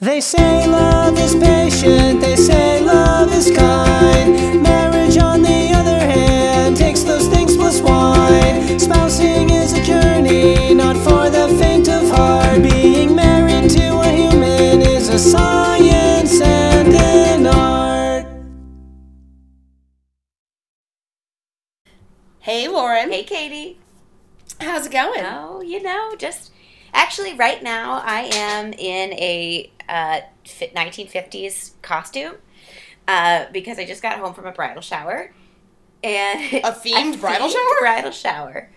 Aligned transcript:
They 0.00 0.20
say 0.20 0.66
love 0.66 1.16
is 1.18 1.34
patient, 1.34 2.20
they 2.20 2.34
say 2.34 2.80
love 2.80 3.32
is 3.32 3.50
kind. 3.56 4.62
Marriage, 4.62 5.16
on 5.18 5.42
the 5.42 5.72
other 5.74 5.98
hand, 5.98 6.76
takes 6.76 7.02
those 7.02 7.28
things 7.28 7.56
plus 7.56 7.80
wine. 7.80 8.80
Spousing 8.80 9.50
is 9.50 9.74
a 9.74 9.82
journey, 9.84 10.74
not 10.74 10.96
for 10.96 11.30
the 11.30 11.48
faint 11.60 11.88
of 11.88 12.08
heart. 12.10 12.62
Being 12.62 13.14
married 13.14 13.70
to 13.70 14.00
a 14.00 14.08
human 14.08 14.80
is 14.82 15.08
a 15.08 15.18
science 15.18 16.40
and 16.40 16.94
an 16.94 17.46
art. 17.46 18.26
Hey, 22.40 22.66
Lauren. 22.66 23.10
Hey, 23.10 23.22
Katie. 23.22 23.78
How's 24.60 24.86
it 24.86 24.92
going? 24.92 25.20
Oh, 25.24 25.60
you 25.60 25.82
know, 25.82 26.14
just 26.16 26.51
actually, 26.92 27.34
right 27.34 27.62
now 27.62 28.02
I 28.04 28.30
am 28.32 28.72
in 28.72 29.12
a 29.14 29.70
uh, 29.88 30.20
1950s 30.44 31.72
costume 31.82 32.34
uh, 33.08 33.46
because 33.52 33.78
I 33.78 33.84
just 33.84 34.02
got 34.02 34.18
home 34.18 34.34
from 34.34 34.46
a 34.46 34.52
bridal 34.52 34.82
shower. 34.82 35.32
And 36.04 36.40
A 36.64 36.72
themed 36.72 37.20
bridal 37.20 37.48
themed 37.48 37.52
shower? 37.52 37.80
Bridal 37.80 38.10
shower. 38.10 38.70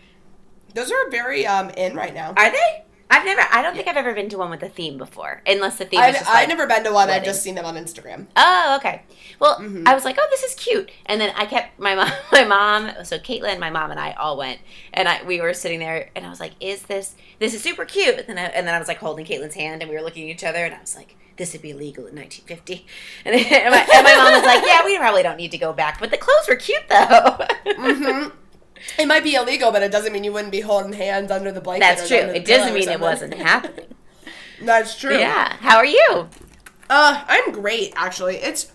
Those 0.73 0.91
are 0.91 1.09
very 1.09 1.47
um 1.47 1.69
in 1.71 1.95
right 1.95 2.13
now. 2.13 2.33
Are 2.35 2.51
they? 2.51 2.83
I've 3.09 3.23
never. 3.23 3.41
I 3.51 3.61
don't 3.61 3.75
think 3.75 3.87
I've 3.87 3.97
ever 3.97 4.13
been 4.13 4.29
to 4.29 4.37
one 4.37 4.49
with 4.49 4.63
a 4.63 4.69
theme 4.69 4.97
before, 4.97 5.41
unless 5.45 5.77
the 5.77 5.85
theme 5.85 5.99
I, 5.99 6.09
is 6.09 6.17
just 6.17 6.29
I've 6.29 6.35
like, 6.35 6.47
never 6.49 6.65
been 6.67 6.83
to 6.85 6.91
one. 6.91 7.09
I've 7.09 7.23
just 7.23 7.43
seen 7.43 7.55
them 7.55 7.65
on 7.65 7.75
Instagram. 7.75 8.27
Oh, 8.35 8.75
okay. 8.79 9.03
Well, 9.39 9.59
Mhm. 9.59 9.87
I 9.87 9.93
was 9.93 10.03
like, 10.05 10.17
oh, 10.19 10.27
this 10.31 10.43
is 10.43 10.55
cute, 10.55 10.89
and 11.05 11.21
then 11.21 11.31
I 11.35 11.45
kept 11.45 11.79
my 11.79 11.93
mom, 11.95 12.11
my 12.31 12.43
mom. 12.43 12.91
So 13.05 13.17
Caitlin, 13.19 13.59
my 13.59 13.69
mom, 13.69 13.91
and 13.91 13.99
I 13.99 14.13
all 14.13 14.37
went, 14.37 14.59
and 14.93 15.07
I 15.07 15.23
we 15.23 15.39
were 15.39 15.53
sitting 15.53 15.79
there, 15.79 16.09
and 16.15 16.25
I 16.25 16.29
was 16.29 16.39
like, 16.39 16.53
is 16.59 16.83
this 16.83 17.15
this 17.39 17.53
is 17.53 17.61
super 17.61 17.85
cute? 17.85 18.17
And 18.17 18.27
then 18.27 18.37
I, 18.37 18.45
and 18.49 18.67
then 18.67 18.73
I 18.73 18.79
was 18.79 18.87
like 18.87 18.97
holding 18.97 19.25
Caitlin's 19.25 19.55
hand, 19.55 19.81
and 19.81 19.89
we 19.89 19.95
were 19.95 20.03
looking 20.03 20.29
at 20.29 20.33
each 20.35 20.43
other, 20.43 20.65
and 20.65 20.73
I 20.73 20.79
was 20.81 20.95
like, 20.95 21.15
this 21.37 21.53
would 21.53 21.61
be 21.61 21.71
illegal 21.71 22.07
in 22.07 22.15
1950. 22.15 22.85
And, 23.25 23.35
and, 23.35 23.71
my, 23.71 23.87
and 23.93 24.03
my 24.03 24.15
mom 24.15 24.33
was 24.33 24.43
like, 24.43 24.63
yeah, 24.65 24.83
we 24.85 24.97
probably 24.97 25.21
don't 25.23 25.37
need 25.37 25.51
to 25.51 25.57
go 25.57 25.73
back, 25.73 25.99
but 25.99 26.09
the 26.11 26.17
clothes 26.17 26.47
were 26.47 26.55
cute 26.55 26.83
though. 26.89 27.37
hmm 27.67 28.29
It 28.97 29.07
might 29.07 29.23
be 29.23 29.35
illegal, 29.35 29.71
but 29.71 29.83
it 29.83 29.91
doesn't 29.91 30.13
mean 30.13 30.23
you 30.23 30.33
wouldn't 30.33 30.51
be 30.51 30.61
holding 30.61 30.93
hands 30.93 31.31
under 31.31 31.51
the 31.51 31.61
blanket. 31.61 31.85
That's 31.85 32.07
true. 32.07 32.17
It 32.17 32.45
doesn't 32.45 32.73
mean 32.73 32.89
it 32.89 32.99
wasn't 32.99 33.33
happening. 33.33 33.87
That's 34.61 34.97
true. 34.97 35.17
Yeah. 35.17 35.55
How 35.57 35.77
are 35.77 35.85
you? 35.85 36.29
Uh, 36.89 37.23
I'm 37.27 37.51
great 37.51 37.93
actually. 37.95 38.37
It's 38.37 38.71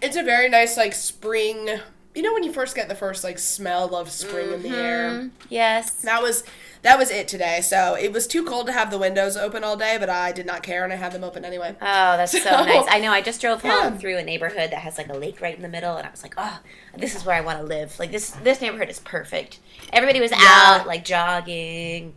it's 0.00 0.16
a 0.16 0.22
very 0.22 0.48
nice 0.48 0.76
like 0.76 0.92
spring. 0.92 1.80
You 2.14 2.22
know 2.22 2.32
when 2.34 2.44
you 2.44 2.52
first 2.52 2.74
get 2.74 2.88
the 2.88 2.94
first 2.94 3.24
like 3.24 3.38
smell 3.38 3.94
of 3.96 4.10
spring 4.10 4.52
in 4.52 4.62
the 4.62 4.70
air. 4.70 5.10
Mm, 5.10 5.30
yes. 5.48 6.02
That 6.02 6.22
was 6.22 6.44
that 6.82 6.98
was 6.98 7.10
it 7.10 7.28
today. 7.28 7.60
So 7.60 7.94
it 7.94 8.12
was 8.12 8.26
too 8.26 8.44
cold 8.44 8.66
to 8.66 8.72
have 8.72 8.90
the 8.90 8.98
windows 8.98 9.36
open 9.36 9.62
all 9.64 9.76
day, 9.76 9.96
but 10.00 10.10
I 10.10 10.32
did 10.32 10.46
not 10.46 10.62
care 10.62 10.84
and 10.84 10.92
I 10.92 10.96
had 10.96 11.12
them 11.12 11.22
open 11.24 11.44
anyway. 11.44 11.76
Oh, 11.80 12.16
that's 12.16 12.32
so, 12.32 12.38
So- 12.42 12.50
nice. 12.64 12.86
I 12.90 12.98
know. 13.00 13.12
I 13.12 13.20
just 13.20 13.40
drove 13.40 13.62
home 13.62 13.70
Yeah. 13.94 13.98
through 13.98 14.18
a 14.18 14.22
neighborhood 14.24 14.70
that 14.72 14.80
has 14.80 14.98
like 14.98 15.08
a 15.08 15.14
lake 15.16 15.40
right 15.40 15.54
in 15.56 15.62
the 15.62 15.68
middle, 15.68 15.96
and 15.96 16.06
I 16.06 16.10
was 16.10 16.22
like, 16.22 16.34
oh, 16.36 16.58
this 16.98 17.14
is 17.14 17.24
where 17.24 17.36
I 17.36 17.40
want 17.40 17.58
to 17.58 17.64
live. 17.64 17.98
Like 17.98 18.10
this, 18.12 18.30
this 18.42 18.60
neighborhood 18.60 18.88
is 18.90 18.98
perfect. 19.00 19.60
Everybody 19.92 20.20
was 20.20 20.30
Yeah. 20.32 20.38
out, 20.80 20.86
like 20.86 21.04
jogging. 21.04 22.14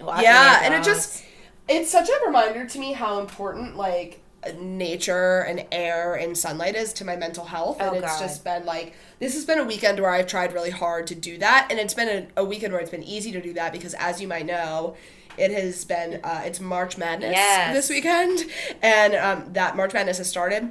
yeah, 0.00 0.60
and 0.64 0.74
it 0.74 0.82
just 0.82 1.24
it's 1.68 1.90
such 1.90 2.08
a 2.08 2.26
reminder 2.26 2.66
to 2.66 2.78
me 2.78 2.92
how 2.92 3.20
important 3.20 3.76
like 3.76 4.20
nature 4.58 5.40
and 5.40 5.66
air 5.70 6.14
and 6.14 6.36
sunlight 6.36 6.74
is 6.74 6.92
to 6.94 7.04
my 7.04 7.16
mental 7.16 7.44
health 7.44 7.80
and 7.80 7.90
Oh, 7.90 7.94
it's 7.94 8.06
God. 8.06 8.20
just 8.20 8.42
been 8.44 8.64
like 8.64 8.94
this 9.18 9.34
has 9.34 9.44
been 9.44 9.58
a 9.58 9.64
weekend 9.64 10.00
where 10.00 10.10
I've 10.10 10.26
tried 10.26 10.52
really 10.54 10.70
hard 10.70 11.06
to 11.08 11.14
do 11.14 11.36
that 11.38 11.66
and 11.70 11.78
it's 11.78 11.94
been 11.94 12.08
a, 12.36 12.40
a 12.40 12.44
weekend 12.44 12.72
where 12.72 12.80
it's 12.80 12.90
been 12.90 13.02
easy 13.02 13.32
to 13.32 13.40
do 13.42 13.52
that 13.54 13.72
because 13.72 13.94
as 13.94 14.20
you 14.20 14.26
might 14.28 14.46
know 14.46 14.96
it 15.36 15.50
has 15.50 15.84
been 15.84 16.20
uh, 16.24 16.42
it's 16.44 16.58
March 16.60 16.96
Madness 16.98 17.32
Yes. 17.32 17.74
this 17.74 17.90
weekend 17.90 18.46
and 18.82 19.14
um, 19.14 19.52
that 19.52 19.76
March 19.76 19.92
Madness 19.92 20.18
has 20.18 20.28
started 20.28 20.70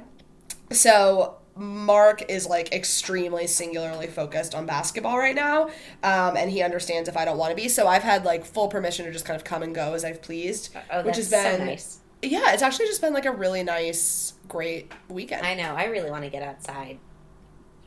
so 0.72 1.36
Mark 1.56 2.22
is 2.30 2.46
like 2.48 2.72
extremely 2.72 3.46
singularly 3.46 4.06
focused 4.06 4.54
on 4.54 4.64
basketball 4.66 5.18
right 5.18 5.34
now, 5.34 5.64
um, 6.02 6.36
and 6.36 6.48
he 6.50 6.62
understands 6.62 7.08
if 7.08 7.16
I 7.18 7.24
don't 7.26 7.36
want 7.36 7.50
to 7.50 7.56
be. 7.56 7.68
So 7.68 7.86
I've 7.86 8.04
had 8.04 8.24
like 8.24 8.44
full 8.46 8.68
permission 8.68 9.04
to 9.04 9.12
just 9.12 9.26
kind 9.26 9.36
of 9.36 9.44
come 9.44 9.62
and 9.62 9.74
go 9.74 9.92
as 9.92 10.04
I've 10.04 10.22
pleased, 10.22 10.74
oh, 10.90 11.02
which 11.02 11.16
has 11.16 11.28
been 11.28 11.58
so 11.58 11.64
nice. 11.64 11.98
Yeah, 12.22 12.52
it's 12.52 12.62
actually 12.62 12.86
just 12.86 13.00
been 13.00 13.14
like 13.14 13.26
a 13.26 13.32
really 13.32 13.62
nice, 13.62 14.34
great 14.48 14.92
weekend. 15.08 15.46
I 15.46 15.54
know. 15.54 15.74
I 15.74 15.84
really 15.84 16.10
want 16.10 16.24
to 16.24 16.30
get 16.30 16.42
outside. 16.42 16.98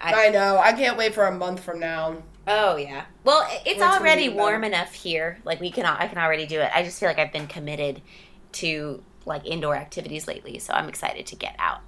I 0.01 0.29
know. 0.29 0.57
I 0.57 0.73
can't 0.73 0.97
wait 0.97 1.13
for 1.13 1.25
a 1.25 1.31
month 1.31 1.61
from 1.61 1.79
now. 1.79 2.17
Oh 2.45 2.75
yeah. 2.75 3.05
Well, 3.23 3.47
it's 3.66 3.79
Where 3.79 3.89
it's 3.89 3.99
already 3.99 4.27
warm 4.29 4.61
better. 4.61 4.73
enough 4.73 4.94
here. 4.94 5.39
Like 5.45 5.61
we 5.61 5.71
can, 5.71 5.85
I 5.85 6.07
can 6.07 6.17
already 6.17 6.45
do 6.45 6.59
it. 6.59 6.69
I 6.75 6.83
just 6.83 6.99
feel 6.99 7.07
like 7.07 7.19
I've 7.19 7.31
been 7.31 7.47
committed 7.47 8.01
to 8.53 9.01
like 9.25 9.45
indoor 9.45 9.75
activities 9.75 10.27
lately, 10.27 10.59
so 10.59 10.73
I'm 10.73 10.89
excited 10.89 11.25
to 11.27 11.35
get 11.35 11.55
out. 11.57 11.79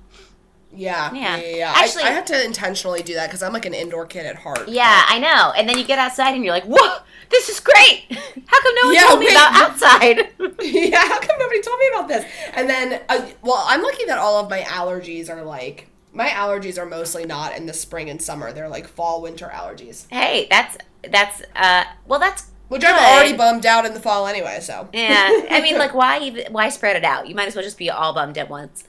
Yeah, 0.76 1.14
Yeah. 1.14 1.38
yeah, 1.38 1.56
yeah. 1.58 1.74
Actually- 1.76 2.04
I, 2.04 2.08
I 2.10 2.12
have 2.12 2.26
to 2.26 2.46
intentionally 2.46 3.02
do 3.02 3.14
that 3.16 3.28
because 3.28 3.42
I'm 3.44 3.54
like 3.54 3.66
an 3.66 3.74
indoor 3.74 4.06
kid 4.06 4.26
at 4.26 4.36
heart. 4.36 4.68
Yeah, 4.68 5.04
I 5.08 5.20
know. 5.20 5.52
And 5.58 5.68
then 5.68 5.78
you 5.78 5.86
get 5.86 6.00
outside 6.00 6.34
and 6.36 6.44
you're 6.44 6.54
like, 6.54 6.66
whoa, 6.66 6.98
this 7.30 7.50
is 7.50 7.60
great. 7.60 8.06
How 8.10 8.62
come 8.62 8.76
no 8.76 8.86
one 8.88 8.94
Yeah, 8.96 9.02
told 9.02 9.20
me 9.20 9.26
wait, 9.28 9.32
about 9.34 9.56
outside? 9.56 10.18
yeah, 10.62 11.00
how 11.08 11.20
come 11.20 11.38
nobody 11.40 11.62
told 11.62 11.80
me 11.80 11.88
about 11.94 12.08
this? 12.08 12.26
And 12.54 12.70
then, 12.70 13.02
uh, 13.10 13.26
well, 13.42 13.64
I'm 13.68 13.82
lucky 13.82 14.06
that 14.06 14.18
all 14.18 14.44
of 14.44 14.50
my 14.50 14.62
allergies 14.62 15.30
are 15.30 15.44
like, 15.44 15.90
my 16.14 16.28
allergies 16.30 16.78
are 16.78 16.86
mostly 16.86 17.26
not 17.26 17.58
in 17.58 17.66
the 17.66 17.74
spring 17.74 18.10
and 18.10 18.22
summer. 18.22 18.54
They're 18.54 18.70
like 18.70 18.88
fall, 18.88 19.22
winter 19.22 19.50
allergies, 19.54 20.06
hey, 20.10 20.48
that's 20.50 20.78
that's 21.12 21.42
uh 21.56 21.84
well 22.08 22.20
that's 22.20 22.50
which 22.70 22.84
I'm 22.86 22.96
already 22.96 23.36
bummed 23.38 23.66
out 23.66 23.86
in 23.86 23.94
the 23.94 24.00
fall 24.00 24.26
anyway. 24.26 24.60
So, 24.62 24.88
yeah. 24.94 25.30
I 25.52 25.62
mean 25.62 25.78
like 25.78 25.94
why 25.94 26.20
even 26.20 26.52
why 26.54 26.70
spread 26.70 26.96
it 26.96 27.04
out? 27.04 27.28
You 27.28 27.36
might 27.36 27.48
as 27.48 27.56
well 27.56 27.64
just 27.66 27.78
be 27.78 27.90
all 27.90 28.14
bummed 28.14 28.38
at 28.38 28.50
once. 28.50 28.86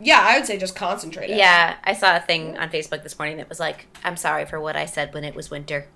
Yeah, 0.00 0.20
I 0.22 0.38
would 0.38 0.46
say 0.46 0.58
just 0.58 0.74
concentrate. 0.76 1.30
it. 1.30 1.36
Yeah, 1.36 1.76
I 1.84 1.92
saw 1.94 2.16
a 2.16 2.20
thing 2.20 2.56
on 2.58 2.70
Facebook 2.70 3.02
this 3.02 3.18
morning 3.18 3.36
that 3.38 3.48
was 3.48 3.60
like, 3.60 3.86
I'm 4.04 4.16
sorry 4.16 4.46
for 4.46 4.60
what 4.60 4.76
I 4.76 4.86
said 4.86 5.12
when 5.14 5.24
it 5.24 5.34
was 5.34 5.50
winter. 5.50 5.86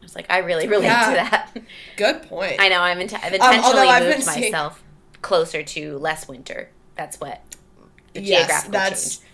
I 0.00 0.04
was 0.04 0.14
like, 0.16 0.26
I 0.30 0.38
really 0.38 0.66
relate 0.68 0.84
Yeah. 0.86 1.06
to 1.10 1.14
that. 1.14 1.56
Good 1.96 2.22
point. 2.28 2.56
I 2.58 2.68
know 2.68 2.80
I'm 2.80 2.98
int- 3.00 3.14
I've 3.14 3.32
um, 3.34 3.40
although 3.40 3.54
intentionally 3.56 3.88
I've 3.88 4.02
moved 4.16 4.22
seeing- 4.24 4.52
myself 4.52 4.82
closer 5.22 5.62
to 5.62 5.98
less 5.98 6.26
winter. 6.26 6.70
That's 6.96 7.20
what 7.20 7.40
the 8.12 8.20
yes, 8.22 8.40
geographical 8.40 8.72
that's 8.72 9.16
change. 9.18 9.28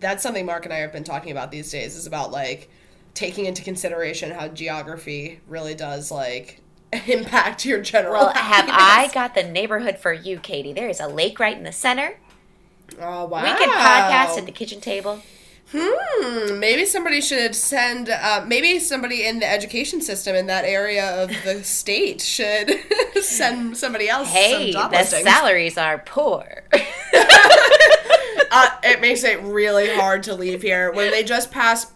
that's 0.00 0.22
something 0.22 0.46
Mark 0.46 0.64
and 0.64 0.72
I 0.72 0.78
have 0.78 0.92
been 0.92 1.04
talking 1.04 1.32
about 1.32 1.50
these 1.50 1.70
days. 1.70 1.96
Is 1.96 2.06
about 2.06 2.30
like 2.30 2.70
taking 3.14 3.46
into 3.46 3.62
consideration 3.62 4.30
how 4.30 4.48
geography 4.48 5.40
really 5.48 5.74
does 5.74 6.10
like 6.12 6.60
impact 7.08 7.64
your 7.66 7.80
general. 7.80 8.12
Well, 8.26 8.32
have 8.34 8.66
I 8.70 9.10
got 9.12 9.34
the 9.34 9.42
neighborhood 9.42 9.98
for 9.98 10.12
you, 10.12 10.38
Katie? 10.38 10.72
There 10.72 10.88
is 10.88 11.00
a 11.00 11.08
lake 11.08 11.40
right 11.40 11.56
in 11.56 11.64
the 11.64 11.72
center. 11.72 12.18
Oh 13.00 13.26
wow! 13.26 13.42
We 13.42 13.48
can 13.58 13.68
podcast 13.70 14.38
at 14.38 14.46
the 14.46 14.52
kitchen 14.52 14.80
table. 14.80 15.20
Hmm. 15.74 16.58
Maybe 16.58 16.84
somebody 16.84 17.20
should 17.22 17.54
send. 17.54 18.10
Uh, 18.10 18.44
maybe 18.46 18.78
somebody 18.78 19.24
in 19.26 19.38
the 19.38 19.50
education 19.50 20.00
system 20.02 20.36
in 20.36 20.46
that 20.48 20.64
area 20.66 21.22
of 21.22 21.30
the 21.44 21.64
state 21.64 22.20
should 22.20 22.70
send 23.22 23.76
somebody 23.78 24.08
else 24.08 24.28
Hey, 24.28 24.72
some 24.72 24.90
the 24.90 24.96
listings. 24.98 25.24
salaries 25.24 25.78
are 25.78 25.98
poor. 25.98 26.64
uh, 28.50 28.68
it 28.82 29.00
makes 29.00 29.24
it 29.24 29.40
really 29.42 29.88
hard 29.94 30.22
to 30.24 30.34
leave 30.34 30.60
here 30.62 30.92
when 30.92 31.10
they 31.10 31.22
just 31.24 31.50
pass. 31.50 31.90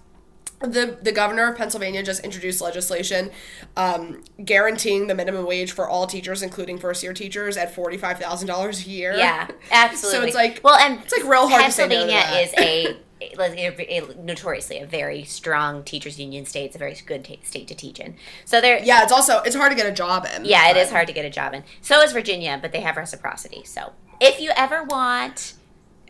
The, 0.60 0.96
the 1.02 1.12
governor 1.12 1.48
of 1.50 1.56
Pennsylvania 1.58 2.02
just 2.02 2.24
introduced 2.24 2.62
legislation 2.62 3.30
um, 3.76 4.24
guaranteeing 4.42 5.06
the 5.06 5.14
minimum 5.14 5.44
wage 5.46 5.72
for 5.72 5.86
all 5.88 6.06
teachers, 6.06 6.42
including 6.42 6.78
first 6.78 7.02
year 7.02 7.12
teachers, 7.12 7.56
at 7.58 7.74
forty 7.74 7.98
five 7.98 8.18
thousand 8.18 8.48
dollars 8.48 8.86
a 8.86 8.88
year. 8.88 9.14
yeah, 9.16 9.48
absolutely. 9.70 10.18
So 10.20 10.26
it's 10.26 10.34
like- 10.34 10.60
well, 10.64 10.76
and 10.76 11.00
it's 11.02 11.12
like 11.12 11.28
real 11.30 11.46
hard 11.48 11.64
to 11.66 11.70
say 11.70 11.86
no 11.86 11.88
to 11.88 11.94
Pennsylvania 12.06 12.22
that. 12.22 12.42
is 12.42 12.98
a, 13.20 14.14
notoriously 14.22 14.78
a 14.78 14.86
very 14.86 15.24
strong 15.24 15.84
teachers 15.84 16.18
union 16.18 16.46
state. 16.46 16.66
It's 16.66 16.76
a 16.76 16.78
very 16.78 16.96
good 17.06 17.24
ta 17.24 17.34
state 17.42 17.68
to 17.68 17.74
teach 17.74 17.98
in. 18.00 18.16
So 18.44 18.60
there, 18.60 18.82
yeah. 18.82 19.02
It's 19.02 19.12
also 19.12 19.40
it's 19.42 19.56
hard 19.56 19.70
to 19.72 19.76
get 19.76 19.86
a 19.86 19.92
job 19.92 20.26
in. 20.36 20.44
Yeah, 20.44 20.70
it 20.70 20.76
is 20.76 20.90
hard 20.90 21.06
to 21.08 21.12
get 21.12 21.24
a 21.24 21.30
job 21.30 21.54
in. 21.54 21.64
So 21.82 22.00
is 22.00 22.12
Virginia, 22.12 22.58
but 22.60 22.72
they 22.72 22.80
have 22.80 22.96
reciprocity. 22.96 23.62
So 23.64 23.92
if 24.20 24.40
you 24.40 24.50
ever 24.56 24.82
want, 24.84 25.54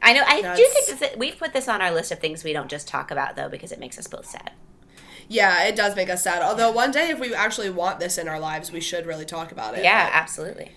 I 0.02 0.12
know 0.12 0.22
I 0.26 0.40
do 0.56 0.66
think 0.66 0.98
this, 0.98 1.16
we've 1.16 1.38
put 1.38 1.52
this 1.52 1.68
on 1.68 1.80
our 1.80 1.90
list 1.90 2.12
of 2.12 2.18
things 2.18 2.44
we 2.44 2.52
don't 2.52 2.70
just 2.70 2.86
talk 2.86 3.10
about 3.10 3.36
though 3.36 3.48
because 3.48 3.72
it 3.72 3.78
makes 3.78 3.98
us 3.98 4.06
both 4.06 4.26
sad. 4.26 4.52
Yeah, 5.28 5.64
it 5.64 5.74
does 5.74 5.96
make 5.96 6.08
us 6.08 6.22
sad. 6.22 6.42
Although 6.42 6.70
one 6.70 6.92
day, 6.92 7.10
if 7.10 7.18
we 7.18 7.34
actually 7.34 7.70
want 7.70 7.98
this 7.98 8.16
in 8.16 8.28
our 8.28 8.38
lives, 8.38 8.70
we 8.70 8.80
should 8.80 9.06
really 9.06 9.24
talk 9.24 9.50
about 9.50 9.76
it. 9.76 9.82
Yeah, 9.84 10.10
absolutely. 10.12 10.72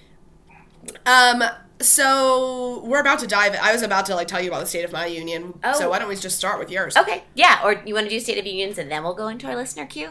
Um. 1.06 1.44
So 1.82 2.82
we're 2.84 3.00
about 3.00 3.20
to 3.20 3.28
dive. 3.28 3.56
I 3.62 3.72
was 3.72 3.84
about 3.84 4.06
to 4.08 4.16
like 4.16 4.28
tell 4.28 4.42
you 4.42 4.50
about 4.50 4.62
the 4.62 4.66
state 4.66 4.84
of 4.84 4.92
my 4.92 5.06
union. 5.06 5.58
Oh. 5.64 5.74
So 5.74 5.90
why 5.90 6.00
don't 6.00 6.10
we 6.10 6.16
just 6.16 6.38
start 6.38 6.60
with 6.60 6.70
yours? 6.70 6.98
Okay, 6.98 7.24
yeah. 7.36 7.62
Or 7.64 7.82
you 7.86 7.94
want 7.94 8.06
to 8.06 8.10
do 8.10 8.20
State 8.20 8.38
of 8.38 8.46
Unions 8.46 8.78
and 8.78 8.92
then 8.92 9.04
we'll 9.04 9.14
go 9.14 9.28
into 9.28 9.48
our 9.48 9.56
listener 9.56 9.86
queue. 9.86 10.10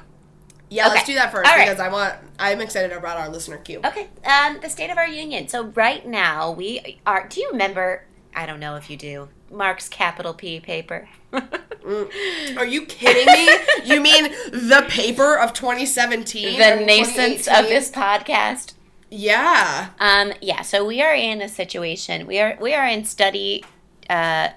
Yeah, 0.71 0.89
let's 0.89 1.07
do 1.07 1.15
that 1.15 1.33
first 1.33 1.49
All 1.49 1.57
right. 1.57 1.67
because 1.67 1.81
I 1.81 1.89
want. 1.89 2.15
I'm 2.39 2.61
excited 2.61 2.93
about 2.93 3.17
our 3.17 3.29
listener 3.29 3.57
queue. 3.57 3.81
Okay, 3.85 4.09
um, 4.25 4.59
the 4.61 4.69
state 4.69 4.91
of 4.91 4.99
our 4.99 5.09
union. 5.09 5.49
So 5.49 5.65
right 5.65 6.07
now 6.07 6.51
we 6.51 7.01
are. 7.07 7.27
Do 7.27 7.41
you 7.41 7.51
remember? 7.51 8.05
I 8.35 8.47
don't 8.47 8.61
know 8.61 8.77
if 8.77 8.89
you 8.91 8.97
do. 8.97 9.29
Mark's 9.51 9.89
capital 9.89 10.35
P 10.35 10.61
paper. 10.61 11.09
Are 11.33 12.67
you 12.67 12.85
kidding 12.87 13.27
me? 13.27 13.93
you 13.95 14.01
mean 14.01 14.25
the 14.53 14.85
paper 14.89 15.37
of 15.39 15.53
2017? 15.53 16.59
the 16.59 16.85
nascence 16.85 17.47
of 17.49 17.67
this 17.67 17.91
podcast. 17.91 18.75
Yeah. 19.11 19.89
Um, 19.99 20.33
yeah, 20.41 20.63
so 20.63 20.85
we 20.85 21.01
are 21.01 21.15
in 21.15 21.41
a 21.41 21.49
situation. 21.49 22.27
We 22.27 22.39
are 22.41 22.57
we 22.61 22.75
are 22.75 22.87
in 22.87 23.05
study 23.05 23.65
uh, 24.11 24.49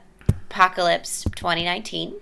Apocalypse 0.50 1.24
2019. 1.36 2.16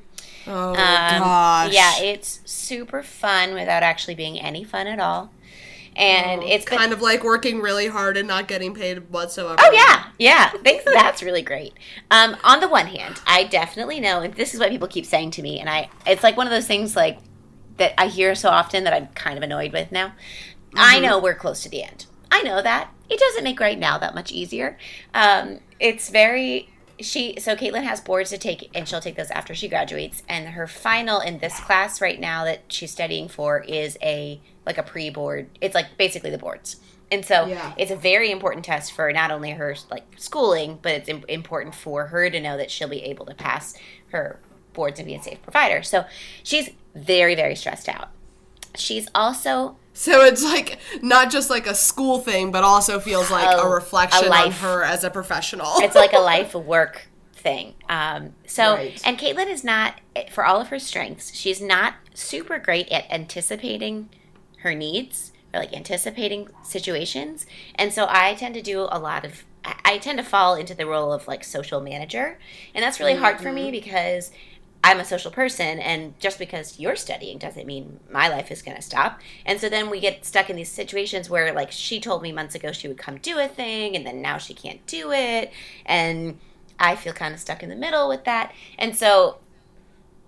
Oh 0.48 0.70
Um, 0.70 0.76
gosh. 0.76 1.74
Yeah, 1.74 2.00
it's 2.00 2.40
super 2.46 3.02
fun 3.04 3.54
without 3.54 3.84
actually 3.84 4.16
being 4.16 4.40
any 4.40 4.64
fun 4.64 4.88
at 4.88 5.00
all. 5.00 5.32
And 6.00 6.42
it's 6.44 6.66
been, 6.66 6.80
kind 6.80 6.94
of 6.94 7.02
like 7.02 7.24
working 7.24 7.60
really 7.60 7.88
hard 7.88 8.18
and 8.18 8.28
not 8.28 8.48
getting 8.48 8.74
paid 8.74 9.12
whatsoever. 9.12 9.58
Oh 9.60 9.72
yeah, 9.72 10.06
yeah. 10.18 10.52
I 10.54 10.58
think 10.58 10.84
that's 10.86 11.22
really 11.22 11.42
great. 11.42 11.74
Um, 12.10 12.38
on 12.44 12.62
the 12.62 12.70
one 12.70 12.88
hand, 12.88 13.20
I 13.28 13.44
definitely 13.44 14.00
know, 14.00 14.22
and 14.22 14.34
this 14.34 14.54
is 14.54 14.60
what 14.60 14.70
people 14.70 14.88
keep 14.88 15.06
saying 15.06 15.32
to 15.32 15.42
me, 15.42 15.60
and 15.60 15.70
I, 15.70 15.90
it's 16.08 16.24
like 16.24 16.38
one 16.38 16.48
of 16.48 16.52
those 16.52 16.68
things 16.68 16.96
like 16.96 17.20
that 17.78 17.94
I 17.98 18.08
hear 18.08 18.34
so 18.34 18.50
often 18.50 18.86
that 18.86 18.94
I'm 18.94 19.08
kind 19.08 19.38
of 19.38 19.44
annoyed 19.44 19.74
with 19.74 19.92
now. 19.92 20.14
I 20.76 21.00
know 21.00 21.20
we're 21.20 21.36
close 21.36 21.64
to 21.64 21.70
the 21.70 21.84
end. 21.84 22.06
I 22.32 22.44
know 22.44 22.62
that. 22.62 22.92
It 23.10 23.20
doesn't 23.20 23.44
make 23.44 23.60
right 23.60 23.78
now 23.78 23.98
that 23.98 24.16
much 24.16 24.32
easier. 24.32 24.78
Um, 25.14 25.60
it's 25.80 26.10
very 26.10 26.70
she 27.02 27.40
so 27.40 27.56
Caitlin 27.56 27.84
has 27.84 28.02
boards 28.02 28.30
to 28.30 28.38
take 28.38 28.70
and 28.76 28.88
she'll 28.88 29.00
take 29.00 29.16
those 29.16 29.32
after 29.32 29.56
she 29.56 29.70
graduates 29.70 30.22
and 30.28 30.50
her 30.50 30.68
final 30.68 31.20
in 31.20 31.40
this 31.40 31.60
class 31.60 32.02
right 32.02 32.20
now 32.20 32.44
that 32.44 32.64
she's 32.68 32.92
studying 32.92 33.28
for 33.28 33.62
is 33.62 33.98
a 34.02 34.42
like 34.70 34.78
a 34.78 34.84
pre-board 34.84 35.50
it's 35.62 35.74
like 35.76 35.88
basically 35.98 36.30
the 36.30 36.38
boards 36.38 36.78
and 37.12 37.26
so 37.26 37.48
Yeah. 37.48 37.74
it's 37.76 37.90
a 37.92 37.96
very 37.96 38.30
important 38.32 38.64
test 38.64 38.92
for 38.92 39.12
not 39.12 39.32
only 39.32 39.50
her 39.52 39.76
like 39.90 40.06
schooling 40.18 40.78
but 40.82 40.92
it's 40.94 41.10
im- 41.10 41.26
important 41.28 41.74
for 41.74 42.06
her 42.08 42.30
to 42.30 42.40
know 42.40 42.56
that 42.56 42.70
she'll 42.70 42.88
be 42.88 43.02
able 43.04 43.26
to 43.26 43.34
pass 43.34 43.76
her 44.12 44.40
boards 44.74 45.00
and 45.00 45.08
be 45.08 45.16
a 45.16 45.22
safe 45.24 45.42
provider 45.42 45.82
so 45.82 46.06
she's 46.44 46.70
very 46.94 47.34
very 47.34 47.56
stressed 47.56 47.90
out 47.90 48.10
she's 48.76 49.08
also 49.16 49.76
So 49.94 50.22
it's 50.24 50.44
like 50.44 50.78
not 51.02 51.32
just 51.32 51.50
like 51.50 51.66
a 51.68 51.74
school 51.76 52.20
thing, 52.20 52.52
but 52.52 52.64
also 52.64 53.00
feels 53.00 53.30
like 53.32 53.48
a, 53.58 53.62
A- 53.64 53.70
reflection 53.70 54.28
a 54.28 54.32
on 54.32 54.52
her 54.52 54.84
as 54.84 55.04
a 55.04 55.10
professional. 55.10 55.72
it's 55.80 55.96
like 55.96 56.14
a 56.14 56.20
life 56.20 56.54
work 56.76 57.08
thing. 57.34 57.74
Um, 57.90 58.34
so, 58.46 58.76
Right. 58.76 59.02
and 59.04 59.18
Caitlin 59.18 59.48
is 59.50 59.64
not, 59.64 60.00
for 60.32 60.46
all 60.46 60.62
of 60.62 60.68
her 60.70 60.80
strengths, 60.80 61.34
she's 61.34 61.60
not 61.62 61.96
super 62.14 62.60
great 62.60 62.88
at 62.90 63.12
anticipating 63.12 64.10
her 64.62 64.74
needs 64.74 65.32
or 65.54 65.60
like 65.60 65.74
anticipating 65.74 66.50
situations. 66.64 67.46
And 67.76 67.92
so 67.94 68.06
I 68.10 68.36
tend 68.36 68.56
to 68.56 68.62
do 68.62 68.88
a 68.92 69.00
lot 69.00 69.26
of, 69.26 69.44
I 69.64 69.98
tend 69.98 70.18
to 70.20 70.24
fall 70.24 70.56
into 70.56 70.74
the 70.74 70.86
role 70.86 71.12
of 71.12 71.28
like 71.28 71.44
social 71.44 71.82
manager. 71.82 72.38
And 72.74 72.84
that's 72.84 73.00
really 73.00 73.16
hard 73.16 73.40
for 73.40 73.52
me 73.52 73.64
mm-hmm. 73.64 73.72
because 73.72 74.32
I'm 74.82 75.02
a 75.02 75.06
social 75.06 75.30
person, 75.30 75.78
and 75.80 76.18
just 76.22 76.40
because 76.40 76.80
you're 76.80 76.96
studying 76.96 77.38
doesn't 77.38 77.68
mean 77.68 78.00
my 78.10 78.30
life 78.30 78.50
is 78.50 78.62
going 78.62 78.78
to 78.78 78.82
stop. 78.82 79.20
And 79.46 79.60
so 79.60 79.68
then 79.68 79.90
we 79.90 80.00
get 80.00 80.26
stuck 80.26 80.50
in 80.50 80.56
these 80.56 80.72
situations 80.72 81.30
where, 81.30 81.54
like, 81.54 81.70
she 81.70 82.00
told 82.00 82.22
me 82.22 82.32
months 82.32 82.56
ago 82.56 82.72
she 82.72 82.88
would 82.88 82.98
come 82.98 83.18
do 83.18 83.38
a 83.40 83.50
thing, 83.50 83.98
and 83.98 84.08
then 84.08 84.22
now 84.22 84.38
she 84.38 84.54
can't 84.54 84.84
do 84.88 85.12
it. 85.12 85.52
And 85.86 86.40
I 86.80 86.96
feel 86.96 87.12
kind 87.12 87.34
of 87.34 87.42
stuck 87.42 87.62
in 87.62 87.68
the 87.68 87.76
middle 87.76 88.08
with 88.08 88.24
that. 88.24 88.54
And 88.78 88.96
so 88.96 89.40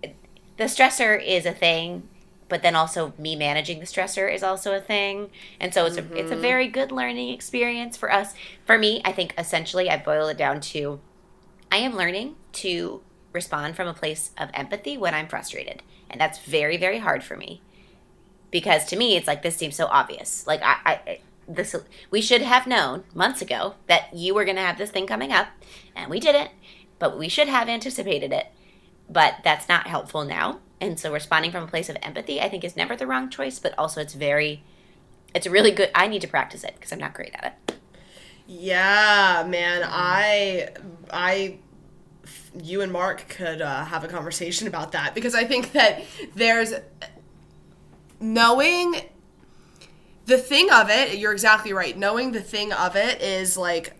uh, 0.03 0.09
the 0.57 0.65
stressor 0.65 1.25
is 1.25 1.45
a 1.45 1.53
thing, 1.53 2.09
but 2.51 2.63
then 2.63 2.75
also 2.75 3.13
me 3.17 3.33
managing 3.33 3.79
the 3.79 3.85
stressor 3.85 4.31
is 4.31 4.43
also 4.43 4.73
a 4.75 4.81
thing. 4.81 5.29
And 5.57 5.73
so 5.73 5.85
it's 5.85 5.95
a 5.95 6.03
it's 6.13 6.29
a 6.29 6.33
mm-hmm. 6.33 6.41
very 6.41 6.67
good 6.67 6.91
learning 6.91 7.29
experience 7.29 7.95
for 7.95 8.11
us. 8.11 8.33
For 8.65 8.77
me, 8.77 9.01
I 9.05 9.13
think 9.13 9.33
essentially 9.37 9.89
I 9.89 9.95
boil 9.95 10.27
it 10.27 10.37
down 10.37 10.59
to 10.59 10.99
I 11.71 11.77
am 11.77 11.95
learning 11.95 12.35
to 12.53 13.01
respond 13.31 13.77
from 13.77 13.87
a 13.87 13.93
place 13.93 14.31
of 14.37 14.49
empathy 14.53 14.97
when 14.97 15.13
I'm 15.13 15.29
frustrated. 15.29 15.81
And 16.09 16.19
that's 16.19 16.39
very, 16.39 16.75
very 16.75 16.99
hard 16.99 17.23
for 17.23 17.37
me. 17.37 17.61
Because 18.51 18.83
to 18.87 18.97
me, 18.97 19.15
it's 19.15 19.27
like 19.27 19.43
this 19.43 19.55
seems 19.55 19.77
so 19.77 19.85
obvious. 19.85 20.45
Like 20.45 20.61
I, 20.61 20.75
I 20.85 21.19
this 21.47 21.73
we 22.09 22.19
should 22.19 22.41
have 22.41 22.67
known 22.67 23.05
months 23.15 23.41
ago 23.41 23.75
that 23.87 24.13
you 24.13 24.35
were 24.35 24.43
going 24.43 24.57
to 24.57 24.61
have 24.61 24.77
this 24.77 24.91
thing 24.91 25.07
coming 25.07 25.31
up, 25.31 25.47
and 25.95 26.11
we 26.11 26.19
didn't. 26.19 26.51
But 26.99 27.17
we 27.17 27.29
should 27.29 27.47
have 27.47 27.69
anticipated 27.69 28.33
it. 28.33 28.47
But 29.09 29.35
that's 29.41 29.69
not 29.69 29.87
helpful 29.87 30.25
now. 30.25 30.59
And 30.81 30.99
so 30.99 31.13
responding 31.13 31.51
from 31.51 31.63
a 31.63 31.67
place 31.67 31.87
of 31.89 31.97
empathy, 32.03 32.41
I 32.41 32.49
think, 32.49 32.65
is 32.65 32.75
never 32.75 32.97
the 32.97 33.07
wrong 33.07 33.29
choice. 33.29 33.59
But 33.59 33.73
also, 33.77 34.01
it's 34.01 34.15
very, 34.15 34.63
it's 35.33 35.47
really 35.47 35.71
good. 35.71 35.91
I 35.95 36.07
need 36.07 36.21
to 36.23 36.27
practice 36.27 36.63
it 36.63 36.73
because 36.75 36.91
I'm 36.91 36.99
not 36.99 37.13
great 37.13 37.33
at 37.35 37.55
it. 37.67 37.75
yeah, 38.47 39.45
man. 39.47 39.83
I, 39.85 40.69
I, 41.11 41.59
you 42.61 42.81
and 42.81 42.91
Mark 42.91 43.29
could 43.29 43.61
uh, 43.61 43.85
have 43.85 44.03
a 44.03 44.07
conversation 44.07 44.67
about 44.67 44.91
that 44.93 45.15
because 45.15 45.35
I 45.35 45.45
think 45.45 45.71
that 45.73 46.01
there's 46.35 46.73
knowing 48.19 48.95
the 50.25 50.37
thing 50.37 50.69
of 50.71 50.89
it. 50.89 51.17
You're 51.17 51.31
exactly 51.31 51.73
right. 51.73 51.97
Knowing 51.97 52.31
the 52.31 52.41
thing 52.41 52.73
of 52.73 52.95
it 52.95 53.21
is 53.21 53.57
like 53.57 53.95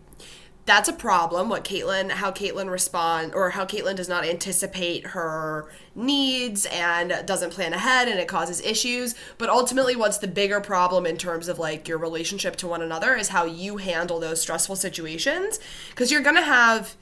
that's 0.64 0.88
a 0.88 0.92
problem. 0.92 1.48
What 1.48 1.64
Caitlin, 1.64 2.10
how 2.10 2.30
Caitlin 2.30 2.70
respond, 2.70 3.34
or 3.34 3.50
how 3.50 3.64
Caitlin 3.64 3.96
does 3.96 4.08
not 4.08 4.24
anticipate 4.24 5.08
her 5.08 5.68
needs 5.94 6.66
and 6.66 7.26
doesn't 7.26 7.50
plan 7.50 7.72
ahead, 7.72 8.08
and 8.08 8.20
it 8.20 8.28
causes 8.28 8.60
issues. 8.60 9.14
But 9.38 9.48
ultimately, 9.48 9.96
what's 9.96 10.18
the 10.18 10.28
bigger 10.28 10.60
problem 10.60 11.04
in 11.04 11.16
terms 11.16 11.48
of 11.48 11.58
like 11.58 11.88
your 11.88 11.98
relationship 11.98 12.56
to 12.56 12.68
one 12.68 12.80
another 12.80 13.16
is 13.16 13.28
how 13.28 13.44
you 13.44 13.78
handle 13.78 14.20
those 14.20 14.40
stressful 14.40 14.76
situations, 14.76 15.58
because 15.90 16.10
you're 16.10 16.22
gonna 16.22 16.42
have. 16.42 16.96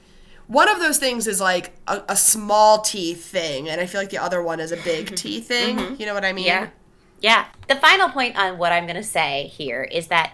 One 0.47 0.69
of 0.69 0.81
those 0.81 0.99
things 0.99 1.29
is 1.29 1.41
like 1.41 1.73
a, 1.87 2.03
a 2.09 2.17
small 2.17 2.81
T 2.81 3.15
thing, 3.15 3.69
and 3.69 3.81
I 3.81 3.87
feel 3.87 4.01
like 4.01 4.11
the 4.11 4.19
other 4.19 4.43
one 4.43 4.59
is 4.59 4.73
a 4.73 4.79
big 4.79 5.15
T 5.15 5.41
thing. 5.41 5.77
Mm-hmm. 5.79 5.95
You 6.01 6.07
know 6.07 6.15
what 6.15 6.25
I 6.25 6.33
mean? 6.33 6.47
Yeah. 6.47 6.71
Yeah. 7.21 7.47
The 7.69 7.77
final 7.77 8.09
point 8.09 8.37
on 8.37 8.59
what 8.59 8.73
I'm 8.73 8.85
going 8.85 8.97
to 8.97 9.05
say 9.05 9.47
here 9.55 9.85
is 9.85 10.09
that 10.09 10.33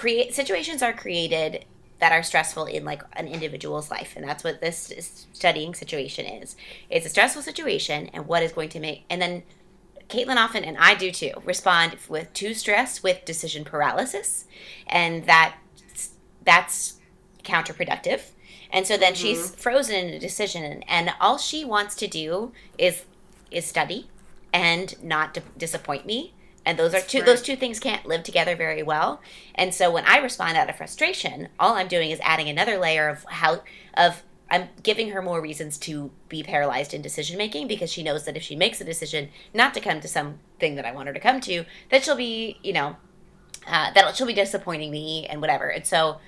create 0.00 0.34
situations 0.34 0.82
are 0.82 0.94
created 0.94 1.66
that 1.98 2.10
are 2.10 2.22
stressful 2.22 2.64
in 2.64 2.86
like 2.86 3.02
an 3.12 3.28
individual's 3.28 3.90
life 3.90 4.14
and 4.16 4.26
that's 4.26 4.42
what 4.42 4.58
this 4.62 5.26
studying 5.34 5.74
situation 5.74 6.24
is. 6.24 6.56
It's 6.88 7.04
a 7.04 7.10
stressful 7.10 7.42
situation 7.42 8.08
and 8.14 8.26
what 8.26 8.42
is 8.42 8.52
going 8.52 8.70
to 8.70 8.80
make 8.80 9.04
and 9.10 9.20
then 9.20 9.42
caitlin 10.08 10.38
often 10.38 10.64
and 10.64 10.76
i 10.78 10.92
do 10.94 11.12
too 11.12 11.30
respond 11.44 11.96
with 12.08 12.32
to 12.32 12.52
stress 12.52 13.00
with 13.00 13.24
decision 13.24 13.62
paralysis 13.62 14.46
and 14.88 15.26
that 15.26 15.54
that's 16.46 16.94
counterproductive. 17.44 18.22
And 18.72 18.86
so 18.86 18.96
then 18.96 19.14
she's 19.14 19.50
mm-hmm. 19.50 19.60
frozen 19.60 19.96
in 19.96 20.14
a 20.14 20.18
decision 20.18 20.82
and 20.84 21.12
all 21.20 21.36
she 21.36 21.62
wants 21.62 21.94
to 21.96 22.06
do 22.06 22.52
is 22.78 23.04
is 23.50 23.66
study 23.66 24.08
and 24.50 24.94
not 25.02 25.34
di- 25.34 25.42
disappoint 25.58 26.06
me 26.06 26.32
and 26.66 26.78
those 26.78 26.94
are 26.94 27.00
two 27.00 27.18
Right. 27.18 27.26
those 27.26 27.42
two 27.42 27.56
things 27.56 27.78
can't 27.80 28.06
live 28.06 28.22
together 28.22 28.54
very 28.56 28.82
well 28.82 29.20
and 29.54 29.74
so 29.74 29.90
when 29.90 30.04
i 30.06 30.18
respond 30.18 30.56
out 30.56 30.68
of 30.70 30.76
frustration 30.76 31.48
all 31.58 31.74
i'm 31.74 31.88
doing 31.88 32.10
is 32.10 32.20
adding 32.22 32.48
another 32.48 32.78
layer 32.78 33.08
of 33.08 33.24
how 33.28 33.62
of 33.94 34.22
i'm 34.50 34.68
giving 34.82 35.10
her 35.10 35.22
more 35.22 35.40
reasons 35.40 35.78
to 35.78 36.10
be 36.28 36.42
paralyzed 36.42 36.92
in 36.92 37.00
decision 37.02 37.38
making 37.38 37.66
because 37.66 37.90
she 37.92 38.02
knows 38.02 38.24
that 38.24 38.36
if 38.36 38.42
she 38.42 38.54
makes 38.56 38.80
a 38.80 38.84
decision 38.84 39.28
not 39.54 39.72
to 39.74 39.80
come 39.80 40.00
to 40.00 40.08
something 40.08 40.74
that 40.74 40.84
i 40.84 40.92
want 40.92 41.06
her 41.08 41.14
to 41.14 41.20
come 41.20 41.40
to 41.40 41.64
that 41.90 42.04
she'll 42.04 42.16
be 42.16 42.58
you 42.62 42.72
know 42.72 42.96
uh, 43.66 43.92
that 43.92 44.16
she'll 44.16 44.26
be 44.26 44.32
disappointing 44.34 44.90
me 44.90 45.26
and 45.28 45.40
whatever 45.40 45.68
and 45.68 45.86
so 45.86 46.18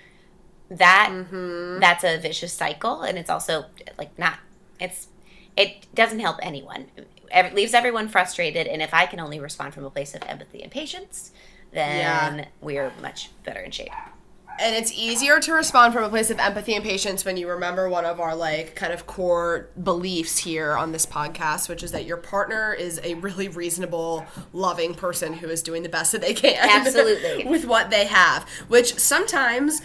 that 0.70 1.08
Mm-hmm. 1.12 1.80
that's 1.80 2.04
a 2.04 2.16
vicious 2.18 2.52
cycle 2.52 3.02
and 3.02 3.18
it's 3.18 3.28
also 3.28 3.66
like 3.98 4.18
not 4.18 4.38
it's 4.80 5.08
it 5.56 5.86
doesn't 5.94 6.20
help 6.20 6.38
anyone 6.42 6.86
it 7.32 7.54
leaves 7.54 7.74
everyone 7.74 8.08
frustrated 8.08 8.66
and 8.66 8.82
if 8.82 8.92
i 8.94 9.06
can 9.06 9.20
only 9.20 9.38
respond 9.40 9.72
from 9.74 9.84
a 9.84 9.90
place 9.90 10.14
of 10.14 10.22
empathy 10.26 10.62
and 10.62 10.70
patience 10.72 11.32
then 11.72 12.38
Yeah. 12.38 12.44
we're 12.60 12.92
much 13.00 13.30
better 13.44 13.60
in 13.60 13.70
shape 13.70 13.90
and 14.60 14.76
it's 14.76 14.92
easier 14.92 15.40
to 15.40 15.52
respond 15.54 15.94
from 15.94 16.04
a 16.04 16.10
place 16.10 16.28
of 16.30 16.38
empathy 16.38 16.74
and 16.74 16.84
patience 16.84 17.24
when 17.24 17.38
you 17.38 17.48
remember 17.48 17.88
one 17.88 18.04
of 18.04 18.20
our 18.20 18.36
like 18.36 18.74
kind 18.76 18.92
of 18.92 19.06
core 19.06 19.70
beliefs 19.82 20.36
here 20.38 20.76
on 20.76 20.92
this 20.92 21.06
podcast 21.06 21.70
which 21.70 21.82
is 21.82 21.92
that 21.92 22.04
your 22.04 22.18
partner 22.18 22.74
is 22.74 23.00
a 23.02 23.14
really 23.14 23.48
reasonable 23.48 24.26
loving 24.52 24.94
person 24.94 25.32
who 25.32 25.48
is 25.48 25.62
doing 25.62 25.82
the 25.82 25.88
best 25.88 26.12
that 26.12 26.20
they 26.20 26.34
can 26.34 26.56
Absolutely. 26.86 27.46
with 27.48 27.64
what 27.64 27.88
they 27.90 28.04
have 28.04 28.46
which 28.68 28.98
sometimes 28.98 29.80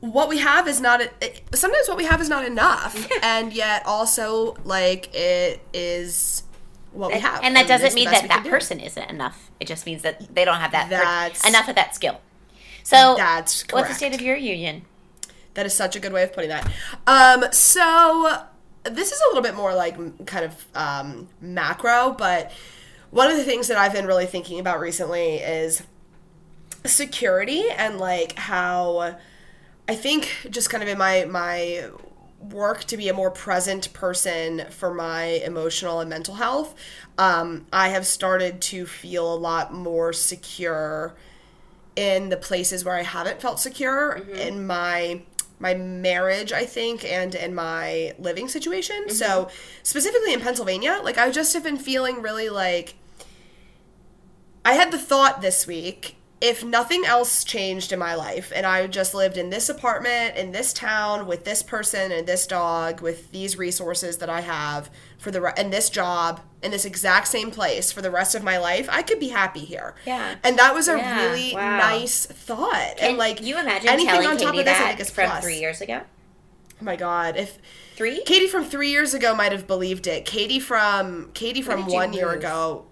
what 0.00 0.28
we 0.28 0.38
have 0.38 0.66
is 0.66 0.80
not 0.80 1.02
eh, 1.20 1.28
sometimes 1.54 1.86
what 1.86 1.98
we 1.98 2.04
have 2.04 2.20
is 2.22 2.30
not 2.30 2.46
enough 2.46 3.06
and 3.22 3.52
yet 3.52 3.82
also 3.84 4.56
like 4.64 5.14
it 5.14 5.60
is 5.74 6.44
what 6.98 7.12
we 7.12 7.20
have. 7.20 7.40
and 7.42 7.54
that 7.56 7.68
doesn't 7.68 7.94
mean 7.94 8.10
that 8.10 8.28
that 8.28 8.44
person 8.44 8.80
isn't 8.80 9.10
enough. 9.10 9.50
It 9.60 9.66
just 9.68 9.86
means 9.86 10.02
that 10.02 10.34
they 10.34 10.44
don't 10.44 10.58
have 10.58 10.72
that 10.72 10.90
That's- 10.90 11.46
enough 11.46 11.68
of 11.68 11.76
that 11.76 11.94
skill. 11.94 12.20
So 12.82 13.14
That's 13.16 13.64
what's 13.70 13.88
the 13.88 13.94
state 13.94 14.14
of 14.14 14.20
your 14.20 14.36
union? 14.36 14.82
That 15.54 15.66
is 15.66 15.74
such 15.74 15.94
a 15.96 16.00
good 16.00 16.12
way 16.12 16.22
of 16.22 16.32
putting 16.32 16.50
that. 16.50 16.70
Um, 17.06 17.44
so 17.52 18.44
this 18.84 19.12
is 19.12 19.20
a 19.20 19.28
little 19.28 19.42
bit 19.42 19.54
more 19.54 19.74
like 19.74 20.26
kind 20.26 20.44
of 20.44 20.66
um, 20.74 21.28
macro, 21.40 22.14
but 22.16 22.52
one 23.10 23.30
of 23.30 23.36
the 23.36 23.44
things 23.44 23.68
that 23.68 23.76
I've 23.76 23.92
been 23.92 24.06
really 24.06 24.26
thinking 24.26 24.58
about 24.58 24.80
recently 24.80 25.36
is 25.36 25.82
security 26.84 27.64
and 27.70 27.98
like 27.98 28.34
how 28.38 29.16
I 29.88 29.94
think 29.94 30.48
just 30.50 30.70
kind 30.70 30.82
of 30.82 30.88
in 30.88 30.98
my 30.98 31.24
my 31.24 31.88
work 32.40 32.84
to 32.84 32.96
be 32.96 33.08
a 33.08 33.14
more 33.14 33.30
present 33.30 33.92
person 33.92 34.64
for 34.70 34.94
my 34.94 35.24
emotional 35.24 36.00
and 36.00 36.08
mental 36.08 36.34
health, 36.34 36.74
um, 37.16 37.66
I 37.72 37.88
have 37.88 38.06
started 38.06 38.60
to 38.62 38.86
feel 38.86 39.32
a 39.32 39.36
lot 39.36 39.72
more 39.72 40.12
secure 40.12 41.14
in 41.96 42.28
the 42.28 42.36
places 42.36 42.84
where 42.84 42.94
I 42.94 43.02
haven't 43.02 43.40
felt 43.40 43.58
secure 43.58 44.12
in 44.34 44.66
my 44.66 45.22
my 45.60 45.74
marriage, 45.74 46.52
I 46.52 46.64
think, 46.64 47.04
and 47.04 47.34
in 47.34 47.52
my 47.52 48.14
living 48.20 48.46
situation. 48.46 49.10
So 49.10 49.48
specifically 49.82 50.32
in 50.32 50.40
Pennsylvania, 50.40 51.00
like 51.02 51.18
I 51.18 51.32
just 51.32 51.52
have 51.54 51.64
been 51.64 51.76
feeling 51.76 52.22
really 52.22 52.48
like 52.48 52.94
I 54.64 54.74
had 54.74 54.92
the 54.92 54.98
thought 54.98 55.40
this 55.40 55.66
week 55.66 56.17
if 56.40 56.64
nothing 56.64 57.04
else 57.04 57.42
changed 57.42 57.92
in 57.92 57.98
my 57.98 58.14
life 58.14 58.52
and 58.54 58.64
I 58.64 58.86
just 58.86 59.12
lived 59.14 59.36
in 59.36 59.50
this 59.50 59.68
apartment 59.68 60.36
in 60.36 60.52
this 60.52 60.72
town 60.72 61.26
with 61.26 61.44
this 61.44 61.62
person 61.62 62.12
and 62.12 62.26
this 62.26 62.46
dog 62.46 63.00
with 63.00 63.32
these 63.32 63.58
resources 63.58 64.18
that 64.18 64.30
I 64.30 64.42
have 64.42 64.88
for 65.18 65.30
the 65.32 65.40
re- 65.40 65.52
and 65.56 65.72
this 65.72 65.90
job 65.90 66.40
in 66.62 66.70
this 66.70 66.84
exact 66.84 67.26
same 67.28 67.50
place 67.50 67.90
for 67.90 68.02
the 68.02 68.10
rest 68.10 68.34
of 68.36 68.44
my 68.44 68.56
life, 68.58 68.88
I 68.90 69.02
could 69.02 69.18
be 69.18 69.28
happy 69.28 69.60
here. 69.64 69.94
Yeah. 70.06 70.36
And 70.44 70.58
that 70.58 70.74
was 70.74 70.86
a 70.88 70.96
Yeah, 70.96 71.26
really 71.26 71.54
wow. 71.54 71.76
nice 71.78 72.26
thought. 72.26 72.96
Can 72.98 73.10
and 73.10 73.18
like 73.18 73.42
you 73.42 73.58
imagine 73.58 73.88
anything 73.88 74.10
telling 74.12 74.28
on 74.28 74.36
top 74.36 74.46
Katie 74.52 74.58
of 74.60 74.64
this, 74.66 74.76
I 74.76 74.78
that 74.80 74.88
think 74.90 75.00
is 75.00 75.10
from 75.10 75.30
plus. 75.30 75.42
three 75.44 75.58
years 75.58 75.80
ago? 75.80 76.02
Oh 76.80 76.84
my 76.84 76.94
god, 76.94 77.36
if 77.36 77.58
Three? 77.96 78.22
Katie 78.22 78.46
from 78.46 78.62
three 78.64 78.90
years 78.90 79.12
ago 79.12 79.34
might 79.34 79.50
have 79.50 79.66
believed 79.66 80.06
it. 80.06 80.24
Katie 80.24 80.60
from 80.60 81.32
Katie 81.34 81.62
from 81.62 81.86
one 81.86 82.12
year 82.12 82.30
ago. 82.30 82.86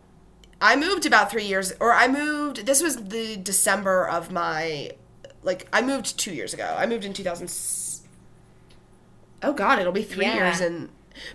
I 0.60 0.76
moved 0.76 1.04
about 1.06 1.30
three 1.30 1.44
years, 1.44 1.72
or 1.80 1.92
I 1.92 2.08
moved. 2.08 2.66
This 2.66 2.82
was 2.82 2.96
the 2.96 3.36
December 3.36 4.08
of 4.08 4.32
my, 4.32 4.90
like 5.42 5.68
I 5.72 5.82
moved 5.82 6.18
two 6.18 6.32
years 6.32 6.54
ago. 6.54 6.74
I 6.78 6.86
moved 6.86 7.04
in 7.04 7.12
two 7.12 7.22
thousand. 7.24 7.50
Oh 9.42 9.52
God, 9.52 9.78
it'll 9.78 9.92
be 9.92 10.02
three 10.02 10.24
Yeah. 10.26 10.46
years 10.46 10.60
and. 10.60 10.88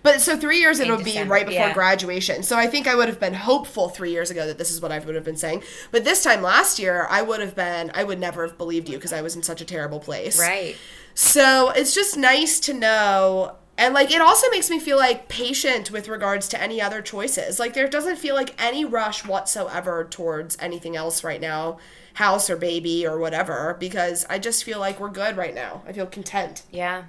But 0.04 0.22
so 0.22 0.38
three 0.38 0.60
years, 0.60 0.80
In 0.80 0.86
it'll 0.92 1.04
be 1.04 1.20
right 1.24 1.44
before 1.46 1.68
yeah. 1.68 1.74
graduation. 1.74 2.44
So 2.44 2.56
I 2.56 2.68
think 2.68 2.86
I 2.86 2.94
would 2.94 3.08
have 3.08 3.20
been 3.20 3.34
hopeful 3.34 3.90
three 3.90 4.12
years 4.12 4.30
ago 4.30 4.46
that 4.46 4.60
this 4.60 4.70
is 4.70 4.80
what 4.80 4.92
I 4.92 5.00
would 5.00 5.16
have 5.16 5.24
been 5.24 5.38
saying. 5.38 5.64
But 5.90 6.04
this 6.04 6.24
time 6.24 6.44
last 6.44 6.78
year, 6.78 7.08
I 7.10 7.24
would 7.24 7.40
have 7.40 7.56
been, 7.56 7.90
I 7.96 8.04
would 8.04 8.20
never 8.20 8.46
have 8.46 8.60
believed 8.60 8.90
you 8.90 8.98
because 8.98 9.12
I 9.12 9.24
was 9.24 9.36
in 9.36 9.42
such 9.42 9.60
a 9.60 9.66
terrible 9.66 10.00
place. 10.00 10.40
Right. 10.40 10.76
So 11.16 11.72
it's 11.72 11.96
just 11.96 12.16
nice 12.16 12.60
to 12.62 12.74
know. 12.76 13.56
And 13.82 13.96
like 13.96 14.12
it 14.12 14.22
also 14.22 14.48
makes 14.52 14.70
me 14.70 14.78
feel 14.80 14.98
like 14.98 15.28
patient 15.28 15.90
with 15.90 16.08
regards 16.08 16.48
to 16.50 16.62
any 16.62 16.80
other 16.80 17.02
choices. 17.02 17.60
Like 17.60 17.74
there 17.74 17.88
doesn't 17.88 18.18
feel 18.18 18.36
like 18.36 18.54
any 18.62 18.86
rush 18.86 19.26
whatsoever 19.26 20.06
towards 20.08 20.56
anything 20.60 20.96
else 20.96 21.24
right 21.24 21.42
now, 21.42 21.80
house 22.14 22.48
or 22.48 22.56
baby 22.56 23.08
or 23.08 23.18
whatever, 23.18 23.76
because 23.80 24.24
I 24.30 24.38
just 24.38 24.64
feel 24.64 24.80
like 24.80 25.00
we're 25.00 25.10
good 25.10 25.36
right 25.36 25.56
now. 25.56 25.82
I 25.88 25.94
feel 25.94 26.06
content. 26.06 26.62
Yeah. 26.70 27.06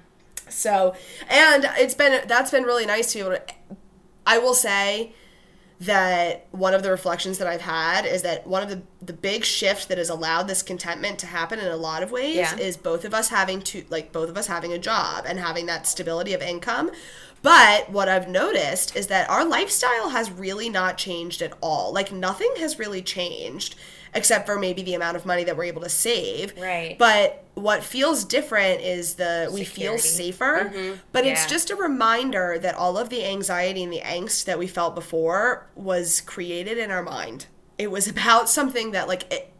So, 0.49 0.95
and 1.29 1.69
it's 1.77 1.93
been 1.93 2.27
that's 2.27 2.49
been 2.49 2.63
really 2.63 2.87
nice 2.87 3.11
to 3.11 3.19
be 3.19 3.21
able 3.21 3.37
to. 3.37 3.53
I 4.25 4.39
will 4.39 4.55
say 4.55 5.13
that 5.85 6.47
one 6.51 6.73
of 6.73 6.83
the 6.83 6.89
reflections 6.91 7.37
that 7.39 7.47
I've 7.47 7.61
had 7.61 8.05
is 8.05 8.21
that 8.21 8.45
one 8.47 8.63
of 8.63 8.69
the 8.69 8.81
the 9.05 9.13
big 9.13 9.43
shift 9.43 9.89
that 9.89 9.97
has 9.97 10.07
allowed 10.09 10.47
this 10.47 10.63
contentment 10.63 11.19
to 11.19 11.25
happen 11.25 11.59
in 11.59 11.67
a 11.67 11.75
lot 11.75 12.03
of 12.03 12.11
ways 12.11 12.37
Yeah. 12.37 12.55
is 12.57 12.77
both 12.77 13.03
of 13.03 13.13
us 13.13 13.29
having 13.29 13.61
to 13.63 13.83
like 13.89 14.11
both 14.13 14.29
of 14.29 14.37
us 14.37 14.47
having 14.47 14.71
a 14.71 14.77
job 14.77 15.25
and 15.27 15.39
having 15.39 15.65
that 15.65 15.87
stability 15.87 16.33
of 16.33 16.41
income. 16.41 16.89
But 17.41 17.89
what 17.89 18.07
I've 18.07 18.29
noticed 18.29 18.95
is 18.95 19.07
that 19.07 19.29
our 19.29 19.43
lifestyle 19.43 20.09
has 20.09 20.31
really 20.31 20.69
not 20.69 20.97
changed 20.97 21.41
at 21.41 21.51
all. 21.61 21.91
Like 21.93 22.11
nothing 22.13 22.53
has 22.59 22.79
really 22.79 23.01
changed 23.01 23.75
except 24.15 24.45
for 24.45 24.59
maybe 24.59 24.81
the 24.81 24.93
amount 24.93 25.17
of 25.17 25.25
money 25.25 25.43
that 25.43 25.57
we're 25.57 25.63
able 25.63 25.81
to 25.81 25.89
save. 25.89 26.53
Right. 26.59 26.97
But 26.97 27.43
what 27.55 27.83
feels 27.83 28.23
different 28.23 28.81
is 28.81 29.15
the 29.15 29.49
we 29.53 29.63
feel 29.63 29.97
safer. 29.97 30.71
Mm-hmm. 30.73 30.95
But 31.11 31.25
it's 31.25 31.45
just 31.45 31.69
a 31.69 31.75
reminder 31.75 32.57
that 32.59 32.75
all 32.75 32.97
of 32.97 33.09
the 33.09 33.25
anxiety 33.25 33.83
and 33.83 33.91
the 33.91 34.01
angst 34.01 34.45
that 34.45 34.57
we 34.57 34.67
felt 34.67 34.95
before 34.95 35.67
was 35.75 36.21
created 36.21 36.77
in 36.77 36.91
our 36.91 37.03
mind. 37.03 37.47
It 37.77 37.91
was 37.91 38.07
about 38.13 38.49
something 38.49 38.91
that 38.91 39.07
like 39.07 39.31
it, 39.31 39.53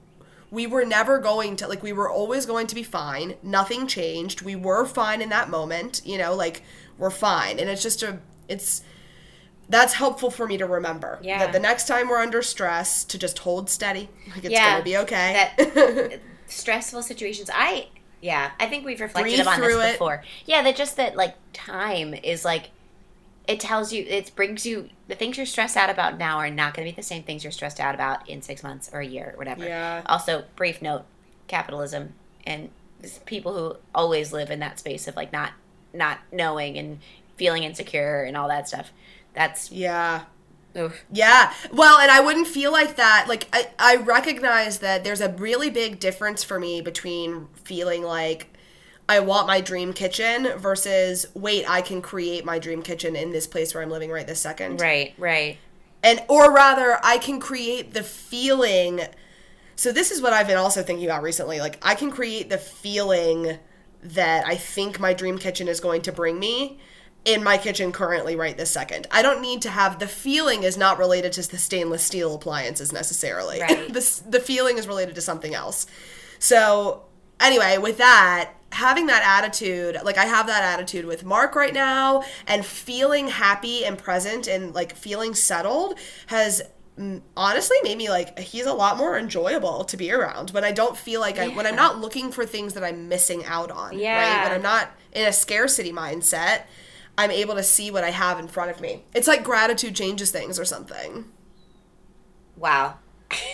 we 0.51 0.67
were 0.67 0.85
never 0.85 1.17
going 1.17 1.55
to 1.57 1.67
like 1.67 1.81
we 1.81 1.93
were 1.93 2.09
always 2.09 2.45
going 2.45 2.67
to 2.67 2.75
be 2.75 2.83
fine. 2.83 3.35
Nothing 3.41 3.87
changed. 3.87 4.43
We 4.43 4.55
were 4.55 4.85
fine 4.85 5.21
in 5.21 5.29
that 5.29 5.49
moment, 5.49 6.01
you 6.05 6.17
know, 6.17 6.35
like 6.35 6.61
we're 6.97 7.09
fine. 7.09 7.59
And 7.59 7.69
it's 7.69 7.81
just 7.81 8.03
a 8.03 8.19
it's 8.47 8.83
that's 9.69 9.93
helpful 9.93 10.29
for 10.29 10.45
me 10.47 10.57
to 10.57 10.65
remember. 10.65 11.19
Yeah. 11.21 11.39
That 11.39 11.53
the 11.53 11.59
next 11.59 11.87
time 11.87 12.09
we're 12.09 12.21
under 12.21 12.41
stress 12.41 13.03
to 13.05 13.17
just 13.17 13.39
hold 13.39 13.69
steady. 13.69 14.09
Like 14.35 14.43
it's 14.45 14.53
Yeah. 14.53 14.71
gonna 14.73 14.83
be 14.83 14.97
okay. 14.97 15.51
That 15.57 16.19
stressful 16.47 17.03
situations. 17.03 17.49
I 17.53 17.87
yeah, 18.21 18.51
I 18.59 18.67
think 18.67 18.85
we've 18.85 19.01
reflected 19.01 19.43
Breathe 19.43 19.55
through 19.55 19.75
this 19.77 19.89
it. 19.89 19.91
before. 19.93 20.23
Yeah, 20.45 20.61
that 20.63 20.75
just 20.75 20.95
that 20.97 21.15
like 21.15 21.35
time 21.53 22.13
is 22.13 22.45
like 22.45 22.69
it 23.47 23.59
tells 23.59 23.91
you 23.91 24.05
it 24.07 24.31
brings 24.35 24.65
you 24.65 24.89
the 25.09 25.15
things 25.15 25.35
you're 25.35 25.45
stressed 25.45 25.75
out 25.75 25.89
about 25.89 26.17
now 26.17 26.37
are 26.37 26.49
not 26.49 26.73
going 26.73 26.87
to 26.87 26.91
be 26.93 26.95
the 26.95 27.03
same 27.03 27.23
things 27.23 27.43
you're 27.43 27.51
stressed 27.51 27.79
out 27.81 27.93
about 27.93 28.29
in 28.29 28.41
6 28.41 28.63
months 28.63 28.89
or 28.93 29.01
a 29.01 29.05
year 29.05 29.31
or 29.33 29.37
whatever. 29.37 29.65
Yeah. 29.65 30.01
Also, 30.05 30.45
brief 30.55 30.81
note, 30.81 31.03
capitalism 31.47 32.13
and 32.47 32.69
people 33.25 33.53
who 33.53 33.75
always 33.93 34.31
live 34.31 34.49
in 34.49 34.59
that 34.59 34.79
space 34.79 35.07
of 35.09 35.15
like 35.17 35.33
not 35.33 35.51
not 35.93 36.19
knowing 36.31 36.77
and 36.77 36.99
feeling 37.35 37.63
insecure 37.63 38.23
and 38.23 38.37
all 38.37 38.47
that 38.47 38.67
stuff. 38.69 38.91
That's 39.33 39.71
yeah. 39.71 40.23
oof. 40.77 41.03
Yeah. 41.11 41.53
Well, 41.71 41.99
and 41.99 42.11
I 42.11 42.19
wouldn't 42.19 42.47
feel 42.47 42.71
like 42.71 42.95
that. 42.97 43.25
Like, 43.27 43.47
I, 43.53 43.67
I 43.79 43.95
recognize 43.97 44.79
that 44.79 45.03
there's 45.03 45.21
a 45.21 45.29
really 45.29 45.69
big 45.69 45.99
difference 45.99 46.43
for 46.43 46.59
me 46.59 46.81
between 46.81 47.47
feeling 47.63 48.03
like 48.03 48.47
I 49.09 49.19
want 49.19 49.47
my 49.47 49.59
dream 49.59 49.93
kitchen 49.93 50.57
versus, 50.57 51.25
wait, 51.33 51.69
I 51.69 51.81
can 51.81 52.01
create 52.01 52.45
my 52.45 52.59
dream 52.59 52.81
kitchen 52.81 53.15
in 53.15 53.31
this 53.31 53.47
place 53.47 53.73
where 53.73 53.83
I'm 53.83 53.89
living 53.89 54.11
right 54.11 54.25
this 54.25 54.39
second. 54.39 54.81
right, 54.81 55.13
right. 55.17 55.57
And, 56.01 56.21
or 56.27 56.53
rather, 56.53 56.99
I 57.01 57.17
can 57.17 57.39
create 57.39 57.93
the 57.93 58.03
feeling. 58.03 59.01
So, 59.75 59.91
this 59.91 60.11
is 60.11 60.21
what 60.21 60.33
I've 60.33 60.47
been 60.47 60.57
also 60.57 60.83
thinking 60.83 61.05
about 61.05 61.23
recently. 61.23 61.59
Like, 61.59 61.79
I 61.81 61.95
can 61.95 62.11
create 62.11 62.49
the 62.49 62.57
feeling 62.57 63.57
that 64.03 64.45
I 64.45 64.55
think 64.55 64.99
my 64.99 65.13
dream 65.13 65.37
kitchen 65.37 65.69
is 65.69 65.79
going 65.79 66.01
to 66.01 66.11
bring 66.11 66.39
me 66.39 66.77
in 67.25 67.43
my 67.43 67.57
kitchen 67.57 67.91
currently 67.91 68.35
right 68.35 68.57
this 68.57 68.71
second. 68.71 69.07
I 69.11 69.21
don't 69.21 69.41
need 69.41 69.61
to 69.63 69.69
have 69.69 69.99
the 69.99 70.07
feeling 70.07 70.63
is 70.63 70.77
not 70.77 70.97
related 70.97 71.31
to 71.33 71.49
the 71.49 71.57
stainless 71.57 72.03
steel 72.03 72.35
appliances 72.35 72.91
necessarily. 72.91 73.61
Right. 73.61 73.93
the 73.93 74.21
the 74.29 74.39
feeling 74.39 74.77
is 74.77 74.87
related 74.87 75.15
to 75.15 75.21
something 75.21 75.53
else. 75.53 75.87
So, 76.39 77.05
anyway, 77.39 77.77
with 77.77 77.97
that, 77.99 78.51
having 78.71 79.05
that 79.05 79.23
attitude, 79.23 79.97
like 80.03 80.17
I 80.17 80.25
have 80.25 80.47
that 80.47 80.63
attitude 80.63 81.05
with 81.05 81.23
Mark 81.23 81.55
right 81.55 81.73
now 81.73 82.23
and 82.47 82.65
feeling 82.65 83.29
happy 83.29 83.85
and 83.85 83.97
present 83.97 84.47
and 84.47 84.73
like 84.73 84.95
feeling 84.95 85.33
settled 85.33 85.97
has 86.27 86.61
honestly 87.35 87.77
made 87.83 87.97
me 87.97 88.09
like 88.09 88.37
he's 88.37 88.67
a 88.67 88.73
lot 88.73 88.97
more 88.97 89.17
enjoyable 89.17 89.83
to 89.83 89.97
be 89.97 90.11
around 90.11 90.51
when 90.51 90.63
I 90.63 90.71
don't 90.71 90.95
feel 90.95 91.21
like 91.21 91.39
I 91.39 91.47
when 91.47 91.65
I'm 91.65 91.75
not 91.75 91.99
looking 91.99 92.31
for 92.31 92.45
things 92.45 92.73
that 92.73 92.83
I'm 92.83 93.09
missing 93.09 93.43
out 93.45 93.71
on, 93.71 93.91
right? 93.91 93.99
Yeah. 93.99 94.43
When 94.43 94.51
I'm 94.51 94.61
not 94.61 94.91
in 95.11 95.27
a 95.27 95.33
scarcity 95.33 95.91
mindset, 95.91 96.63
I'm 97.17 97.31
able 97.31 97.55
to 97.55 97.63
see 97.63 97.91
what 97.91 98.03
I 98.03 98.09
have 98.09 98.39
in 98.39 98.47
front 98.47 98.71
of 98.71 98.81
me. 98.81 99.03
It's 99.13 99.27
like 99.27 99.43
gratitude 99.43 99.95
changes 99.95 100.31
things 100.31 100.59
or 100.59 100.65
something. 100.65 101.25
Wow. 102.57 102.97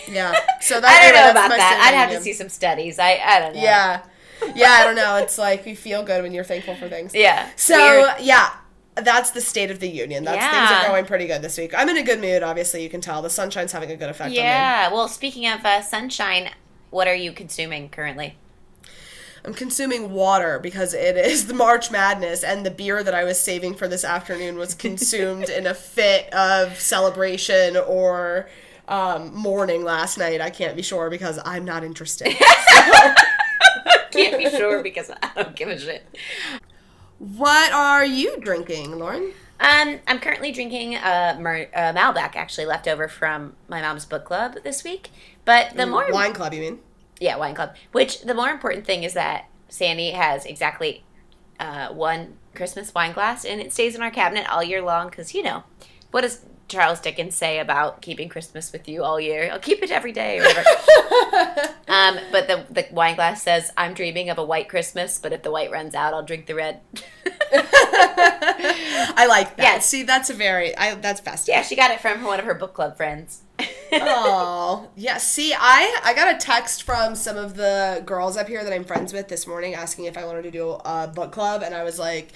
Yeah. 0.08 0.34
So 0.62 0.78
that, 0.78 0.88
I 0.88 1.08
don't 1.08 1.16
anyway, 1.16 1.24
know 1.24 1.30
about 1.30 1.56
that. 1.56 1.88
I'd 1.88 1.96
have 1.96 2.10
to 2.10 2.20
see 2.22 2.34
some 2.34 2.50
studies. 2.50 2.98
I 2.98 3.18
I 3.24 3.40
don't 3.40 3.54
know. 3.54 3.62
Yeah. 3.62 4.02
Yeah, 4.54 4.70
I 4.70 4.84
don't 4.84 4.96
know. 4.96 5.16
It's 5.16 5.36
like 5.36 5.66
you 5.66 5.76
feel 5.76 6.02
good 6.02 6.22
when 6.22 6.32
you're 6.32 6.44
thankful 6.44 6.74
for 6.74 6.88
things. 6.88 7.14
Yeah. 7.14 7.50
So, 7.56 7.76
Weird. 7.76 8.20
yeah, 8.20 8.50
that's 8.96 9.32
the 9.32 9.40
state 9.40 9.70
of 9.70 9.80
the 9.80 9.88
union. 9.88 10.24
That's 10.24 10.42
things 10.42 10.70
are 10.70 10.90
going 10.90 11.04
pretty 11.04 11.26
good 11.26 11.42
this 11.42 11.58
week. 11.58 11.74
I'm 11.76 11.90
in 11.90 11.98
a 11.98 12.02
good 12.02 12.20
mood, 12.20 12.42
obviously, 12.42 12.82
you 12.82 12.88
can 12.88 13.02
tell. 13.02 13.20
The 13.20 13.28
sunshine's 13.28 13.72
having 13.72 13.90
a 13.90 13.96
good 13.96 14.08
effect 14.08 14.28
on 14.28 14.30
me. 14.30 14.36
Yeah. 14.38 14.90
Well, 14.90 15.08
speaking 15.08 15.46
of 15.46 15.62
uh, 15.64 15.82
sunshine, 15.82 16.50
what 16.88 17.06
are 17.06 17.14
you 17.14 17.32
consuming 17.32 17.90
currently? 17.90 18.36
I'm 19.44 19.54
consuming 19.54 20.12
water 20.12 20.58
because 20.58 20.94
it 20.94 21.16
is 21.16 21.46
the 21.48 21.54
March 21.54 21.90
Madness, 21.90 22.42
and 22.44 22.64
the 22.64 22.70
beer 22.70 23.02
that 23.02 23.14
I 23.14 23.24
was 23.24 23.40
saving 23.40 23.74
for 23.74 23.88
this 23.88 24.04
afternoon 24.04 24.56
was 24.56 24.74
consumed 24.74 25.48
in 25.48 25.66
a 25.66 25.74
fit 25.74 26.32
of 26.34 26.78
celebration 26.78 27.76
or 27.76 28.48
um, 28.88 29.34
mourning 29.34 29.84
last 29.84 30.18
night. 30.18 30.40
I 30.40 30.50
can't 30.50 30.76
be 30.76 30.82
sure 30.82 31.10
because 31.10 31.38
I'm 31.44 31.64
not 31.64 31.84
interested. 31.84 32.36
Can't 34.10 34.38
be 34.38 34.50
sure 34.50 34.82
because 34.82 35.10
I 35.10 35.30
don't 35.36 35.54
give 35.54 35.68
a 35.68 35.78
shit. 35.78 36.04
what 37.18 37.72
are 37.72 38.04
you 38.04 38.40
drinking, 38.40 38.98
Lauren? 38.98 39.32
Um, 39.60 40.00
I'm 40.08 40.18
currently 40.18 40.52
drinking 40.52 40.96
a 40.96 41.36
Mer- 41.38 41.68
uh, 41.74 41.92
Malbec, 41.92 42.34
actually 42.34 42.66
left 42.66 42.88
over 42.88 43.08
from 43.08 43.54
my 43.68 43.80
mom's 43.82 44.06
book 44.06 44.24
club 44.24 44.56
this 44.64 44.82
week. 44.82 45.10
But 45.44 45.76
the 45.76 45.86
more 45.86 46.06
Wine 46.10 46.32
Club, 46.32 46.54
you 46.54 46.60
mean? 46.60 46.78
Yeah, 47.20 47.36
wine 47.36 47.54
club. 47.54 47.74
Which 47.92 48.22
the 48.22 48.34
more 48.34 48.48
important 48.48 48.86
thing 48.86 49.04
is 49.04 49.12
that 49.12 49.44
Sandy 49.68 50.10
has 50.10 50.44
exactly 50.46 51.04
uh, 51.60 51.88
one 51.90 52.38
Christmas 52.54 52.92
wine 52.94 53.12
glass, 53.12 53.44
and 53.44 53.60
it 53.60 53.72
stays 53.72 53.94
in 53.94 54.02
our 54.02 54.10
cabinet 54.10 54.50
all 54.50 54.62
year 54.64 54.82
long. 54.82 55.08
Because 55.10 55.34
you 55.34 55.42
know, 55.42 55.62
what 56.10 56.22
does 56.22 56.44
Charles 56.68 57.00
Dickens 57.00 57.34
say 57.34 57.58
about 57.58 58.00
keeping 58.00 58.28
Christmas 58.28 58.72
with 58.72 58.88
you 58.88 59.04
all 59.04 59.20
year? 59.20 59.50
I'll 59.52 59.58
keep 59.58 59.82
it 59.82 59.90
every 59.90 60.12
day, 60.12 60.38
or 60.38 60.44
whatever. 60.44 60.68
um, 61.88 62.18
but 62.32 62.48
the 62.48 62.64
the 62.70 62.86
wine 62.90 63.16
glass 63.16 63.42
says, 63.42 63.70
"I'm 63.76 63.92
dreaming 63.92 64.30
of 64.30 64.38
a 64.38 64.44
white 64.44 64.68
Christmas, 64.68 65.18
but 65.18 65.32
if 65.32 65.42
the 65.42 65.50
white 65.50 65.70
runs 65.70 65.94
out, 65.94 66.14
I'll 66.14 66.24
drink 66.24 66.46
the 66.46 66.54
red." 66.54 66.80
I 67.52 69.26
like 69.28 69.56
that. 69.58 69.82
See, 69.82 70.04
that's 70.04 70.30
a 70.30 70.34
very 70.34 70.76
I 70.76 70.94
that's 70.94 71.20
festive. 71.20 71.52
yeah, 71.52 71.62
she 71.62 71.76
got 71.76 71.90
it 71.90 72.00
from 72.00 72.22
one 72.24 72.38
of 72.38 72.46
her 72.46 72.54
book 72.54 72.72
club 72.74 72.96
friends. 72.96 73.42
Oh, 73.92 74.88
yeah. 74.96 75.18
See, 75.18 75.54
I 75.56 76.00
I 76.04 76.14
got 76.14 76.34
a 76.34 76.38
text 76.38 76.82
from 76.82 77.14
some 77.14 77.36
of 77.36 77.54
the 77.56 78.02
girls 78.04 78.36
up 78.36 78.48
here 78.48 78.62
that 78.64 78.72
I'm 78.72 78.84
friends 78.84 79.12
with 79.12 79.28
this 79.28 79.46
morning 79.46 79.74
asking 79.74 80.04
if 80.06 80.16
I 80.16 80.24
wanted 80.24 80.42
to 80.42 80.50
do 80.50 80.70
a 80.84 81.08
book 81.08 81.32
club, 81.32 81.62
and 81.62 81.74
I 81.74 81.82
was 81.82 81.98
like, 81.98 82.32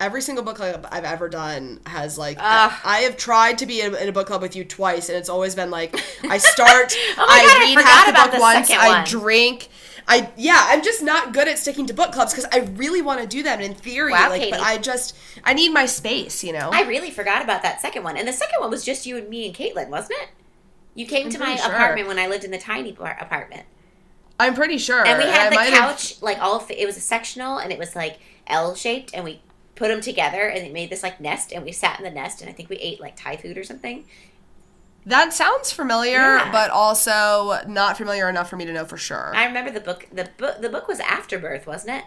every 0.00 0.20
single 0.20 0.44
book 0.44 0.56
club 0.56 0.86
I've 0.90 1.04
ever 1.04 1.28
done 1.28 1.80
has 1.86 2.18
like 2.18 2.36
Ugh. 2.40 2.72
I 2.84 2.98
have 2.98 3.16
tried 3.16 3.58
to 3.58 3.66
be 3.66 3.80
in, 3.80 3.94
in 3.94 4.08
a 4.08 4.12
book 4.12 4.26
club 4.26 4.42
with 4.42 4.56
you 4.56 4.64
twice, 4.64 5.08
and 5.08 5.16
it's 5.18 5.28
always 5.28 5.54
been 5.54 5.70
like 5.70 5.94
I 6.24 6.38
start, 6.38 6.94
Oh 7.18 7.26
I 7.28 7.42
God, 7.42 7.56
I 7.56 7.58
read 7.60 7.74
forgot 7.74 7.88
half 7.88 8.06
the 8.06 8.12
book 8.12 8.32
the 8.32 8.40
once, 8.40 8.68
second 8.68 8.84
I 8.84 9.04
drink. 9.04 9.68
I 10.08 10.30
yeah, 10.36 10.66
I'm 10.68 10.84
just 10.84 11.02
not 11.02 11.34
good 11.34 11.48
at 11.48 11.58
sticking 11.58 11.86
to 11.86 11.94
book 11.94 12.12
clubs 12.12 12.32
because 12.32 12.46
I 12.52 12.58
really 12.76 13.02
want 13.02 13.20
to 13.22 13.26
do 13.26 13.42
them 13.42 13.60
in 13.60 13.74
theory, 13.74 14.12
Wow, 14.12 14.28
like, 14.30 14.50
but 14.50 14.60
I 14.60 14.78
just 14.78 15.16
I 15.42 15.52
need 15.52 15.70
my 15.70 15.86
space, 15.86 16.44
you 16.44 16.52
know. 16.52 16.70
I 16.72 16.82
really 16.82 17.10
forgot 17.10 17.42
about 17.42 17.62
that 17.62 17.80
second 17.80 18.04
one. 18.04 18.16
And 18.16 18.28
the 18.28 18.32
second 18.32 18.60
one 18.60 18.70
was 18.70 18.84
just 18.84 19.04
you 19.06 19.16
and 19.16 19.28
me 19.28 19.46
and 19.46 19.54
Caitlin, 19.54 19.88
wasn't 19.88 20.20
it? 20.20 20.28
You 20.96 21.06
came 21.06 21.30
to 21.30 21.38
my 21.38 21.54
sure. 21.56 21.70
apartment 21.72 22.08
when 22.08 22.18
I 22.18 22.26
lived 22.26 22.42
in 22.44 22.50
the 22.50 22.58
tiny 22.58 22.90
bar- 22.92 23.16
apartment. 23.20 23.62
I'm 24.40 24.54
pretty 24.54 24.78
sure. 24.78 25.06
And 25.06 25.18
we 25.18 25.24
had 25.24 25.46
I 25.46 25.50
the 25.50 25.54
might 25.56 25.72
have- 25.72 25.90
couch, 25.90 26.20
like 26.22 26.38
all, 26.40 26.66
it 26.68 26.84
was 26.86 26.96
a 26.96 27.00
sectional 27.00 27.58
and 27.58 27.70
it 27.72 27.78
was 27.78 27.94
like 27.94 28.18
L 28.48 28.74
shaped. 28.74 29.12
And 29.14 29.24
we 29.24 29.40
put 29.76 29.88
them 29.88 30.00
together 30.00 30.48
and 30.48 30.66
it 30.66 30.72
made 30.72 30.90
this 30.90 31.02
like 31.02 31.20
nest. 31.20 31.52
And 31.52 31.64
we 31.64 31.70
sat 31.72 31.98
in 31.98 32.04
the 32.04 32.10
nest 32.10 32.40
and 32.40 32.50
I 32.50 32.52
think 32.52 32.68
we 32.68 32.76
ate 32.76 33.00
like 33.00 33.14
Thai 33.16 33.36
food 33.36 33.56
or 33.56 33.64
something. 33.64 34.04
That 35.04 35.32
sounds 35.32 35.70
familiar, 35.70 36.18
Yeah. 36.18 36.50
but 36.50 36.68
also 36.70 37.60
not 37.68 37.96
familiar 37.96 38.28
enough 38.28 38.50
for 38.50 38.56
me 38.56 38.64
to 38.64 38.72
know 38.72 38.84
for 38.84 38.96
sure. 38.96 39.32
I 39.36 39.44
remember 39.46 39.70
the 39.70 39.80
book, 39.80 40.08
the 40.12 40.28
book, 40.36 40.60
the 40.60 40.68
book 40.68 40.88
was 40.88 40.98
Afterbirth, 41.00 41.66
wasn't 41.66 41.98
it? 41.98 42.04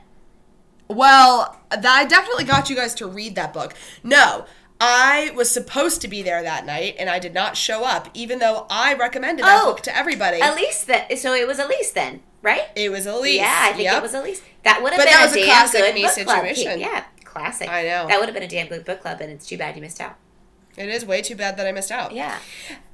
well, 0.92 1.60
that 1.70 1.86
I 1.86 2.06
definitely 2.06 2.46
got 2.46 2.68
you 2.70 2.76
guys 2.76 2.96
to 2.96 3.08
read 3.08 3.36
that 3.36 3.54
book. 3.54 3.76
No, 4.04 4.46
I 4.82 5.32
was 5.36 5.50
supposed 5.52 6.02
to 6.02 6.08
be 6.08 6.22
there 6.22 6.42
that 6.42 6.66
night, 6.66 6.96
and 6.98 7.10
I 7.10 7.20
did 7.20 7.34
not 7.34 7.58
show 7.58 7.84
up, 7.84 8.08
even 8.14 8.40
though 8.40 8.66
I 8.70 8.94
recommended 8.94 9.44
that 9.46 9.62
Oh, 9.62 9.74
book 9.74 9.82
to 9.84 9.96
everybody. 9.98 10.40
Elise, 10.42 10.84
that, 10.86 11.18
so 11.18 11.34
it 11.34 11.46
was 11.48 11.60
Elise 11.60 11.92
then, 11.92 12.22
right? 12.42 12.64
it 12.76 12.90
was 12.90 13.06
Elise. 13.06 13.38
Yeah, 13.38 13.58
I 13.60 13.72
think 13.74 13.84
Yep. 13.84 13.98
it 13.98 14.02
was 14.02 14.14
Elise. 14.14 14.42
That 14.64 14.82
would 14.82 14.94
have 14.94 15.00
But 15.00 15.06
been 15.08 15.14
that 15.14 15.22
a 15.24 15.26
was 15.28 15.34
a 15.36 15.40
damn 15.40 15.46
classic 15.48 15.82
good 15.82 15.96
me 15.96 16.02
book 16.04 16.14
club. 16.14 16.28
situation. 16.46 16.80
Yeah, 16.80 17.04
classic. 17.26 17.68
I 17.70 17.84
know. 17.84 18.08
That 18.08 18.20
would 18.20 18.28
have 18.30 18.34
been 18.34 18.44
a 18.44 18.48
damn 18.48 18.68
good 18.68 18.86
book 18.86 19.02
club, 19.02 19.20
and 19.20 19.32
it's 19.32 19.46
too 19.46 19.58
bad 19.58 19.76
you 19.76 19.82
missed 19.82 20.00
out. 20.00 20.16
It 20.78 20.88
is 20.88 21.06
way 21.06 21.22
too 21.22 21.36
bad 21.36 21.58
that 21.58 21.68
I 21.68 21.74
missed 21.74 21.92
out. 21.92 22.14
Yeah. 22.14 22.38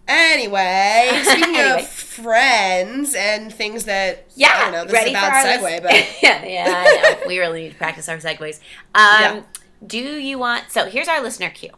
Anyway, 0.08 1.12
speaking 1.24 1.56
Anyway. 1.56 1.82
of 1.84 1.88
friends 1.88 3.14
and 3.16 3.54
things 3.54 3.86
that 3.86 4.26
Yeah. 4.36 4.52
I 4.56 4.62
don't 4.66 4.72
know, 4.72 4.84
this 4.86 4.94
ready 4.94 5.12
is 5.12 5.18
a 5.18 5.22
bad 5.22 5.60
segue, 5.60 5.64
list- 5.64 5.84
but 5.84 5.94
yeah, 6.24 6.46
yeah, 6.46 6.66
I 6.88 7.14
know. 7.22 7.28
we 7.28 7.38
really 7.40 7.64
need 7.64 7.72
to 7.72 7.76
practice 7.78 8.10
our 8.10 8.18
segues. 8.18 8.60
Um, 8.96 9.04
Yeah. 9.22 9.42
Do 9.86 9.98
you 9.98 10.38
want? 10.40 10.72
So 10.72 10.86
here's 10.86 11.08
our 11.08 11.22
listener 11.22 11.50
cue. 11.50 11.72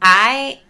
I, 0.00 0.60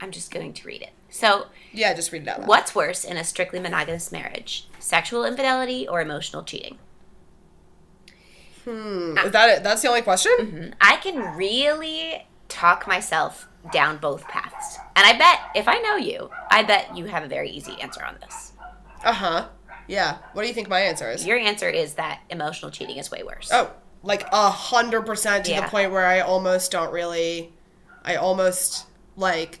I'm 0.00 0.10
just 0.10 0.30
going 0.30 0.52
to 0.52 0.66
read 0.66 0.82
it. 0.82 0.90
So, 1.08 1.46
yeah, 1.72 1.94
just 1.94 2.12
read 2.12 2.22
it 2.22 2.28
out 2.28 2.40
loud. 2.40 2.48
what's 2.48 2.74
worse 2.74 3.04
in 3.04 3.16
a 3.16 3.24
strictly 3.24 3.58
monogamous 3.60 4.12
marriage? 4.12 4.68
Sexual 4.78 5.24
infidelity 5.24 5.88
or 5.88 6.00
emotional 6.00 6.42
cheating? 6.42 6.78
Hmm, 8.64 9.16
is 9.18 9.32
that 9.32 9.48
it? 9.48 9.62
That's 9.62 9.80
the 9.82 9.88
only 9.88 10.02
question? 10.02 10.74
I 10.80 10.96
can 10.96 11.36
really 11.36 12.26
talk 12.48 12.86
myself 12.86 13.48
down 13.72 13.98
both 13.98 14.26
paths. 14.28 14.78
And 14.96 15.06
I 15.06 15.16
bet 15.16 15.40
if 15.54 15.68
I 15.68 15.78
know 15.78 15.96
you, 15.96 16.30
I 16.50 16.62
bet 16.64 16.96
you 16.96 17.06
have 17.06 17.22
a 17.22 17.28
very 17.28 17.48
easy 17.50 17.80
answer 17.80 18.04
on 18.04 18.16
this. 18.20 18.52
Uh 19.04 19.12
huh. 19.12 19.48
Yeah. 19.86 20.18
What 20.32 20.42
do 20.42 20.48
you 20.48 20.54
think 20.54 20.68
my 20.68 20.80
answer 20.80 21.10
is? 21.10 21.24
Your 21.24 21.38
answer 21.38 21.68
is 21.68 21.94
that 21.94 22.20
emotional 22.28 22.70
cheating 22.70 22.96
is 22.96 23.10
way 23.10 23.22
worse. 23.22 23.50
Oh, 23.52 23.70
like 24.02 24.26
a 24.32 24.50
hundred 24.50 25.02
percent 25.02 25.44
to 25.46 25.50
Yeah. 25.52 25.62
the 25.62 25.68
point 25.68 25.92
where 25.92 26.06
I 26.06 26.20
almost 26.20 26.70
don't 26.70 26.92
really, 26.92 27.52
I 28.04 28.16
almost 28.16 28.86
like 29.16 29.60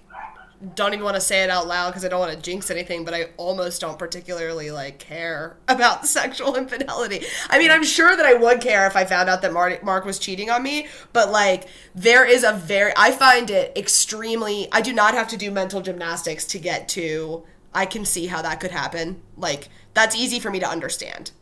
don't 0.74 0.94
even 0.94 1.04
want 1.04 1.16
to 1.16 1.20
say 1.20 1.42
it 1.42 1.50
out 1.50 1.66
loud 1.66 1.90
because 1.90 2.02
I 2.04 2.08
don't 2.08 2.18
want 2.20 2.32
to 2.32 2.40
jinx 2.40 2.70
anything, 2.70 3.04
but 3.04 3.12
I 3.12 3.28
almost 3.36 3.80
don't 3.80 3.98
particularly 3.98 4.70
like 4.70 4.98
care 4.98 5.56
about 5.68 6.06
sexual 6.06 6.56
infidelity. 6.56 7.24
I 7.50 7.58
mean, 7.58 7.70
I'm 7.70 7.84
sure 7.84 8.16
that 8.16 8.24
I 8.24 8.34
would 8.34 8.60
care 8.60 8.86
if 8.86 8.96
I 8.96 9.04
found 9.04 9.28
out 9.28 9.42
that 9.42 9.52
Marty, 9.52 9.76
Mark 9.82 10.04
was 10.06 10.18
cheating 10.18 10.48
on 10.50 10.62
me, 10.62 10.86
but 11.12 11.30
like 11.30 11.66
there 11.94 12.24
is 12.24 12.42
a 12.42 12.52
very, 12.54 12.92
I 12.96 13.10
find 13.10 13.50
it 13.50 13.76
extremely, 13.76 14.68
I 14.72 14.80
do 14.80 14.92
not 14.92 15.14
have 15.14 15.28
to 15.28 15.36
do 15.36 15.50
mental 15.50 15.82
gymnastics 15.82 16.44
to 16.46 16.58
get 16.58 16.88
to, 16.90 17.44
I 17.74 17.84
can 17.84 18.06
see 18.06 18.26
how 18.28 18.40
that 18.40 18.58
could 18.60 18.70
happen. 18.70 19.20
Like 19.36 19.68
that's 19.92 20.16
easy 20.16 20.40
for 20.40 20.50
me 20.50 20.58
to 20.60 20.68
understand, 20.68 21.32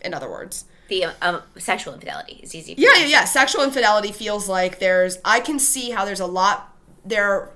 in 0.00 0.14
other 0.14 0.28
words. 0.28 0.64
The 0.88 1.04
um, 1.22 1.42
sexual 1.56 1.94
infidelity 1.94 2.40
is 2.42 2.54
easy. 2.54 2.74
For 2.74 2.80
Yeah, 2.80 2.96
yeah, 2.98 3.06
yeah. 3.06 3.24
Sexual 3.24 3.64
infidelity 3.64 4.12
feels 4.12 4.48
like 4.48 4.78
there's. 4.78 5.18
I 5.24 5.40
can 5.40 5.58
see 5.58 5.90
how 5.90 6.04
there's 6.04 6.20
a 6.20 6.26
lot 6.26 6.76
there. 7.04 7.50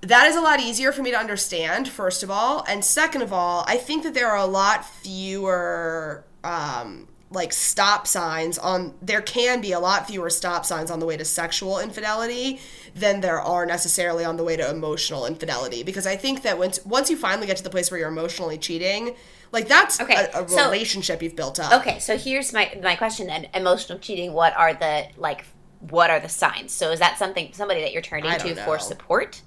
That 0.00 0.26
is 0.26 0.36
a 0.36 0.40
lot 0.40 0.60
easier 0.60 0.92
for 0.92 1.02
me 1.02 1.10
to 1.10 1.18
understand. 1.18 1.88
First 1.88 2.22
of 2.22 2.30
all, 2.30 2.64
and 2.68 2.84
second 2.84 3.22
of 3.22 3.32
all, 3.32 3.64
I 3.66 3.76
think 3.76 4.04
that 4.04 4.14
there 4.14 4.30
are 4.30 4.38
a 4.38 4.46
lot 4.46 4.84
fewer. 4.84 6.24
Um, 6.44 7.08
like 7.30 7.52
stop 7.52 8.06
signs 8.06 8.56
on 8.56 8.94
there 9.02 9.20
can 9.20 9.60
be 9.60 9.72
a 9.72 9.80
lot 9.80 10.06
fewer 10.06 10.30
stop 10.30 10.64
signs 10.64 10.90
on 10.90 11.00
the 11.00 11.06
way 11.06 11.16
to 11.16 11.24
sexual 11.24 11.80
infidelity 11.80 12.60
than 12.94 13.20
there 13.20 13.40
are 13.40 13.66
necessarily 13.66 14.24
on 14.24 14.36
the 14.36 14.44
way 14.44 14.56
to 14.56 14.70
emotional 14.70 15.26
infidelity 15.26 15.82
because 15.82 16.06
i 16.06 16.14
think 16.14 16.42
that 16.42 16.56
once 16.56 16.84
once 16.86 17.10
you 17.10 17.16
finally 17.16 17.46
get 17.46 17.56
to 17.56 17.64
the 17.64 17.70
place 17.70 17.90
where 17.90 17.98
you're 17.98 18.08
emotionally 18.08 18.56
cheating 18.56 19.16
like 19.56 19.68
that's 19.68 20.00
Okay, 20.00 20.14
a, 20.14 20.44
a 20.44 20.48
so- 20.48 20.64
relationship 20.66 21.22
you've 21.22 21.34
built 21.36 21.58
up 21.58 21.72
Okay, 21.80 21.98
so 21.98 22.16
here's 22.18 22.52
my 22.52 22.78
my 22.82 22.94
question 22.96 23.26
then. 23.26 23.46
Emotional 23.54 23.98
cheating. 23.98 24.32
What 24.32 24.54
are 24.56 24.74
the 24.74 25.06
like? 25.16 25.44
What 25.80 26.10
are 26.10 26.20
the 26.20 26.28
signs? 26.28 26.72
So 26.72 26.90
is 26.92 27.00
that 27.00 27.18
something 27.18 27.52
somebody 27.52 27.80
that 27.80 27.92
you're 27.92 28.02
turning 28.02 28.30
to 28.38 28.54
don't 28.54 28.64
for 28.64 28.78
support? 28.78 29.40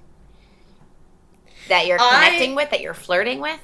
That 1.67 1.85
you're 1.87 1.99
I- 2.01 2.25
connecting 2.25 2.55
with, 2.55 2.69
that 2.71 2.81
you're 2.81 2.93
flirting 2.93 3.39
with? 3.39 3.59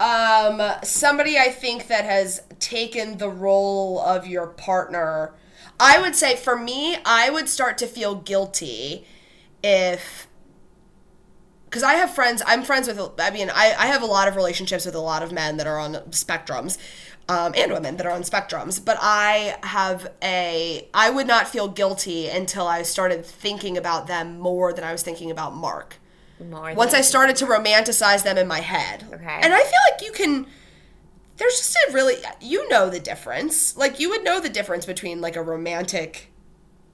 um 0.00 0.60
somebody 0.82 1.38
i 1.38 1.48
think 1.48 1.86
that 1.86 2.04
has 2.04 2.42
taken 2.58 3.18
the 3.18 3.28
role 3.28 4.00
of 4.00 4.26
your 4.26 4.48
partner 4.48 5.32
i 5.78 6.00
would 6.00 6.16
say 6.16 6.34
for 6.34 6.56
me 6.58 6.96
i 7.04 7.30
would 7.30 7.48
start 7.48 7.78
to 7.78 7.86
feel 7.86 8.14
guilty 8.16 9.06
if 9.62 10.26
because 11.72 11.82
i 11.82 11.94
have 11.94 12.14
friends 12.14 12.42
i'm 12.46 12.62
friends 12.62 12.86
with 12.86 13.00
i 13.18 13.30
mean 13.30 13.50
I, 13.50 13.74
I 13.78 13.86
have 13.86 14.02
a 14.02 14.06
lot 14.06 14.28
of 14.28 14.36
relationships 14.36 14.84
with 14.84 14.94
a 14.94 15.00
lot 15.00 15.22
of 15.22 15.32
men 15.32 15.56
that 15.56 15.66
are 15.66 15.78
on 15.78 15.94
spectrums 16.10 16.76
um, 17.28 17.54
and 17.56 17.72
women 17.72 17.96
that 17.96 18.04
are 18.04 18.12
on 18.12 18.22
spectrums 18.22 18.84
but 18.84 18.98
i 19.00 19.56
have 19.62 20.12
a 20.22 20.86
i 20.92 21.08
would 21.08 21.26
not 21.26 21.48
feel 21.48 21.68
guilty 21.68 22.28
until 22.28 22.66
i 22.66 22.82
started 22.82 23.24
thinking 23.24 23.78
about 23.78 24.06
them 24.06 24.38
more 24.38 24.72
than 24.74 24.84
i 24.84 24.92
was 24.92 25.02
thinking 25.02 25.30
about 25.30 25.54
mark 25.54 25.96
More 26.50 26.74
once 26.74 26.92
I 26.92 27.00
started 27.00 27.36
to 27.36 27.46
romanticize 27.46 28.22
them 28.24 28.36
in 28.36 28.46
my 28.48 28.60
head. 28.60 29.04
Okay. 29.12 29.40
And 29.42 29.54
I 29.54 29.62
feel 29.62 29.80
like 29.90 30.02
you 30.02 30.12
can 30.12 30.46
there's 31.36 31.56
just 31.56 31.76
a 31.88 31.92
really 31.92 32.16
you 32.40 32.68
know 32.68 32.90
the 32.90 33.00
difference. 33.00 33.76
Like 33.76 33.98
you 33.98 34.10
would 34.10 34.24
know 34.24 34.40
the 34.40 34.48
difference 34.48 34.86
between 34.86 35.20
like 35.20 35.36
a 35.36 35.42
romantic 35.42 36.32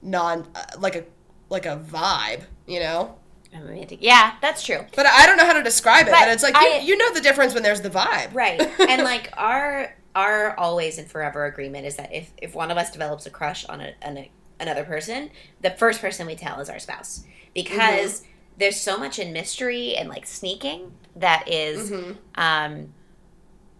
non 0.01 0.47
uh, 0.55 0.65
like 0.77 0.95
a 0.95 1.03
like 1.49 1.65
a 1.65 1.77
vibe, 1.77 2.43
you 2.67 2.79
know? 2.79 3.18
Romantic. 3.53 3.99
Yeah, 4.01 4.35
that's 4.41 4.63
true. 4.63 4.85
But 4.95 5.05
I 5.05 5.25
don't 5.25 5.37
know 5.37 5.45
how 5.45 5.53
to 5.53 5.63
describe 5.63 6.07
it, 6.07 6.11
But 6.11 6.19
but, 6.19 6.29
it's 6.29 6.43
like 6.43 6.55
I- 6.55 6.79
you, 6.79 6.89
you 6.89 6.97
know 6.97 7.13
the 7.13 7.21
difference 7.21 7.53
when 7.53 7.63
there's 7.63 7.81
the 7.81 7.89
vibe. 7.89 8.33
Right. 8.33 8.61
and 8.89 9.03
like 9.03 9.31
our 9.37 9.95
our 10.15 10.57
always 10.57 10.97
and 10.97 11.09
forever 11.09 11.45
agreement 11.45 11.85
is 11.85 11.95
that 11.97 12.13
if 12.13 12.31
if 12.41 12.53
one 12.55 12.71
of 12.71 12.77
us 12.77 12.91
develops 12.91 13.25
a 13.25 13.29
crush 13.29 13.65
on 13.65 13.81
a, 13.81 13.93
on 14.03 14.17
a 14.17 14.31
another 14.59 14.83
person, 14.83 15.29
the 15.61 15.69
first 15.71 16.01
person 16.01 16.27
we 16.27 16.35
tell 16.35 16.59
is 16.59 16.69
our 16.69 16.79
spouse 16.79 17.23
because 17.53 18.23
there's 18.57 18.75
so 18.75 18.97
much 18.97 19.19
in 19.19 19.31
mystery 19.31 19.95
and 19.95 20.09
like 20.09 20.25
sneaking 20.25 20.91
that 21.15 21.47
is, 21.47 21.91
um 22.35 22.93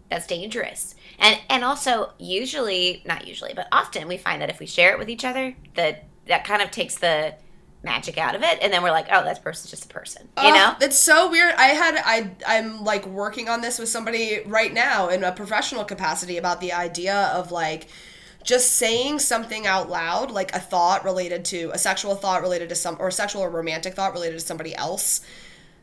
that's 0.09 0.25
dangerous. 0.25 0.95
And 1.19 1.37
and 1.49 1.63
also 1.63 2.13
usually 2.17 3.03
not 3.05 3.27
usually, 3.27 3.53
but 3.53 3.67
often 3.71 4.07
we 4.07 4.17
find 4.17 4.41
that 4.41 4.49
if 4.49 4.59
we 4.59 4.65
share 4.65 4.91
it 4.93 4.99
with 4.99 5.09
each 5.09 5.25
other, 5.25 5.55
that 5.75 6.05
that 6.27 6.45
kind 6.45 6.61
of 6.61 6.71
takes 6.71 6.95
the 6.95 7.35
magic 7.81 8.17
out 8.17 8.35
of 8.35 8.43
it 8.43 8.59
and 8.61 8.73
then 8.73 8.83
we're 8.83 8.91
like, 8.91 9.07
"Oh, 9.11 9.23
that 9.23 9.41
person's 9.43 9.71
just 9.71 9.85
a 9.85 9.87
person." 9.87 10.27
You 10.37 10.53
know? 10.53 10.75
it's 10.81 10.97
so 10.97 11.29
weird. 11.29 11.53
I 11.55 11.67
had 11.67 12.01
I 12.05 12.31
I'm 12.45 12.83
like 12.83 13.05
working 13.05 13.49
on 13.49 13.61
this 13.61 13.79
with 13.79 13.89
somebody 13.89 14.41
right 14.45 14.73
now 14.73 15.09
in 15.09 15.23
a 15.23 15.31
professional 15.31 15.85
capacity 15.85 16.37
about 16.37 16.59
the 16.61 16.73
idea 16.73 17.31
of 17.33 17.51
like 17.51 17.87
just 18.43 18.75
saying 18.75 19.19
something 19.19 19.67
out 19.67 19.89
loud, 19.89 20.31
like 20.31 20.53
a 20.55 20.59
thought 20.59 21.03
related 21.03 21.45
to 21.45 21.69
a 21.73 21.77
sexual 21.77 22.15
thought 22.15 22.41
related 22.41 22.69
to 22.69 22.75
some 22.75 22.97
or 22.99 23.11
sexual 23.11 23.41
or 23.41 23.49
romantic 23.49 23.93
thought 23.93 24.13
related 24.13 24.39
to 24.39 24.45
somebody 24.45 24.75
else. 24.75 25.21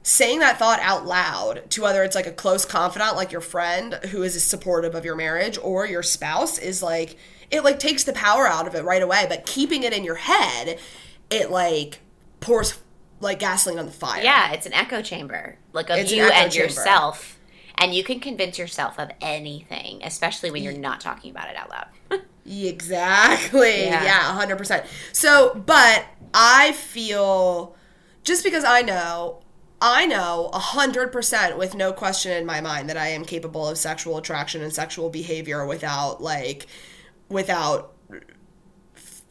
Saying 0.03 0.39
that 0.39 0.59
thought 0.59 0.79
out 0.81 1.05
loud 1.05 1.69
to 1.71 1.83
whether 1.83 2.05
it's 2.05 2.15
like 2.15 2.29
a 2.29 2.33
close 2.33 2.65
confidant 2.65 3.17
like 3.17 3.33
your 3.33 3.41
friend 3.41 3.95
who 4.11 4.23
is 4.23 4.41
supportive 4.43 4.95
of 4.95 5.05
your 5.05 5.17
marriage 5.17 5.59
or 5.61 5.85
your 5.85 6.03
spouse 6.03 6.59
is 6.59 6.83
like 6.83 7.17
it 7.51 7.65
like 7.65 7.79
takes 7.79 8.05
the 8.05 8.13
power 8.13 8.47
out 8.47 8.67
of 8.67 8.75
it 8.75 8.85
right 8.85 9.03
away, 9.03 9.27
but 9.29 9.47
keeping 9.47 9.83
it 9.83 9.93
in 9.93 10.05
your 10.05 10.17
head, 10.17 10.79
it 11.31 11.51
like 11.51 12.01
pours 12.41 12.79
like 13.21 13.39
gasoline 13.39 13.79
on 13.79 13.87
the 13.87 13.93
fire. 13.93 14.23
Yeah, 14.23 14.53
it's 14.53 14.67
an 14.67 14.73
echo 14.73 15.03
chamber, 15.03 15.59
like 15.73 15.91
of 15.91 15.99
It's 15.99 16.11
an 16.13 16.19
you 16.19 16.25
echo 16.25 16.35
and 16.35 16.53
chamber. 16.53 16.65
yourself, 16.65 17.39
and 17.77 17.95
you 17.95 18.05
can 18.05 18.21
convince 18.21 18.59
yourself 18.59 18.99
of 18.99 19.11
anything, 19.21 20.01
especially 20.05 20.51
when 20.51 20.63
you're 20.63 20.73
not 20.73 21.01
talking 21.01 21.31
about 21.31 21.49
it 21.49 21.57
out 21.57 21.71
loud. 21.71 21.87
Exactly. 22.49 23.87
Yeah. 23.87 24.05
Yeah, 24.05 24.47
100%. 24.47 24.87
So, 25.13 25.61
but 25.67 26.05
I 26.33 26.73
feel 26.73 27.75
just 28.23 28.45
because 28.45 28.63
I 28.65 28.83
know 28.83 29.41
I 29.83 30.07
know 30.07 30.51
a 30.53 30.59
hundred 30.59 31.13
percent 31.13 31.59
with 31.59 31.75
no 31.75 31.93
question 31.93 32.33
in 32.33 32.47
my 32.47 32.61
mind 32.61 32.89
that 32.89 32.97
I 32.97 33.09
am 33.09 33.25
capable 33.25 33.67
of 33.69 33.77
sexual 33.79 34.17
attraction 34.17 34.63
and 34.63 34.73
sexual 34.73 35.11
behavior 35.11 35.67
without 35.67 36.23
like 36.23 36.67
without 37.29 37.93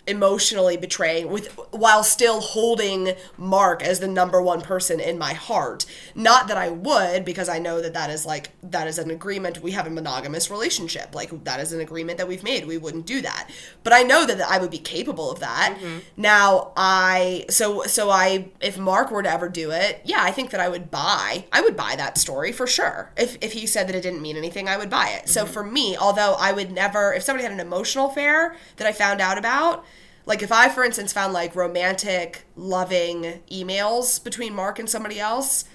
emotionally 0.07 0.77
betraying 0.77 1.29
with 1.29 1.47
while 1.71 2.03
still 2.03 2.39
holding 2.39 3.13
Mark 3.37 3.83
as 3.83 3.99
the 3.99 4.07
number 4.07 4.41
one 4.41 4.61
person 4.61 4.99
in 4.99 5.17
my 5.17 5.33
heart. 5.33 5.85
Not 6.13 6.47
that 6.47 6.57
I 6.57 6.69
would 6.69 7.25
because 7.25 7.49
I 7.49 7.59
know 7.59 7.81
that 7.81 7.93
that 7.93 8.09
is 8.09 8.25
like 8.25 8.51
that 8.63 8.87
is 8.87 8.97
an 8.97 9.09
agreement 9.09 9.61
we 9.61 9.71
have 9.71 9.87
a 9.87 9.89
monogamous 9.89 10.49
relationship. 10.49 11.15
Like 11.15 11.43
that 11.43 11.59
is 11.59 11.73
an 11.73 11.81
agreement 11.81 12.17
that 12.17 12.27
we've 12.27 12.43
made. 12.43 12.65
We 12.65 12.77
wouldn't 12.77 13.05
do 13.05 13.21
that. 13.21 13.49
But 13.83 13.93
I 13.93 14.03
know 14.03 14.25
that 14.25 14.41
I 14.41 14.57
would 14.59 14.71
be 14.71 14.77
capable 14.77 15.31
of 15.31 15.39
that. 15.39 15.77
Mm-hmm. 15.77 15.99
Now, 16.17 16.71
I 16.77 17.45
so 17.49 17.83
so 17.83 18.09
I 18.09 18.49
if 18.61 18.77
Mark 18.77 19.11
were 19.11 19.23
to 19.23 19.31
ever 19.31 19.49
do 19.49 19.71
it, 19.71 20.01
yeah, 20.05 20.21
I 20.21 20.31
think 20.31 20.51
that 20.51 20.59
I 20.59 20.69
would 20.69 20.91
buy. 20.91 21.45
I 21.51 21.61
would 21.61 21.75
buy 21.75 21.95
that 21.95 22.17
story 22.17 22.51
for 22.51 22.67
sure. 22.67 23.11
If 23.17 23.37
if 23.41 23.53
he 23.53 23.65
said 23.65 23.87
that 23.87 23.95
it 23.95 24.01
didn't 24.01 24.21
mean 24.21 24.37
anything, 24.37 24.69
I 24.69 24.77
would 24.77 24.89
buy 24.89 25.09
it. 25.09 25.29
So 25.29 25.43
mm-hmm. 25.43 25.53
for 25.53 25.63
me, 25.63 25.97
although 25.97 26.35
I 26.39 26.51
would 26.51 26.71
never 26.71 27.13
if 27.13 27.23
somebody 27.23 27.43
had 27.43 27.51
an 27.51 27.59
emotional 27.59 28.09
affair 28.09 28.55
that 28.77 28.87
I 28.87 28.91
found 28.91 29.21
out 29.21 29.37
about, 29.37 29.85
like 30.25 30.41
if 30.41 30.51
I, 30.51 30.69
for 30.69 30.83
instance, 30.83 31.13
found 31.13 31.33
like 31.33 31.55
romantic, 31.55 32.45
loving 32.55 33.41
emails 33.51 34.23
between 34.23 34.53
Mark 34.53 34.79
and 34.79 34.89
somebody 34.89 35.19
else, 35.19 35.65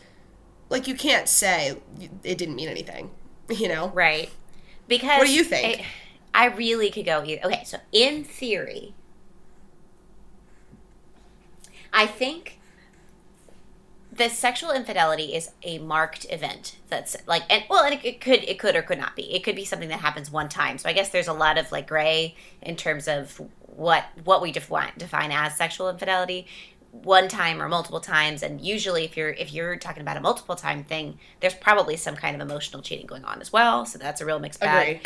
like 0.69 0.89
you 0.89 0.95
can't 0.95 1.29
say 1.29 1.77
it 2.25 2.39
didn't 2.39 2.57
mean 2.57 2.69
anything, 2.69 3.11
you 3.49 3.69
know? 3.69 3.89
Right. 3.89 4.31
Because 4.89 5.19
What 5.19 5.27
do 5.27 5.33
you 5.33 5.45
think? 5.45 5.85
I, 6.35 6.47
I 6.47 6.47
really 6.49 6.91
could 6.91 7.05
go 7.05 7.23
either. 7.25 7.47
Okay, 7.47 7.63
so 7.65 7.79
in 7.93 8.25
theory, 8.25 8.95
I 11.93 12.07
think 12.07 12.61
the 14.13 14.29
sexual 14.29 14.71
infidelity 14.73 15.35
is 15.35 15.51
a 15.63 15.79
marked 15.79 16.27
event 16.31 16.77
that's 16.89 17.17
like 17.27 17.43
and 17.49 17.65
well 17.71 17.85
and 17.85 17.95
it, 17.95 18.05
it 18.05 18.21
could 18.21 18.43
it 18.45 18.59
could 18.59 18.75
or 18.75 18.83
could 18.83 18.99
not 18.99 19.15
be 19.15 19.33
it 19.35 19.45
could 19.45 19.55
be 19.55 19.65
something 19.65 19.89
that 19.89 20.01
happens 20.01 20.31
one 20.31 20.49
time 20.49 20.79
so 20.79 20.89
i 20.89 20.93
guess 20.93 21.11
there's 21.11 21.29
a 21.29 21.33
lot 21.33 21.57
of 21.57 21.71
like 21.71 21.87
gray 21.87 22.35
in 22.61 22.75
terms 22.75 23.07
of 23.07 23.41
what 23.81 24.05
what 24.25 24.43
we 24.43 24.53
define 24.53 24.93
define 24.99 25.33
as 25.33 25.57
sexual 25.57 25.89
infidelity 25.89 26.47
one 26.93 27.29
time 27.29 27.63
or 27.63 27.69
multiple 27.69 27.99
times 28.01 28.43
and 28.43 28.61
usually 28.61 29.05
if 29.05 29.17
you're 29.17 29.31
if 29.31 29.55
you're 29.55 29.77
talking 29.77 30.03
about 30.03 30.19
a 30.19 30.21
multiple 30.21 30.55
time 30.55 30.85
thing 30.85 31.19
there's 31.41 31.55
probably 31.55 31.97
some 31.97 32.15
kind 32.15 32.35
of 32.35 32.47
emotional 32.47 32.83
cheating 32.83 33.07
going 33.07 33.25
on 33.25 33.41
as 33.41 33.51
well 33.51 33.87
so 33.87 33.99
that's 33.99 34.21
a 34.21 34.27
real 34.27 34.39
mixed 34.39 34.61
bag 34.61 35.01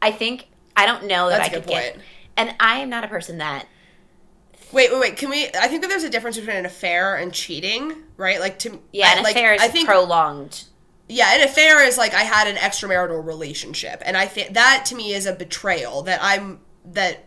i 0.00 0.10
think 0.10 0.48
i 0.78 0.86
don't 0.86 1.04
know 1.04 1.28
that 1.28 1.38
That's 1.38 1.48
a 1.48 1.50
i 1.50 1.54
good 1.56 1.62
could 1.64 1.70
get 1.70 1.92
point. 1.92 2.04
and 2.38 2.54
i 2.58 2.78
am 2.78 2.88
not 2.88 3.04
a 3.04 3.08
person 3.08 3.38
that 3.38 3.66
Wait, 4.72 4.90
wait, 4.90 4.98
wait. 4.98 5.16
Can 5.16 5.30
we? 5.30 5.46
I 5.46 5.68
think 5.68 5.82
that 5.82 5.88
there's 5.88 6.02
a 6.02 6.10
difference 6.10 6.36
between 6.36 6.56
an 6.56 6.66
affair 6.66 7.14
and 7.14 7.32
cheating, 7.32 8.02
right? 8.16 8.40
Like 8.40 8.58
to 8.60 8.80
yeah 8.92 9.10
I, 9.10 9.18
an 9.18 9.22
like, 9.22 9.36
affair 9.36 9.54
is 9.54 9.62
I 9.62 9.68
think 9.68 9.86
prolonged 9.86 10.64
yeah, 11.08 11.36
an 11.36 11.42
affair 11.42 11.84
is 11.84 11.96
like 11.96 12.14
I 12.14 12.22
had 12.22 12.48
an 12.48 12.56
extramarital 12.56 13.24
relationship, 13.24 14.02
and 14.04 14.16
I 14.16 14.26
think 14.26 14.54
that 14.54 14.84
to 14.88 14.96
me 14.96 15.12
is 15.14 15.24
a 15.24 15.32
betrayal. 15.32 16.02
That 16.02 16.18
I'm 16.20 16.58
that. 16.86 17.25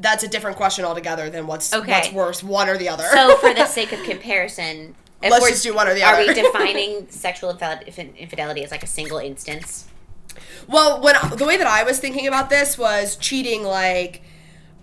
That's 0.00 0.22
a 0.22 0.28
different 0.28 0.56
question 0.56 0.84
altogether 0.84 1.28
than 1.30 1.46
what's 1.46 1.72
Okay. 1.72 1.90
what's 1.92 2.12
worse, 2.12 2.42
one 2.42 2.68
or 2.68 2.78
the 2.78 2.88
other. 2.88 3.04
so 3.12 3.36
for 3.38 3.52
the 3.54 3.66
sake 3.78 3.92
of 3.92 4.02
comparison 4.04 4.94
if 5.20 5.32
Let's 5.32 5.48
just 5.48 5.62
do 5.64 5.74
one 5.74 5.88
or 5.88 5.94
the 5.94 6.02
are 6.04 6.14
other. 6.14 6.26
we 6.28 6.34
defining 6.42 7.08
sexual 7.10 7.50
infidel- 7.50 7.80
infidelity 8.16 8.62
as 8.62 8.70
like 8.70 8.84
a 8.84 8.86
single 8.86 9.18
instance 9.18 9.88
Well, 10.68 11.00
when 11.02 11.16
the 11.36 11.44
way 11.44 11.56
that 11.56 11.66
I 11.66 11.82
was 11.82 11.98
thinking 11.98 12.28
about 12.28 12.50
this 12.50 12.78
was 12.78 13.16
cheating 13.16 13.64
like 13.64 14.22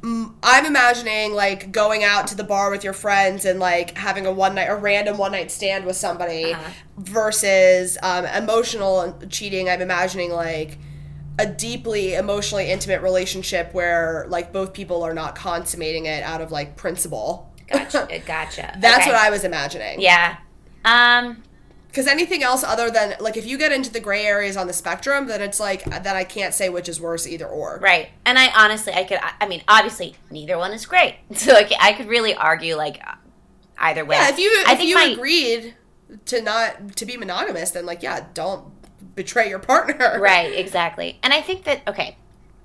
I'm 0.03 0.65
imagining 0.67 1.33
like 1.33 1.71
going 1.71 2.03
out 2.03 2.27
to 2.27 2.35
the 2.35 2.43
bar 2.43 2.69
with 2.69 2.83
your 2.83 2.93
friends 2.93 3.43
and 3.45 3.59
like 3.59 3.97
having 3.97 4.25
a 4.27 4.31
one 4.31 4.53
night 4.53 4.65
a 4.69 4.75
random 4.75 5.17
one 5.17 5.31
night 5.31 5.49
stand 5.51 5.85
with 5.85 5.95
somebody 5.95 6.53
Uh-huh. 6.53 6.69
versus 6.97 7.97
um, 8.03 8.25
emotional 8.25 9.17
cheating. 9.29 9.67
I'm 9.69 9.81
imagining 9.81 10.31
like 10.31 10.77
a 11.37 11.45
deeply 11.45 12.13
emotionally 12.15 12.69
intimate 12.71 13.01
relationship 13.01 13.73
where 13.73 14.25
like 14.29 14.53
both 14.53 14.73
people 14.73 15.03
are 15.03 15.13
not 15.13 15.35
consummating 15.35 16.05
it 16.05 16.23
out 16.23 16.41
of 16.41 16.51
like 16.51 16.75
principle. 16.77 17.51
gotcha 17.67 18.07
gotcha 18.25 18.75
That's 18.79 19.01
Okay. 19.03 19.11
what 19.11 19.15
I 19.19 19.29
was 19.29 19.43
imagining. 19.43 19.99
yeah 20.01 20.37
um 20.85 21.43
Because 21.87 22.07
anything 22.07 22.43
else 22.43 22.63
other 22.63 22.89
than 22.91 23.15
like 23.19 23.37
if 23.37 23.45
you 23.45 23.57
get 23.57 23.71
into 23.71 23.91
the 23.91 23.99
gray 23.99 24.23
areas 24.25 24.55
on 24.57 24.67
the 24.67 24.73
spectrum, 24.73 25.27
then 25.27 25.41
it's 25.41 25.59
like 25.59 25.83
that 25.85 26.15
I 26.15 26.23
can't 26.23 26.53
say 26.53 26.69
which 26.69 26.87
is 26.89 26.99
worse 27.01 27.25
either 27.27 27.47
or. 27.47 27.79
Right. 27.81 28.09
And 28.25 28.37
I 28.37 28.49
honestly, 28.55 28.93
I 28.93 29.03
could, 29.03 29.19
I- 29.41 29.47
mean, 29.47 29.63
obviously, 29.67 30.15
neither 30.29 30.57
one 30.57 30.71
is 30.73 30.85
great. 30.85 31.15
So 31.35 31.53
like, 31.53 31.71
I 31.79 31.93
could 31.93 32.07
really 32.07 32.33
argue 32.35 32.75
like 32.75 33.01
either 33.77 34.05
way. 34.05 34.15
Yeah, 34.17 34.29
if 34.29 34.39
you 34.39 34.63
I 34.67 34.73
if 34.73 34.81
you 34.81 34.95
my, 34.95 35.03
agreed 35.05 35.75
to 36.27 36.41
not 36.41 36.95
to 36.97 37.05
be 37.05 37.17
monogamous, 37.17 37.71
then 37.71 37.85
like 37.85 38.03
yeah, 38.03 38.25
don't 38.33 38.74
betray 39.15 39.49
your 39.49 39.59
partner. 39.59 40.17
Right, 40.19 40.53
exactly. 40.53 41.19
And 41.21 41.33
I 41.33 41.41
think 41.41 41.65
that, 41.65 41.81
okay, 41.87 42.17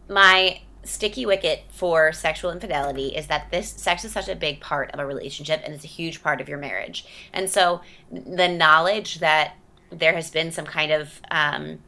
my 0.08 0.60
sticky 0.82 1.26
wicket 1.26 1.64
for 1.68 2.12
sexual 2.12 2.50
infidelity 2.50 3.08
is 3.08 3.26
that 3.26 3.50
this 3.50 3.68
sex 3.70 4.04
is 4.04 4.12
such 4.12 4.28
a 4.28 4.34
big 4.34 4.60
part 4.60 4.90
of 4.92 5.00
a 5.00 5.06
relationship 5.06 5.60
and 5.64 5.74
it's 5.74 5.84
a 5.84 5.88
huge 5.88 6.22
part 6.22 6.40
of 6.40 6.48
your 6.48 6.58
marriage. 6.58 7.06
And 7.32 7.50
so 7.50 7.82
the 8.10 8.48
knowledge 8.48 9.20
that 9.20 9.54
there 9.90 10.14
has 10.14 10.30
been 10.30 10.52
some 10.52 10.64
kind 10.64 10.92
of, 10.92 11.20
um, 11.30 11.80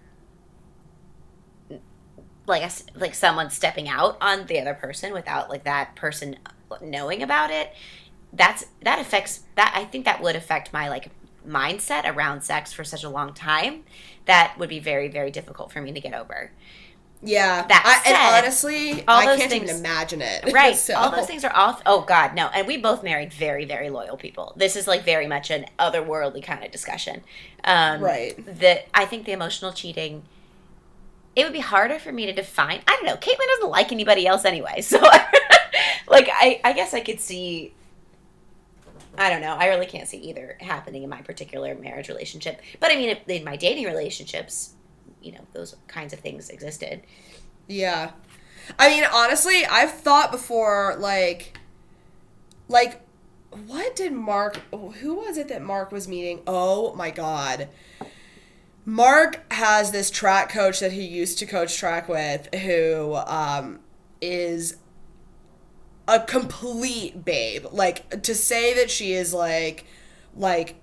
like 2.46 2.62
a 2.62 2.98
like 2.98 3.14
someone 3.14 3.50
stepping 3.50 3.88
out 3.88 4.16
on 4.20 4.46
the 4.46 4.60
other 4.60 4.74
person 4.74 5.12
without 5.12 5.48
like 5.48 5.64
that 5.64 5.94
person 5.94 6.36
knowing 6.80 7.22
about 7.22 7.50
it 7.50 7.72
that's 8.32 8.66
that 8.82 8.98
affects 8.98 9.42
that 9.54 9.72
i 9.76 9.84
think 9.84 10.04
that 10.04 10.20
would 10.22 10.34
affect 10.34 10.72
my 10.72 10.88
like 10.88 11.10
mindset 11.46 12.04
around 12.04 12.42
sex 12.42 12.72
for 12.72 12.84
such 12.84 13.04
a 13.04 13.08
long 13.08 13.32
time 13.32 13.84
that 14.26 14.54
would 14.58 14.68
be 14.68 14.78
very 14.80 15.08
very 15.08 15.30
difficult 15.30 15.72
for 15.72 15.80
me 15.80 15.92
to 15.92 16.00
get 16.00 16.14
over 16.14 16.50
Yeah. 17.24 17.64
That 17.68 17.82
I, 18.04 18.08
and 18.08 18.44
honestly, 18.44 19.04
all 19.06 19.20
I 19.20 19.26
those 19.26 19.38
can't 19.38 19.50
things- 19.50 19.64
even 19.70 19.76
imagine 19.76 20.20
it. 20.22 20.52
right 20.52 20.74
So- 20.76 20.94
all 20.96 21.10
those 21.10 21.26
things 21.26 21.44
are 21.44 21.54
off 21.54 21.80
oh 21.86 22.00
god 22.02 22.34
no 22.34 22.46
and 22.48 22.66
we 22.66 22.76
both 22.78 23.02
married 23.02 23.32
very 23.32 23.64
very 23.64 23.90
loyal 23.90 24.16
people 24.16 24.52
this 24.56 24.74
is 24.76 24.86
like 24.88 25.04
very 25.04 25.26
much 25.26 25.50
an 25.50 25.66
otherworldly 25.78 26.42
kind 26.42 26.64
of 26.64 26.70
discussion 26.72 27.22
um 27.64 28.00
Right. 28.00 28.34
that 28.60 28.86
i 28.94 29.04
think 29.04 29.24
the 29.26 29.32
emotional 29.32 29.72
cheating 29.72 30.22
it 31.36 31.44
would 31.44 31.52
be 31.52 31.60
harder 31.60 31.98
for 31.98 32.12
me 32.12 32.26
to 32.26 32.32
define 32.32 32.80
i 32.88 32.92
don't 32.96 33.06
know 33.06 33.16
caitlin 33.16 33.46
doesn't 33.56 33.70
like 33.70 33.90
anybody 33.92 34.26
else 34.26 34.44
anyway 34.44 34.80
so 34.92 34.98
like 36.08 36.28
i 36.32 36.60
i 36.64 36.72
guess 36.72 36.92
i 36.94 37.00
could 37.00 37.20
see 37.20 37.72
I 39.18 39.30
don't 39.30 39.40
know. 39.42 39.54
I 39.54 39.66
really 39.66 39.86
can't 39.86 40.08
see 40.08 40.18
either 40.18 40.56
happening 40.60 41.02
in 41.02 41.10
my 41.10 41.20
particular 41.22 41.74
marriage 41.74 42.08
relationship. 42.08 42.60
But 42.80 42.90
I 42.90 42.96
mean, 42.96 43.16
in 43.26 43.44
my 43.44 43.56
dating 43.56 43.84
relationships, 43.84 44.74
you 45.20 45.32
know, 45.32 45.46
those 45.52 45.76
kinds 45.86 46.12
of 46.12 46.20
things 46.20 46.48
existed. 46.48 47.02
Yeah. 47.68 48.12
I 48.78 48.88
mean, 48.88 49.04
honestly, 49.12 49.64
I've 49.66 49.92
thought 49.92 50.32
before, 50.32 50.96
like, 50.98 51.58
like, 52.68 53.02
what 53.66 53.94
did 53.96 54.12
Mark? 54.12 54.56
Who 54.72 55.14
was 55.14 55.36
it 55.36 55.48
that 55.48 55.62
Mark 55.62 55.92
was 55.92 56.08
meeting? 56.08 56.40
Oh 56.46 56.94
my 56.94 57.10
God. 57.10 57.68
Mark 58.84 59.44
has 59.52 59.92
this 59.92 60.10
track 60.10 60.50
coach 60.50 60.80
that 60.80 60.92
he 60.92 61.02
used 61.02 61.38
to 61.38 61.46
coach 61.46 61.76
track 61.76 62.08
with, 62.08 62.52
who 62.54 63.14
um, 63.14 63.78
is 64.20 64.76
a 66.12 66.20
complete 66.20 67.24
babe. 67.24 67.66
Like 67.72 68.22
to 68.22 68.34
say 68.34 68.74
that 68.74 68.90
she 68.90 69.12
is 69.12 69.32
like, 69.32 69.86
like 70.36 70.76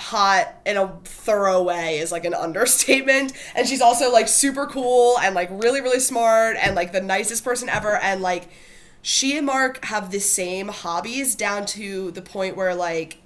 hot 0.00 0.54
in 0.64 0.78
a 0.78 0.98
thorough 1.04 1.62
way 1.62 1.98
is 1.98 2.10
like 2.10 2.24
an 2.24 2.32
understatement 2.46 3.32
and 3.54 3.68
she's 3.68 3.82
also 3.82 4.10
like 4.10 4.28
super 4.28 4.66
cool 4.66 5.18
and 5.18 5.34
like 5.34 5.48
really 5.52 5.82
really 5.82 6.00
smart 6.00 6.56
and 6.58 6.74
like 6.74 6.90
the 6.92 7.02
nicest 7.02 7.44
person 7.44 7.68
ever 7.68 7.96
and 7.96 8.22
like 8.22 8.48
she 9.02 9.36
and 9.36 9.46
mark 9.46 9.84
have 9.84 10.10
the 10.10 10.18
same 10.18 10.68
hobbies 10.68 11.34
down 11.34 11.66
to 11.66 12.10
the 12.12 12.22
point 12.22 12.56
where 12.56 12.74
like 12.74 13.18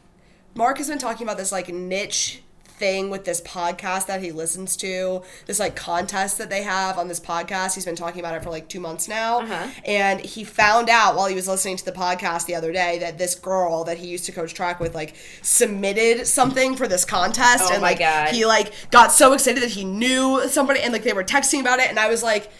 mark 0.56 0.78
has 0.78 0.88
been 0.88 0.98
talking 0.98 1.24
about 1.24 1.38
this 1.38 1.52
like 1.52 1.72
niche 1.72 2.42
thing 2.78 3.08
with 3.08 3.24
this 3.24 3.40
podcast 3.42 4.06
that 4.06 4.20
he 4.20 4.32
listens 4.32 4.76
to 4.76 5.22
this 5.46 5.60
like 5.60 5.76
contest 5.76 6.38
that 6.38 6.50
they 6.50 6.62
have 6.62 6.98
on 6.98 7.06
this 7.06 7.20
podcast 7.20 7.74
he's 7.74 7.84
been 7.84 7.94
talking 7.94 8.18
about 8.20 8.34
it 8.34 8.42
for 8.42 8.50
like 8.50 8.68
two 8.68 8.80
months 8.80 9.06
now 9.08 9.40
Uh-huh. 9.40 9.68
and 9.84 10.20
he 10.20 10.42
found 10.42 10.88
out 10.90 11.14
while 11.14 11.26
he 11.26 11.36
was 11.36 11.46
listening 11.46 11.76
to 11.76 11.84
the 11.84 11.92
podcast 11.92 12.46
the 12.46 12.54
other 12.56 12.72
day 12.72 12.98
that 12.98 13.16
this 13.16 13.36
girl 13.36 13.84
that 13.84 13.98
he 13.98 14.08
used 14.08 14.24
to 14.26 14.32
coach 14.32 14.54
track 14.54 14.80
with 14.80 14.92
like 14.94 15.14
submitted 15.42 16.26
something 16.26 16.74
for 16.74 16.88
this 16.88 17.04
contest 17.04 17.64
Oh 17.68 17.74
and 17.74 17.82
like 17.82 18.00
God. 18.00 18.30
he 18.34 18.44
like 18.44 18.72
got 18.90 19.12
so 19.12 19.32
excited 19.34 19.62
that 19.62 19.70
he 19.70 19.84
knew 19.84 20.46
somebody 20.48 20.80
and 20.80 20.92
like 20.92 21.04
they 21.04 21.12
were 21.12 21.22
texting 21.24 21.60
about 21.60 21.78
it 21.78 21.88
and 21.88 21.98
I 21.98 22.08
was 22.08 22.22
like 22.24 22.50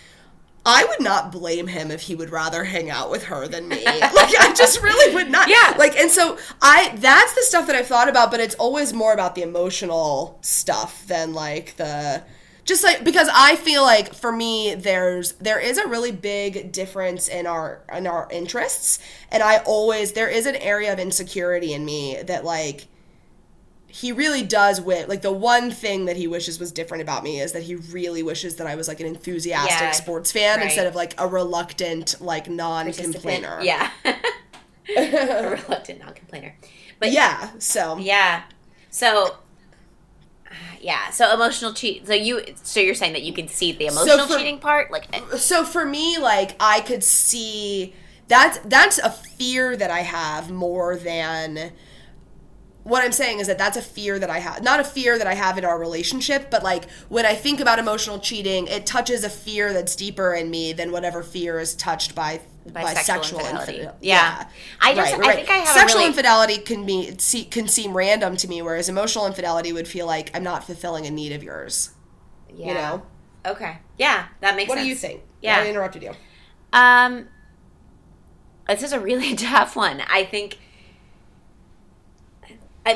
I 0.66 0.84
would 0.84 1.00
not 1.00 1.30
blame 1.30 1.66
him 1.66 1.90
if 1.90 2.02
he 2.02 2.14
would 2.14 2.30
rather 2.30 2.64
hang 2.64 2.90
out 2.90 3.10
with 3.10 3.24
her 3.24 3.46
than 3.46 3.68
me. 3.68 3.84
like 3.84 4.34
I 4.38 4.52
just 4.56 4.82
really 4.82 5.14
would 5.14 5.30
not. 5.30 5.48
Yeah. 5.48 5.74
Like 5.78 5.96
and 5.96 6.10
so 6.10 6.38
I 6.62 6.94
that's 6.96 7.34
the 7.34 7.42
stuff 7.42 7.66
that 7.66 7.76
I've 7.76 7.86
thought 7.86 8.08
about, 8.08 8.30
but 8.30 8.40
it's 8.40 8.54
always 8.54 8.92
more 8.92 9.12
about 9.12 9.34
the 9.34 9.42
emotional 9.42 10.38
stuff 10.40 11.06
than 11.06 11.34
like 11.34 11.76
the 11.76 12.22
just 12.64 12.82
like 12.82 13.04
because 13.04 13.28
I 13.32 13.56
feel 13.56 13.82
like 13.82 14.14
for 14.14 14.32
me 14.32 14.74
there's 14.74 15.32
there 15.32 15.60
is 15.60 15.78
a 15.78 15.86
really 15.86 16.12
big 16.12 16.72
difference 16.72 17.28
in 17.28 17.46
our 17.46 17.82
in 17.92 18.06
our 18.06 18.28
interests 18.30 18.98
and 19.30 19.42
I 19.42 19.58
always 19.58 20.12
there 20.12 20.28
is 20.28 20.46
an 20.46 20.56
area 20.56 20.92
of 20.92 20.98
insecurity 20.98 21.74
in 21.74 21.84
me 21.84 22.22
that 22.22 22.44
like 22.44 22.86
he 23.96 24.10
really 24.10 24.42
does 24.42 24.80
wish 24.80 25.06
like 25.06 25.22
the 25.22 25.30
one 25.30 25.70
thing 25.70 26.06
that 26.06 26.16
he 26.16 26.26
wishes 26.26 26.58
was 26.58 26.72
different 26.72 27.00
about 27.02 27.22
me 27.22 27.38
is 27.38 27.52
that 27.52 27.62
he 27.62 27.76
really 27.76 28.24
wishes 28.24 28.56
that 28.56 28.66
I 28.66 28.74
was 28.74 28.88
like 28.88 28.98
an 28.98 29.06
enthusiastic 29.06 29.70
Yeah, 29.80 29.90
sports 29.92 30.32
fan 30.32 30.56
right. 30.58 30.64
instead 30.66 30.88
of 30.88 30.96
like 30.96 31.14
a 31.16 31.28
reluctant 31.28 32.20
like 32.20 32.50
non-complainer. 32.50 33.60
Yeah. 33.62 33.88
a 34.96 35.48
reluctant 35.48 36.00
non-complainer. 36.00 36.56
But 36.98 37.12
Yeah. 37.12 37.50
So 37.60 37.96
Yeah. 37.98 38.42
So 38.90 39.36
yeah, 40.80 41.10
so 41.10 41.32
emotional 41.32 41.72
cheat. 41.72 42.04
So 42.06 42.14
you 42.14 42.42
so 42.62 42.80
you're 42.80 42.94
saying 42.96 43.12
that 43.12 43.22
you 43.22 43.32
can 43.32 43.46
see 43.46 43.70
the 43.72 43.86
emotional 43.86 44.26
for- 44.26 44.36
cheating 44.38 44.58
part 44.58 44.90
like 44.90 45.06
eh, 45.16 45.36
so 45.36 45.64
for 45.64 45.84
me 45.84 46.18
like 46.18 46.54
i 46.60 46.80
could 46.80 47.02
see 47.02 47.94
that's 48.28 48.58
that's 48.66 48.98
a 48.98 49.10
fear 49.10 49.76
that 49.76 49.90
i 49.90 50.00
have 50.00 50.50
more 50.50 50.96
than 50.96 51.72
what 52.84 53.02
i'm 53.04 53.12
saying 53.12 53.40
is 53.40 53.46
that 53.46 53.58
that's 53.58 53.76
a 53.76 53.82
fear 53.82 54.18
that 54.18 54.30
i 54.30 54.38
have 54.38 54.62
not 54.62 54.78
a 54.78 54.84
fear 54.84 55.18
that 55.18 55.26
i 55.26 55.34
have 55.34 55.58
in 55.58 55.64
our 55.64 55.78
relationship 55.78 56.50
but 56.50 56.62
like 56.62 56.88
when 57.08 57.24
i 57.26 57.34
think 57.34 57.58
about 57.60 57.78
emotional 57.78 58.18
cheating 58.18 58.66
it 58.68 58.86
touches 58.86 59.24
a 59.24 59.28
fear 59.30 59.72
that's 59.72 59.96
deeper 59.96 60.32
in 60.34 60.50
me 60.50 60.72
than 60.72 60.92
whatever 60.92 61.22
fear 61.22 61.58
is 61.58 61.74
touched 61.74 62.14
by 62.14 62.40
By 62.72 62.94
sexual 62.94 63.40
infidelity. 63.40 63.72
infidelity. 63.72 63.98
Yeah. 64.06 64.46
I 64.80 64.94
just- 64.94 65.14
I 65.14 65.34
think 65.34 65.50
I 65.50 65.56
have 65.58 65.76
a 65.76 65.78
sexual 65.80 65.98
really- 66.00 66.08
infidelity 66.10 66.58
can 66.58 66.84
be 66.86 67.16
can 67.50 67.68
seem 67.68 67.96
random 67.96 68.36
to 68.36 68.48
me 68.48 68.62
whereas 68.62 68.88
emotional 68.88 69.26
infidelity 69.26 69.72
would 69.72 69.88
feel 69.88 70.06
like 70.06 70.30
i'm 70.34 70.42
not 70.44 70.64
fulfilling 70.64 71.06
a 71.06 71.10
need 71.10 71.32
of 71.32 71.42
yours 71.42 71.90
yeah. 72.54 72.66
you 72.68 72.74
know 72.74 73.02
Okay. 73.46 73.76
Yeah, 73.98 74.24
that 74.40 74.56
makes 74.56 74.68
sense. 74.70 74.78
what 74.78 74.78
sense. 74.78 74.84
do 74.86 74.88
you 74.88 74.94
think 74.94 75.22
Yeah. 75.42 75.58
i 75.60 75.66
interrupted 75.68 76.02
you 76.02 76.12
Um, 76.72 77.28
this 78.68 78.82
is 78.82 78.92
a 78.92 79.00
really 79.00 79.34
tough 79.52 79.76
one. 79.76 80.00
I 80.10 80.24
think 80.24 80.58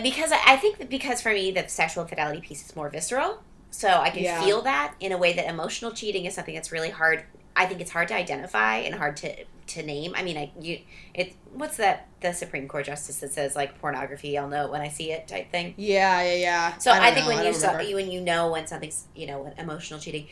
because 0.02 0.32
I 0.32 0.38
I 0.46 0.56
think 0.56 0.78
that 0.78 0.88
because 0.90 1.20
for 1.20 1.32
me 1.32 1.50
the 1.50 1.66
sexual 1.68 2.02
infidelity 2.04 2.40
piece 2.40 2.64
is 2.66 2.76
more 2.76 2.88
visceral, 2.88 3.42
so 3.70 3.88
I 3.88 4.10
can 4.10 4.22
Yeah. 4.22 4.42
feel 4.44 4.62
that 4.62 4.94
in 5.00 5.12
a 5.12 5.18
way 5.18 5.32
that 5.34 5.48
emotional 5.48 5.92
cheating 5.92 6.24
is 6.26 6.34
something 6.34 6.54
that's 6.54 6.72
really 6.72 6.90
hard. 6.90 7.24
I 7.56 7.66
think 7.66 7.80
it's 7.80 7.90
hard 7.90 8.08
to 8.08 8.14
identify 8.14 8.76
and 8.76 8.94
hard 8.94 9.16
to 9.18 9.44
to 9.68 9.82
name. 9.82 10.14
I 10.16 10.22
mean, 10.22 10.36
I 10.38 10.52
you 10.60 10.80
it 11.14 11.34
what's 11.52 11.76
that 11.78 12.06
the 12.20 12.32
Supreme 12.32 12.68
Court 12.68 12.86
justice 12.86 13.16
that 13.20 13.32
says 13.32 13.56
like 13.56 13.78
pornography? 13.80 14.36
I'll 14.38 14.48
know 14.48 14.66
it 14.66 14.70
when 14.70 14.80
I 14.80 14.88
see 14.88 15.10
it 15.12 15.26
type 15.28 15.50
thing. 15.50 15.74
Yeah, 15.76 16.22
yeah, 16.22 16.34
yeah. 16.34 16.78
So 16.78 16.92
don't 16.92 17.02
I, 17.02 17.12
think 17.12 17.26
know, 17.26 17.34
when 17.34 17.44
I 17.44 17.48
you 17.48 17.54
saw 17.54 17.72
remember. 17.72 17.94
when 17.96 18.10
you 18.10 18.20
know 18.20 18.50
when 18.50 18.66
something's 18.66 19.06
you 19.14 19.26
know 19.26 19.52
emotional 19.58 19.98
cheating, 20.00 20.26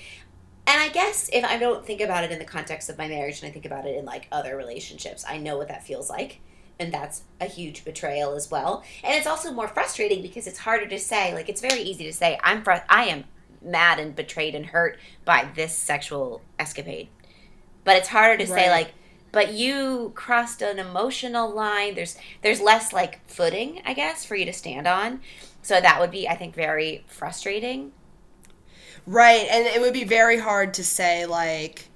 and 0.66 0.80
I 0.80 0.88
guess 0.88 1.28
if 1.32 1.44
I 1.44 1.58
don't 1.58 1.84
think 1.84 2.00
about 2.00 2.24
it 2.24 2.30
in 2.32 2.38
the 2.38 2.44
context 2.44 2.88
of 2.88 2.96
my 2.98 3.08
marriage 3.08 3.40
and 3.42 3.48
I 3.48 3.52
think 3.52 3.66
about 3.66 3.86
it 3.86 3.96
in 3.96 4.04
like 4.04 4.28
other 4.32 4.56
relationships, 4.56 5.24
I 5.28 5.38
know 5.38 5.58
what 5.58 5.68
that 5.68 5.82
feels 5.84 6.08
like, 6.08 6.38
and 6.78 6.92
that's 6.92 7.22
a 7.40 7.46
huge 7.46 7.84
betrayal 7.84 8.34
as 8.34 8.50
well. 8.50 8.84
And 9.02 9.14
it's 9.14 9.26
also 9.26 9.52
more 9.52 9.68
frustrating 9.68 10.22
because 10.22 10.46
it's 10.46 10.58
harder 10.60 10.86
to 10.88 10.98
say. 10.98 11.34
Like 11.34 11.48
it's 11.48 11.60
very 11.60 11.80
easy 11.80 12.04
to 12.04 12.12
say 12.12 12.38
I'm 12.42 12.62
fr- 12.62 12.84
I 12.88 13.04
am 13.06 13.24
mad 13.62 13.98
and 13.98 14.14
betrayed 14.14 14.54
and 14.54 14.66
hurt 14.66 14.98
by 15.24 15.48
this 15.54 15.76
sexual 15.76 16.42
escapade, 16.58 17.08
but 17.84 17.96
it's 17.96 18.08
harder 18.08 18.36
to 18.38 18.46
say 18.46 18.70
like. 18.70 18.92
But 19.32 19.52
you 19.52 20.12
crossed 20.14 20.62
an 20.62 20.78
emotional 20.78 21.50
line. 21.50 21.94
There's 21.94 22.16
there's 22.42 22.60
less 22.60 22.92
like 22.92 23.26
footing, 23.28 23.82
I 23.84 23.92
guess, 23.92 24.24
for 24.24 24.34
you 24.36 24.46
to 24.46 24.52
stand 24.52 24.86
on. 24.86 25.20
So 25.62 25.80
that 25.80 26.00
would 26.00 26.10
be, 26.10 26.28
I 26.28 26.36
think, 26.36 26.54
very 26.54 27.04
frustrating. 27.08 27.92
right, 29.06 29.46
and 29.50 29.66
it 29.66 29.80
would 29.80 29.92
be 29.92 30.04
very 30.04 30.38
hard 30.38 30.74
to 30.74 30.84
say 30.84 31.26
like, 31.26 31.88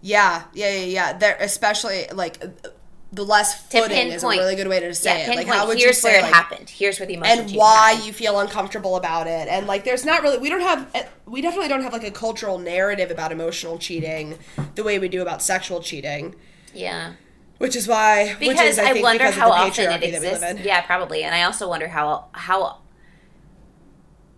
yeah, 0.00 0.44
yeah, 0.54 0.70
yeah, 0.72 0.84
yeah. 0.84 1.12
There, 1.18 1.36
especially 1.40 2.06
like 2.12 2.42
the 3.12 3.24
less 3.24 3.62
To 3.68 3.80
footing 3.82 4.08
is 4.08 4.24
a 4.24 4.28
really 4.28 4.56
good 4.56 4.68
way 4.68 4.80
to 4.80 4.92
say 4.94 5.10
Yeah, 5.10 5.16
it. 5.22 5.26
pinpoint. 5.26 5.48
Like, 5.48 5.56
how 5.56 5.66
would 5.68 5.78
here's 5.78 5.96
you 5.96 6.00
say 6.02 6.10
where 6.10 6.18
it 6.18 6.22
like, 6.22 6.34
happened. 6.34 6.68
Here's 6.70 6.98
where 6.98 7.06
the 7.06 7.14
emotional 7.14 7.40
and 7.46 7.50
why 7.52 7.90
happened. 7.92 8.06
you 8.06 8.12
feel 8.12 8.40
uncomfortable 8.40 8.96
about 8.96 9.26
it 9.26 9.48
and 9.48 9.66
like 9.66 9.84
there's 9.84 10.04
not 10.04 10.22
really 10.22 10.38
we 10.38 10.48
don't 10.50 10.60
have 10.60 10.90
eh, 10.94 11.04
we 11.24 11.40
definitely 11.40 11.68
don't 11.68 11.82
have 11.82 11.92
like 11.92 12.04
a 12.04 12.10
cultural 12.10 12.58
narrative 12.58 13.10
about 13.10 13.32
emotional 13.32 13.78
cheating 13.78 14.38
the 14.74 14.82
way 14.82 14.98
we 14.98 15.08
do 15.08 15.22
about 15.22 15.40
sexual 15.42 15.80
cheating 15.80 16.34
Yeah, 16.74 17.12
which 17.58 17.76
is 17.76 17.86
why 17.88 18.34
which 18.40 18.50
because 18.50 18.70
is, 18.72 18.78
I, 18.78 18.90
I, 18.90 18.92
think 18.92 19.04
wonder 19.04 19.24
because 19.24 19.36
how 19.36 19.50
often 19.52 19.84
it 19.84 19.88
patriarchy 19.88 20.00
that 20.12 20.20
we 20.20 20.28
exists. 20.28 20.60
Yeah, 20.64 20.80
probably. 20.82 21.22
And 21.22 21.34
I 21.34 21.42
also 21.44 21.68
wonder 21.68 21.88
how 21.88 22.26
how 22.32 22.82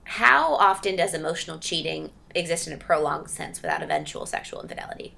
how 0.04 0.54
often 0.54 0.96
does 0.96 1.14
emotional 1.14 1.58
cheating 1.58 2.10
exist 2.34 2.66
in 2.66 2.72
a 2.72 2.76
prolonged 2.76 3.28
sense 3.30 3.60
without 3.62 3.82
eventual 3.82 4.26
sexual 4.26 4.60
infidelity? 4.62 5.14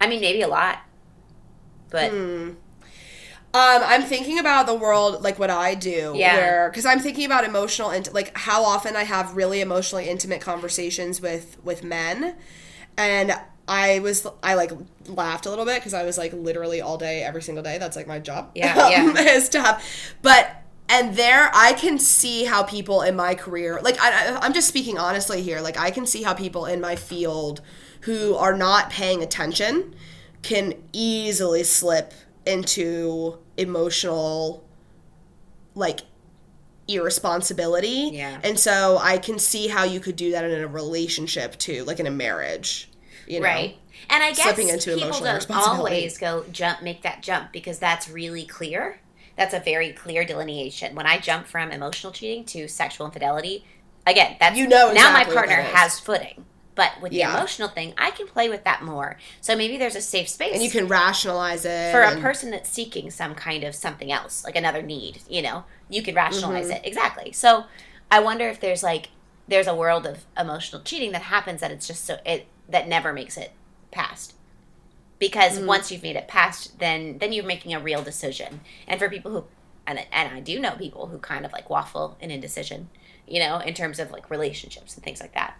I 0.00 0.06
mean, 0.06 0.20
maybe 0.20 0.42
a 0.42 0.48
lot, 0.48 0.80
but 1.94 2.10
Um, 3.56 3.82
I'm 3.86 4.02
thinking 4.02 4.40
about 4.40 4.66
the 4.66 4.74
world 4.74 5.22
like 5.22 5.38
what 5.38 5.48
I 5.50 5.74
do, 5.76 6.12
Yeah. 6.16 6.34
where 6.36 6.70
because 6.70 6.84
I'm 6.84 6.98
thinking 6.98 7.24
about 7.24 7.44
emotional 7.44 7.90
and 7.90 8.12
like 8.12 8.36
how 8.36 8.64
often 8.64 8.96
I 8.96 9.04
have 9.04 9.36
really 9.36 9.60
emotionally 9.60 10.08
intimate 10.08 10.40
conversations 10.40 11.20
with 11.20 11.56
with 11.62 11.84
men, 11.84 12.34
and 12.96 13.32
I 13.68 14.00
was 14.00 14.26
I 14.42 14.54
like 14.54 14.72
laughed 15.06 15.46
a 15.46 15.50
little 15.50 15.64
bit 15.64 15.76
because 15.76 15.94
I 15.94 16.02
was 16.02 16.18
like 16.18 16.32
literally 16.32 16.80
all 16.80 16.98
day 16.98 17.22
every 17.22 17.42
single 17.42 17.62
day. 17.62 17.78
That's 17.78 17.94
like 17.96 18.08
my 18.08 18.18
job. 18.18 18.50
Yeah, 18.56 18.88
yeah. 18.94 19.18
is 19.36 19.48
to 19.50 19.62
have, 19.62 19.84
but 20.20 20.50
and 20.88 21.16
there 21.16 21.50
I 21.54 21.74
can 21.74 21.98
see 22.00 22.44
how 22.46 22.64
people 22.64 23.02
in 23.02 23.14
my 23.14 23.36
career, 23.36 23.78
like 23.82 23.98
I- 24.00 24.36
I'm 24.42 24.52
just 24.52 24.66
speaking 24.66 24.98
honestly 24.98 25.42
here, 25.42 25.60
like 25.60 25.78
I 25.78 25.92
can 25.92 26.06
see 26.06 26.24
how 26.24 26.34
people 26.34 26.66
in 26.66 26.80
my 26.80 26.96
field 26.96 27.60
who 28.00 28.34
are 28.34 28.56
not 28.56 28.90
paying 28.90 29.22
attention 29.22 29.94
can 30.44 30.74
easily 30.92 31.64
slip 31.64 32.12
into 32.46 33.38
emotional 33.56 34.62
like 35.74 36.00
irresponsibility. 36.86 38.10
Yeah. 38.12 38.38
And 38.44 38.58
so 38.58 38.98
I 39.00 39.18
can 39.18 39.38
see 39.38 39.68
how 39.68 39.84
you 39.84 40.00
could 40.00 40.16
do 40.16 40.30
that 40.32 40.44
in 40.44 40.60
a 40.60 40.68
relationship 40.68 41.56
too, 41.58 41.84
like 41.84 41.98
in 41.98 42.06
a 42.06 42.10
marriage. 42.10 42.90
You 43.26 43.40
know? 43.40 43.46
right. 43.46 43.76
And 44.10 44.22
I 44.22 44.32
guess 44.32 44.44
Slipping 44.44 44.68
into 44.68 44.94
people 44.96 45.18
don't 45.18 45.50
always 45.50 46.18
go 46.18 46.44
jump, 46.52 46.82
make 46.82 47.02
that 47.02 47.22
jump 47.22 47.52
because 47.52 47.78
that's 47.78 48.08
really 48.10 48.44
clear. 48.44 49.00
That's 49.36 49.54
a 49.54 49.60
very 49.60 49.92
clear 49.92 50.26
delineation. 50.26 50.94
When 50.94 51.06
I 51.06 51.18
jump 51.18 51.46
from 51.46 51.72
emotional 51.72 52.12
cheating 52.12 52.44
to 52.46 52.68
sexual 52.68 53.06
infidelity, 53.06 53.64
again, 54.06 54.36
that's 54.38 54.58
You 54.58 54.68
know 54.68 54.92
now 54.92 55.12
my 55.12 55.24
partner 55.24 55.56
has 55.56 55.98
footing. 55.98 56.44
But 56.74 57.00
with 57.00 57.12
Yeah. 57.12 57.26
the 57.28 57.36
emotional 57.38 57.68
thing, 57.68 57.94
I 57.96 58.10
can 58.10 58.26
play 58.26 58.48
with 58.48 58.64
that 58.64 58.82
more. 58.82 59.18
So 59.40 59.56
maybe 59.56 59.76
there's 59.76 59.94
a 59.96 60.00
safe 60.00 60.28
space 60.28 60.54
And 60.54 60.62
you 60.62 60.70
can 60.70 60.88
rationalize 60.88 61.64
it. 61.64 61.70
for 61.90 62.02
a 62.02 62.12
person 62.12 62.50
that's 62.50 62.70
seeking 62.70 63.10
some 63.10 63.34
kind 63.34 63.64
of 63.64 63.74
something 63.74 64.10
else, 64.10 64.44
like 64.44 64.56
another 64.56 64.82
need, 64.82 65.22
you 65.28 65.42
know, 65.42 65.64
you 65.88 66.02
can 66.02 66.14
rationalize 66.14 66.70
Mm-hmm. 66.70 66.76
it. 66.76 66.80
Exactly. 66.84 67.32
So 67.32 67.64
I 68.10 68.20
wonder 68.20 68.48
if 68.48 68.60
there's 68.60 68.82
like 68.82 69.10
there's 69.46 69.66
a 69.66 69.74
world 69.76 70.06
of 70.06 70.24
emotional 70.38 70.82
cheating 70.82 71.12
that 71.12 71.22
happens 71.22 71.60
that 71.60 71.70
it's 71.70 71.86
just 71.86 72.04
so 72.06 72.18
it 72.24 72.52
that 72.68 72.88
never 72.88 73.12
makes 73.12 73.36
it 73.36 73.56
past. 73.90 74.34
Because 75.18 75.58
Mm. 75.58 75.66
once 75.66 75.90
you've 75.90 76.02
made 76.02 76.16
it 76.16 76.28
past, 76.28 76.78
then 76.78 77.18
then 77.18 77.32
you're 77.32 77.44
making 77.44 77.74
a 77.74 77.80
real 77.80 78.02
decision. 78.02 78.62
And 78.88 78.98
for 79.00 79.08
people 79.10 79.32
who 79.32 79.48
and 79.86 80.00
and 80.12 80.34
I 80.34 80.40
do 80.40 80.60
know 80.60 80.76
people 80.76 81.08
who 81.08 81.18
kind 81.18 81.46
of 81.46 81.52
like 81.52 81.70
waffle 81.70 82.16
in 82.20 82.30
indecision, 82.30 82.90
you 83.26 83.40
know, 83.40 83.58
in 83.58 83.74
terms 83.74 83.98
of 84.00 84.10
like 84.10 84.30
relationships 84.30 84.94
and 84.96 85.04
things 85.04 85.20
like 85.20 85.34
that. 85.34 85.54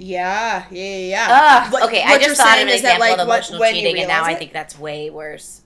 Yeah, 0.00 0.64
yeah, 0.70 0.96
yeah. 0.96 1.62
Ugh, 1.66 1.72
What- 1.72 1.82
okay, 1.84 2.02
I 2.02 2.10
what 2.12 2.20
you're 2.20 2.30
just 2.30 2.40
thought 2.40 2.56
of 2.58 2.62
an 2.62 2.68
is 2.68 2.82
that, 2.82 2.94
example 2.96 3.00
like, 3.00 3.12
of 3.18 3.26
what- 3.26 3.34
emotional 3.34 3.60
when 3.60 3.74
you 3.74 3.80
cheating, 3.82 3.98
and 4.02 4.08
now 4.08 4.20
realize 4.22 4.36
I 4.36 4.38
think 4.38 4.52
that's 4.52 4.78
way 4.78 5.10
worse. 5.10 5.62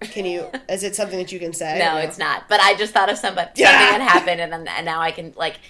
Can 0.00 0.24
you? 0.26 0.50
Is 0.68 0.82
it 0.82 0.94
something 0.96 1.18
that 1.18 1.32
you 1.32 1.38
can 1.38 1.52
say? 1.54 1.78
No, 1.78 1.96
it's 1.96 2.18
not. 2.18 2.48
But 2.48 2.60
I 2.60 2.74
just 2.74 2.92
thought 2.92 3.08
of 3.08 3.16
somebody 3.16 3.50
Yeah. 3.54 3.70
something 3.70 3.98
that 4.06 4.10
happened, 4.10 4.40
and, 4.40 4.52
then- 4.52 4.68
and 4.68 4.84
now 4.84 5.00
I 5.00 5.12
can 5.12 5.32
like 5.36 5.60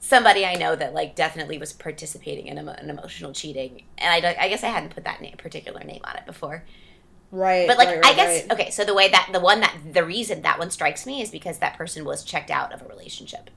somebody 0.00 0.44
I 0.44 0.54
know 0.54 0.74
that 0.76 0.92
like 0.92 1.14
definitely 1.14 1.56
was 1.56 1.72
participating 1.72 2.46
in 2.48 2.58
emo- 2.58 2.72
an 2.72 2.90
emotional 2.90 3.32
cheating, 3.32 3.84
and 3.96 4.12
I, 4.26 4.36
I 4.38 4.48
guess 4.48 4.64
I 4.64 4.68
hadn't 4.68 4.90
put 4.94 5.04
that 5.04 5.20
name, 5.22 5.36
particular 5.38 5.82
name 5.84 6.00
on 6.04 6.16
it 6.16 6.26
before. 6.26 6.64
Right. 7.30 7.68
But 7.68 7.78
like 7.78 7.88
right, 7.88 8.04
I 8.04 8.14
guess 8.14 8.42
right. 8.42 8.52
okay, 8.52 8.70
so 8.70 8.84
the 8.84 8.92
way 8.94 9.08
that 9.08 9.30
the 9.32 9.40
one 9.40 9.60
that 9.60 9.74
the 9.92 10.04
reason 10.04 10.42
that 10.42 10.58
one 10.58 10.70
strikes 10.70 11.06
me 11.06 11.22
is 11.22 11.30
because 11.30 11.58
that 11.60 11.78
person 11.78 12.04
was 12.04 12.24
checked 12.24 12.50
out 12.50 12.72
of 12.72 12.82
a 12.82 12.86
relationship 12.86 13.50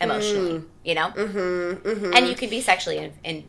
emotionally, 0.00 0.62
you 0.84 0.94
know, 0.94 1.08
Mm-hmm, 1.10 1.88
mm-hmm. 1.88 2.14
and 2.14 2.26
you 2.28 2.34
can 2.34 2.50
be 2.50 2.60
sexually 2.60 2.98
in, 2.98 3.12
in 3.24 3.44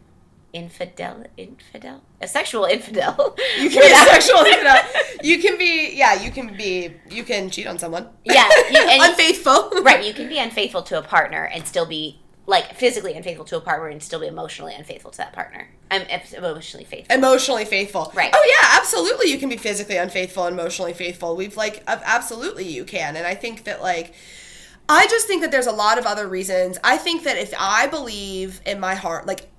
infidel 0.54 1.24
infidel 1.36 2.02
a 2.22 2.28
sexual 2.28 2.66
infidel. 2.66 3.36
You 3.60 3.70
can 3.72 3.82
be 3.88 3.88
sexual 4.12 4.40
infidel. 4.46 4.76
You 5.24 5.40
can 5.42 5.58
be, 5.58 5.94
yeah. 5.96 6.22
You 6.22 6.32
can 6.32 6.56
be. 6.56 6.94
You 7.10 7.24
can 7.24 7.50
cheat 7.50 7.66
on 7.68 7.80
someone. 7.80 8.10
Yeah, 8.24 8.48
you- 8.72 8.78
and 8.90 9.02
you- 9.02 9.10
unfaithful. 9.10 9.72
right 9.82 10.06
you 10.06 10.14
can 10.14 10.28
be 10.30 10.38
unfaithful 10.40 10.84
to 10.84 10.98
a 11.00 11.02
partner 11.02 11.44
and 11.54 11.66
still 11.66 11.86
be 11.88 12.20
like 12.46 12.76
physically 12.76 13.14
unfaithful 13.14 13.46
to 13.46 13.56
a 13.58 13.62
partner 13.62 13.88
and 13.88 14.04
still 14.04 14.20
be 14.20 14.28
emotionally 14.28 14.76
unfaithful 14.76 15.10
to 15.10 15.18
that 15.18 15.32
partner 15.32 15.66
i'm 15.90 16.02
emotionally 16.38 16.84
faithful 16.84 17.16
Emotionally 17.16 17.64
faithful. 17.64 18.12
Right. 18.14 18.32
Oh 18.34 18.46
yeah, 18.62 18.78
absolutely. 18.80 19.32
You 19.32 19.38
can 19.38 19.48
be 19.50 19.56
physically 19.58 19.96
unfaithful, 19.98 20.46
and 20.46 20.60
emotionally 20.60 20.94
faithful. 20.94 21.36
We've 21.36 21.56
like, 21.58 21.84
absolutely, 21.88 22.66
you 22.68 22.84
can. 22.86 23.16
And 23.16 23.26
I 23.26 23.34
think 23.34 23.64
that 23.64 23.82
like. 23.82 24.14
I 24.90 25.08
just 25.08 25.28
think 25.28 25.42
that 25.42 25.52
there's 25.52 25.68
a 25.68 25.72
lot 25.72 25.98
of 25.98 26.06
other 26.06 26.28
reasons. 26.28 26.78
I 26.84 26.98
think 26.98 27.24
that 27.24 27.38
if 27.38 27.54
I 27.58 27.88
believe 27.88 28.62
in 28.66 28.80
my 28.80 28.96
heart, 28.96 29.26
like, 29.26 29.50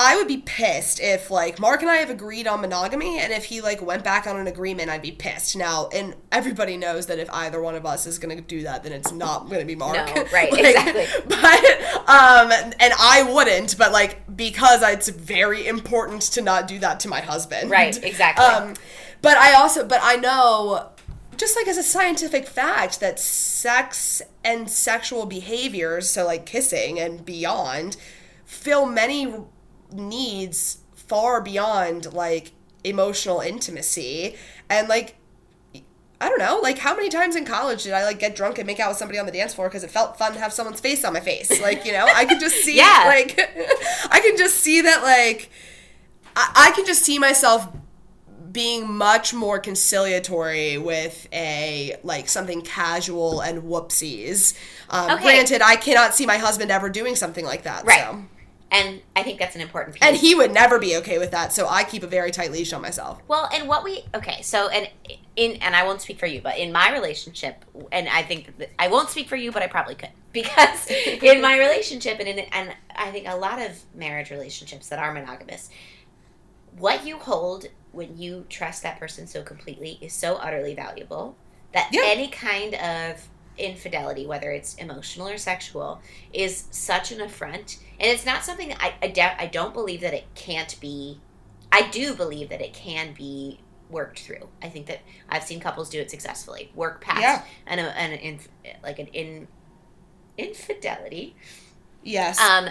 I 0.00 0.14
would 0.14 0.28
be 0.28 0.36
pissed 0.36 1.00
if 1.00 1.28
like 1.28 1.58
Mark 1.58 1.82
and 1.82 1.90
I 1.90 1.96
have 1.96 2.08
agreed 2.08 2.46
on 2.46 2.60
monogamy, 2.60 3.18
and 3.18 3.32
if 3.32 3.46
he 3.46 3.60
like 3.60 3.82
went 3.82 4.04
back 4.04 4.28
on 4.28 4.36
an 4.36 4.46
agreement, 4.46 4.90
I'd 4.90 5.02
be 5.02 5.10
pissed. 5.10 5.56
Now, 5.56 5.88
and 5.92 6.14
everybody 6.30 6.76
knows 6.76 7.06
that 7.06 7.18
if 7.18 7.28
either 7.32 7.60
one 7.60 7.74
of 7.74 7.84
us 7.84 8.06
is 8.06 8.20
gonna 8.20 8.40
do 8.40 8.62
that, 8.62 8.84
then 8.84 8.92
it's 8.92 9.10
not 9.10 9.50
gonna 9.50 9.64
be 9.64 9.74
Mark. 9.74 9.96
No, 9.96 10.24
right, 10.32 10.52
exactly. 10.52 11.04
But 11.26 11.64
um, 12.08 12.52
and 12.78 12.92
I 12.96 13.28
wouldn't, 13.28 13.76
but 13.76 13.90
like 13.90 14.36
because 14.36 14.84
it's 14.84 15.08
very 15.08 15.66
important 15.66 16.22
to 16.22 16.42
not 16.42 16.68
do 16.68 16.78
that 16.78 17.00
to 17.00 17.08
my 17.08 17.20
husband. 17.20 17.68
Right, 17.68 18.00
exactly. 18.00 18.44
Um, 18.44 18.74
but 19.20 19.36
I 19.36 19.54
also, 19.54 19.84
but 19.84 19.98
I 20.00 20.14
know 20.14 20.90
just 21.38 21.56
like 21.56 21.66
as 21.68 21.78
a 21.78 21.82
scientific 21.82 22.46
fact 22.46 23.00
that 23.00 23.18
sex 23.18 24.20
and 24.44 24.68
sexual 24.70 25.24
behaviors 25.26 26.08
so 26.10 26.26
like 26.26 26.44
kissing 26.44 26.98
and 27.00 27.24
beyond 27.24 27.96
fill 28.44 28.84
many 28.86 29.34
needs 29.92 30.78
far 30.94 31.40
beyond 31.40 32.12
like 32.12 32.52
emotional 32.84 33.40
intimacy 33.40 34.36
and 34.68 34.88
like 34.88 35.14
I 36.20 36.28
don't 36.28 36.40
know, 36.40 36.58
like 36.60 36.78
how 36.78 36.96
many 36.96 37.10
times 37.10 37.36
in 37.36 37.44
college 37.44 37.84
did 37.84 37.92
I 37.92 38.04
like 38.04 38.18
get 38.18 38.34
drunk 38.34 38.58
and 38.58 38.66
make 38.66 38.80
out 38.80 38.88
with 38.88 38.98
somebody 38.98 39.20
on 39.20 39.26
the 39.26 39.30
dance 39.30 39.54
floor 39.54 39.68
because 39.68 39.84
it 39.84 39.90
felt 39.92 40.18
fun 40.18 40.32
to 40.32 40.40
have 40.40 40.52
someone's 40.52 40.80
face 40.80 41.04
on 41.04 41.12
my 41.12 41.20
face? 41.20 41.60
Like, 41.62 41.84
you 41.84 41.92
know, 41.92 42.06
I 42.12 42.24
could 42.24 42.40
just 42.40 42.56
see 42.64 42.76
Yeah. 42.76 43.04
like 43.06 43.38
I 44.10 44.18
can 44.20 44.36
just 44.36 44.56
see 44.56 44.80
that 44.80 45.04
like 45.04 45.48
I, 46.34 46.70
I 46.70 46.70
can 46.72 46.84
just 46.86 47.04
see 47.04 47.20
myself 47.20 47.68
being 48.50 48.90
much 48.90 49.34
more 49.34 49.58
conciliatory 49.58 50.78
with 50.78 51.28
a 51.32 51.96
like 52.02 52.28
something 52.28 52.62
casual 52.62 53.40
and 53.40 53.62
whoopsies. 53.62 54.56
Um, 54.90 55.10
Okay. 55.10 55.22
Granted, 55.22 55.62
I 55.62 55.76
cannot 55.76 56.14
see 56.14 56.26
my 56.26 56.36
husband 56.38 56.70
ever 56.70 56.88
doing 56.88 57.16
something 57.16 57.44
like 57.44 57.62
that. 57.64 57.84
Right. 57.84 58.00
So. 58.00 58.24
And 58.70 59.00
I 59.16 59.22
think 59.22 59.38
that's 59.38 59.54
an 59.54 59.62
important 59.62 59.94
piece. 59.94 60.02
And 60.02 60.14
he 60.14 60.34
would 60.34 60.52
never 60.52 60.78
be 60.78 60.96
okay 60.98 61.18
with 61.18 61.30
that, 61.30 61.54
so 61.54 61.66
I 61.66 61.84
keep 61.84 62.02
a 62.02 62.06
very 62.06 62.30
tight 62.30 62.52
leash 62.52 62.74
on 62.74 62.82
myself. 62.82 63.18
Well, 63.26 63.48
and 63.52 63.66
what 63.66 63.82
we 63.82 64.04
okay, 64.14 64.42
so 64.42 64.68
and 64.68 64.90
in 65.36 65.52
and 65.62 65.74
I 65.74 65.86
won't 65.86 66.02
speak 66.02 66.18
for 66.18 66.26
you, 66.26 66.42
but 66.42 66.58
in 66.58 66.70
my 66.70 66.92
relationship, 66.92 67.64
and 67.90 68.08
I 68.08 68.22
think 68.22 68.58
that, 68.58 68.70
I 68.78 68.88
won't 68.88 69.08
speak 69.08 69.26
for 69.26 69.36
you, 69.36 69.52
but 69.52 69.62
I 69.62 69.68
probably 69.68 69.94
could 69.94 70.10
because 70.32 70.86
in 70.90 71.40
my 71.40 71.58
relationship, 71.58 72.18
and 72.20 72.28
in 72.28 72.38
and 72.40 72.74
I 72.94 73.10
think 73.10 73.26
a 73.26 73.36
lot 73.36 73.58
of 73.58 73.80
marriage 73.94 74.30
relationships 74.30 74.88
that 74.90 74.98
are 74.98 75.14
monogamous, 75.14 75.70
what 76.76 77.06
you 77.06 77.16
hold 77.16 77.68
when 77.98 78.16
you 78.16 78.46
trust 78.48 78.82
that 78.84 78.98
person 78.98 79.26
so 79.26 79.42
completely 79.42 79.98
is 80.00 80.12
so 80.12 80.36
utterly 80.36 80.74
valuable 80.74 81.36
that 81.74 81.88
Yeah. 81.92 82.02
any 82.04 82.28
kind 82.28 82.74
of 82.76 83.28
infidelity, 83.58 84.24
whether 84.26 84.52
it's 84.52 84.74
emotional 84.76 85.28
or 85.28 85.36
sexual, 85.36 86.00
is 86.32 86.64
such 86.70 87.10
an 87.12 87.20
affront. 87.20 87.78
And 87.98 88.08
it's 88.10 88.24
not 88.24 88.44
something 88.44 88.72
I 88.78 88.94
I, 89.02 89.08
doubt, 89.08 89.34
I 89.38 89.46
don't 89.46 89.74
believe 89.74 90.00
that 90.02 90.14
it 90.14 90.24
can't 90.36 90.78
be. 90.80 91.20
I 91.72 91.88
do 91.90 92.14
believe 92.14 92.48
that 92.50 92.60
it 92.60 92.72
can 92.72 93.12
be 93.12 93.60
worked 93.90 94.20
through. 94.20 94.48
I 94.62 94.68
think 94.68 94.86
that 94.86 95.00
I've 95.28 95.42
seen 95.42 95.60
couples 95.60 95.90
do 95.90 95.98
it 96.00 96.10
successfully, 96.10 96.70
work 96.74 97.00
past 97.00 97.20
Yeah. 97.20 97.42
an, 97.66 97.78
an, 97.80 98.12
an 98.12 98.38
like 98.82 98.98
an 99.00 99.08
in 99.08 99.48
infidelity. 100.38 101.34
Yes. 102.02 102.38
Um, 102.40 102.68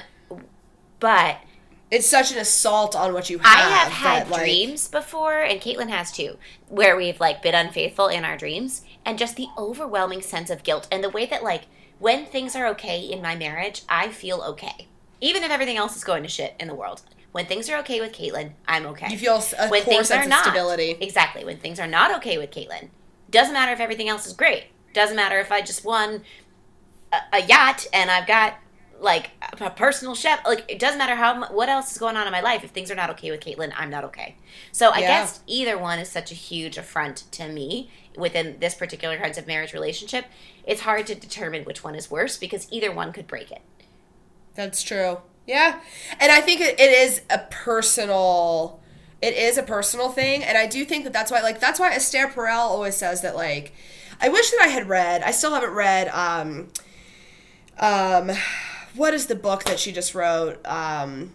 but 0.99 1.37
it's 1.89 2.07
such 2.07 2.31
an 2.31 2.37
assault 2.37 2.95
on 2.95 3.13
what 3.13 3.29
you 3.29 3.39
have. 3.39 3.45
I 3.45 3.69
have 3.69 3.91
had 3.91 4.25
that, 4.25 4.29
like- 4.31 4.41
dreams 4.41 4.87
before, 4.87 5.39
and 5.39 5.61
Caitlin 5.61 5.89
has 5.89 6.11
too, 6.11 6.37
where 6.67 6.95
we've 6.97 7.19
like 7.19 7.41
been 7.41 7.55
unfaithful 7.55 8.07
in 8.07 8.25
our 8.25 8.37
dreams, 8.37 8.83
and 9.05 9.17
just 9.17 9.35
the 9.35 9.47
overwhelming 9.57 10.21
sense 10.21 10.49
of 10.49 10.63
guilt, 10.63 10.87
and 10.91 11.03
the 11.03 11.09
way 11.09 11.25
that 11.25 11.43
like 11.43 11.63
when 11.99 12.25
things 12.25 12.55
are 12.55 12.67
okay 12.67 12.99
in 13.01 13.21
my 13.21 13.35
marriage, 13.35 13.81
I 13.89 14.09
feel 14.09 14.41
okay, 14.41 14.87
even 15.21 15.43
if 15.43 15.51
everything 15.51 15.77
else 15.77 15.95
is 15.95 16.03
going 16.03 16.23
to 16.23 16.29
shit 16.29 16.55
in 16.59 16.67
the 16.67 16.75
world. 16.75 17.01
When 17.33 17.45
things 17.45 17.69
are 17.69 17.77
okay 17.79 17.99
with 18.01 18.13
Caitlin, 18.13 18.51
I'm 18.67 18.85
okay. 18.87 19.07
You 19.11 19.17
feel 19.17 19.43
a 19.59 19.67
when 19.69 19.83
things 19.83 20.07
sense 20.07 20.21
are 20.21 20.23
of 20.23 20.29
not 20.29 20.43
stability. 20.43 20.97
exactly 20.99 21.45
when 21.45 21.57
things 21.57 21.79
are 21.79 21.85
not 21.87 22.15
okay 22.17 22.37
with 22.37 22.49
Caitlin, 22.51 22.89
doesn't 23.29 23.53
matter 23.53 23.71
if 23.73 23.79
everything 23.79 24.09
else 24.09 24.25
is 24.25 24.33
great. 24.33 24.65
Doesn't 24.93 25.15
matter 25.15 25.39
if 25.39 25.51
I 25.51 25.61
just 25.61 25.85
won 25.85 26.21
a, 27.13 27.17
a 27.33 27.41
yacht 27.43 27.85
and 27.93 28.09
I've 28.09 28.25
got 28.25 28.55
like 28.99 29.31
a 29.61 29.69
personal 29.69 30.15
chef. 30.15 30.45
Like 30.45 30.65
it 30.69 30.79
doesn't 30.79 30.97
matter 30.97 31.15
how 31.15 31.47
what 31.53 31.69
else 31.69 31.91
is 31.91 31.97
going 31.97 32.17
on 32.17 32.25
in 32.25 32.31
my 32.31 32.41
life. 32.41 32.63
If 32.63 32.71
things 32.71 32.89
are 32.91 32.95
not 32.95 33.09
okay 33.11 33.31
with 33.31 33.39
Caitlin, 33.41 33.71
I'm 33.77 33.89
not 33.89 34.03
okay. 34.05 34.35
So 34.71 34.89
I 34.89 34.99
Yeah. 34.99 35.07
guess 35.07 35.41
either 35.47 35.77
one 35.77 35.99
is 35.99 36.09
such 36.09 36.31
a 36.31 36.35
huge 36.35 36.77
affront 36.77 37.31
to 37.33 37.47
me 37.47 37.91
within 38.17 38.57
this 38.59 38.73
particular 38.73 39.17
kinds 39.17 39.37
of 39.37 39.45
marriage 39.47 39.73
relationship. 39.73 40.25
It's 40.65 40.81
hard 40.81 41.05
to 41.07 41.15
determine 41.15 41.63
which 41.63 41.83
one 41.83 41.95
is 41.95 42.09
worse 42.09 42.37
because 42.37 42.67
either 42.71 42.91
one 42.91 43.13
could 43.13 43.27
break 43.27 43.51
it. 43.51 43.61
That's 44.55 44.81
true. 44.81 45.19
Yeah. 45.45 45.79
And 46.19 46.31
I 46.31 46.41
think 46.41 46.61
it, 46.61 46.79
it 46.79 46.91
is 46.91 47.21
a 47.29 47.39
personal 47.49 48.79
it 49.21 49.33
is 49.35 49.57
a 49.57 49.63
personal 49.63 50.09
thing 50.09 50.43
and 50.43 50.57
I 50.57 50.67
do 50.67 50.85
think 50.85 51.03
that 51.03 51.13
that's 51.13 51.31
why 51.31 51.41
like 51.41 51.59
that's 51.59 51.79
why 51.79 51.91
Esther 51.91 52.27
Perel 52.27 52.57
always 52.57 52.95
says 52.95 53.21
that 53.21 53.35
like 53.35 53.73
I 54.21 54.29
wish 54.29 54.51
that 54.51 54.61
I 54.61 54.67
had 54.67 54.87
read 54.89 55.23
I 55.23 55.31
still 55.31 55.53
haven't 55.53 55.73
read 55.73 56.07
um 56.09 56.67
um 57.79 58.31
what 58.97 59.13
is 59.13 59.27
the 59.27 59.35
book 59.35 59.63
that 59.65 59.79
she 59.79 59.91
just 59.91 60.13
wrote 60.15 60.59
um 60.65 61.31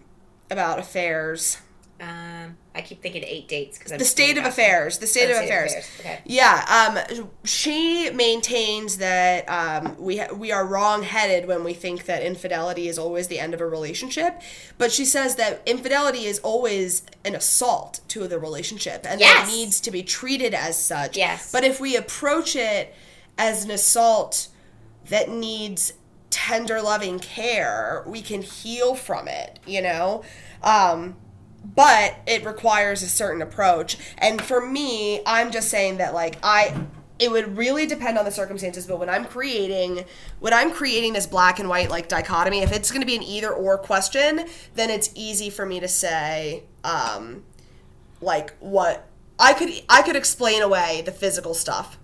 about 0.50 0.78
affairs 0.78 1.58
Um, 2.00 2.56
I 2.74 2.80
keep 2.80 3.00
thinking 3.00 3.22
eight 3.24 3.46
dates 3.48 3.78
because 3.78 3.92
the 3.96 4.04
state 4.04 4.36
of 4.36 4.44
affairs 4.44 4.98
the 4.98 5.06
state, 5.06 5.30
Oh, 5.30 5.38
of, 5.38 5.44
affairs. 5.44 5.72
Okay. 6.00 6.18
Yeah, 6.24 6.64
um, 7.08 7.18
she 7.44 8.10
maintains 8.10 8.96
that 8.98 9.44
um, 9.48 9.94
we 9.98 10.16
ha- 10.18 10.32
we 10.34 10.50
are 10.50 10.66
wrong-headed 10.66 11.46
when 11.46 11.62
we 11.64 11.74
think 11.74 12.06
that 12.06 12.22
infidelity 12.24 12.88
is 12.88 12.98
always 12.98 13.28
the 13.28 13.38
end 13.38 13.54
of 13.54 13.60
a 13.60 13.66
relationship. 13.66 14.40
But 14.78 14.90
she 14.90 15.04
says 15.04 15.36
that 15.36 15.62
infidelity 15.64 16.24
is 16.24 16.38
always 16.40 17.02
an 17.24 17.34
assault 17.36 18.00
to 18.08 18.26
the 18.26 18.38
relationship, 18.38 19.06
and 19.08 19.20
that 19.20 19.36
Yes. 19.36 19.48
it 19.48 19.52
needs 19.56 19.80
to 19.82 19.90
be 19.92 20.02
treated 20.02 20.54
as 20.54 20.82
such. 20.82 21.16
Yes. 21.16 21.52
But 21.52 21.62
if 21.62 21.78
we 21.78 21.94
approach 21.96 22.56
it 22.56 22.94
as 23.38 23.64
an 23.64 23.70
assault 23.70 24.48
that 25.08 25.28
needs 25.28 25.92
tender, 26.32 26.82
loving 26.82 27.20
care, 27.20 28.02
we 28.06 28.22
can 28.22 28.42
heal 28.42 28.94
from 28.94 29.28
it. 29.28 29.60
You 29.66 29.82
know. 29.82 30.24
Um, 30.62 31.16
but 31.64 32.16
it 32.26 32.44
requires 32.44 33.02
a 33.02 33.08
certain 33.08 33.40
approach 33.40 33.96
and 34.18 34.42
for 34.42 34.64
me 34.66 35.22
i'm 35.26 35.50
just 35.52 35.68
saying 35.68 35.98
that 35.98 36.12
like 36.12 36.38
i 36.42 36.74
it 37.18 37.30
would 37.30 37.56
really 37.56 37.86
depend 37.86 38.18
on 38.18 38.24
the 38.24 38.30
circumstances 38.30 38.86
but 38.86 38.98
when 38.98 39.08
i'm 39.08 39.24
creating 39.24 40.04
when 40.40 40.52
i'm 40.52 40.72
creating 40.72 41.12
this 41.12 41.26
black 41.26 41.58
and 41.60 41.68
white 41.68 41.88
like 41.88 42.08
dichotomy 42.08 42.62
if 42.62 42.72
it's 42.72 42.90
going 42.90 43.00
to 43.00 43.06
be 43.06 43.14
an 43.14 43.22
either 43.22 43.52
or 43.52 43.78
question 43.78 44.46
then 44.74 44.90
it's 44.90 45.10
easy 45.14 45.50
for 45.50 45.64
me 45.64 45.78
to 45.78 45.88
say 45.88 46.64
um 46.84 47.44
like 48.20 48.56
what 48.58 49.08
i 49.38 49.52
could 49.52 49.70
i 49.88 50.02
could 50.02 50.16
explain 50.16 50.62
away 50.62 51.02
the 51.04 51.12
physical 51.12 51.54
stuff 51.54 51.96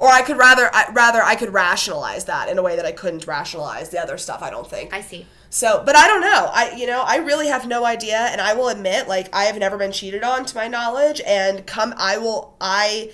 or 0.00 0.08
i 0.08 0.22
could 0.22 0.36
rather 0.36 0.68
I, 0.74 0.90
rather 0.92 1.22
i 1.22 1.34
could 1.36 1.52
rationalize 1.52 2.24
that 2.24 2.48
in 2.48 2.58
a 2.58 2.62
way 2.62 2.74
that 2.76 2.86
i 2.86 2.92
couldn't 2.92 3.26
rationalize 3.26 3.90
the 3.90 4.00
other 4.00 4.18
stuff 4.18 4.42
i 4.42 4.50
don't 4.50 4.68
think 4.68 4.92
I 4.92 5.00
see. 5.00 5.26
so, 5.50 5.82
but 5.84 5.94
I 5.96 6.06
don't 6.08 6.20
know. 6.20 6.50
I, 6.52 6.74
you 6.76 6.86
know, 6.86 7.02
I 7.06 7.16
really 7.16 7.48
have 7.48 7.66
no 7.66 7.84
idea, 7.84 8.18
and 8.18 8.40
I 8.40 8.54
will 8.54 8.68
admit, 8.68 9.08
like, 9.08 9.28
I 9.34 9.44
have 9.44 9.58
never 9.58 9.76
been 9.76 9.90
cheated 9.92 10.22
on, 10.22 10.44
to 10.46 10.54
my 10.56 10.68
knowledge, 10.68 11.20
and 11.26 11.66
come, 11.66 11.92
I 11.96 12.18
will, 12.18 12.54
I 12.60 13.10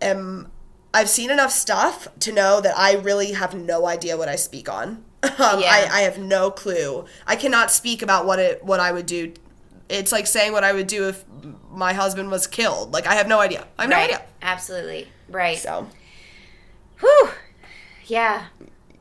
am, 0.00 0.50
I've 0.94 1.08
seen 1.08 1.30
enough 1.30 1.50
stuff 1.50 2.06
to 2.20 2.32
know 2.32 2.60
that 2.60 2.76
I 2.78 2.94
really 2.94 3.32
have 3.32 3.54
no 3.54 3.86
idea 3.86 4.16
what 4.16 4.28
I 4.28 4.36
speak 4.36 4.68
on. 4.68 5.04
Um, 5.24 5.60
Yeah. 5.60 5.70
I, 5.70 5.98
I 5.98 6.00
have 6.02 6.18
no 6.18 6.50
clue. 6.50 7.04
I 7.26 7.36
cannot 7.36 7.70
speak 7.70 8.02
about 8.02 8.26
what 8.26 8.38
it, 8.38 8.64
what 8.64 8.80
I 8.80 8.90
would 8.92 9.06
do. 9.06 9.32
It's 9.88 10.12
like 10.12 10.26
saying 10.26 10.52
what 10.52 10.64
I 10.64 10.72
would 10.72 10.88
do 10.88 11.08
if 11.08 11.24
my 11.70 11.92
husband 11.92 12.30
was 12.30 12.46
killed. 12.46 12.92
Like, 12.92 13.06
I 13.06 13.14
have 13.14 13.28
no 13.28 13.38
idea. 13.40 13.66
I 13.78 13.82
have 13.82 13.90
no 13.90 13.96
idea. 13.96 14.22
Absolutely. 14.40 15.08
Right. 15.28 15.58
So, 15.58 15.88
Whew. 17.02 17.28
Yeah. 18.06 18.46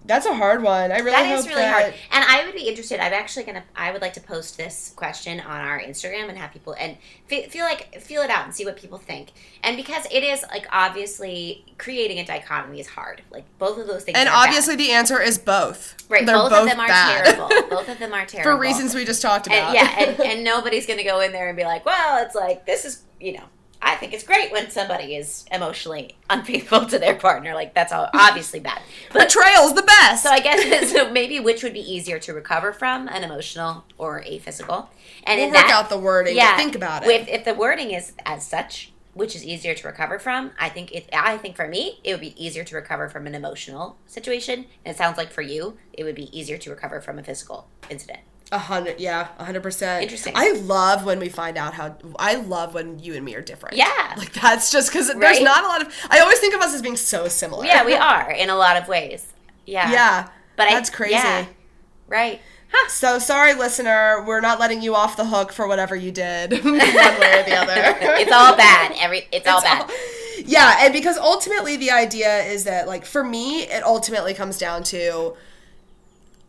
that's 0.05 0.25
a 0.25 0.33
hard 0.35 0.61
one. 0.63 0.91
I 0.91 0.97
really 0.97 1.11
That 1.11 1.27
hope 1.27 1.39
is 1.39 1.47
really 1.47 1.61
that, 1.61 1.81
hard. 1.81 1.93
And 2.11 2.23
I 2.27 2.43
would 2.45 2.55
be 2.55 2.67
interested. 2.67 2.99
I'm 2.99 3.13
actually 3.13 3.43
gonna. 3.45 3.63
I 3.75 3.91
would 3.91 4.01
like 4.01 4.13
to 4.13 4.21
post 4.21 4.57
this 4.57 4.93
question 4.95 5.39
on 5.39 5.61
our 5.61 5.79
Instagram 5.79 6.27
and 6.29 6.37
have 6.37 6.51
people 6.51 6.73
and 6.79 6.97
fe- 7.27 7.47
feel 7.49 7.65
like 7.65 8.01
feel 8.01 8.21
it 8.21 8.29
out 8.29 8.45
and 8.45 8.53
see 8.53 8.65
what 8.65 8.77
people 8.77 8.97
think. 8.97 9.31
And 9.63 9.77
because 9.77 10.05
it 10.11 10.23
is 10.23 10.43
like 10.51 10.65
obviously 10.71 11.65
creating 11.77 12.19
a 12.19 12.25
dichotomy 12.25 12.79
is 12.79 12.87
hard. 12.87 13.21
Like 13.31 13.45
both 13.59 13.77
of 13.77 13.87
those 13.87 14.03
things. 14.03 14.17
And 14.17 14.27
are 14.27 14.31
bad. 14.31 14.47
obviously, 14.47 14.75
the 14.75 14.91
answer 14.91 15.21
is 15.21 15.37
both. 15.37 15.95
right. 16.09 16.25
They're 16.25 16.35
both, 16.35 16.49
both 16.51 16.63
of 16.63 16.69
them 16.69 16.79
are 16.79 16.87
bad. 16.87 17.25
terrible. 17.25 17.49
Both 17.69 17.89
of 17.89 17.99
them 17.99 18.13
are 18.13 18.25
terrible 18.25 18.51
For 18.51 18.57
reasons 18.59 18.95
we 18.95 19.05
just 19.05 19.21
talked 19.21 19.47
about. 19.47 19.75
And, 19.75 19.75
yeah, 19.75 19.95
and, 19.99 20.19
and 20.31 20.43
nobody's 20.43 20.85
gonna 20.87 21.03
go 21.03 21.21
in 21.21 21.31
there 21.31 21.47
and 21.47 21.57
be 21.57 21.63
like, 21.63 21.85
well, 21.85 22.23
it's 22.25 22.35
like 22.35 22.65
this 22.65 22.85
is 22.85 23.03
you 23.19 23.33
know. 23.33 23.43
I 23.81 23.95
think 23.95 24.13
it's 24.13 24.23
great 24.23 24.51
when 24.51 24.69
somebody 24.69 25.15
is 25.15 25.45
emotionally 25.51 26.15
unfaithful 26.29 26.85
to 26.85 26.99
their 26.99 27.15
partner. 27.15 27.53
Like 27.53 27.73
that's 27.73 27.91
all 27.91 28.09
obviously 28.13 28.59
bad. 28.59 28.81
But 29.11 29.27
Betrayal's 29.29 29.73
the 29.73 29.83
best. 29.83 30.23
so 30.23 30.29
I 30.29 30.39
guess 30.39 30.91
so 30.93 31.11
maybe 31.11 31.39
which 31.39 31.63
would 31.63 31.73
be 31.73 31.79
easier 31.79 32.19
to 32.19 32.33
recover 32.33 32.73
from, 32.73 33.07
an 33.07 33.23
emotional 33.23 33.85
or 33.97 34.23
a 34.25 34.39
physical? 34.39 34.89
And 35.23 35.39
we'll 35.39 35.49
work 35.49 35.55
that, 35.55 35.71
out 35.71 35.89
the 35.89 35.97
wording. 35.97 36.35
yeah, 36.35 36.55
think 36.57 36.75
about 36.75 37.03
it. 37.03 37.07
With, 37.07 37.27
if 37.27 37.45
the 37.45 37.53
wording 37.53 37.91
is 37.91 38.13
as 38.25 38.45
such, 38.45 38.91
which 39.13 39.35
is 39.35 39.43
easier 39.43 39.73
to 39.73 39.87
recover 39.87 40.19
from, 40.19 40.51
I 40.59 40.69
think 40.69 40.91
it. 40.91 41.09
I 41.11 41.37
think 41.37 41.55
for 41.55 41.67
me, 41.67 41.99
it 42.03 42.13
would 42.13 42.21
be 42.21 42.43
easier 42.43 42.63
to 42.63 42.75
recover 42.75 43.09
from 43.09 43.27
an 43.27 43.35
emotional 43.35 43.97
situation. 44.05 44.65
And 44.85 44.95
it 44.95 44.97
sounds 44.97 45.17
like 45.17 45.31
for 45.31 45.41
you, 45.41 45.77
it 45.93 46.03
would 46.03 46.15
be 46.15 46.37
easier 46.37 46.57
to 46.57 46.69
recover 46.69 47.01
from 47.01 47.19
a 47.19 47.23
physical 47.23 47.67
incident. 47.89 48.19
A 48.53 48.57
hundred, 48.57 48.99
yeah, 48.99 49.29
a 49.39 49.45
hundred 49.45 49.63
percent. 49.63 50.03
Interesting. 50.03 50.33
I 50.35 50.51
love 50.51 51.05
when 51.05 51.19
we 51.19 51.29
find 51.29 51.57
out 51.57 51.73
how. 51.73 51.95
I 52.19 52.35
love 52.35 52.73
when 52.73 52.99
you 52.99 53.13
and 53.15 53.23
me 53.23 53.33
are 53.35 53.41
different. 53.41 53.77
Yeah. 53.77 54.13
like 54.17 54.33
that's 54.33 54.71
just 54.71 54.91
because 54.91 55.07
there's 55.07 55.41
not 55.41 55.63
a 55.63 55.67
lot 55.67 55.81
of. 55.81 55.93
I 56.09 56.19
always 56.19 56.39
think 56.39 56.53
of 56.53 56.59
us 56.61 56.73
as 56.73 56.81
being 56.81 56.97
so 56.97 57.29
similar. 57.29 57.65
Yeah, 57.65 57.85
we 57.85 57.93
are 58.11 58.29
in 58.31 58.49
a 58.49 58.55
lot 58.55 58.75
of 58.75 58.87
ways. 58.89 59.25
Yeah. 59.65 59.89
Yeah, 59.91 60.29
But 60.57 60.67
I- 60.67 60.73
that's 60.73 60.89
crazy. 60.89 61.13
yeah. 61.13 61.45
Right. 62.07 62.41
So 62.89 63.19
sorry, 63.19 63.53
listener. 63.53 64.23
We're 64.25 64.41
not 64.41 64.59
letting 64.59 64.81
you 64.81 64.95
off 64.95 65.15
the 65.17 65.25
hook 65.25 65.51
for 65.53 65.67
whatever 65.67 65.95
you 65.95 66.11
did, 66.11 66.51
one 66.63 66.73
way 66.73 66.79
or 66.79 67.43
the 67.43 67.55
other. 67.61 67.97
it's 68.01 68.31
all 68.31 68.55
bad. 68.57 68.93
Every 68.99 69.27
it's, 69.31 69.47
all 69.47 69.61
bad. 69.61 69.83
all- 69.83 69.89
yeah, 70.45 70.77
and 70.79 70.91
because 70.93 71.17
ultimately 71.17 71.77
the 71.77 71.91
idea 71.91 72.43
is 72.43 72.63
that, 72.63 72.87
like, 72.87 73.05
for 73.05 73.23
me, 73.23 73.61
it 73.63 73.83
ultimately 73.83 74.33
comes 74.33 74.57
down 74.57 74.83
to 74.85 75.35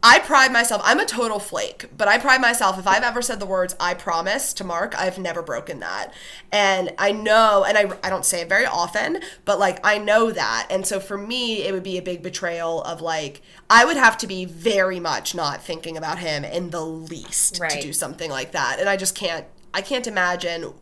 I 0.04 0.18
pride 0.18 0.52
myself, 0.52 0.82
I'm 0.84 0.98
a 0.98 1.06
total 1.06 1.38
flake, 1.38 1.86
but 1.96 2.08
I 2.08 2.18
pride 2.18 2.40
myself 2.40 2.76
if 2.76 2.88
I've 2.88 3.04
ever 3.04 3.22
said 3.22 3.38
the 3.38 3.46
words 3.46 3.76
I 3.78 3.94
promise 3.94 4.52
to 4.54 4.64
Mark, 4.64 4.98
I've 4.98 5.16
never 5.16 5.42
broken 5.42 5.78
that. 5.78 6.12
And 6.50 6.92
I 6.98 7.12
know, 7.12 7.64
and 7.64 7.78
I, 7.78 7.96
I 8.02 8.10
don't 8.10 8.24
say 8.24 8.40
it 8.40 8.48
very 8.48 8.66
often, 8.66 9.20
but 9.44 9.60
like 9.60 9.78
I 9.84 9.98
know 9.98 10.32
that. 10.32 10.66
And 10.70 10.84
so 10.84 10.98
for 10.98 11.16
me, 11.16 11.62
it 11.62 11.72
would 11.72 11.84
be 11.84 11.98
a 11.98 12.02
big 12.02 12.20
betrayal 12.20 12.82
of 12.82 13.00
like, 13.00 13.42
I 13.70 13.84
would 13.84 13.96
have 13.96 14.18
to 14.18 14.26
be 14.26 14.44
very 14.44 14.98
much 14.98 15.36
not 15.36 15.62
thinking 15.62 15.96
about 15.96 16.18
him 16.18 16.44
in 16.44 16.70
the 16.70 16.84
least 16.84 17.54
to 17.54 17.80
do 17.80 17.92
something 17.92 18.30
like 18.30 18.50
that. 18.52 18.78
And 18.80 18.88
I 18.88 18.96
just 18.96 19.14
can't, 19.14 19.46
I 19.72 19.82
can't 19.82 20.08
imagine. 20.08 20.74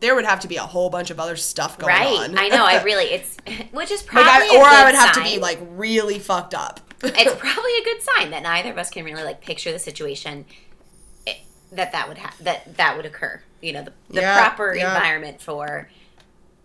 There 0.00 0.14
would 0.14 0.24
have 0.24 0.40
to 0.40 0.48
be 0.48 0.56
a 0.56 0.62
whole 0.62 0.90
bunch 0.90 1.10
of 1.10 1.18
other 1.18 1.34
stuff 1.36 1.76
going 1.78 1.92
on. 1.92 1.98
Right. 2.00 2.30
on. 2.30 2.38
I 2.38 2.48
know. 2.48 2.64
I 2.64 2.82
really 2.84 3.06
it's 3.06 3.36
which 3.72 3.90
is 3.90 4.02
Like 4.02 4.24
probably 4.24 4.56
or 4.56 4.64
I 4.64 4.84
would 4.84 4.94
have 4.94 5.12
to 5.14 5.22
be 5.22 5.38
like 5.38 5.58
really 5.70 6.18
fucked 6.18 6.54
up. 6.54 6.80
it's 7.02 7.34
probably 7.38 7.72
a 7.80 7.84
good 7.84 8.02
sign 8.02 8.30
that 8.30 8.42
neither 8.42 8.70
of 8.70 8.78
us 8.78 8.90
can 8.90 9.04
really 9.04 9.24
like 9.24 9.40
picture 9.40 9.72
the 9.72 9.78
situation 9.78 10.44
eh, 11.26 11.34
that 11.72 11.92
that 11.92 12.08
would 12.08 12.18
ha- 12.18 12.34
that 12.40 12.76
that 12.76 12.96
would 12.96 13.06
occur. 13.06 13.40
You 13.60 13.72
know, 13.72 13.82
the, 13.82 13.92
the 14.10 14.20
Yeah, 14.20 14.38
proper 14.48 14.74
yeah. 14.74 14.94
environment 14.94 15.40
for 15.40 15.88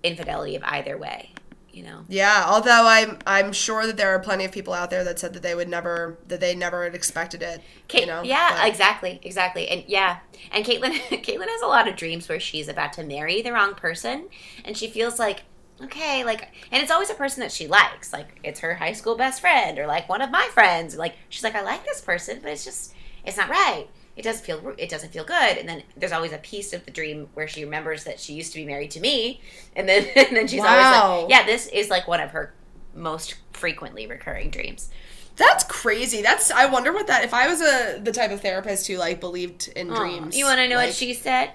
infidelity 0.03 0.55
of 0.55 0.63
either 0.63 0.97
way. 0.97 1.31
You 1.73 1.81
know. 1.81 2.05
Yeah, 2.07 2.45
although 2.47 2.85
I'm 2.85 3.17
I'm 3.25 3.51
sure 3.51 3.87
that 3.87 3.97
there 3.97 4.09
are 4.13 4.19
plenty 4.19 4.45
of 4.45 4.51
people 4.51 4.73
out 4.73 4.91
there 4.91 5.03
that 5.03 5.17
said 5.17 5.33
that 5.33 5.41
they 5.41 5.55
would 5.55 5.67
never 5.67 6.19
that 6.27 6.39
they 6.39 6.53
never 6.53 6.83
had 6.83 6.93
expected 6.93 7.41
it. 7.41 7.61
Kate, 7.87 8.01
you 8.01 8.05
know, 8.07 8.21
yeah, 8.21 8.57
but- 8.59 8.67
exactly, 8.67 9.19
exactly, 9.23 9.67
and 9.67 9.83
yeah, 9.87 10.19
and 10.51 10.63
Caitlin, 10.63 10.91
Caitlin 11.23 11.47
has 11.47 11.61
a 11.63 11.67
lot 11.67 11.87
of 11.87 11.95
dreams 11.95 12.29
where 12.29 12.39
she's 12.39 12.67
about 12.67 12.93
to 12.93 13.03
marry 13.03 13.41
the 13.41 13.51
wrong 13.51 13.73
person, 13.73 14.29
and 14.63 14.77
she 14.77 14.87
feels 14.87 15.17
like, 15.17 15.43
okay, 15.81 16.23
like, 16.23 16.49
and 16.71 16.83
it's 16.83 16.91
always 16.91 17.09
a 17.09 17.15
person 17.15 17.41
that 17.41 17.51
she 17.51 17.67
likes, 17.67 18.13
like 18.13 18.39
it's 18.43 18.59
her 18.59 18.75
high 18.75 18.93
school 18.93 19.15
best 19.15 19.41
friend 19.41 19.79
or 19.79 19.87
like 19.87 20.07
one 20.07 20.21
of 20.21 20.29
my 20.29 20.47
friends. 20.53 20.95
Like 20.95 21.15
she's 21.29 21.43
like, 21.43 21.55
I 21.55 21.63
like 21.63 21.83
this 21.85 22.01
person, 22.01 22.39
but 22.43 22.51
it's 22.51 22.63
just, 22.65 22.93
it's 23.25 23.37
not 23.37 23.49
right. 23.49 23.87
It 24.15 24.21
doesn't 24.21 24.45
feel, 24.45 24.73
it 24.77 24.89
doesn't 24.89 25.11
feel 25.11 25.23
good. 25.23 25.57
And 25.57 25.67
then 25.67 25.83
there's 25.97 26.11
always 26.11 26.31
a 26.31 26.37
piece 26.37 26.71
of 26.71 26.85
the 26.85 26.91
dream 26.91 27.27
where 27.33 27.47
she 27.47 27.63
remembers 27.63 28.03
that 28.03 28.19
she 28.19 28.33
used 28.33 28.53
to 28.53 28.59
be 28.59 28.65
married 28.65 28.91
to 28.91 28.99
me, 28.99 29.41
and 29.75 29.87
then 29.87 30.07
and 30.15 30.35
then 30.35 30.47
she's 30.47 30.63
always 30.63 31.23
like, 31.23 31.29
yeah, 31.29 31.45
this 31.45 31.67
is 31.67 31.89
like 31.89 32.07
one 32.07 32.19
of 32.19 32.31
her 32.31 32.53
most 32.93 33.35
frequently 33.53 34.07
recurring 34.07 34.49
dreams. 34.49 34.89
That's 35.35 35.63
crazy. 35.63 36.21
That's 36.21 36.51
I 36.51 36.67
wonder 36.67 36.93
what 36.93 37.07
that 37.07 37.23
if 37.23 37.33
I 37.33 37.47
was 37.47 37.61
a 37.61 37.99
the 37.99 38.11
type 38.11 38.31
of 38.31 38.41
therapist 38.41 38.87
who 38.87 38.97
like 38.97 39.19
believed 39.19 39.67
in 39.75 39.87
dreams. 39.87 40.37
You 40.37 40.45
want 40.45 40.59
to 40.59 40.67
know 40.67 40.75
like, 40.75 40.89
what 40.89 40.95
she 40.95 41.13
said? 41.13 41.51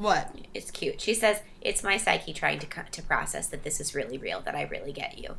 what? 0.00 0.34
It's 0.54 0.70
cute. 0.70 1.00
She 1.00 1.12
says, 1.12 1.42
"It's 1.60 1.82
my 1.82 1.98
psyche 1.98 2.32
trying 2.32 2.58
to 2.60 2.66
to 2.90 3.02
process 3.02 3.48
that 3.48 3.62
this 3.64 3.80
is 3.80 3.94
really 3.94 4.16
real. 4.16 4.40
That 4.40 4.54
I 4.54 4.62
really 4.62 4.92
get 4.92 5.18
you." 5.18 5.36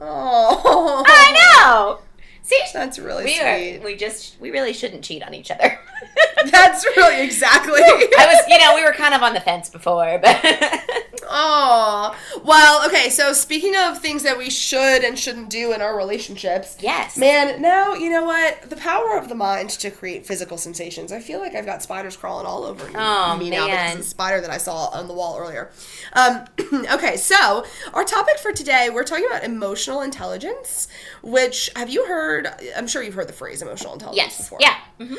Oh, 0.00 1.04
I 1.06 1.32
know. 1.32 1.98
See, 2.48 2.62
That's 2.72 2.98
really 2.98 3.24
we 3.24 3.34
sweet. 3.34 3.76
are. 3.76 3.84
We 3.84 3.94
just. 3.94 4.40
We 4.40 4.50
really 4.50 4.72
shouldn't 4.72 5.04
cheat 5.04 5.22
on 5.22 5.34
each 5.34 5.50
other. 5.50 5.78
That's 6.50 6.82
really 6.96 7.20
exactly. 7.24 7.82
I 7.82 8.26
was, 8.26 8.42
you 8.48 8.58
know, 8.58 8.74
we 8.74 8.82
were 8.84 8.92
kind 8.92 9.12
of 9.12 9.22
on 9.22 9.34
the 9.34 9.40
fence 9.40 9.68
before, 9.68 10.18
but 10.22 10.42
Oh, 11.30 12.16
well, 12.42 12.86
okay. 12.86 13.10
So 13.10 13.32
speaking 13.32 13.74
of 13.76 14.00
things 14.00 14.22
that 14.22 14.38
we 14.38 14.50
should 14.50 15.04
and 15.04 15.18
shouldn't 15.18 15.50
do 15.50 15.72
in 15.72 15.82
our 15.82 15.96
relationships, 15.96 16.76
yes, 16.80 17.16
Man, 17.16 17.60
now 17.60 17.94
you 17.94 18.10
know 18.10 18.24
what? 18.24 18.70
The 18.70 18.76
power 18.76 19.16
of 19.16 19.28
the 19.28 19.34
mind 19.34 19.70
to 19.70 19.90
create 19.90 20.26
physical 20.26 20.56
sensations. 20.56 21.12
I 21.12 21.20
feel 21.20 21.38
like 21.40 21.54
I've 21.54 21.66
got 21.66 21.82
spiders 21.82 22.16
crawling 22.16 22.46
all 22.46 22.64
over 22.64 22.84
me, 22.86 22.92
Oh, 22.96 23.36
me 23.36 23.50
now 23.50 23.66
because 23.66 23.92
of 23.92 23.98
the 23.98 24.04
spider 24.04 24.40
that 24.40 24.50
I 24.50 24.58
saw 24.58 24.86
on 24.88 25.06
the 25.08 25.14
wall 25.14 25.38
earlier. 25.38 25.70
Um, 26.14 26.44
okay, 26.92 27.16
so 27.16 27.64
our 27.92 28.04
topic 28.04 28.38
for 28.38 28.52
today, 28.52 28.88
we're 28.90 29.04
talking 29.04 29.26
about 29.26 29.44
emotional 29.44 30.00
intelligence. 30.00 30.88
Which 31.22 31.70
have 31.76 31.90
you 31.90 32.06
heard? 32.06 32.48
I'm 32.76 32.86
sure 32.86 33.02
you've 33.02 33.14
heard 33.14 33.28
the 33.28 33.32
phrase 33.32 33.60
emotional 33.62 33.92
intelligence 33.92 34.36
yes, 34.38 34.38
before. 34.38 34.58
yeah. 34.60 34.76
hmm 34.98 35.14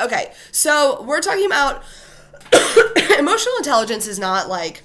Okay, 0.00 0.32
so 0.50 1.02
we're 1.02 1.20
talking 1.20 1.46
about 1.46 1.84
emotional 3.18 3.54
intelligence 3.58 4.06
is 4.08 4.18
not 4.18 4.48
like 4.48 4.82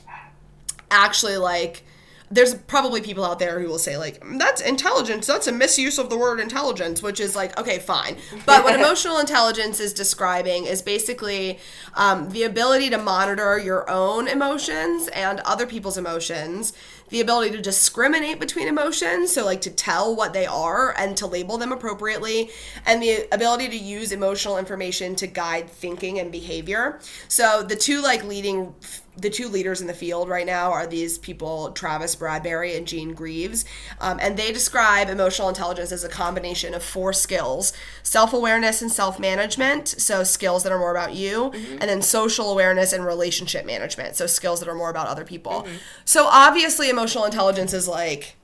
actually 0.91 1.37
like 1.37 1.83
there's 2.31 2.53
probably 2.53 3.01
people 3.01 3.25
out 3.25 3.39
there 3.39 3.59
who 3.59 3.67
will 3.67 3.79
say 3.79 3.97
like 3.97 4.21
that's 4.37 4.61
intelligence 4.61 5.25
that's 5.25 5.47
a 5.47 5.51
misuse 5.51 5.97
of 5.97 6.09
the 6.09 6.17
word 6.17 6.39
intelligence 6.39 7.01
which 7.01 7.19
is 7.19 7.35
like 7.35 7.57
okay 7.59 7.79
fine. 7.79 8.17
But 8.45 8.63
what 8.63 8.75
emotional 8.79 9.17
intelligence 9.19 9.79
is 9.79 9.93
describing 9.93 10.65
is 10.65 10.81
basically 10.81 11.59
um, 11.95 12.29
the 12.29 12.43
ability 12.43 12.89
to 12.91 12.97
monitor 12.97 13.57
your 13.57 13.89
own 13.89 14.27
emotions 14.27 15.07
and 15.09 15.39
other 15.41 15.65
people's 15.65 15.97
emotions 15.97 16.73
the 17.09 17.21
ability 17.21 17.55
to 17.55 17.61
discriminate 17.61 18.39
between 18.39 18.67
emotions 18.67 19.33
so 19.33 19.43
like 19.43 19.61
to 19.61 19.71
tell 19.71 20.15
what 20.15 20.31
they 20.31 20.45
are 20.45 20.95
and 20.97 21.17
to 21.17 21.25
label 21.25 21.57
them 21.57 21.71
appropriately 21.71 22.51
and 22.85 23.01
the 23.01 23.27
ability 23.31 23.67
to 23.67 23.77
use 23.77 24.11
emotional 24.11 24.57
information 24.57 25.15
to 25.15 25.25
guide 25.25 25.69
thinking 25.69 26.19
and 26.19 26.31
behavior. 26.31 26.99
So 27.27 27.63
the 27.63 27.75
two 27.75 28.01
like 28.01 28.23
leading 28.23 28.75
the 29.21 29.29
two 29.29 29.47
leaders 29.47 29.81
in 29.81 29.87
the 29.87 29.93
field 29.93 30.29
right 30.29 30.45
now 30.45 30.71
are 30.71 30.87
these 30.87 31.17
people, 31.17 31.71
Travis 31.71 32.15
Bradberry 32.15 32.75
and 32.77 32.87
Jean 32.87 33.13
Greaves, 33.13 33.65
um, 33.99 34.19
and 34.21 34.37
they 34.37 34.51
describe 34.51 35.09
emotional 35.09 35.49
intelligence 35.49 35.91
as 35.91 36.03
a 36.03 36.09
combination 36.09 36.73
of 36.73 36.83
four 36.83 37.13
skills: 37.13 37.73
self-awareness 38.03 38.81
and 38.81 38.91
self-management, 38.91 39.87
so 39.87 40.23
skills 40.23 40.63
that 40.63 40.71
are 40.71 40.79
more 40.79 40.91
about 40.91 41.13
you, 41.13 41.51
and 41.53 41.81
then 41.81 42.01
social 42.01 42.51
awareness 42.51 42.93
and 42.93 43.05
relationship 43.05 43.65
management, 43.65 44.15
so 44.15 44.27
skills 44.27 44.59
that 44.59 44.69
are 44.69 44.75
more 44.75 44.89
about 44.89 45.07
other 45.07 45.25
people. 45.25 45.67
So 46.05 46.27
obviously, 46.27 46.89
emotional 46.89 47.25
intelligence 47.25 47.73
is 47.73 47.87
like 47.87 48.35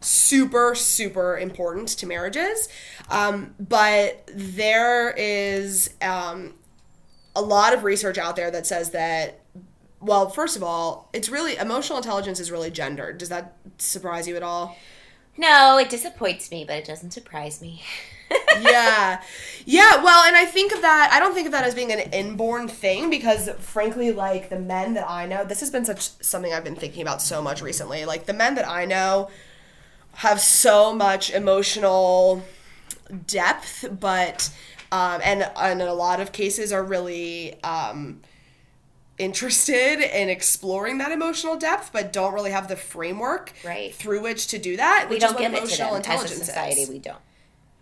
super 0.00 0.74
super 0.74 1.38
important 1.38 1.88
to 1.88 2.06
marriages 2.06 2.68
um, 3.08 3.54
but 3.58 4.28
there 4.34 5.12
is 5.16 5.90
um, 6.02 6.54
a 7.36 7.42
lot 7.42 7.74
of 7.74 7.84
research 7.84 8.18
out 8.18 8.36
there 8.36 8.50
that 8.50 8.66
says 8.66 8.90
that 8.90 9.40
well 10.04 10.28
first 10.28 10.56
of 10.56 10.62
all 10.62 11.08
it's 11.12 11.28
really 11.28 11.56
emotional 11.56 11.98
intelligence 11.98 12.40
is 12.40 12.50
really 12.50 12.70
gendered. 12.70 13.18
Does 13.18 13.28
that 13.28 13.56
surprise 13.78 14.28
you 14.28 14.36
at 14.36 14.42
all? 14.42 14.76
No, 15.36 15.78
it 15.78 15.88
disappoints 15.90 16.50
me, 16.50 16.64
but 16.64 16.76
it 16.76 16.84
doesn't 16.84 17.10
surprise 17.10 17.60
me. 17.60 17.82
yeah. 18.60 19.20
Yeah 19.66 20.02
well 20.02 20.24
and 20.24 20.36
i 20.36 20.44
think 20.44 20.72
of 20.72 20.82
that 20.82 21.10
i 21.12 21.18
don't 21.20 21.34
think 21.34 21.46
of 21.46 21.52
that 21.52 21.64
as 21.64 21.74
being 21.74 21.92
an 21.92 22.00
inborn 22.12 22.68
thing 22.68 23.10
because 23.10 23.48
frankly 23.58 24.12
like 24.12 24.48
the 24.48 24.58
men 24.58 24.94
that 24.94 25.08
i 25.08 25.26
know 25.26 25.44
this 25.44 25.60
has 25.60 25.70
been 25.70 25.84
such 25.84 26.00
something 26.22 26.52
i've 26.52 26.64
been 26.64 26.74
thinking 26.76 27.02
about 27.02 27.20
so 27.20 27.42
much 27.42 27.60
recently. 27.62 28.04
Like 28.04 28.26
the 28.26 28.32
men 28.32 28.54
that 28.54 28.68
i 28.68 28.84
know 28.84 29.30
have 30.14 30.40
so 30.40 30.94
much 30.94 31.30
emotional 31.30 32.42
depth 33.26 33.86
but 34.00 34.50
um, 34.92 35.20
and, 35.24 35.50
and 35.56 35.82
in 35.82 35.88
a 35.88 35.94
lot 35.94 36.20
of 36.20 36.30
cases 36.30 36.72
are 36.72 36.84
really 36.84 37.60
um, 37.64 38.20
interested 39.18 40.00
in 40.00 40.28
exploring 40.28 40.98
that 40.98 41.12
emotional 41.12 41.56
depth 41.56 41.90
but 41.92 42.12
don't 42.12 42.34
really 42.34 42.50
have 42.50 42.68
the 42.68 42.76
framework 42.76 43.52
Right. 43.64 43.94
through 43.94 44.22
which 44.22 44.48
to 44.48 44.58
do 44.58 44.76
that 44.76 45.06
we 45.08 45.16
which 45.16 45.22
don't 45.22 45.38
give 45.38 45.52
it 45.52 45.56
to 45.56 45.62
emotional 45.62 45.92
them 45.92 46.00
as 46.00 46.06
a 46.06 46.10
intelligence 46.12 46.44
society. 46.46 46.80
is. 46.82 46.88
We 46.88 46.98
don't. 46.98 47.18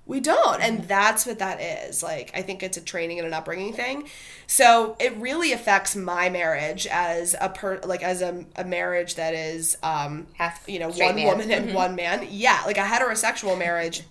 We 0.05 0.19
don't. 0.21 0.61
And 0.61 0.83
that's 0.89 1.25
what 1.27 1.39
that 1.39 1.61
is. 1.61 2.03
Like, 2.03 2.33
I 2.35 2.43
think 2.43 2.63
it's 2.65 2.77
a 2.77 2.81
training 2.81 3.19
and 3.21 3.27
an 3.29 3.33
upbringing 3.33 3.73
thing. 3.73 4.09
So 4.49 4.97
it 4.99 5.17
really 5.17 5.53
affects 5.53 5.95
my 5.95 6.29
marriage 6.29 6.89
as 6.89 7.37
a 7.41 7.49
per, 7.49 7.79
like, 7.85 8.03
as 8.03 8.21
a, 8.21 8.45
a 8.57 8.65
marriage 8.65 9.15
that 9.15 9.33
is, 9.33 9.79
um, 9.85 10.27
Half 10.35 10.65
you 10.69 10.81
know, 10.81 10.91
one 10.91 11.15
man. 11.15 11.27
woman 11.27 11.51
and 11.53 11.73
one 11.73 11.95
man. 11.95 12.27
Yeah. 12.29 12.63
Like 12.67 12.79
a 12.79 12.83
heterosexual 12.83 13.57
marriage. 13.57 14.03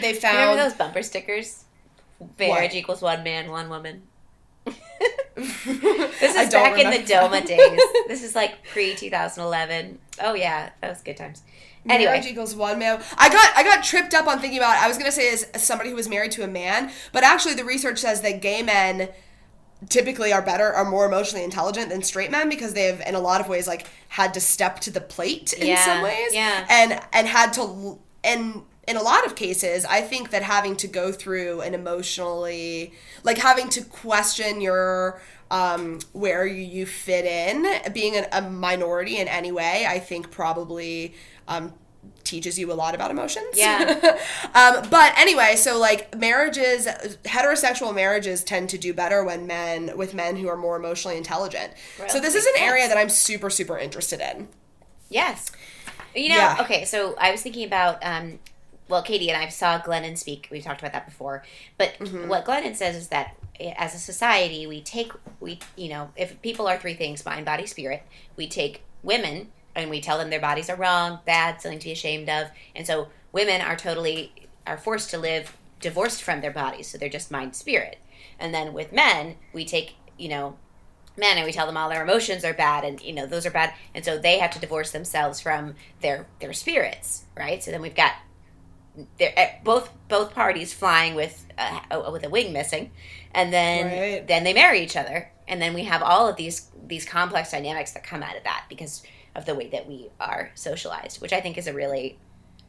They 0.00 0.12
Remember 0.14 0.20
found. 0.20 0.58
those 0.60 0.74
bumper 0.74 1.02
stickers? 1.02 1.64
Marriage 2.38 2.70
What? 2.70 2.74
equals 2.76 3.02
one 3.02 3.24
man, 3.24 3.50
one 3.50 3.68
woman. 3.68 4.02
this 5.36 6.34
is 6.36 6.50
back 6.52 6.78
in 6.78 6.90
the. 6.90 7.06
DOMA 7.06 7.42
days. 7.46 7.80
This 8.08 8.22
is 8.22 8.34
like 8.34 8.62
pre 8.72 8.94
2011. 8.94 9.98
Oh 10.22 10.34
yeah, 10.34 10.70
that 10.80 10.88
was 10.88 11.02
good 11.02 11.16
times. 11.16 11.42
Anyway, 11.88 12.10
Marriage 12.10 12.26
equals 12.26 12.54
one 12.54 12.78
man. 12.78 13.00
I 13.16 13.28
got 13.28 13.52
I 13.56 13.62
got 13.62 13.84
tripped 13.84 14.14
up 14.14 14.26
on 14.26 14.40
thinking 14.40 14.58
about. 14.58 14.76
I 14.82 14.88
was 14.88 14.98
gonna 14.98 15.12
say 15.12 15.32
as 15.32 15.46
somebody 15.62 15.90
who 15.90 15.96
was 15.96 16.08
married 16.08 16.32
to 16.32 16.42
a 16.42 16.48
man, 16.48 16.90
but 17.12 17.22
actually 17.22 17.54
the 17.54 17.64
research 17.64 17.98
says 17.98 18.22
that 18.22 18.40
gay 18.42 18.62
men 18.62 19.08
typically 19.88 20.32
are 20.32 20.42
better 20.42 20.72
are 20.72 20.84
more 20.88 21.04
emotionally 21.04 21.44
intelligent 21.44 21.90
than 21.90 22.02
straight 22.02 22.30
men 22.30 22.48
because 22.48 22.72
they 22.72 22.84
have 22.84 23.00
in 23.06 23.14
a 23.14 23.20
lot 23.20 23.40
of 23.42 23.48
ways 23.48 23.68
like 23.68 23.86
had 24.08 24.32
to 24.34 24.40
step 24.40 24.80
to 24.80 24.90
the 24.90 25.00
plate 25.02 25.52
in 25.52 25.66
Yeah, 25.66 25.84
some 25.84 26.02
ways 26.02 26.32
yeah. 26.32 26.66
and 26.70 27.00
and 27.12 27.28
had 27.28 27.52
to 27.54 27.98
and 28.24 28.62
in 28.86 28.96
a 28.96 29.02
lot 29.02 29.26
of 29.26 29.34
cases, 29.34 29.84
I 29.84 30.00
think 30.00 30.30
that 30.30 30.42
having 30.42 30.76
to 30.76 30.86
go 30.86 31.12
through 31.12 31.60
an 31.62 31.74
emotionally, 31.74 32.92
like 33.24 33.38
having 33.38 33.68
to 33.70 33.82
question 33.82 34.60
your 34.60 35.20
um, 35.50 36.00
where 36.12 36.46
you, 36.46 36.62
you 36.62 36.86
fit 36.86 37.24
in, 37.24 37.92
being 37.92 38.16
an, 38.16 38.26
a 38.32 38.42
minority 38.42 39.18
in 39.18 39.28
any 39.28 39.52
way, 39.52 39.86
I 39.88 39.98
think 39.98 40.30
probably 40.30 41.14
um, 41.46 41.72
teaches 42.24 42.58
you 42.58 42.72
a 42.72 42.74
lot 42.74 42.94
about 42.94 43.10
emotions. 43.10 43.54
Yeah. 43.54 44.18
um, 44.54 44.88
but 44.90 45.16
anyway, 45.16 45.54
so 45.56 45.78
like 45.78 46.16
marriages, 46.16 46.86
heterosexual 47.24 47.94
marriages 47.94 48.42
tend 48.44 48.70
to 48.70 48.78
do 48.78 48.92
better 48.92 49.24
when 49.24 49.46
men 49.46 49.96
with 49.96 50.14
men 50.14 50.36
who 50.36 50.48
are 50.48 50.56
more 50.56 50.76
emotionally 50.76 51.16
intelligent. 51.16 51.72
Well, 51.98 52.08
so 52.08 52.20
this 52.20 52.34
is 52.34 52.44
an 52.46 52.54
area 52.58 52.88
that 52.88 52.96
I'm 52.96 53.08
super 53.08 53.50
super 53.50 53.78
interested 53.78 54.20
in. 54.20 54.48
Yes. 55.08 55.52
You 56.14 56.30
know, 56.30 56.36
Yeah. 56.36 56.56
okay, 56.60 56.84
so 56.84 57.14
I 57.18 57.30
was 57.30 57.42
thinking 57.42 57.64
about 57.66 57.98
um 58.02 58.40
well, 58.88 59.02
Katie 59.02 59.30
and 59.30 59.42
I 59.42 59.48
saw 59.48 59.80
Glennon 59.80 60.16
speak. 60.16 60.48
We've 60.50 60.62
talked 60.62 60.80
about 60.80 60.92
that 60.92 61.06
before. 61.06 61.42
But 61.78 61.94
Mm-hmm. 61.98 62.28
what 62.28 62.44
Glennon 62.44 62.76
says 62.76 62.96
is 62.96 63.08
that 63.08 63.36
eh, 63.58 63.74
as 63.76 63.94
a 63.94 63.98
society, 63.98 64.66
we 64.66 64.80
take 64.80 65.12
we 65.40 65.58
you 65.76 65.88
know, 65.88 66.10
if 66.16 66.40
people 66.42 66.66
are 66.68 66.78
three 66.78 66.94
things, 66.94 67.24
mind, 67.24 67.44
body, 67.46 67.66
spirit, 67.66 68.02
we 68.36 68.46
take 68.48 68.82
women 69.02 69.50
and 69.74 69.90
we 69.90 70.00
tell 70.00 70.18
them 70.18 70.30
their 70.30 70.40
bodies 70.40 70.70
are 70.70 70.76
wrong, 70.76 71.20
bad, 71.26 71.60
something 71.60 71.78
to 71.80 71.86
be 71.86 71.92
ashamed 71.92 72.28
of. 72.28 72.48
And 72.74 72.86
so 72.86 73.08
women 73.32 73.60
are 73.60 73.76
totally 73.76 74.32
are 74.66 74.78
forced 74.78 75.10
to 75.10 75.18
live 75.18 75.56
divorced 75.80 76.22
from 76.22 76.40
their 76.40 76.50
bodies, 76.50 76.88
so 76.88 76.96
they're 76.98 77.08
just 77.08 77.30
mind 77.30 77.54
spirit. 77.54 77.98
And 78.38 78.54
then 78.54 78.72
with 78.72 78.92
men, 78.92 79.36
we 79.52 79.64
take, 79.64 79.94
you 80.18 80.28
know, 80.28 80.56
men 81.18 81.36
and 81.38 81.46
we 81.46 81.52
tell 81.52 81.66
them 81.66 81.76
all 81.76 81.88
their 81.88 82.02
emotions 82.02 82.44
are 82.44 82.52
bad 82.52 82.84
and 82.84 83.00
you 83.00 83.12
know 83.12 83.24
those 83.24 83.46
are 83.46 83.50
bad 83.50 83.72
and 83.94 84.04
so 84.04 84.18
they 84.18 84.38
have 84.38 84.50
to 84.50 84.58
divorce 84.58 84.90
themselves 84.90 85.40
from 85.40 85.74
their 86.02 86.26
their 86.40 86.52
spirits 86.52 87.24
right 87.34 87.62
so 87.64 87.70
then 87.70 87.80
we've 87.80 87.94
got 87.94 88.12
they're 89.18 89.60
both 89.64 89.90
both 90.08 90.34
parties 90.34 90.72
flying 90.72 91.14
with 91.14 91.46
a, 91.90 92.10
with 92.10 92.24
a 92.24 92.28
wing 92.30 92.52
missing 92.52 92.90
and 93.34 93.52
then 93.52 93.86
Right. 93.86 94.26
then 94.26 94.44
they 94.44 94.52
marry 94.54 94.80
each 94.82 94.96
other 94.96 95.30
and 95.48 95.60
then 95.60 95.74
we 95.74 95.84
have 95.84 96.02
all 96.02 96.28
of 96.28 96.36
these 96.36 96.70
these 96.86 97.04
complex 97.04 97.50
dynamics 97.50 97.92
that 97.92 98.02
come 98.04 98.22
out 98.22 98.36
of 98.36 98.44
that 98.44 98.64
because 98.68 99.02
of 99.34 99.44
the 99.44 99.54
way 99.54 99.68
that 99.68 99.86
we 99.86 100.08
are 100.20 100.50
socialized 100.54 101.20
which 101.20 101.32
i 101.32 101.40
think 101.40 101.58
is 101.58 101.66
a 101.66 101.72
really 101.74 102.18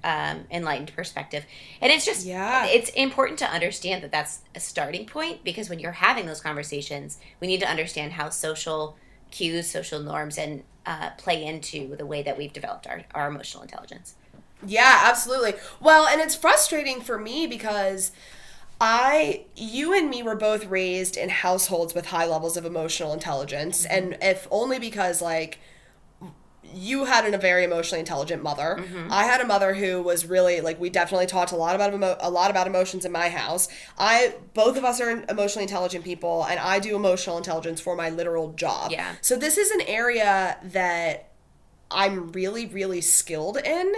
um, 0.03 0.45
enlightened 0.51 0.93
perspective 0.95 1.43
and 1.81 1.91
it's 1.91 2.05
just 2.05 2.25
Yeah. 2.25 2.65
it's 2.67 2.89
important 2.91 3.39
to 3.39 3.45
understand 3.45 4.03
that 4.03 4.11
that's 4.11 4.39
a 4.55 4.59
starting 4.59 5.05
point 5.05 5.43
because 5.43 5.69
when 5.69 5.79
you're 5.79 5.91
having 5.91 6.25
those 6.27 6.39
conversations 6.41 7.17
we 7.39 7.47
need 7.47 7.59
to 7.61 7.69
understand 7.69 8.13
how 8.13 8.29
social 8.29 8.95
cues 9.31 9.69
social 9.69 9.99
norms 9.99 10.37
and 10.37 10.63
uh, 10.85 11.09
play 11.17 11.43
into 11.43 11.95
the 11.97 12.05
way 12.05 12.21
that 12.23 12.37
we've 12.37 12.53
developed 12.53 12.87
our, 12.87 13.01
our 13.13 13.27
emotional 13.27 13.63
intelligence 13.63 14.15
Yeah, 14.65 15.01
absolutely. 15.03 15.53
Well, 15.79 16.07
and 16.07 16.21
it's 16.21 16.35
frustrating 16.35 17.01
for 17.01 17.17
me 17.17 17.47
because 17.47 18.11
I, 18.79 19.45
you 19.55 19.93
and 19.93 20.09
me 20.09 20.23
were 20.23 20.35
both 20.35 20.65
raised 20.65 21.17
in 21.17 21.29
households 21.29 21.93
with 21.93 22.07
high 22.07 22.25
levels 22.25 22.57
of 22.57 22.65
emotional 22.65 23.13
intelligence. 23.13 23.85
Mm-hmm. 23.85 23.95
And 23.95 24.17
if 24.21 24.47
only 24.51 24.79
because, 24.79 25.21
like, 25.21 25.59
you 26.73 27.05
had 27.05 27.25
an, 27.25 27.33
a 27.33 27.37
very 27.37 27.63
emotionally 27.63 27.99
intelligent 27.99 28.43
mother. 28.43 28.77
Mm-hmm. 28.79 29.11
I 29.11 29.23
had 29.23 29.41
a 29.41 29.45
mother 29.45 29.73
who 29.73 30.01
was 30.01 30.25
really 30.25 30.61
like 30.61 30.79
we 30.79 30.89
definitely 30.89 31.27
talked 31.27 31.51
a 31.51 31.55
lot 31.55 31.75
about 31.75 31.93
emo- 31.93 32.17
a 32.19 32.29
lot 32.29 32.51
about 32.51 32.67
emotions 32.67 33.05
in 33.05 33.11
my 33.11 33.29
house. 33.29 33.67
I 33.97 34.35
both 34.53 34.77
of 34.77 34.83
us 34.83 34.99
are 34.99 35.23
emotionally 35.29 35.63
intelligent 35.63 36.03
people 36.03 36.45
and 36.45 36.59
I 36.59 36.79
do 36.79 36.95
emotional 36.95 37.37
intelligence 37.37 37.79
for 37.79 37.95
my 37.95 38.09
literal 38.09 38.53
job. 38.53 38.91
Yeah. 38.91 39.15
So 39.21 39.37
this 39.37 39.57
is 39.57 39.71
an 39.71 39.81
area 39.81 40.57
that 40.63 41.31
I'm 41.89 42.31
really, 42.31 42.65
really 42.65 43.01
skilled 43.01 43.57
in. 43.57 43.93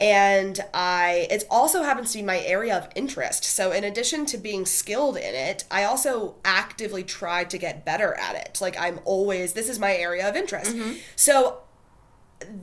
And 0.00 0.60
I, 0.74 1.26
it 1.30 1.44
also 1.50 1.82
happens 1.82 2.12
to 2.12 2.18
be 2.18 2.22
my 2.22 2.40
area 2.40 2.76
of 2.76 2.88
interest. 2.94 3.44
So, 3.44 3.72
in 3.72 3.84
addition 3.84 4.26
to 4.26 4.38
being 4.38 4.66
skilled 4.66 5.16
in 5.16 5.34
it, 5.34 5.64
I 5.70 5.84
also 5.84 6.36
actively 6.44 7.02
try 7.02 7.44
to 7.44 7.58
get 7.58 7.84
better 7.84 8.14
at 8.14 8.36
it. 8.36 8.58
Like, 8.60 8.78
I'm 8.78 9.00
always, 9.04 9.54
this 9.54 9.68
is 9.68 9.78
my 9.78 9.94
area 9.94 10.28
of 10.28 10.36
interest. 10.36 10.74
Mm-hmm. 10.74 10.98
So, 11.14 11.60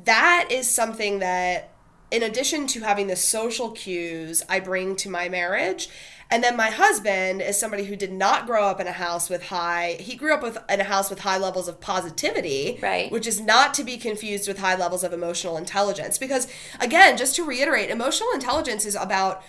that 0.06 0.48
is 0.52 0.70
something 0.70 1.20
that, 1.20 1.72
in 2.12 2.22
addition 2.22 2.68
to 2.68 2.82
having 2.82 3.08
the 3.08 3.16
social 3.16 3.72
cues, 3.72 4.44
I 4.48 4.60
bring 4.60 4.96
to 4.98 5.10
my 5.10 5.30
marriage. 5.30 5.90
And 6.32 6.44
then 6.44 6.56
my 6.58 6.70
husband 6.72 7.42
is 7.42 7.60
somebody 7.60 7.84
who 7.86 7.96
did 7.96 8.12
not 8.12 8.48
grow 8.48 8.64
up 8.64 8.80
in 8.80 8.88
a 8.88 8.92
house 8.92 9.30
with 9.30 9.44
high, 9.48 9.98
he 10.00 10.16
grew 10.16 10.34
up 10.34 10.42
with 10.42 10.58
in 10.70 10.80
a 10.82 10.84
house 10.86 11.10
with 11.10 11.20
high 11.20 11.38
levels 11.38 11.68
of 11.68 11.80
positivity, 11.80 12.80
Right. 12.82 13.12
which 13.12 13.28
is 13.28 13.40
not 13.40 13.74
to 13.76 13.84
be 13.84 13.98
confused 13.98 14.48
with 14.48 14.60
high 14.60 14.76
levels 14.76 15.04
of 15.04 15.14
emotional 15.14 15.58
intelligence. 15.58 16.18
Because 16.18 16.48
again, 16.80 17.18
just 17.18 17.36
to 17.36 17.44
reiterate, 17.44 17.90
emotional 17.90 18.30
intelligence 18.34 18.86
is 18.86 18.96
about 18.96 19.44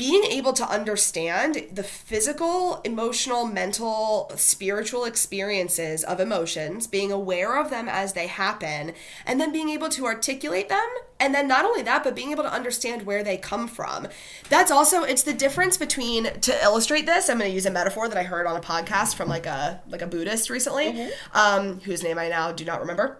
being 0.00 0.24
able 0.24 0.54
to 0.54 0.66
understand 0.66 1.62
the 1.70 1.82
physical, 1.82 2.80
emotional, 2.86 3.44
mental, 3.44 4.32
spiritual 4.34 5.04
experiences 5.04 6.02
of 6.04 6.20
emotions, 6.20 6.86
being 6.86 7.12
aware 7.12 7.60
of 7.60 7.68
them 7.68 7.86
as 7.86 8.14
they 8.14 8.26
happen, 8.26 8.94
and 9.26 9.38
then 9.38 9.52
being 9.52 9.68
able 9.68 9.90
to 9.90 10.06
articulate 10.06 10.70
them. 10.70 10.88
And 11.18 11.34
then 11.34 11.46
not 11.46 11.66
only 11.66 11.82
that, 11.82 12.02
but 12.02 12.16
being 12.16 12.30
able 12.30 12.44
to 12.44 12.50
understand 12.50 13.02
where 13.02 13.22
they 13.22 13.36
come 13.36 13.68
from. 13.68 14.08
That's 14.48 14.70
also 14.70 15.02
it's 15.02 15.22
the 15.22 15.34
difference 15.34 15.76
between 15.76 16.24
to 16.24 16.64
illustrate 16.64 17.04
this. 17.04 17.28
I'm 17.28 17.36
going 17.36 17.50
to 17.50 17.54
use 17.54 17.66
a 17.66 17.70
metaphor 17.70 18.08
that 18.08 18.16
I 18.16 18.22
heard 18.22 18.46
on 18.46 18.56
a 18.56 18.60
podcast 18.62 19.16
from 19.16 19.28
like 19.28 19.44
a 19.44 19.82
like 19.86 20.00
a 20.00 20.06
Buddhist 20.06 20.48
recently, 20.48 21.10
um, 21.34 21.80
whose 21.80 22.02
name 22.02 22.18
I 22.18 22.30
now 22.30 22.52
do 22.52 22.64
not 22.64 22.80
remember. 22.80 23.18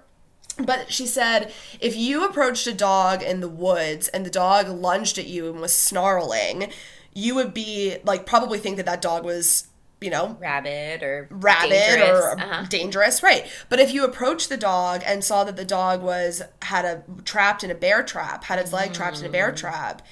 But 0.59 0.93
she 0.93 1.07
said, 1.07 1.53
if 1.81 1.97
you 1.97 2.25
approached 2.25 2.67
a 2.67 2.75
dog 2.75 3.23
in 3.23 3.41
the 3.41 3.49
woods 3.49 4.09
and 4.09 4.27
the 4.27 4.31
dog 4.31 4.69
lunged 4.69 5.19
at 5.19 5.27
you 5.27 5.49
and 5.51 5.61
was 5.61 5.73
snarling, 5.73 6.71
you 7.15 7.35
would 7.35 7.55
be 7.55 7.97
like 8.05 8.27
probably 8.27 8.59
think 8.59 8.77
that 8.77 8.87
that 8.87 9.01
dog 9.01 9.25
was, 9.25 9.69
you 10.01 10.11
know, 10.11 10.37
rabid 10.41 11.03
or 11.03 11.29
rabid 11.31 11.71
dangerous. 11.71 12.21
or 12.21 12.41
uh-huh. 12.41 12.67
dangerous, 12.69 13.23
right? 13.23 13.47
But 13.69 13.81
if 13.81 13.93
you 13.95 14.05
approached 14.05 14.49
the 14.49 14.57
dog 14.57 15.03
and 15.07 15.25
saw 15.25 15.45
that 15.45 15.57
the 15.57 15.65
dog 15.65 16.03
was 16.03 16.43
had 16.63 16.85
a 16.85 17.03
trapped 17.25 17.65
in 17.65 17.71
a 17.71 17.75
bear 17.75 18.03
trap, 18.03 18.45
had 18.45 18.59
its 18.59 18.73
leg 18.73 18.93
trapped 18.93 19.21
in 19.21 19.25
a 19.27 19.29
Mm. 19.29 19.33
bear 19.33 19.53
trap, 19.53 20.03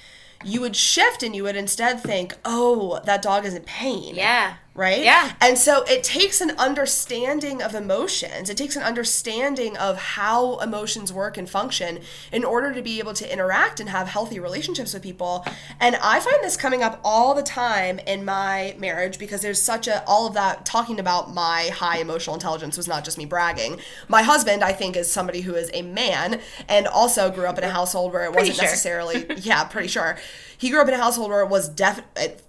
you 0.43 0.61
would 0.61 0.75
shift 0.75 1.21
and 1.21 1.35
you 1.35 1.43
would 1.43 1.55
instead 1.57 2.01
think, 2.01 2.33
"Oh, 2.45 3.01
that 3.03 3.21
dog 3.21 3.45
is 3.45 3.53
in 3.53 3.63
pain." 3.63 4.15
yeah 4.15 4.55
right? 4.79 5.03
Yeah. 5.03 5.33
And 5.41 5.57
so 5.57 5.83
it 5.83 6.03
takes 6.03 6.41
an 6.41 6.51
understanding 6.57 7.61
of 7.61 7.75
emotions. 7.75 8.49
It 8.49 8.57
takes 8.57 8.75
an 8.75 8.81
understanding 8.83 9.77
of 9.77 9.97
how 9.97 10.57
emotions 10.59 11.13
work 11.13 11.37
and 11.37 11.47
function 11.49 11.99
in 12.31 12.43
order 12.43 12.73
to 12.73 12.81
be 12.81 12.97
able 12.99 13.13
to 13.13 13.31
interact 13.31 13.79
and 13.79 13.89
have 13.89 14.07
healthy 14.07 14.39
relationships 14.39 14.93
with 14.93 15.03
people. 15.03 15.45
And 15.79 15.95
I 15.97 16.19
find 16.19 16.43
this 16.43 16.57
coming 16.57 16.81
up 16.81 16.99
all 17.03 17.35
the 17.35 17.43
time 17.43 17.99
in 17.99 18.25
my 18.25 18.75
marriage 18.79 19.19
because 19.19 19.41
there's 19.41 19.61
such 19.61 19.87
a 19.87 20.03
all 20.07 20.25
of 20.27 20.33
that 20.33 20.65
talking 20.65 20.99
about 20.99 21.33
my 21.33 21.69
high 21.73 21.99
emotional 21.99 22.33
intelligence 22.33 22.77
was 22.77 22.87
not 22.87 23.03
just 23.03 23.17
me 23.17 23.25
bragging. 23.25 23.79
My 24.07 24.21
husband, 24.23 24.63
I 24.63 24.71
think, 24.71 24.95
is 24.95 25.11
somebody 25.11 25.41
who 25.41 25.53
is 25.55 25.69
a 25.73 25.81
man 25.81 26.39
and 26.67 26.87
also 26.87 27.29
grew 27.29 27.45
up 27.45 27.57
in 27.57 27.63
a 27.65 27.69
household 27.69 28.13
where 28.13 28.23
it 28.25 28.31
Pretty 28.33 28.49
wasn't 28.49 28.55
sure. 28.57 28.65
necessarily 28.65 29.25
yeah, 29.37 29.65
pretty 29.65 29.89
sure. 29.89 30.17
He 30.57 30.69
grew 30.69 30.81
up 30.81 30.87
in 30.87 30.93
a 30.93 30.97
household 30.97 31.29
where 31.29 31.41
it 31.41 31.49
was 31.49 31.69
def- 31.69 32.01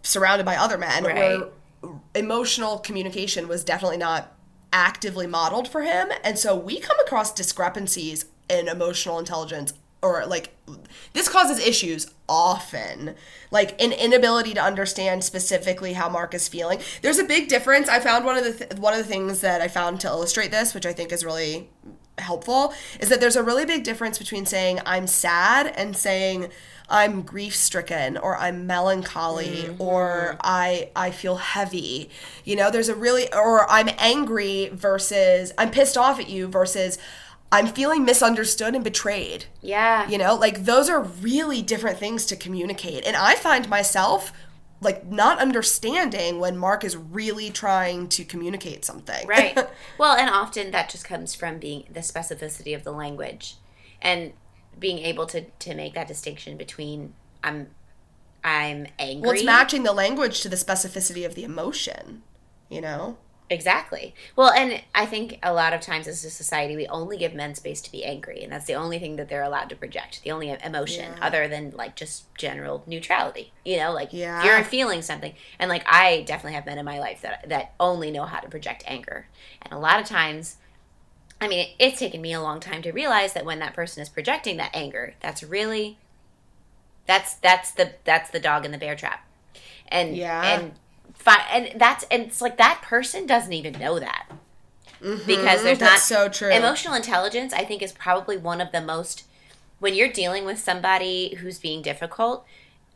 surrounded 0.03 0.45
by 0.47 0.57
other 0.57 0.79
men 0.79 1.05
Right. 1.05 1.43
Emotional 2.15 2.79
communication 2.79 3.49
was 3.49 3.65
definitely 3.65 3.97
not 3.97 4.37
actively 4.73 5.27
modeled 5.27 5.69
for 5.69 5.83
him. 5.83 6.09
And 6.23 6.39
so 6.39 6.55
we 6.55 6.81
come 6.81 6.99
across 7.01 7.33
discrepancies 7.33 8.27
in 8.49 8.69
emotional 8.69 9.19
intelligence 9.19 9.73
or 10.03 10.25
like 10.27 10.57
this 11.13 11.29
causes 11.29 11.59
issues 11.59 12.13
often. 12.29 13.15
Like 13.51 13.81
an 13.83 13.93
inability 13.93 14.55
to 14.55 14.63
understand 14.63 15.25
specifically 15.25 15.93
how 15.93 16.09
mark 16.09 16.35
is 16.35 16.49
feeling. 16.49 16.81
There's 17.03 17.19
a 17.19 17.25
big 17.25 17.49
difference. 17.49 17.89
I 17.89 18.01
found 18.01 18.25
one 18.25 18.39
of 18.39 18.45
the 18.45 18.53
th- 18.53 18.81
one 18.81 18.95
of 18.95 18.99
the 18.99 19.05
things 19.05 19.41
that 19.41 19.61
i 19.61 19.69
found 19.69 20.01
to 20.01 20.09
illustrate 20.09 20.51
this 20.51 20.75
which 20.75 20.87
i 20.87 20.93
think 20.93 21.13
is 21.13 21.25
really 21.25 21.69
helpful 22.19 22.73
is 23.01 23.09
that 23.09 23.21
there's 23.21 23.37
a 23.37 23.43
really 23.43 23.65
big 23.65 23.83
difference 23.83 24.19
between 24.19 24.45
saying 24.45 24.79
i'm 24.85 25.07
sad 25.07 25.67
and 25.77 25.97
saying 25.97 26.51
i'm 26.91 27.23
grief 27.23 27.55
stricken 27.55 28.17
or 28.17 28.37
i'm 28.37 28.67
melancholy 28.67 29.65
mm-hmm. 29.65 29.81
or 29.81 30.37
i 30.43 30.91
i 30.95 31.11
feel 31.11 31.37
heavy 31.37 32.11
you 32.45 32.57
know 32.57 32.71
there's 32.71 32.89
a 32.89 32.95
really 32.95 33.33
or 33.33 33.71
i'm 33.71 33.89
angry 33.99 34.71
versus 34.73 35.53
i'm 35.57 35.71
pissed 35.71 35.97
off 35.97 36.19
at 36.19 36.29
you 36.29 36.47
versus 36.49 36.99
i'm 37.53 37.67
feeling 37.67 38.05
misunderstood 38.05 38.75
and 38.75 38.85
betrayed. 38.85 39.47
Yeah. 39.61 40.09
You 40.09 40.19
know 40.19 40.35
like 40.35 40.65
those 40.65 40.89
are 40.89 41.01
really 41.03 41.63
different 41.63 41.99
things 41.99 42.27
to 42.27 42.37
communicate. 42.37 43.05
And 43.05 43.17
i 43.17 43.35
find 43.35 43.69
myself 43.69 44.33
like 44.83 45.07
not 45.07 45.39
understanding 45.39 46.41
when 46.41 46.57
mark 46.57 46.85
is 46.85 46.97
really 46.97 47.51
trying 47.51 48.09
to 48.09 48.25
communicate 48.25 48.85
something. 48.85 49.27
Right. 49.27 49.59
Well 49.99 50.17
and 50.17 50.31
often 50.31 50.71
that 50.71 50.89
just 50.89 51.05
comes 51.05 51.35
from 51.35 51.59
being 51.59 51.85
the 51.91 52.01
specificity 52.01 52.75
of 52.75 52.85
the 52.85 52.93
language. 52.93 53.57
And 54.01 54.33
being 54.79 54.99
able 54.99 55.27
to 55.27 55.43
to 55.59 55.75
make 55.75 55.95
that 55.95 56.09
distinction 56.09 56.57
between 56.57 57.13
i'm 57.45 57.69
i'm 58.45 58.87
angry 58.99 59.23
Well, 59.27 59.33
it's 59.33 59.45
matching 59.45 59.83
the 59.83 59.93
language 59.93 60.41
to 60.43 60.49
the 60.49 60.57
specificity 60.57 61.27
of 61.27 61.35
the 61.35 61.45
emotion, 61.45 62.23
you 62.69 62.81
know? 62.81 63.19
Exactly. 63.53 64.15
Well, 64.37 64.53
and 64.53 64.81
I 64.95 65.07
think 65.07 65.41
a 65.43 65.53
lot 65.53 65.73
of 65.73 65.81
times 65.81 66.07
as 66.07 66.25
a 66.25 66.31
society, 66.31 66.77
we 66.77 66.87
only 66.87 67.17
give 67.17 67.35
men 67.35 67.57
space 67.57 67.81
to 67.81 67.91
be 67.91 68.05
angry, 68.05 68.45
and 68.45 68.53
that's 68.53 68.67
the 68.67 68.75
only 68.77 69.01
thing 69.01 69.17
that 69.17 69.29
they're 69.29 69.43
allowed 69.43 69.69
to 69.71 69.75
project, 69.77 70.23
the 70.23 70.31
only 70.31 70.51
emotion 70.65 71.15
Yeah. 71.17 71.27
other 71.27 71.49
than 71.49 71.73
like 71.73 71.97
just 71.97 72.33
general 72.37 72.85
neutrality. 72.87 73.53
You 73.65 73.79
know, 73.79 73.93
like 73.93 74.11
Yeah. 74.13 74.45
you're 74.45 74.63
feeling 74.63 75.03
something, 75.03 75.35
and 75.59 75.69
like 75.69 75.83
I 75.85 76.23
definitely 76.23 76.55
have 76.55 76.65
men 76.65 76.79
in 76.79 76.85
my 76.85 77.01
life 77.01 77.23
that 77.23 77.49
that 77.49 77.73
only 77.81 78.13
know 78.13 78.25
how 78.25 78.39
to 78.39 78.49
project 78.49 78.85
anger, 78.87 79.27
and 79.63 79.73
a 79.73 79.79
lot 79.81 79.99
of 80.01 80.07
times. 80.07 80.57
I 81.41 81.49
mean, 81.49 81.61
it, 81.61 81.69
it's 81.79 81.99
taken 81.99 82.21
me 82.21 82.33
a 82.33 82.41
long 82.41 82.61
time 82.61 82.83
to 82.83 82.93
realize 82.93 83.33
that 83.33 83.45
when 83.47 83.59
that 83.61 83.75
person 83.75 84.03
is 84.03 84.09
projecting 84.09 84.59
that 84.59 84.71
anger, 84.75 85.15
that's 85.21 85.43
really 85.43 85.97
that's 87.07 87.35
that's 87.35 87.71
the 87.73 87.93
that's 88.05 88.31
the 88.31 88.41
dog 88.41 88.65
in 88.65 88.73
the 88.73 88.79
bear 88.79 88.95
trap, 88.95 89.27
and 89.89 90.17
Yeah. 90.17 90.43
and 90.43 90.73
fi- 91.15 91.47
and 91.51 91.81
that's 91.81 92.05
and 92.11 92.23
it's 92.25 92.41
like 92.41 92.57
that 92.59 92.83
person 92.83 93.27
doesn't 93.27 93.53
even 93.53 93.73
know 93.73 93.99
that 93.99 94.27
mm-hmm. 95.03 95.27
because 95.27 95.63
there's 95.63 95.79
That's 95.79 96.11
not 96.11 96.19
so 96.19 96.29
true. 96.29 96.51
emotional 96.51 96.95
intelligence. 96.95 97.53
I 97.53 97.65
think 97.65 97.83
is 97.83 97.93
probably 97.93 98.37
one 98.37 98.61
of 98.61 98.71
the 98.73 98.81
most 98.83 99.25
when 99.79 99.95
you're 99.95 100.13
dealing 100.13 100.45
with 100.45 100.59
somebody 100.59 101.37
who's 101.37 101.59
being 101.59 101.81
difficult. 101.83 102.45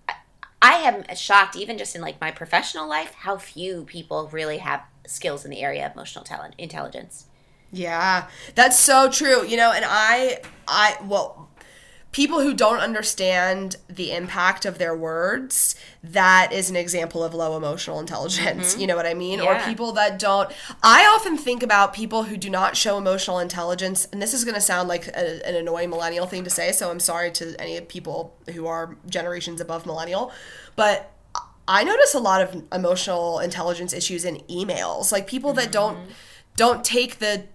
I- 0.09 0.14
I 0.61 0.72
am 0.74 1.05
shocked, 1.16 1.57
even 1.57 1.78
just 1.78 1.97
in 1.97 2.03
like 2.03 2.20
my 2.20 2.30
professional 2.30 2.86
life, 2.88 3.14
how 3.14 3.38
few 3.38 3.84
people 3.84 4.28
really 4.32 4.59
have 4.59 4.82
skills 5.07 5.45
in 5.45 5.51
the 5.51 5.62
area 5.62 5.84
of 5.86 5.92
emotional 5.92 6.24
talent 6.24 6.55
intelligence. 6.59 7.26
Yeah, 7.74 8.28
that's 8.54 8.78
so 8.78 9.10
true. 9.10 9.44
You 9.46 9.56
know, 9.56 9.72
and 9.72 9.84
I, 9.86 10.40
I, 10.66 10.96
well, 11.04 11.50
people 12.12 12.40
who 12.40 12.54
don't 12.54 12.78
understand 12.78 13.74
the 13.88 14.12
impact 14.12 14.64
of 14.64 14.78
their 14.78 14.96
words, 14.96 15.74
that 16.02 16.52
is 16.52 16.70
an 16.70 16.76
example 16.76 17.24
of 17.24 17.34
low 17.34 17.56
emotional 17.56 17.98
intelligence. 17.98 18.72
Mm-hmm. 18.72 18.80
You 18.80 18.86
know 18.86 18.96
what 18.96 19.04
I 19.04 19.14
mean? 19.14 19.40
Or 19.40 19.58
people 19.60 19.90
that 19.92 20.18
don't. 20.20 20.50
I 20.82 21.04
often 21.06 21.36
think 21.36 21.64
about 21.64 21.92
people 21.92 22.22
who 22.22 22.36
do 22.36 22.48
not 22.48 22.76
show 22.76 22.96
emotional 22.96 23.40
intelligence, 23.40 24.06
and 24.12 24.22
this 24.22 24.32
is 24.32 24.44
going 24.44 24.54
to 24.54 24.60
sound 24.60 24.88
like 24.88 25.08
a, 25.08 25.46
an 25.46 25.56
annoying 25.56 25.90
millennial 25.90 26.26
thing 26.26 26.44
to 26.44 26.50
say, 26.50 26.70
so 26.70 26.88
I'm 26.90 27.00
sorry 27.00 27.32
to 27.32 27.60
any 27.60 27.80
people 27.80 28.36
who 28.54 28.68
are 28.68 28.96
generations 29.08 29.60
above 29.60 29.84
millennial, 29.84 30.32
but. 30.76 31.10
I 31.66 31.82
notice 31.82 32.12
a 32.12 32.18
lot 32.18 32.42
of 32.42 32.62
emotional 32.74 33.38
intelligence 33.38 33.94
issues 33.94 34.26
in 34.26 34.36
emails, 34.50 35.10
like 35.10 35.26
people 35.26 35.54
that 35.54 35.72
don't 35.72 35.96
mm-hmm. 35.96 36.10
don't 36.56 36.84
take 36.84 37.20
the 37.20 37.46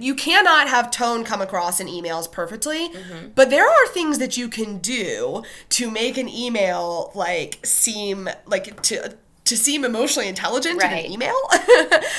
you 0.00 0.14
cannot 0.14 0.68
have 0.68 0.90
tone 0.90 1.24
come 1.24 1.40
across 1.40 1.78
in 1.80 1.86
emails 1.86 2.30
perfectly, 2.30 2.88
Mm-hmm. 2.88 3.28
but 3.34 3.50
there 3.50 3.68
are 3.68 3.86
things 3.88 4.18
that 4.18 4.36
you 4.36 4.48
can 4.48 4.78
do 4.78 5.42
to 5.70 5.90
make 5.90 6.16
an 6.18 6.28
email 6.28 7.12
like 7.14 7.58
seem 7.64 8.28
like 8.46 8.82
to 8.82 9.16
to 9.44 9.56
seem 9.58 9.84
emotionally 9.84 10.26
intelligent 10.26 10.82
in 10.82 10.88
an 11.06 11.12
email. 11.12 11.36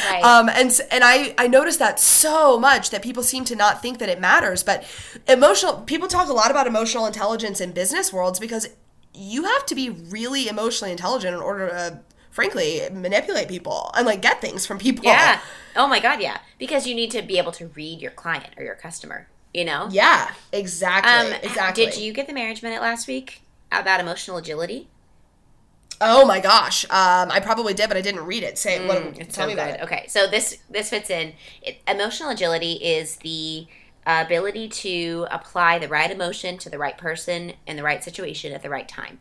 Right. 0.07 0.21
Um, 0.23 0.47
and 0.49 0.79
and 0.91 1.03
I 1.03 1.33
I 1.37 1.47
noticed 1.47 1.79
that 1.79 1.99
so 1.99 2.59
much 2.59 2.91
that 2.91 3.01
people 3.01 3.23
seem 3.23 3.43
to 3.45 3.55
not 3.55 3.81
think 3.81 3.97
that 3.97 4.07
it 4.09 4.21
matters, 4.21 4.61
but 4.63 4.85
emotional 5.27 5.77
people 5.81 6.07
talk 6.07 6.29
a 6.29 6.33
lot 6.33 6.51
about 6.51 6.67
emotional 6.67 7.07
intelligence 7.07 7.59
in 7.59 7.71
business 7.71 8.13
worlds 8.13 8.39
because 8.39 8.67
you 9.13 9.45
have 9.45 9.65
to 9.65 9.75
be 9.75 9.89
really 9.89 10.47
emotionally 10.47 10.91
intelligent 10.91 11.33
in 11.35 11.41
order 11.41 11.67
to 11.69 11.99
frankly 12.35 12.81
manipulate 12.91 13.47
people 13.47 13.91
and 13.95 14.05
like 14.05 14.21
get 14.21 14.41
things 14.41 14.65
from 14.65 14.77
people. 14.77 15.05
Yeah. 15.05 15.39
Oh 15.75 15.87
my 15.87 15.99
god, 15.99 16.21
yeah. 16.21 16.39
Because 16.59 16.85
you 16.85 16.93
need 16.93 17.11
to 17.11 17.21
be 17.21 17.37
able 17.37 17.51
to 17.53 17.67
read 17.69 18.01
your 18.01 18.11
client 18.11 18.49
or 18.57 18.63
your 18.63 18.75
customer. 18.75 19.27
You 19.53 19.65
know. 19.65 19.87
Yeah, 19.89 20.31
exactly. 20.51 21.11
Um, 21.11 21.39
exactly. 21.41 21.85
Did 21.85 21.97
you 21.97 22.13
get 22.13 22.27
the 22.27 22.33
marriage 22.33 22.61
minute 22.61 22.81
last 22.81 23.07
week 23.07 23.41
about 23.71 23.99
emotional 24.01 24.37
agility? 24.37 24.89
Oh 26.01 26.25
my 26.25 26.41
gosh. 26.41 26.83
Um, 26.85 27.31
I 27.31 27.39
probably 27.41 27.73
did, 27.73 27.87
but 27.87 27.95
I 27.97 28.01
didn't 28.01 28.25
read 28.25 28.43
it. 28.43 28.57
Say 28.57 28.85
what? 28.85 28.97
Mm, 28.97 29.19
It's 29.19 29.33
tell 29.33 29.45
so 29.45 29.47
me 29.47 29.55
good. 29.55 29.61
about 29.61 29.79
it. 29.79 29.83
Okay, 29.83 30.05
so 30.09 30.27
this 30.27 30.57
this 30.69 30.89
fits 30.89 31.09
in. 31.09 31.33
It, 31.61 31.77
emotional 31.87 32.29
agility 32.29 32.73
is 32.73 33.17
the 33.17 33.67
ability 34.05 34.67
to 34.69 35.25
apply 35.31 35.79
the 35.79 35.87
right 35.87 36.11
emotion 36.11 36.57
to 36.59 36.69
the 36.69 36.77
right 36.77 36.97
person 36.97 37.53
in 37.65 37.77
the 37.77 37.83
right 37.83 38.03
situation 38.03 38.51
at 38.51 38.61
the 38.61 38.69
right 38.69 38.87
time. 38.89 39.19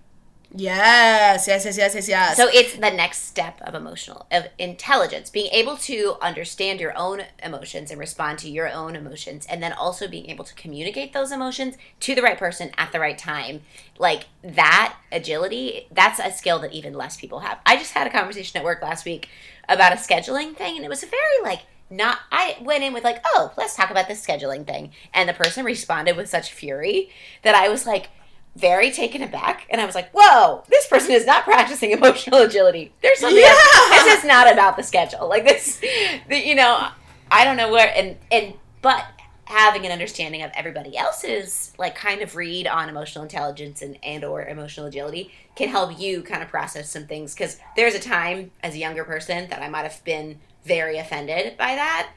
Yes, 0.57 1.49
yes, 1.49 1.65
yes, 1.65 1.77
yes, 1.77 1.95
yes, 1.97 2.09
yes. 2.09 2.37
So 2.37 2.49
it's 2.49 2.75
the 2.75 2.91
next 2.91 3.25
step 3.25 3.61
of 3.63 3.75
emotional 3.75 4.25
of 4.31 4.45
intelligence, 4.57 5.29
being 5.29 5.51
able 5.51 5.77
to 5.79 6.15
understand 6.23 6.79
your 6.79 6.97
own 6.97 7.23
emotions 7.43 7.91
and 7.91 7.99
respond 7.99 8.39
to 8.41 8.49
your 8.49 8.71
own 8.71 8.95
emotions, 8.95 9.47
and 9.47 9.61
then 9.61 9.73
also 9.73 10.07
being 10.07 10.31
able 10.31 10.45
to 10.45 10.55
communicate 10.55 11.13
those 11.13 11.33
emotions 11.33 11.77
to 11.99 12.15
the 12.15 12.23
right 12.23 12.39
person 12.39 12.71
at 12.79 12.93
the 12.93 13.01
right 13.01 13.19
time. 13.19 13.63
Like 13.99 14.27
that 14.45 14.97
agility, 15.11 15.89
that's 15.91 16.21
a 16.21 16.31
skill 16.31 16.61
that 16.61 16.73
even 16.73 16.95
less 16.95 17.17
people 17.17 17.41
have. 17.41 17.59
I 17.67 17.75
just 17.77 17.91
had 17.93 18.07
a 18.07 18.11
conversation 18.11 18.57
at 18.57 18.65
work 18.65 18.81
last 18.81 19.05
week 19.05 19.29
about 19.69 19.93
a 19.93 19.97
scheduling 19.97 20.55
thing, 20.57 20.77
and 20.77 20.85
it 20.85 20.89
was 20.89 21.03
a 21.03 21.07
very 21.07 21.43
like 21.43 21.63
not. 21.91 22.19
I 22.31 22.59
went 22.63 22.85
in 22.85 22.93
with 22.93 23.03
like, 23.03 23.25
oh, 23.27 23.53
let's 23.57 23.75
talk 23.75 23.91
about 23.91 24.07
this 24.07 24.25
scheduling 24.25 24.65
thing, 24.65 24.93
and 25.13 25.29
the 25.29 25.33
person 25.35 25.65
responded 25.65 26.17
with 26.17 26.29
such 26.29 26.53
fury 26.53 27.11
that 27.43 27.57
I 27.57 27.69
was 27.69 27.87
like 27.89 28.11
very 28.57 28.91
taken 28.93 29.23
aback 29.23 29.67
and 29.71 29.81
I 29.81 29.87
was 29.87 29.95
like, 29.97 30.11
whoa, 30.13 30.63
this 30.69 30.87
person 30.87 31.11
is 31.13 31.27
not 31.27 31.45
practicing 31.45 31.91
emotional 31.99 32.41
agility. 32.43 32.93
There's 33.03 33.19
something 33.19 33.39
Yeah. 33.43 33.49
else. 33.49 34.05
this 34.05 34.19
is 34.19 34.25
not 34.25 34.53
about 34.53 34.77
the 34.77 34.83
schedule. 34.83 35.29
Like 35.29 35.45
this 35.45 35.81
the, 36.29 36.37
you 36.39 36.55
know, 36.55 36.89
I 37.31 37.45
don't 37.45 37.57
know 37.57 37.71
where 37.73 37.93
and 37.97 38.17
and 38.31 38.55
but 38.81 39.05
having 39.47 39.85
an 39.85 39.93
understanding 39.93 40.43
of 40.43 40.51
everybody 40.55 40.97
else's 40.97 41.73
like 41.79 41.95
kind 41.95 42.23
of 42.23 42.35
read 42.37 42.67
on 42.67 42.89
emotional 42.89 43.23
intelligence 43.25 43.83
and 43.83 43.99
and 44.05 44.25
or 44.25 44.45
emotional 44.45 44.87
agility 44.87 45.33
can 45.57 45.69
help 45.69 45.99
you 46.01 46.23
kind 46.23 46.43
of 46.43 46.49
process 46.49 46.89
some 46.91 47.07
things 47.07 47.35
because 47.35 47.59
there's 47.77 47.95
a 47.95 48.01
time 48.01 48.51
as 48.63 48.75
a 48.75 48.79
younger 48.79 49.05
person 49.05 49.49
that 49.51 49.63
I 49.63 49.69
might 49.69 49.83
have 49.83 50.03
been 50.05 50.39
very 50.65 50.97
offended 50.99 51.57
by 51.59 51.75
that. 51.75 52.11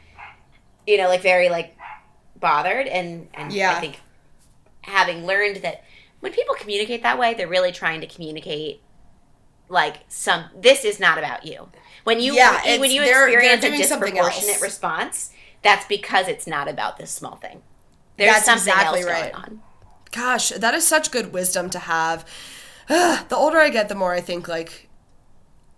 You 0.86 0.98
know, 0.98 1.08
like 1.08 1.22
very 1.22 1.50
like 1.50 1.76
bothered 2.40 2.86
and 2.88 3.28
and 3.34 3.52
Yeah. 3.52 3.72
I 3.76 3.80
think 3.82 4.00
having 4.82 5.26
learned 5.26 5.58
that 5.58 5.84
when 6.20 6.32
people 6.32 6.56
communicate 6.56 7.04
that 7.04 7.18
way, 7.20 7.34
they're 7.34 7.48
really 7.48 7.72
trying 7.72 8.02
to 8.02 8.08
communicate 8.08 8.82
like 9.70 9.98
some. 10.08 10.46
This 10.56 10.86
is 10.86 11.00
not 11.00 11.18
about 11.18 11.46
you. 11.46 11.70
When 12.04 12.20
you 12.20 12.34
Yeah, 12.34 12.80
when 12.80 12.90
you 12.92 13.02
they're- 13.02 13.28
they're 13.30 13.52
experience 13.52 13.64
a 13.64 13.68
doing 13.68 13.82
disproportionate 13.82 14.62
response, 14.62 15.32
that's 15.62 15.86
because 15.86 16.28
it's 16.28 16.48
not 16.48 16.68
about 16.70 16.98
this 16.98 17.12
small 17.12 17.36
thing. 17.36 17.62
There's 18.18 18.34
That's 18.34 18.46
something 18.46 18.68
exactly 18.74 19.02
else 19.02 19.10
right. 19.10 19.32
going 19.34 19.36
on. 19.44 19.62
Gosh, 20.12 20.50
that 20.50 20.74
is 20.74 20.88
such 20.88 21.12
good 21.12 21.34
wisdom 21.34 21.70
to 21.72 21.80
have. 21.80 22.26
the 22.88 23.36
older 23.36 23.60
I 23.60 23.70
get, 23.70 23.90
the 23.90 23.96
more 23.96 24.14
I 24.14 24.22
think 24.22 24.48
like 24.48 24.88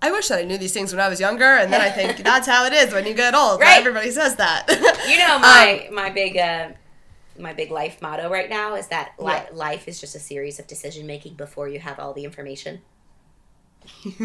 I 0.02 0.12
wish 0.12 0.30
that 0.30 0.40
I 0.40 0.44
knew 0.44 0.58
these 0.58 0.72
things 0.72 0.94
when 0.94 1.02
I 1.02 1.10
was 1.10 1.20
younger, 1.20 1.44
and 1.58 1.74
then 1.74 1.82
I 1.82 1.90
think 1.90 2.18
that's 2.24 2.48
how 2.48 2.66
it 2.66 2.72
is 2.74 2.94
when 2.94 3.06
you 3.06 3.14
get 3.14 3.34
old. 3.36 3.60
Right. 3.60 3.80
Everybody 3.80 4.12
says 4.12 4.36
that. 4.38 4.68
You 5.10 5.18
know 5.18 5.40
my 5.40 5.90
my 5.92 6.10
big 6.10 6.38
uh, 6.38 6.70
my 7.40 7.54
big 7.54 7.72
life 7.72 8.02
motto 8.02 8.30
right 8.30 8.50
now 8.50 8.76
is 8.76 8.88
that 8.88 9.14
li- 9.18 9.32
Yeah. 9.34 9.46
life 9.54 9.88
is 9.88 10.00
just 10.00 10.16
a 10.16 10.20
series 10.20 10.60
of 10.60 10.68
decision 10.68 11.08
making 11.08 11.36
before 11.36 11.68
you 11.68 11.80
have 11.80 12.00
all 12.00 12.14
the 12.14 12.24
information. 12.26 12.82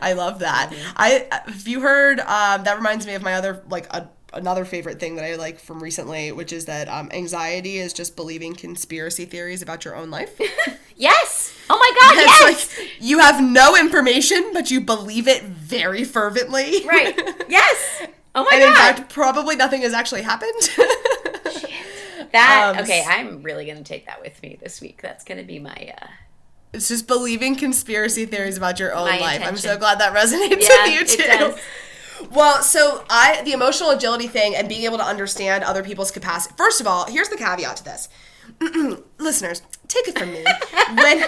I 0.00 0.14
love 0.16 0.38
that. 0.40 0.70
Mm-hmm. 0.72 0.92
I 0.96 1.26
have 1.46 1.66
you 1.68 1.80
heard? 1.80 2.20
Um, 2.20 2.64
that 2.64 2.76
reminds 2.76 3.06
me 3.06 3.14
of 3.14 3.22
my 3.22 3.34
other 3.34 3.62
like 3.68 3.86
a, 3.92 4.08
another 4.32 4.64
favorite 4.64 4.98
thing 5.00 5.16
that 5.16 5.24
I 5.24 5.34
like 5.36 5.58
from 5.58 5.82
recently, 5.82 6.32
which 6.32 6.52
is 6.52 6.64
that 6.66 6.88
um, 6.88 7.10
anxiety 7.12 7.76
is 7.78 7.92
just 7.92 8.16
believing 8.16 8.54
conspiracy 8.54 9.24
theories 9.24 9.62
about 9.62 9.84
your 9.84 9.96
own 9.96 10.10
life. 10.10 10.38
Yes. 10.94 11.52
Oh 11.70 11.76
my 11.76 11.90
God. 12.00 12.16
Yes. 12.16 12.78
like 12.78 12.90
you 13.00 13.18
have 13.18 13.42
no 13.42 13.74
information, 13.76 14.50
but 14.52 14.70
you 14.70 14.80
believe 14.80 15.26
it 15.26 15.42
very 15.42 16.04
fervently. 16.04 16.84
right. 16.86 17.18
Yes. 17.48 18.02
Oh 18.34 18.44
my 18.44 18.50
and 18.52 18.62
God. 18.62 18.68
in 18.68 18.74
fact, 18.96 19.12
probably 19.12 19.56
nothing 19.56 19.82
has 19.82 19.94
actually 19.94 20.22
happened. 20.22 20.52
That 22.32 22.74
um, 22.76 22.82
okay. 22.82 23.04
I'm 23.06 23.42
really 23.42 23.66
gonna 23.66 23.82
take 23.82 24.06
that 24.06 24.20
with 24.20 24.42
me 24.42 24.58
this 24.60 24.80
week. 24.80 25.00
That's 25.02 25.24
gonna 25.24 25.44
be 25.44 25.58
my. 25.58 25.94
uh 26.00 26.06
it's 26.72 26.88
just 26.88 27.06
believing 27.06 27.54
conspiracy 27.54 28.24
theories 28.24 28.56
about 28.56 28.78
your 28.78 28.94
own 28.94 29.06
life. 29.20 29.42
I'm 29.44 29.58
so 29.58 29.76
glad 29.76 30.00
that 30.00 30.14
resonates 30.14 30.66
Yeah, 30.68 31.00
with 31.00 31.18
you 31.18 31.54
too. 31.56 32.28
Well, 32.30 32.62
so 32.62 33.04
I 33.10 33.42
the 33.42 33.52
emotional 33.52 33.90
agility 33.90 34.26
thing 34.26 34.54
and 34.54 34.68
being 34.68 34.84
able 34.84 34.98
to 34.98 35.04
understand 35.04 35.64
other 35.64 35.82
people's 35.82 36.10
capacity. 36.10 36.54
First 36.56 36.80
of 36.80 36.86
all, 36.86 37.06
here's 37.06 37.28
the 37.28 37.36
caveat 37.36 37.76
to 37.78 37.84
this. 37.84 38.08
Listeners, 39.18 39.62
take 39.92 40.08
it 40.08 40.18
from 40.18 40.32
me. 40.32 40.44
when 40.94 41.24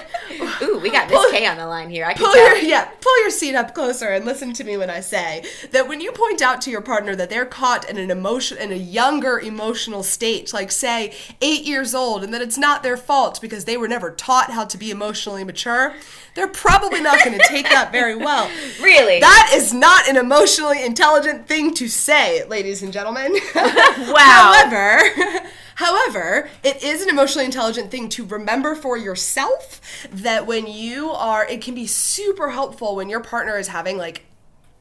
Ooh, 0.62 0.78
we 0.78 0.90
got 0.90 1.10
Miss 1.10 1.30
K 1.30 1.46
on 1.46 1.56
the 1.56 1.66
line 1.66 1.90
here. 1.90 2.04
I 2.04 2.14
can 2.14 2.24
pull 2.24 2.36
your 2.36 2.56
yeah, 2.56 2.90
pull 3.00 3.20
your 3.20 3.30
seat 3.30 3.54
up 3.54 3.74
closer 3.74 4.08
and 4.08 4.24
listen 4.24 4.52
to 4.54 4.64
me 4.64 4.76
when 4.76 4.90
I 4.90 5.00
say 5.00 5.44
that 5.70 5.88
when 5.88 6.00
you 6.00 6.12
point 6.12 6.42
out 6.42 6.60
to 6.62 6.70
your 6.70 6.80
partner 6.80 7.14
that 7.16 7.30
they're 7.30 7.46
caught 7.46 7.88
in 7.88 7.98
an 7.98 8.10
emotion 8.10 8.58
in 8.58 8.72
a 8.72 8.76
younger 8.76 9.38
emotional 9.38 10.02
state, 10.02 10.52
like 10.52 10.70
say 10.70 11.14
8 11.40 11.64
years 11.64 11.94
old 11.94 12.24
and 12.24 12.32
that 12.34 12.42
it's 12.42 12.58
not 12.58 12.82
their 12.82 12.96
fault 12.96 13.40
because 13.40 13.64
they 13.64 13.76
were 13.76 13.88
never 13.88 14.10
taught 14.10 14.50
how 14.50 14.64
to 14.64 14.78
be 14.78 14.90
emotionally 14.90 15.44
mature, 15.44 15.94
they're 16.34 16.48
probably 16.48 17.00
not 17.00 17.24
going 17.24 17.38
to 17.38 17.44
take 17.46 17.68
that 17.68 17.92
very 17.92 18.16
well. 18.16 18.50
Really? 18.80 19.20
That 19.20 19.52
is 19.54 19.72
not 19.72 20.08
an 20.08 20.16
emotionally 20.16 20.84
intelligent 20.84 21.46
thing 21.46 21.72
to 21.74 21.88
say, 21.88 22.44
ladies 22.46 22.82
and 22.82 22.92
gentlemen. 22.92 23.36
Wow. 23.54 24.52
However, 24.54 25.48
however, 25.76 26.48
it 26.62 26.82
is 26.82 27.02
an 27.02 27.08
emotionally 27.08 27.44
intelligent 27.44 27.90
thing 27.90 28.08
to 28.10 28.24
remember 28.24 28.53
for 28.74 28.96
yourself 28.96 29.80
that 30.10 30.46
when 30.46 30.66
you 30.66 31.10
are 31.10 31.46
it 31.46 31.60
can 31.60 31.74
be 31.74 31.86
super 31.86 32.50
helpful 32.50 32.94
when 32.94 33.08
your 33.08 33.20
partner 33.20 33.58
is 33.58 33.68
having 33.68 33.96
like 33.96 34.26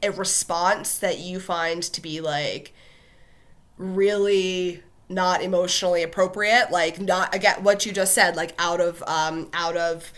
a 0.03 0.11
response 0.11 0.97
that 0.99 1.19
you 1.19 1.39
find 1.39 1.81
to 1.81 2.01
be 2.01 2.19
like 2.19 2.73
really 3.77 4.83
not 5.09 5.41
emotionally 5.41 6.03
appropriate, 6.03 6.69
like 6.71 6.99
not 6.99 7.33
again 7.33 7.63
what 7.63 7.85
you 7.85 7.91
just 7.91 8.13
said, 8.13 8.35
like 8.35 8.53
out 8.59 8.81
of 8.81 9.03
um 9.07 9.49
out 9.53 9.77
of 9.77 10.11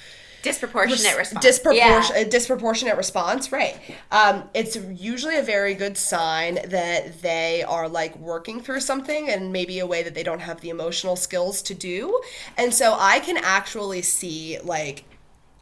Disproportionate 0.45 1.17
response. 1.17 1.43
disproportion 1.45 2.15
Yeah. 2.15 2.21
a 2.21 2.25
disproportionate 2.25 2.97
response 2.97 3.51
right 3.51 3.77
um, 4.11 4.49
it's 4.53 4.75
usually 4.75 5.37
a 5.37 5.43
very 5.43 5.73
good 5.73 5.97
sign 5.97 6.55
that 6.69 7.21
they 7.21 7.63
are 7.63 7.89
like 7.89 8.15
working 8.17 8.61
through 8.61 8.79
something 8.79 9.29
and 9.29 9.51
maybe 9.51 9.79
a 9.79 9.85
way 9.85 10.03
that 10.03 10.13
they 10.13 10.23
don't 10.23 10.39
have 10.41 10.61
the 10.61 10.69
emotional 10.69 11.15
skills 11.15 11.61
to 11.63 11.73
do 11.73 12.21
and 12.57 12.73
so 12.73 12.95
i 12.99 13.19
can 13.19 13.37
actually 13.37 14.01
see 14.01 14.57
like 14.63 15.03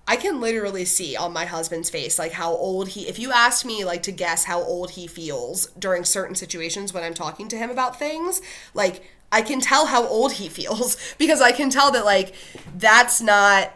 I 0.05 0.17
can 0.17 0.41
literally 0.41 0.83
see 0.83 1.15
on 1.15 1.31
my 1.31 1.45
husband's 1.45 1.89
face 1.89 2.19
like 2.19 2.33
how 2.33 2.51
old 2.51 2.89
he 2.89 3.07
if 3.07 3.17
you 3.19 3.31
ask 3.31 3.65
me 3.65 3.85
like 3.85 4.03
to 4.03 4.11
guess 4.11 4.43
how 4.43 4.61
old 4.61 4.91
he 4.91 5.07
feels 5.07 5.67
during 5.79 6.03
certain 6.03 6.35
situations 6.35 6.93
when 6.93 7.03
I'm 7.03 7.13
talking 7.13 7.47
to 7.47 7.57
him 7.57 7.69
about 7.69 7.97
things, 7.97 8.41
like 8.73 9.09
I 9.31 9.41
can 9.41 9.61
tell 9.61 9.85
how 9.87 10.05
old 10.05 10.33
he 10.33 10.49
feels 10.59 10.97
because 11.17 11.41
I 11.41 11.53
can 11.53 11.69
tell 11.69 11.89
that 11.91 12.03
like 12.03 12.35
that's 12.77 13.21
not 13.21 13.71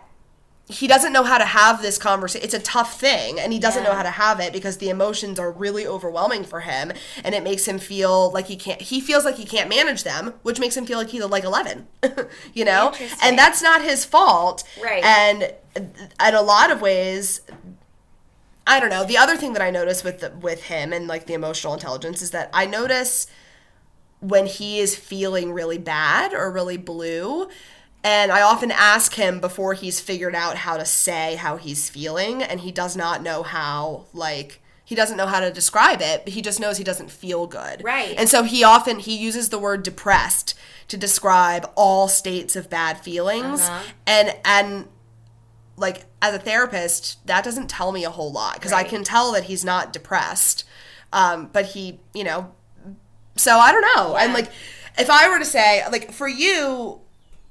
he 0.70 0.86
doesn't 0.86 1.14
know 1.14 1.24
how 1.24 1.38
to 1.38 1.46
have 1.46 1.82
this 1.82 1.98
conversation. 1.98 2.44
It's 2.44 2.54
a 2.54 2.60
tough 2.60 3.00
thing, 3.00 3.40
and 3.40 3.54
he 3.54 3.60
doesn't 3.60 3.84
know 3.84 3.94
how 3.94 4.04
to 4.04 4.10
have 4.10 4.42
it 4.42 4.52
because 4.52 4.78
the 4.78 4.90
emotions 4.90 5.40
are 5.40 5.50
really 5.50 5.88
overwhelming 5.88 6.44
for 6.44 6.60
him, 6.60 6.92
and 7.24 7.34
it 7.34 7.42
makes 7.42 7.66
him 7.66 7.80
feel 7.80 8.32
like 8.32 8.48
he 8.48 8.58
can't. 8.58 8.82
He 8.82 9.00
feels 9.00 9.24
like 9.24 9.36
he 9.36 9.46
can't 9.46 9.70
manage 9.70 10.04
them, 10.04 10.34
which 10.44 10.60
makes 10.60 10.76
him 10.76 10.86
feel 10.86 10.98
like 10.98 11.10
he's 11.10 11.24
like 11.24 11.46
eleven, 11.46 11.88
you 12.54 12.66
know. 12.66 12.94
And 13.24 13.38
that's 13.38 13.62
not 13.62 13.82
his 13.82 14.04
fault, 14.04 14.64
Right. 14.82 15.04
And 15.04 15.54
in 15.76 16.36
a 16.36 16.42
lot 16.42 16.72
of 16.72 16.82
ways, 16.82 17.42
I 18.66 18.82
don't 18.82 18.90
know. 18.90 19.06
The 19.06 19.18
other 19.18 19.38
thing 19.38 19.54
that 19.54 19.62
I 19.62 19.72
notice 19.72 20.04
with 20.04 20.20
the, 20.20 20.32
with 20.32 20.64
him 20.64 20.92
and 20.92 21.08
like 21.08 21.28
the 21.28 21.34
emotional 21.34 21.74
intelligence 21.74 22.22
is 22.22 22.32
that 22.32 22.50
I 22.54 22.66
notice 22.66 23.28
when 24.20 24.46
he 24.48 24.80
is 24.80 24.96
feeling 24.96 25.54
really 25.54 25.78
bad 25.78 26.34
or 26.34 26.52
really 26.52 26.78
blue. 26.78 27.48
And 28.08 28.32
I 28.32 28.42
often 28.42 28.72
ask 28.72 29.16
him 29.16 29.42
before 29.42 29.74
he's 29.74 30.00
figured 30.00 30.34
out 30.34 30.56
how 30.56 30.78
to 30.78 30.86
say 30.86 31.36
how 31.36 31.58
he's 31.58 31.90
feeling, 31.90 32.42
and 32.42 32.62
he 32.62 32.72
does 32.72 32.96
not 32.96 33.22
know 33.22 33.44
how, 33.44 34.06
like, 34.14 34.62
he 34.86 34.96
doesn't 34.96 35.18
know 35.18 35.26
how 35.26 35.42
to 35.42 35.52
describe 35.52 36.00
it, 36.02 36.24
but 36.24 36.32
he 36.32 36.42
just 36.42 36.58
knows 36.58 36.78
he 36.78 36.86
doesn't 36.86 37.12
feel 37.12 37.48
good. 37.48 37.84
Right. 37.84 38.16
And 38.18 38.30
so 38.30 38.44
he 38.44 38.64
often 38.64 39.00
he 39.00 39.18
uses 39.18 39.50
the 39.50 39.60
word 39.60 39.84
depressed 39.84 40.58
to 40.88 40.96
describe 40.96 41.70
all 41.76 42.08
states 42.08 42.56
of 42.56 42.70
bad 42.70 42.98
feelings. 43.02 43.68
Uh-huh. 43.68 43.84
And 44.06 44.38
and 44.46 44.88
like 45.76 46.06
as 46.22 46.34
a 46.34 46.40
therapist, 46.40 47.28
that 47.28 47.44
doesn't 47.44 47.70
tell 47.70 47.92
me 47.92 48.06
a 48.06 48.10
whole 48.10 48.32
lot 48.32 48.54
because 48.54 48.72
I 48.72 48.86
can 48.86 49.04
tell 49.04 49.34
that 49.34 49.44
he's 49.44 49.66
not 49.66 49.92
depressed. 49.92 50.64
Um, 51.12 51.50
but 51.52 51.66
he, 51.66 52.00
you 52.14 52.24
know, 52.24 52.54
so 53.36 53.58
I 53.58 53.74
don't 53.74 53.86
know. 53.98 54.16
And 54.16 54.32
like, 54.32 54.50
if 54.98 55.10
I 55.10 55.28
were 55.28 55.40
to 55.40 55.46
say, 55.46 55.84
like, 55.92 56.14
for 56.14 56.30
you, 56.30 57.02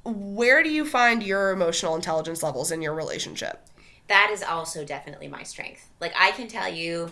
where 0.07 0.63
do 0.63 0.71
you 0.71 0.85
find 0.85 1.23
your 1.23 1.51
emotional 1.51 1.95
intelligence 1.95 2.43
levels 2.43 2.71
in 2.71 2.83
your 2.83 2.95
relationship? 2.95 3.63
that 4.09 4.31
is 4.33 4.43
also 4.43 4.85
definitely 4.85 5.29
my 5.29 5.43
strength. 5.43 5.91
Like 6.01 6.13
I 6.17 6.31
can 6.31 6.47
tell 6.47 6.73
you, 6.73 7.11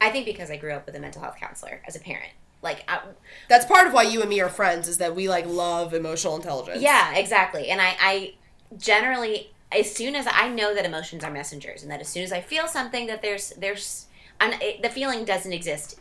I 0.00 0.10
think 0.10 0.24
because 0.24 0.50
I 0.50 0.56
grew 0.56 0.72
up 0.72 0.86
with 0.86 0.94
a 0.94 1.00
mental 1.00 1.20
health 1.20 1.36
counselor 1.36 1.82
as 1.86 1.96
a 1.96 1.98
parent. 1.98 2.30
Like, 2.62 2.84
I, 2.86 3.00
That's 3.48 3.66
part 3.66 3.88
of 3.88 3.92
why 3.92 4.04
you 4.04 4.20
and 4.20 4.30
me 4.30 4.40
are 4.40 4.48
friends 4.48 4.86
is 4.86 4.98
that 4.98 5.16
we 5.16 5.28
like 5.28 5.46
love 5.46 5.94
emotional 5.94 6.36
intelligence. 6.36 6.80
yeah, 6.80 7.14
exactly. 7.16 7.70
And 7.70 7.80
I, 7.80 7.96
I 8.00 8.34
generally, 8.76 9.50
as 9.72 9.92
soon 9.92 10.14
as 10.14 10.28
I 10.30 10.48
know 10.48 10.72
that 10.76 10.84
emotions 10.84 11.24
are 11.24 11.30
messengers, 11.32 11.82
and 11.82 11.90
that 11.90 12.00
as 12.00 12.08
soon 12.08 12.22
as 12.22 12.32
I 12.32 12.40
feel 12.40 12.68
something, 12.68 13.06
that 13.08 13.20
there's 13.20 13.50
there's. 13.58 14.06
It, 14.44 14.82
the 14.82 14.90
feeling 14.90 15.24
doesn't 15.24 15.52
exist 15.52 16.00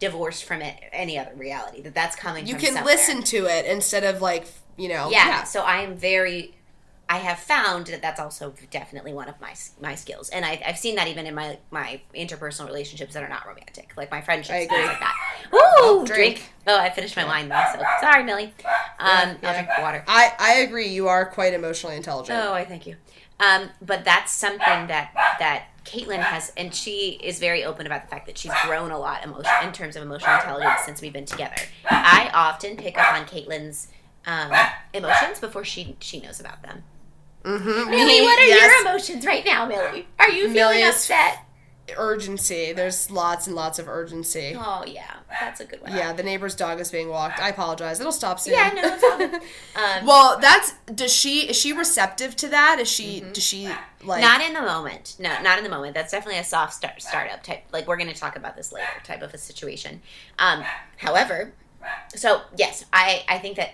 divorced 0.00 0.44
from 0.44 0.62
it, 0.62 0.76
any 0.92 1.18
other 1.18 1.32
reality. 1.34 1.82
That 1.82 1.94
that's 1.94 2.16
coming. 2.16 2.46
You 2.46 2.54
can 2.54 2.74
somewhere. 2.74 2.84
listen 2.84 3.22
to 3.24 3.46
it 3.46 3.66
instead 3.66 4.02
of 4.02 4.22
like, 4.22 4.46
you 4.76 4.88
know, 4.88 5.10
yeah, 5.10 5.44
so 5.44 5.62
i 5.62 5.82
am 5.82 5.96
very 5.96 6.54
i 7.08 7.18
have 7.18 7.38
found 7.38 7.86
that 7.88 8.00
that's 8.00 8.18
also 8.20 8.54
definitely 8.70 9.12
one 9.12 9.28
of 9.28 9.38
my 9.40 9.54
my 9.80 9.94
skills 9.94 10.28
and 10.30 10.44
I, 10.44 10.62
i've 10.66 10.78
seen 10.78 10.94
that 10.96 11.08
even 11.08 11.26
in 11.26 11.34
my 11.34 11.58
my 11.70 12.00
interpersonal 12.14 12.66
relationships 12.66 13.12
that 13.14 13.22
are 13.22 13.28
not 13.28 13.46
romantic 13.46 13.92
like 13.96 14.10
my 14.10 14.20
friendships 14.20 14.66
things 14.66 14.70
like 14.86 15.00
that 15.00 15.14
Woo! 15.52 16.06
drink. 16.06 16.36
drink. 16.36 16.52
oh 16.68 16.78
i 16.78 16.88
finished 16.90 17.16
my 17.16 17.24
wine 17.24 17.48
though 17.48 17.62
so 17.74 17.82
sorry 18.00 18.22
millie 18.24 18.54
um 18.98 19.08
Yeah, 19.08 19.36
i'll 19.42 19.52
drink 19.54 19.68
water 19.78 20.04
I, 20.06 20.32
I 20.38 20.52
agree. 20.60 20.88
You 20.88 21.08
are 21.08 21.26
quite 21.26 21.52
emotionally 21.54 21.96
intelligent. 21.96 22.38
oh 22.40 22.52
i 22.54 22.64
thank 22.64 22.86
you 22.86 22.96
um 23.40 23.68
but 23.82 24.04
that's 24.04 24.32
something 24.32 24.86
that 24.86 25.10
that 25.38 25.64
Caitlin 25.84 26.20
has, 26.20 26.52
and 26.56 26.72
she 26.72 27.18
is 27.22 27.40
very 27.40 27.64
open 27.64 27.86
about 27.86 28.02
the 28.02 28.08
fact 28.08 28.26
that 28.26 28.38
she's 28.38 28.52
grown 28.64 28.92
a 28.92 28.98
lot 28.98 29.24
emotion 29.24 29.50
in 29.64 29.72
terms 29.72 29.96
of 29.96 30.02
emotional 30.04 30.36
intelligence 30.36 30.82
since 30.84 31.02
we've 31.02 31.12
been 31.12 31.26
together. 31.26 31.56
I 31.90 32.30
often 32.32 32.76
pick 32.76 32.96
up 32.96 33.12
on 33.12 33.26
Caitlin's 33.26 33.88
um, 34.26 34.52
emotions 34.92 35.40
before 35.40 35.64
she 35.64 35.96
she 36.00 36.20
knows 36.20 36.40
about 36.40 36.62
them. 36.62 36.84
Mm-hmm. 37.44 37.90
Millie, 37.90 38.22
what 38.22 38.38
are 38.38 38.44
your 38.44 38.80
emotions 38.82 39.26
right 39.26 39.44
now, 39.44 39.66
Millie? 39.66 40.06
Are 40.18 40.30
you 40.30 40.42
feeling 40.42 40.54
Millie 40.54 40.82
is- 40.82 40.94
upset? 40.94 41.46
urgency? 41.96 42.72
There's 42.72 43.10
lots 43.10 43.46
and 43.46 43.56
lots 43.56 43.78
of 43.78 43.88
urgency. 43.88 44.54
Oh 44.56 44.84
yeah, 44.86 45.16
that's 45.28 45.60
a 45.60 45.64
good 45.64 45.82
one. 45.82 45.92
Yeah, 45.92 46.12
the 46.12 46.22
neighbor's 46.22 46.54
dog 46.54 46.80
is 46.80 46.90
being 46.90 47.08
walked. 47.08 47.40
I 47.40 47.48
apologize. 47.48 48.00
It'll 48.00 48.12
stop 48.12 48.40
soon. 48.40 48.54
Yeah, 48.54 48.70
no, 48.74 48.82
it's 48.84 49.04
all 49.04 49.18
good. 49.18 49.34
Um, 49.34 50.06
well, 50.06 50.38
that's 50.38 50.74
does 50.94 51.12
she 51.12 51.48
is 51.48 51.56
she 51.56 51.72
receptive 51.72 52.36
to 52.36 52.48
that? 52.48 52.78
Is 52.80 52.88
she 52.88 53.20
does 53.32 53.42
she 53.42 53.68
like 54.04 54.20
not 54.20 54.40
in 54.40 54.54
the 54.54 54.62
moment. 54.62 55.16
No, 55.18 55.40
not 55.42 55.58
in 55.58 55.64
the 55.64 55.70
moment. 55.70 55.94
That's 55.94 56.12
definitely 56.12 56.40
a 56.40 56.44
soft 56.44 56.74
start 56.74 57.00
startup 57.02 57.42
type. 57.42 57.64
Like 57.72 57.86
we're 57.86 57.96
going 57.96 58.12
to 58.12 58.18
talk 58.18 58.36
about 58.36 58.56
this 58.56 58.72
later 58.72 58.86
type 59.04 59.22
of 59.22 59.34
a 59.34 59.38
situation. 59.38 60.00
Um, 60.38 60.64
however, 60.98 61.52
so 62.14 62.42
yes, 62.56 62.84
I 62.92 63.24
I 63.28 63.38
think 63.38 63.56
that 63.56 63.72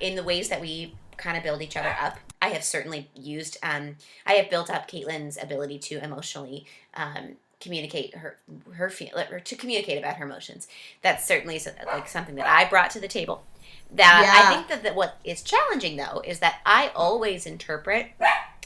in 0.00 0.16
the 0.16 0.22
ways 0.22 0.48
that 0.48 0.60
we 0.60 0.94
kind 1.16 1.36
of 1.36 1.42
build 1.42 1.62
each 1.62 1.76
other 1.76 1.94
up, 2.00 2.18
I 2.42 2.48
have 2.48 2.64
certainly 2.64 3.08
used. 3.14 3.56
Um, 3.62 3.96
I 4.26 4.34
have 4.34 4.50
built 4.50 4.70
up 4.70 4.88
Caitlin's 4.88 5.38
ability 5.40 5.78
to 5.80 6.02
emotionally. 6.02 6.66
Um, 6.94 7.36
communicate 7.60 8.14
her 8.16 8.36
her 8.74 8.90
feel 8.90 9.08
or 9.30 9.40
to 9.40 9.56
communicate 9.56 9.96
about 9.96 10.16
her 10.16 10.26
emotions 10.26 10.68
that's 11.00 11.24
certainly 11.24 11.58
like 11.86 12.06
something 12.06 12.34
that 12.34 12.46
i 12.46 12.68
brought 12.68 12.90
to 12.90 13.00
the 13.00 13.08
table 13.08 13.42
that 13.90 14.44
i 14.44 14.54
think 14.54 14.68
that, 14.68 14.82
that 14.82 14.94
what 14.94 15.18
is 15.24 15.40
challenging 15.40 15.96
though 15.96 16.20
is 16.26 16.40
that 16.40 16.60
i 16.66 16.90
always 16.94 17.46
interpret 17.46 18.08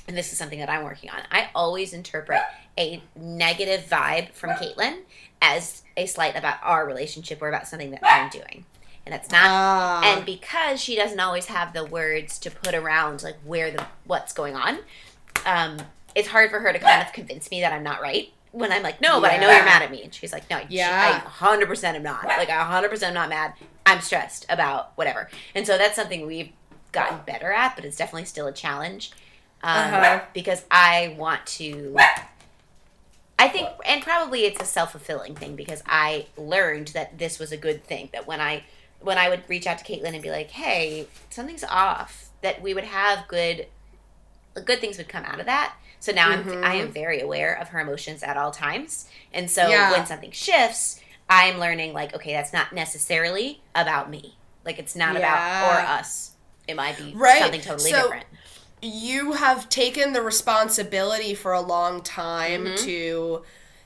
and 0.08 0.16
this 0.16 0.32
is 0.32 0.38
something 0.38 0.58
that 0.58 0.70
I'm 0.70 0.84
working 0.84 1.10
on. 1.10 1.20
I 1.30 1.50
always 1.54 1.92
interpret 1.92 2.40
a 2.78 3.02
negative 3.14 3.86
vibe 3.88 4.32
from 4.32 4.50
Caitlin 4.52 5.02
as 5.42 5.82
a 5.96 6.06
slight 6.06 6.34
about 6.34 6.56
our 6.62 6.86
relationship 6.86 7.42
or 7.42 7.48
about 7.48 7.68
something 7.68 7.90
that 7.90 8.00
I'm 8.02 8.30
doing. 8.30 8.64
And 9.08 9.14
that's 9.14 9.30
not 9.30 9.40
Ah. 9.46 10.02
and 10.04 10.26
because 10.26 10.82
she 10.82 10.94
doesn't 10.94 11.18
always 11.18 11.46
have 11.46 11.72
the 11.72 11.82
words 11.82 12.38
to 12.40 12.50
put 12.50 12.74
around 12.74 13.22
like 13.22 13.36
where 13.42 13.70
the 13.70 13.86
what's 14.04 14.34
going 14.34 14.54
on, 14.54 14.80
um, 15.46 15.78
it's 16.14 16.28
hard 16.28 16.50
for 16.50 16.60
her 16.60 16.74
to 16.74 16.78
kind 16.78 17.00
of 17.00 17.10
convince 17.14 17.50
me 17.50 17.62
that 17.62 17.72
I'm 17.72 17.82
not 17.82 18.02
right. 18.02 18.30
When 18.52 18.70
I'm 18.70 18.82
like, 18.82 19.00
no, 19.00 19.18
but 19.18 19.32
I 19.32 19.38
know 19.38 19.50
you're 19.50 19.64
mad 19.64 19.80
at 19.80 19.90
me. 19.90 20.02
And 20.02 20.12
she's 20.12 20.30
like, 20.30 20.50
no, 20.50 20.60
Yeah. 20.68 21.22
I 21.24 21.26
100% 21.26 21.84
am 21.94 22.02
not. 22.02 22.24
Like, 22.26 22.50
I 22.50 22.58
100% 22.82 23.02
am 23.02 23.14
not 23.14 23.30
mad. 23.30 23.54
I'm 23.86 24.02
stressed 24.02 24.44
about 24.50 24.92
whatever. 24.96 25.30
And 25.54 25.66
so 25.66 25.78
that's 25.78 25.96
something 25.96 26.26
we've 26.26 26.50
gotten 26.92 27.20
better 27.26 27.50
at, 27.50 27.76
but 27.76 27.86
it's 27.86 27.96
definitely 27.96 28.26
still 28.26 28.46
a 28.46 28.52
challenge 28.52 29.12
um, 29.62 29.70
Uh-huh. 29.94 30.20
because 30.34 30.66
I 30.70 31.14
want 31.16 31.46
to. 31.46 31.96
I 33.38 33.48
think, 33.48 33.68
and 33.86 34.02
probably 34.02 34.44
it's 34.44 34.60
a 34.60 34.66
self 34.66 34.90
fulfilling 34.92 35.34
thing 35.34 35.56
because 35.56 35.82
I 35.86 36.26
learned 36.36 36.88
that 36.88 37.18
this 37.18 37.38
was 37.38 37.52
a 37.52 37.56
good 37.56 37.84
thing. 37.84 38.10
That 38.12 38.26
when 38.26 38.40
I 38.40 38.64
when 39.00 39.18
I 39.18 39.28
would 39.28 39.42
reach 39.48 39.66
out 39.66 39.78
to 39.78 39.84
Caitlin 39.84 40.14
and 40.14 40.22
be 40.22 40.30
like, 40.30 40.50
"Hey, 40.50 41.06
something's 41.30 41.64
off," 41.64 42.26
that 42.42 42.60
we 42.62 42.74
would 42.74 42.84
have 42.84 43.26
good 43.28 43.66
good 44.64 44.80
things 44.80 44.98
would 44.98 45.08
come 45.08 45.24
out 45.24 45.38
of 45.38 45.46
that. 45.46 45.74
So 46.00 46.10
now 46.12 46.30
I'm 46.30 46.64
I 46.64 46.74
am 46.74 46.90
very 46.92 47.20
aware 47.20 47.54
of 47.54 47.68
her 47.68 47.80
emotions 47.80 48.22
at 48.22 48.36
all 48.36 48.50
times, 48.50 49.08
and 49.32 49.50
so 49.50 49.68
Yeah. 49.68 49.92
when 49.92 50.06
something 50.06 50.30
shifts, 50.32 51.00
I'm 51.30 51.58
learning 51.58 51.92
like, 51.92 52.14
okay, 52.14 52.32
that's 52.32 52.52
not 52.52 52.72
necessarily 52.72 53.62
about 53.74 54.10
me. 54.10 54.36
Like 54.64 54.78
it's 54.78 54.96
not 54.96 55.16
about 55.16 55.36
Yeah. 55.36 55.68
or 55.76 55.80
us. 55.80 56.32
It 56.66 56.74
might 56.74 56.96
be 56.96 57.12
Right. 57.14 57.40
something 57.42 57.60
totally 57.60 57.90
So- 57.92 58.02
different. 58.02 58.26
you 58.82 59.32
have 59.32 59.68
taken 59.68 60.12
the 60.12 60.22
responsibility 60.22 61.34
for 61.34 61.52
a 61.52 61.60
long 61.60 62.00
time 62.02 62.64
Mm-hmm. 62.64 62.84
to 62.84 63.44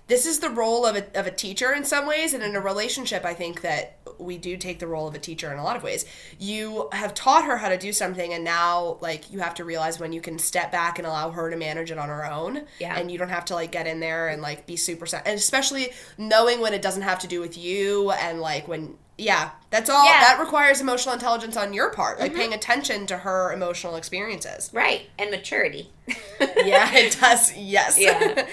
this 0.08 0.26
is 0.26 0.40
the 0.40 0.50
role 0.50 0.84
of 0.84 0.96
a, 0.96 1.18
of 1.18 1.26
a 1.26 1.30
teacher 1.30 1.72
in 1.72 1.84
some 1.84 2.06
ways 2.06 2.34
and 2.34 2.42
in 2.42 2.54
a 2.56 2.60
relationship 2.60 3.24
i 3.24 3.32
think 3.32 3.60
that 3.62 3.96
we 4.18 4.36
do 4.36 4.56
take 4.56 4.78
the 4.78 4.86
role 4.86 5.08
of 5.08 5.14
a 5.14 5.18
teacher 5.18 5.50
in 5.52 5.58
a 5.58 5.64
lot 5.64 5.76
of 5.76 5.82
ways 5.82 6.04
you 6.38 6.88
have 6.92 7.14
taught 7.14 7.44
her 7.44 7.56
how 7.56 7.68
to 7.68 7.78
do 7.78 7.92
something 7.92 8.32
and 8.32 8.44
now 8.44 8.98
like 9.00 9.32
you 9.32 9.38
have 9.40 9.54
to 9.54 9.64
realize 9.64 9.98
when 9.98 10.12
you 10.12 10.20
can 10.20 10.38
step 10.38 10.70
back 10.70 10.98
and 10.98 11.06
allow 11.06 11.30
her 11.30 11.50
to 11.50 11.56
manage 11.56 11.90
it 11.90 11.98
on 11.98 12.08
her 12.08 12.24
own 12.30 12.62
Yeah. 12.78 12.96
and 12.98 13.10
you 13.10 13.18
don't 13.18 13.30
have 13.30 13.44
to 13.46 13.54
like 13.54 13.72
get 13.72 13.86
in 13.86 14.00
there 14.00 14.28
and 14.28 14.42
like 14.42 14.66
be 14.66 14.76
super 14.76 15.06
and 15.24 15.36
especially 15.38 15.90
knowing 16.18 16.60
when 16.60 16.74
it 16.74 16.82
doesn't 16.82 17.02
have 17.02 17.18
to 17.20 17.26
do 17.26 17.40
with 17.40 17.56
you 17.56 18.10
and 18.12 18.40
like 18.40 18.68
when 18.68 18.96
yeah 19.18 19.50
that's 19.70 19.88
all 19.90 20.04
Yeah. 20.04 20.20
that 20.20 20.38
requires 20.40 20.80
emotional 20.80 21.14
intelligence 21.14 21.56
on 21.56 21.72
your 21.72 21.90
part 21.90 22.18
like 22.18 22.30
mm-hmm. 22.32 22.40
paying 22.40 22.54
attention 22.54 23.06
to 23.06 23.18
her 23.18 23.52
emotional 23.52 23.96
experiences 23.96 24.70
Right. 24.72 25.02
And 25.18 25.30
maturity. 25.30 25.90
yeah, 26.40 26.92
it 26.94 27.16
does. 27.20 27.54
Yes. 27.56 27.98
Yeah. 27.98 28.46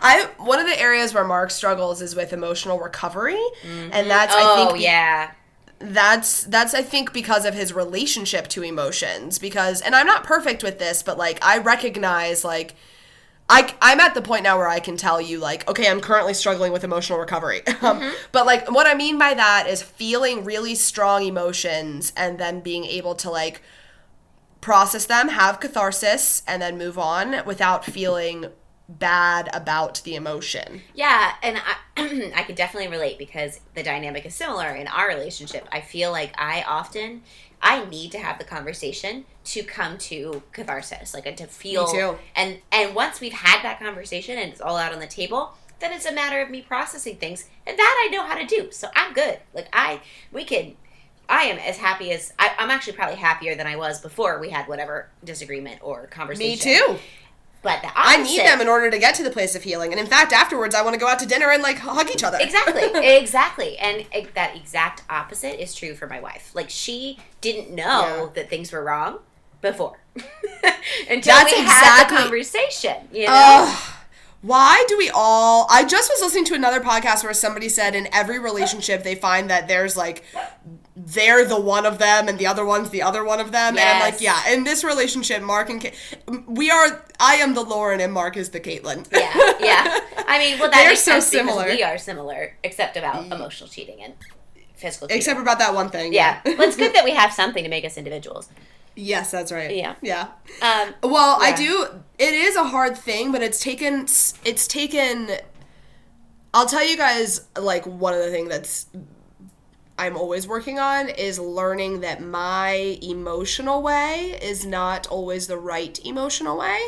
I 0.00 0.28
one 0.38 0.58
of 0.58 0.66
the 0.66 0.78
areas 0.78 1.14
where 1.14 1.24
Mark 1.24 1.50
struggles 1.50 2.00
is 2.00 2.14
with 2.14 2.32
emotional 2.32 2.78
recovery, 2.78 3.40
and 3.64 4.08
that's 4.10 4.34
I 4.34 4.40
oh 4.42 4.70
think 4.70 4.82
yeah. 4.82 5.32
that's 5.80 6.44
that's 6.44 6.74
I 6.74 6.82
think 6.82 7.12
because 7.12 7.44
of 7.44 7.54
his 7.54 7.72
relationship 7.72 8.48
to 8.48 8.62
emotions. 8.62 9.38
Because 9.38 9.80
and 9.80 9.94
I'm 9.94 10.06
not 10.06 10.24
perfect 10.24 10.62
with 10.62 10.78
this 10.78 11.02
but 11.02 11.18
like 11.18 11.44
I 11.44 11.58
recognize 11.58 12.44
like 12.44 12.74
I, 13.48 13.74
I'm 13.82 14.00
at 14.00 14.14
the 14.14 14.22
point 14.22 14.44
now 14.44 14.56
where 14.56 14.68
I 14.68 14.80
can 14.80 14.96
tell 14.96 15.20
you 15.20 15.38
like 15.38 15.68
okay 15.68 15.88
I'm 15.88 16.00
currently 16.00 16.34
struggling 16.34 16.72
with 16.72 16.84
emotional 16.84 17.18
recovery. 17.18 17.62
Um, 17.82 18.12
but 18.30 18.46
like 18.46 18.70
what 18.70 18.86
I 18.86 18.94
mean 18.94 19.18
by 19.18 19.34
that 19.34 19.66
is 19.66 19.82
feeling 19.82 20.44
really 20.44 20.76
strong 20.76 21.24
emotions 21.24 22.12
and 22.16 22.38
then 22.38 22.60
being 22.60 22.84
able 22.84 23.16
to 23.16 23.30
like 23.30 23.60
process 24.62 25.04
them 25.04 25.28
have 25.28 25.60
catharsis 25.60 26.42
and 26.46 26.62
then 26.62 26.78
move 26.78 26.96
on 26.96 27.44
without 27.44 27.84
feeling 27.84 28.46
bad 28.98 29.48
about 29.52 30.02
the 30.04 30.14
emotion 30.14 30.82
Yeah, 30.94 31.32
and 31.42 31.58
I, 31.96 32.32
I 32.36 32.42
could 32.42 32.56
definitely 32.56 32.88
relate 32.88 33.18
because 33.18 33.60
the 33.74 33.82
dynamic 33.82 34.26
is 34.26 34.34
similar 34.34 34.70
in 34.70 34.88
our 34.88 35.08
relationship. 35.08 35.68
I 35.70 35.80
feel 35.80 36.10
like 36.10 36.34
I 36.38 36.62
often 36.62 37.22
I 37.62 37.84
need 37.84 38.10
to 38.12 38.18
have 38.18 38.38
the 38.38 38.44
conversation 38.44 39.24
to 39.44 39.62
come 39.62 39.96
to 39.98 40.42
catharsis, 40.52 41.14
like 41.14 41.26
and 41.26 41.36
to 41.38 41.46
feel. 41.46 41.86
too. 41.86 42.18
And 42.34 42.58
and 42.72 42.94
once 42.94 43.20
we've 43.20 43.32
had 43.32 43.62
that 43.62 43.78
conversation 43.78 44.36
and 44.36 44.50
it's 44.50 44.60
all 44.60 44.76
out 44.76 44.92
on 44.92 44.98
the 44.98 45.06
table, 45.06 45.54
then 45.78 45.92
it's 45.92 46.06
a 46.06 46.12
matter 46.12 46.40
of 46.40 46.50
me 46.50 46.60
processing 46.60 47.16
things, 47.16 47.48
and 47.66 47.78
that 47.78 48.08
I 48.08 48.12
know 48.12 48.24
how 48.26 48.36
to 48.36 48.44
do. 48.46 48.70
So 48.72 48.88
I'm 48.96 49.12
good. 49.12 49.38
Like 49.54 49.68
I, 49.72 50.00
we 50.32 50.44
can. 50.44 50.74
I 51.28 51.44
am 51.44 51.58
as 51.58 51.78
happy 51.78 52.10
as 52.10 52.32
I, 52.38 52.52
I'm 52.58 52.70
actually 52.70 52.94
probably 52.94 53.16
happier 53.16 53.54
than 53.54 53.66
I 53.66 53.76
was 53.76 54.00
before 54.00 54.38
we 54.40 54.50
had 54.50 54.66
whatever 54.66 55.08
disagreement 55.24 55.80
or 55.82 56.08
conversation. 56.08 56.72
me 56.72 56.76
too 56.76 56.98
But 57.62 57.82
the 57.82 57.88
I 57.94 58.16
need 58.22 58.40
them 58.40 58.60
in 58.60 58.68
order 58.68 58.90
to 58.90 58.98
get 58.98 59.14
to 59.16 59.22
the 59.22 59.30
place 59.30 59.54
of 59.54 59.62
healing 59.62 59.92
and 59.92 60.00
in 60.00 60.06
fact 60.06 60.32
afterwards 60.32 60.74
I 60.74 60.82
want 60.82 60.94
to 60.94 61.00
go 61.00 61.06
out 61.06 61.18
to 61.20 61.26
dinner 61.26 61.50
and 61.50 61.62
like 61.62 61.78
hug 61.78 62.10
each 62.10 62.24
other 62.24 62.38
exactly 62.40 62.82
exactly 63.16 63.78
and 63.78 64.04
that 64.34 64.56
exact 64.56 65.02
opposite 65.08 65.62
is 65.62 65.72
true 65.74 65.94
for 65.94 66.06
my 66.08 66.18
wife 66.20 66.50
like 66.54 66.68
she 66.70 67.18
didn't 67.40 67.70
know 67.70 68.24
Yeah. 68.24 68.28
that 68.34 68.50
things 68.50 68.72
were 68.72 68.82
wrong 68.82 69.20
before 69.60 69.98
until 70.16 71.34
That's 71.34 71.52
we 71.52 71.58
had 71.58 71.64
exactly- 71.64 72.16
the 72.16 72.22
conversation 72.22 72.96
you 73.12 73.26
know. 73.26 73.74
Why 74.42 74.84
do 74.88 74.98
we 74.98 75.08
all? 75.08 75.68
I 75.70 75.84
just 75.84 76.10
was 76.10 76.20
listening 76.20 76.46
to 76.46 76.54
another 76.54 76.80
podcast 76.80 77.22
where 77.22 77.32
somebody 77.32 77.68
said 77.68 77.94
in 77.94 78.08
every 78.12 78.40
relationship 78.40 79.04
they 79.04 79.14
find 79.14 79.48
that 79.50 79.68
there's 79.68 79.96
like 79.96 80.24
they're 80.94 81.44
the 81.46 81.58
one 81.60 81.86
of 81.86 81.98
them 81.98 82.28
and 82.28 82.38
the 82.38 82.46
other 82.46 82.64
one's 82.64 82.90
the 82.90 83.02
other 83.02 83.24
one 83.24 83.40
of 83.40 83.50
them. 83.52 83.78
And 83.78 83.80
I'm 83.88 84.00
like, 84.00 84.20
yeah, 84.20 84.52
in 84.52 84.64
this 84.64 84.84
relationship, 84.84 85.42
Mark 85.42 85.70
and 85.70 85.90
we 86.46 86.70
are. 86.70 87.04
I 87.18 87.36
am 87.36 87.54
the 87.54 87.62
Lauren 87.62 88.00
and 88.00 88.12
Mark 88.12 88.36
is 88.36 88.50
the 88.50 88.60
Caitlin. 88.60 89.06
yeah 89.12 89.32
yeah 89.60 89.98
i 90.28 90.38
mean 90.38 90.58
well 90.58 90.70
that 90.70 90.82
They're 90.84 90.96
so 90.96 91.20
similar. 91.20 91.66
we 91.66 91.82
are 91.82 91.96
similar 91.98 92.56
except 92.64 92.96
about 92.96 93.26
emotional 93.26 93.68
cheating 93.68 94.02
and 94.02 94.14
physical 94.74 95.06
cheating 95.08 95.18
Except 95.18 95.40
about 95.40 95.58
that 95.60 95.72
one 95.74 95.88
thing. 95.90 96.12
yeah 96.12 96.40
well 96.44 96.62
it's 96.62 96.76
good 96.76 96.94
that 96.94 97.04
we 97.04 97.12
have 97.12 97.32
something 97.32 97.62
to 97.62 97.70
make 97.70 97.84
us 97.84 97.96
individuals 97.96 98.48
yes, 98.96 99.30
that's 99.30 99.50
right. 99.52 99.74
Yeah. 99.74 99.94
Yeah. 100.02 100.28
um 100.60 100.94
Well, 101.02 101.38
I 101.40 101.52
do. 101.52 101.86
It 102.18 102.34
is 102.34 102.56
a 102.56 102.64
hard 102.64 102.96
thing, 102.96 103.32
but 103.32 103.42
it's 103.42 103.58
taken. 103.60 104.02
It's 104.44 104.66
taken. 104.66 105.30
I'll 106.54 106.66
tell 106.66 106.86
you 106.86 106.96
guys 106.98 107.46
like 107.58 107.86
one 107.86 108.12
of 108.14 108.20
the 108.20 108.30
things 108.30 108.48
that's 108.50 108.86
I'm 109.98 110.16
always 110.16 110.46
working 110.46 110.78
on 110.78 111.08
is 111.08 111.38
learning 111.38 112.00
that 112.00 112.22
my 112.22 112.98
emotional 113.02 113.82
way 113.82 114.38
is 114.42 114.64
not 114.64 115.06
always 115.08 115.46
the 115.46 115.58
right 115.58 115.98
emotional 116.04 116.58
way. 116.58 116.80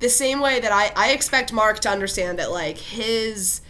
The 0.00 0.08
same 0.08 0.40
way 0.40 0.60
that 0.60 0.72
I 0.72 0.92
I 0.96 1.12
expect 1.12 1.52
Mark 1.52 1.80
to 1.80 1.90
understand 1.90 2.38
that 2.38 2.50
like 2.50 2.78
his 2.78 3.60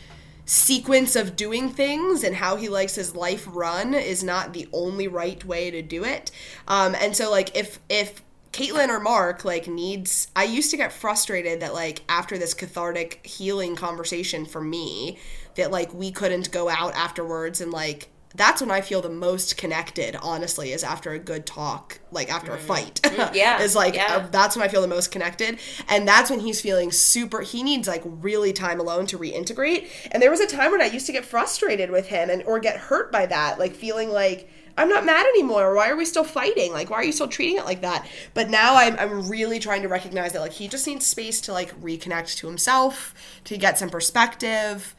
sequence 0.47 1.17
of 1.17 1.37
doing 1.37 1.71
things 1.71 2.23
and 2.23 2.37
how 2.37 2.57
he 2.57 2.69
likes 2.69 2.95
his 2.95 3.17
life 3.17 3.47
run 3.51 3.95
is 3.95 4.23
not 4.23 4.53
the 4.53 4.69
only 4.73 5.09
right 5.09 5.43
way 5.45 5.71
to 5.71 5.81
do 5.81 6.05
it. 6.05 6.31
Um, 6.69 6.95
and 6.95 7.17
so 7.17 7.31
like 7.31 7.57
if 7.57 7.79
if 7.89 8.23
Caitlin 8.53 8.89
or 8.89 9.01
Mark 9.01 9.45
like 9.45 9.67
needs 9.67 10.29
I 10.37 10.45
used 10.45 10.71
to 10.71 10.77
get 10.77 10.93
frustrated 10.93 11.61
that 11.61 11.75
like 11.75 12.05
after 12.09 12.39
this 12.39 12.55
cathartic 12.55 13.27
healing 13.27 13.75
conversation 13.75 14.47
for 14.47 14.61
me 14.61 15.19
that 15.57 15.71
like 15.71 15.93
we 15.93 16.13
couldn't 16.13 16.53
go 16.53 16.69
out 16.69 16.95
afterwards 16.95 17.61
and 17.61 17.73
like 17.73 18.09
that's 18.35 18.61
when 18.61 18.71
I 18.71 18.81
feel 18.81 19.01
the 19.01 19.09
most 19.09 19.57
connected, 19.57 20.17
honestly, 20.17 20.73
is 20.73 20.83
after 20.83 21.13
a 21.13 21.19
good 21.19 21.47
talk, 21.47 22.01
like 22.11 22.33
after 22.33 22.53
a 22.53 22.59
fight. 22.59 23.01
yeah, 23.33 23.61
is 23.61 23.77
like 23.77 23.95
yeah. 23.95 24.17
uh, 24.17 24.27
that's 24.31 24.57
when 24.57 24.65
I 24.65 24.69
feel 24.69 24.83
the 24.83 24.89
most 24.89 25.13
connected. 25.13 25.59
And 25.89 26.07
that's 26.07 26.31
when 26.31 26.41
he's 26.41 26.61
feeling 26.61 26.91
super, 26.91 27.43
he 27.43 27.63
needs 27.63 27.87
like 27.87 28.03
really 28.05 28.53
time 28.53 28.81
alone 28.81 29.07
to 29.07 29.19
reintegrate. 29.19 29.89
And 30.11 30.21
there 30.21 30.31
was 30.31 30.41
a 30.41 30.47
time 30.47 30.73
when 30.73 30.83
I 30.83 30.87
used 30.87 31.07
to 31.07 31.13
get 31.13 31.25
frustrated 31.25 31.91
with 31.91 32.09
him 32.09 32.29
and 32.29 32.43
or 32.43 32.59
get 32.59 32.77
hurt 32.77 33.13
by 33.13 33.27
that, 33.27 33.59
like 33.59 33.75
feeling 33.75 34.11
like, 34.11 34.51
I'm 34.77 34.89
not 34.89 35.07
mad 35.07 35.27
anymore. 35.27 35.75
Why 35.75 35.89
are 35.89 35.97
we 35.97 36.05
still 36.05 36.25
fighting? 36.25 36.73
Like, 36.73 36.91
why 36.91 36.97
are 36.97 37.05
you 37.05 37.13
still 37.13 37.29
treating 37.29 37.59
it 37.59 37.65
like 37.65 37.83
that? 37.83 38.09
But 38.35 38.51
now 38.51 38.75
I'm, 38.75 38.99
I'm 38.99 39.29
really 39.29 39.61
trying 39.61 39.83
to 39.83 39.89
recognize 39.89 40.33
that, 40.33 40.41
like, 40.41 40.53
he 40.53 40.67
just 40.67 40.87
needs 40.87 41.07
space 41.07 41.41
to, 41.43 41.53
like, 41.53 41.81
reconnect 41.81 42.37
to 42.39 42.49
himself, 42.49 43.15
to 43.45 43.57
get 43.57 43.79
some 43.79 43.89
perspective, 43.89 44.97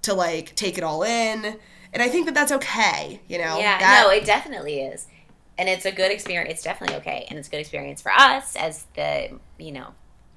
to, 0.00 0.14
like, 0.14 0.54
take 0.54 0.78
it 0.78 0.84
all 0.84 1.02
in. 1.02 1.58
And 1.92 2.02
I 2.02 2.08
think 2.08 2.26
that 2.26 2.34
that's 2.34 2.52
okay, 2.52 3.20
you 3.28 3.38
know? 3.38 3.58
Yeah, 3.58 3.78
That- 3.78 4.02
no, 4.02 4.10
it 4.10 4.24
definitely 4.24 4.80
is. 4.80 5.06
And 5.58 5.68
it's 5.68 5.84
a 5.84 5.92
good 5.92 6.10
experience. 6.10 6.54
It's 6.54 6.62
definitely 6.62 6.96
okay. 6.96 7.26
And 7.28 7.38
it's 7.38 7.48
a 7.48 7.50
good 7.50 7.60
experience 7.60 8.00
for 8.00 8.10
us 8.12 8.56
as 8.56 8.86
the, 8.94 9.38
you 9.58 9.72
know, 9.72 9.88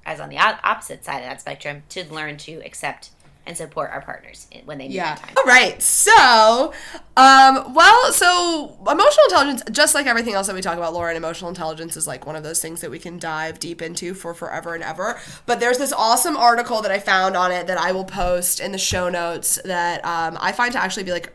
as 0.04 0.20
on 0.20 0.28
the 0.28 0.38
opposite 0.38 1.04
side 1.04 1.18
of 1.18 1.24
that 1.24 1.40
spectrum 1.40 1.82
to 1.90 2.04
learn 2.12 2.36
to 2.38 2.62
accept 2.64 3.10
and 3.46 3.56
support 3.56 3.90
our 3.92 4.00
partners 4.00 4.46
when 4.64 4.78
they 4.78 4.88
need 4.88 4.94
Yeah. 4.94 5.14
that 5.14 5.22
time. 5.24 5.34
All 5.36 5.44
right. 5.44 5.80
So, 5.82 6.72
um, 7.16 7.74
well, 7.74 8.12
so 8.12 8.76
emotional 8.82 9.24
intelligence, 9.28 9.62
just 9.70 9.94
like 9.94 10.06
everything 10.06 10.34
else 10.34 10.46
that 10.48 10.54
we 10.54 10.60
talk 10.60 10.76
about, 10.76 10.92
Lauren, 10.92 11.16
emotional 11.16 11.48
intelligence 11.48 11.96
is 11.96 12.06
like 12.06 12.26
one 12.26 12.36
of 12.36 12.42
those 12.42 12.60
things 12.60 12.80
that 12.80 12.90
we 12.90 12.98
can 12.98 13.18
dive 13.18 13.58
deep 13.58 13.80
into 13.80 14.14
for 14.14 14.34
forever 14.34 14.74
and 14.74 14.82
ever. 14.82 15.18
But 15.46 15.60
there's 15.60 15.78
this 15.78 15.92
awesome 15.92 16.36
article 16.36 16.82
that 16.82 16.90
I 16.90 16.98
found 16.98 17.36
on 17.36 17.52
it 17.52 17.66
that 17.68 17.78
I 17.78 17.92
will 17.92 18.04
post 18.04 18.60
in 18.60 18.72
the 18.72 18.78
show 18.78 19.08
notes 19.08 19.58
that 19.64 20.04
um, 20.04 20.36
I 20.40 20.52
find 20.52 20.72
to 20.72 20.82
actually 20.82 21.04
be 21.04 21.12
like 21.12 21.32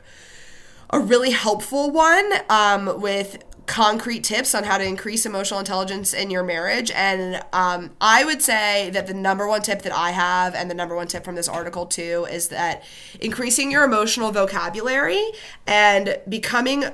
a 0.94 1.00
really 1.00 1.32
helpful 1.32 1.90
one 1.92 2.30
um, 2.50 3.00
with 3.02 3.42
concrete 3.66 4.24
tips 4.24 4.54
on 4.54 4.64
how 4.64 4.78
to 4.78 4.84
increase 4.84 5.26
emotional 5.26 5.60
intelligence 5.60 6.14
in 6.14 6.30
your 6.30 6.44
marriage. 6.44 6.92
And 6.92 7.42
um, 7.54 7.92
I 8.02 8.26
would 8.26 8.42
say 8.42 8.90
that 8.92 9.08
the 9.08 9.14
number 9.14 9.48
one 9.48 9.62
tip 9.62 9.84
that 9.84 9.94
I 9.94 10.12
have, 10.12 10.56
and 10.56 10.70
the 10.70 10.76
number 10.76 10.96
one 10.96 11.08
tip 11.08 11.24
from 11.24 11.36
this 11.36 11.48
article 11.48 11.86
too, 11.86 12.28
is 12.30 12.50
that 12.50 12.84
increasing 13.20 13.72
your 13.72 13.84
emotional 13.84 14.32
vocabulary 14.32 15.24
and 15.66 16.20
becoming 16.28 16.86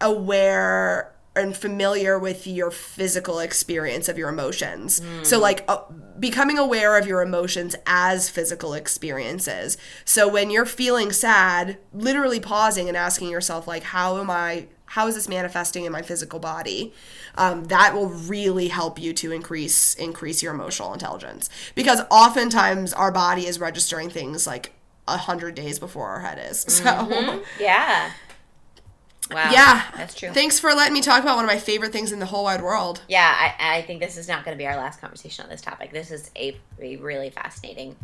aware 0.00 1.14
and 1.34 1.56
familiar 1.56 2.18
with 2.18 2.46
your 2.46 2.70
physical 2.70 3.38
experience 3.38 4.08
of 4.08 4.18
your 4.18 4.28
emotions. 4.28 5.00
So 5.22 5.38
like 5.38 5.64
uh, 5.68 5.78
becoming 6.18 6.58
aware 6.58 6.98
of 6.98 7.06
your 7.06 7.22
emotions 7.22 7.76
as 7.86 8.28
physical 8.28 8.74
experiences. 8.74 9.78
So 10.04 10.26
when 10.26 10.50
you're 10.50 10.66
feeling 10.66 11.12
sad, 11.12 11.78
literally 11.92 12.40
pausing 12.40 12.88
and 12.88 12.96
asking 12.96 13.30
yourself 13.30 13.68
like 13.68 13.84
how 13.84 14.18
am 14.18 14.30
I 14.30 14.66
how 14.88 15.06
is 15.06 15.14
this 15.14 15.28
manifesting 15.28 15.84
in 15.84 15.92
my 15.92 16.02
physical 16.02 16.38
body? 16.38 16.92
Um, 17.36 17.64
that 17.66 17.94
will 17.94 18.08
really 18.08 18.68
help 18.68 18.98
you 19.00 19.12
to 19.14 19.32
increase 19.32 19.94
increase 19.94 20.42
your 20.42 20.52
emotional 20.54 20.92
intelligence 20.92 21.48
because 21.74 22.00
oftentimes 22.10 22.92
our 22.92 23.12
body 23.12 23.46
is 23.46 23.60
registering 23.60 24.10
things 24.10 24.46
like 24.46 24.72
a 25.06 25.16
hundred 25.16 25.54
days 25.54 25.78
before 25.78 26.08
our 26.08 26.20
head 26.20 26.38
is. 26.50 26.64
So 26.68 27.42
Yeah. 27.58 28.10
Wow. 29.30 29.50
yeah, 29.52 29.82
That's 29.94 30.14
true. 30.14 30.30
Thanks 30.30 30.58
for 30.58 30.72
letting 30.72 30.94
me 30.94 31.02
talk 31.02 31.20
about 31.22 31.36
one 31.36 31.44
of 31.44 31.50
my 31.50 31.58
favorite 31.58 31.92
things 31.92 32.12
in 32.12 32.18
the 32.18 32.24
whole 32.24 32.44
wide 32.44 32.62
world. 32.62 33.02
yeah, 33.08 33.52
I, 33.58 33.76
I 33.78 33.82
think 33.82 34.00
this 34.00 34.16
is 34.16 34.26
not 34.26 34.42
going 34.42 34.56
to 34.56 34.58
be 34.58 34.66
our 34.66 34.74
last 34.76 35.02
conversation 35.02 35.44
on 35.44 35.50
this 35.50 35.60
topic. 35.60 35.92
This 35.92 36.10
is 36.10 36.30
a, 36.34 36.56
a 36.80 36.96
really 36.96 37.28
fascinating, 37.28 37.94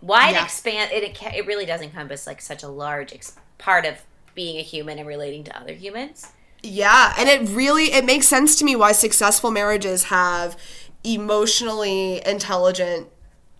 wide 0.00 0.30
Yeah. 0.30 0.44
expand. 0.44 0.92
It, 0.92 1.02
it 1.02 1.22
it 1.34 1.46
really 1.46 1.66
does 1.66 1.82
encompass 1.82 2.26
like 2.26 2.40
such 2.40 2.62
a 2.62 2.68
large 2.68 3.12
ex- 3.12 3.36
part 3.58 3.84
of 3.84 3.98
being 4.36 4.58
a 4.58 4.62
human 4.62 5.00
and 5.00 5.08
relating 5.08 5.42
to 5.42 5.58
other 5.58 5.72
humans. 5.72 6.30
Yeah, 6.62 7.14
and 7.18 7.28
it 7.28 7.48
really 7.54 7.92
it 7.92 8.04
makes 8.04 8.28
sense 8.28 8.56
to 8.56 8.64
me 8.64 8.76
why 8.76 8.92
successful 8.92 9.50
marriages 9.50 10.04
have 10.04 10.56
emotionally 11.02 12.24
intelligent 12.24 13.08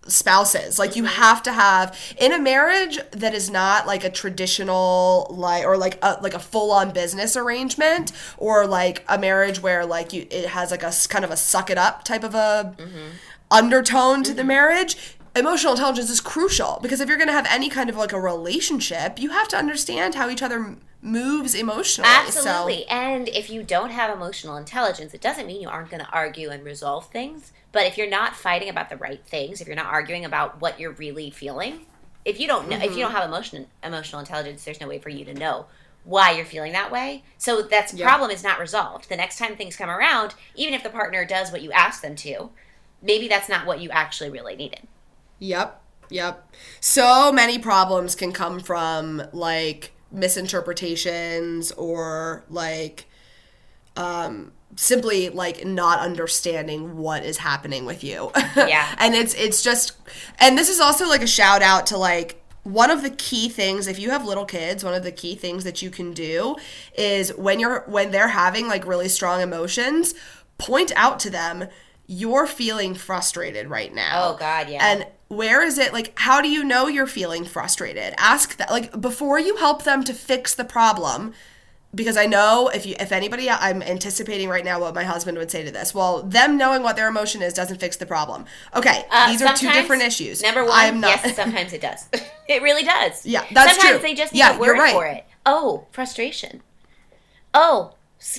spouses. 0.07 0.79
Like 0.79 0.95
you 0.95 1.03
mm-hmm. 1.03 1.21
have 1.21 1.43
to 1.43 1.51
have 1.51 1.97
in 2.17 2.31
a 2.31 2.39
marriage 2.39 2.99
that 3.11 3.33
is 3.33 3.49
not 3.49 3.87
like 3.87 4.03
a 4.03 4.09
traditional 4.09 5.27
like 5.29 5.65
or 5.65 5.77
like 5.77 5.99
a 6.01 6.17
like 6.21 6.33
a 6.33 6.39
full-on 6.39 6.91
business 6.91 7.35
arrangement 7.35 8.11
or 8.37 8.65
like 8.65 9.03
a 9.07 9.17
marriage 9.17 9.61
where 9.61 9.85
like 9.85 10.13
you 10.13 10.27
it 10.31 10.49
has 10.49 10.71
like 10.71 10.83
a 10.83 10.93
kind 11.09 11.25
of 11.25 11.31
a 11.31 11.37
suck 11.37 11.69
it 11.69 11.77
up 11.77 12.03
type 12.03 12.23
of 12.23 12.35
a 12.35 12.75
mm-hmm. 12.77 13.09
undertone 13.51 14.23
to 14.23 14.33
the 14.33 14.41
mm-hmm. 14.41 14.47
marriage. 14.47 15.16
Emotional 15.37 15.73
intelligence 15.73 16.09
is 16.09 16.19
crucial 16.19 16.79
because 16.81 16.99
if 16.99 17.07
you're 17.07 17.17
going 17.17 17.27
to 17.27 17.33
have 17.33 17.45
any 17.47 17.69
kind 17.69 17.91
of 17.91 17.95
like 17.95 18.11
a 18.11 18.19
relationship, 18.19 19.19
you 19.19 19.29
have 19.29 19.47
to 19.49 19.55
understand 19.55 20.15
how 20.15 20.29
each 20.29 20.41
other 20.41 20.77
moves 20.99 21.53
emotionally. 21.53 22.09
Absolutely. 22.11 22.85
So, 22.89 22.89
And 22.89 23.29
if 23.29 23.47
you 23.49 23.61
don't 23.61 23.91
have 23.91 24.09
emotional 24.09 24.57
intelligence, 24.57 25.13
it 25.13 25.21
doesn't 25.21 25.45
mean 25.45 25.61
you 25.61 25.69
aren't 25.69 25.91
going 25.91 26.03
to 26.03 26.09
argue 26.09 26.49
and 26.49 26.63
resolve 26.63 27.07
things. 27.09 27.53
But 27.71 27.85
if 27.85 27.99
you're 27.99 28.09
not 28.09 28.35
fighting 28.35 28.69
about 28.69 28.89
the 28.89 28.97
right 28.97 29.23
things, 29.27 29.61
if 29.61 29.67
you're 29.67 29.75
not 29.75 29.85
arguing 29.93 30.25
about 30.25 30.59
what 30.59 30.79
you're 30.79 30.93
really 30.93 31.29
feeling, 31.29 31.81
if 32.25 32.39
you 32.39 32.47
don't 32.47 32.67
know, 32.67 32.77
if 32.77 32.83
you 32.83 32.89
mm-hmm. 32.89 32.99
don't 33.01 33.11
have 33.11 33.29
emotion 33.29 33.67
emotional 33.83 34.19
intelligence, 34.19 34.63
there's 34.65 34.81
no 34.81 34.87
way 34.87 34.97
for 34.97 35.09
you 35.09 35.23
to 35.25 35.35
know 35.35 35.67
why 36.03 36.31
you're 36.31 36.45
feeling 36.45 36.71
that 36.71 36.91
way. 36.91 37.23
So 37.37 37.61
that 37.61 37.93
Yeah. 37.93 38.07
problem 38.07 38.31
is 38.31 38.43
not 38.43 38.59
resolved. 38.59 39.07
The 39.07 39.15
next 39.15 39.37
time 39.37 39.55
things 39.55 39.75
come 39.75 39.89
around, 39.89 40.33
even 40.55 40.73
if 40.73 40.81
the 40.81 40.89
partner 40.89 41.25
does 41.25 41.51
what 41.51 41.61
you 41.61 41.71
ask 41.73 42.01
them 42.01 42.15
to, 42.15 42.49
maybe 43.03 43.27
that's 43.27 43.49
not 43.49 43.67
what 43.67 43.81
you 43.81 43.91
actually 43.91 44.31
really 44.31 44.55
needed. 44.55 44.87
Yep. 45.39 45.81
Yep. 46.09 46.55
So 46.79 47.31
many 47.31 47.59
problems 47.59 48.15
can 48.15 48.31
come 48.31 48.59
from 48.59 49.21
like 49.33 49.93
misinterpretations 50.11 51.71
or 51.73 52.43
like 52.49 53.05
um 53.97 54.51
simply 54.75 55.29
like 55.29 55.65
not 55.65 55.99
understanding 55.99 56.97
what 56.97 57.23
is 57.25 57.37
happening 57.37 57.85
with 57.85 58.03
you. 58.03 58.31
Yeah. 58.55 58.93
and 58.99 59.13
it's 59.13 59.33
it's 59.33 59.61
just 59.61 59.93
and 60.39 60.57
this 60.57 60.69
is 60.69 60.79
also 60.79 61.07
like 61.07 61.21
a 61.21 61.27
shout 61.27 61.61
out 61.61 61.85
to 61.87 61.97
like 61.97 62.41
one 62.63 62.89
of 62.91 63.01
the 63.01 63.09
key 63.09 63.47
things 63.49 63.87
if 63.87 63.97
you 63.99 64.09
have 64.09 64.25
little 64.25 64.43
kids 64.45 64.83
one 64.83 64.93
of 64.93 65.03
the 65.03 65.11
key 65.11 65.35
things 65.35 65.63
that 65.63 65.81
you 65.81 65.89
can 65.89 66.11
do 66.13 66.55
is 66.97 67.33
when 67.37 67.59
you're 67.61 67.83
when 67.87 68.11
they're 68.11 68.27
having 68.29 68.67
like 68.67 68.85
really 68.85 69.07
strong 69.07 69.41
emotions 69.41 70.13
point 70.57 70.91
out 70.95 71.17
to 71.19 71.29
them 71.29 71.67
you're 72.07 72.47
feeling 72.47 72.93
frustrated 72.95 73.67
right 73.69 73.93
now 73.93 74.31
Oh, 74.33 74.37
God, 74.37 74.69
yeah. 74.69 74.79
and 74.81 75.05
where 75.27 75.61
is 75.61 75.77
it 75.77 75.91
like 75.91 76.13
how 76.19 76.39
do 76.41 76.47
you 76.49 76.63
know 76.63 76.87
you're 76.87 77.05
feeling 77.05 77.43
frustrated 77.43 78.13
ask 78.17 78.55
that 78.57 78.71
like 78.71 78.99
before 79.01 79.37
you 79.39 79.57
help 79.57 79.83
them 79.83 80.01
to 80.05 80.13
fix 80.13 80.55
the 80.55 80.63
problem 80.63 81.33
because 81.93 82.15
I 82.17 82.25
know 82.25 82.69
if 82.73 82.85
you 82.85 82.95
if 82.99 83.11
anybody 83.11 83.49
I'm 83.49 83.81
anticipating 83.81 84.47
right 84.49 84.63
now 84.63 84.79
what 84.79 84.93
my 84.93 85.03
husband 85.03 85.37
would 85.37 85.49
say 85.49 85.63
to 85.63 85.71
this. 85.71 85.95
Well, 85.95 86.21
them 86.21 86.57
knowing 86.57 86.83
what 86.83 86.95
their 86.97 87.07
emotion 87.07 87.41
is 87.41 87.53
doesn't 87.53 87.79
fix 87.79 87.95
the 87.97 88.05
problem. 88.05 88.45
Okay, 88.75 89.05
Uh, 89.09 89.29
these 89.31 89.41
are 89.41 89.55
two 89.55 89.71
different 89.71 90.03
issues. 90.03 90.43
Number 90.43 90.63
one, 90.63 90.73
I'm 90.75 90.99
not 90.99 91.21
yes, 91.23 91.35
sometimes 91.35 91.71
it 91.73 91.81
does. 91.81 92.05
it 92.47 92.61
really 92.61 92.83
does. 92.83 93.25
Yeah, 93.25 93.45
that's 93.51 93.71
sometimes 93.77 93.99
true. 93.99 94.07
they 94.09 94.15
just 94.15 94.33
need 94.33 94.39
Yeah, 94.39 94.57
a 94.57 94.59
word 94.59 94.77
right. 94.77 94.93
for 94.93 95.05
it. 95.07 95.25
Oh, 95.45 95.87
frustration. 95.91 96.61
Oh, 97.53 97.93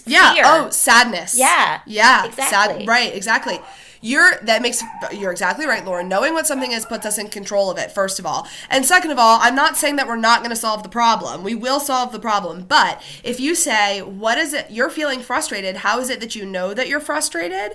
Yeah. 0.07 0.35
fear. 0.35 0.43
Oh, 0.47 0.71
sadness. 0.71 1.37
Yeah, 1.37 1.81
Yeah. 1.87 2.25
exactly. 2.27 2.79
Sad. 2.81 2.89
Right. 2.89 3.15
Exactly. 3.15 3.61
You're 4.01 4.37
that 4.43 4.63
makes 4.63 4.81
you're 5.13 5.33
exactly 5.33 5.67
right, 5.67 5.85
Lauren. 5.85 6.09
Knowing 6.09 6.33
what 6.33 6.47
something 6.47 6.71
is 6.71 6.87
puts 6.87 7.05
us 7.05 7.19
in 7.19 7.29
control 7.29 7.69
of 7.69 7.79
it. 7.79 7.91
First 7.91 8.21
of 8.21 8.27
all, 8.27 8.47
and 8.71 8.87
second 8.87 9.11
of 9.11 9.19
all, 9.19 9.41
I'm 9.43 9.57
not 9.57 9.77
saying 9.77 9.97
that 9.97 10.07
we're 10.07 10.15
not 10.17 10.39
going 10.39 10.51
to 10.51 10.57
solve 10.57 10.85
the 10.85 10.89
problem. 10.89 11.43
We 11.43 11.57
will 11.57 11.81
solve 11.81 12.13
the 12.13 12.21
problem. 12.21 12.65
But 12.69 13.03
if 13.25 13.41
you 13.41 13.57
say, 13.57 14.01
"What 14.03 14.39
is 14.39 14.53
it? 14.55 14.67
You're 14.71 14.91
feeling 14.91 15.19
frustrated. 15.21 15.79
How 15.79 15.99
is 15.99 16.11
it 16.11 16.21
that 16.21 16.37
you 16.37 16.47
know 16.47 16.75
that 16.75 16.87
you're 16.87 17.01
frustrated?" 17.01 17.73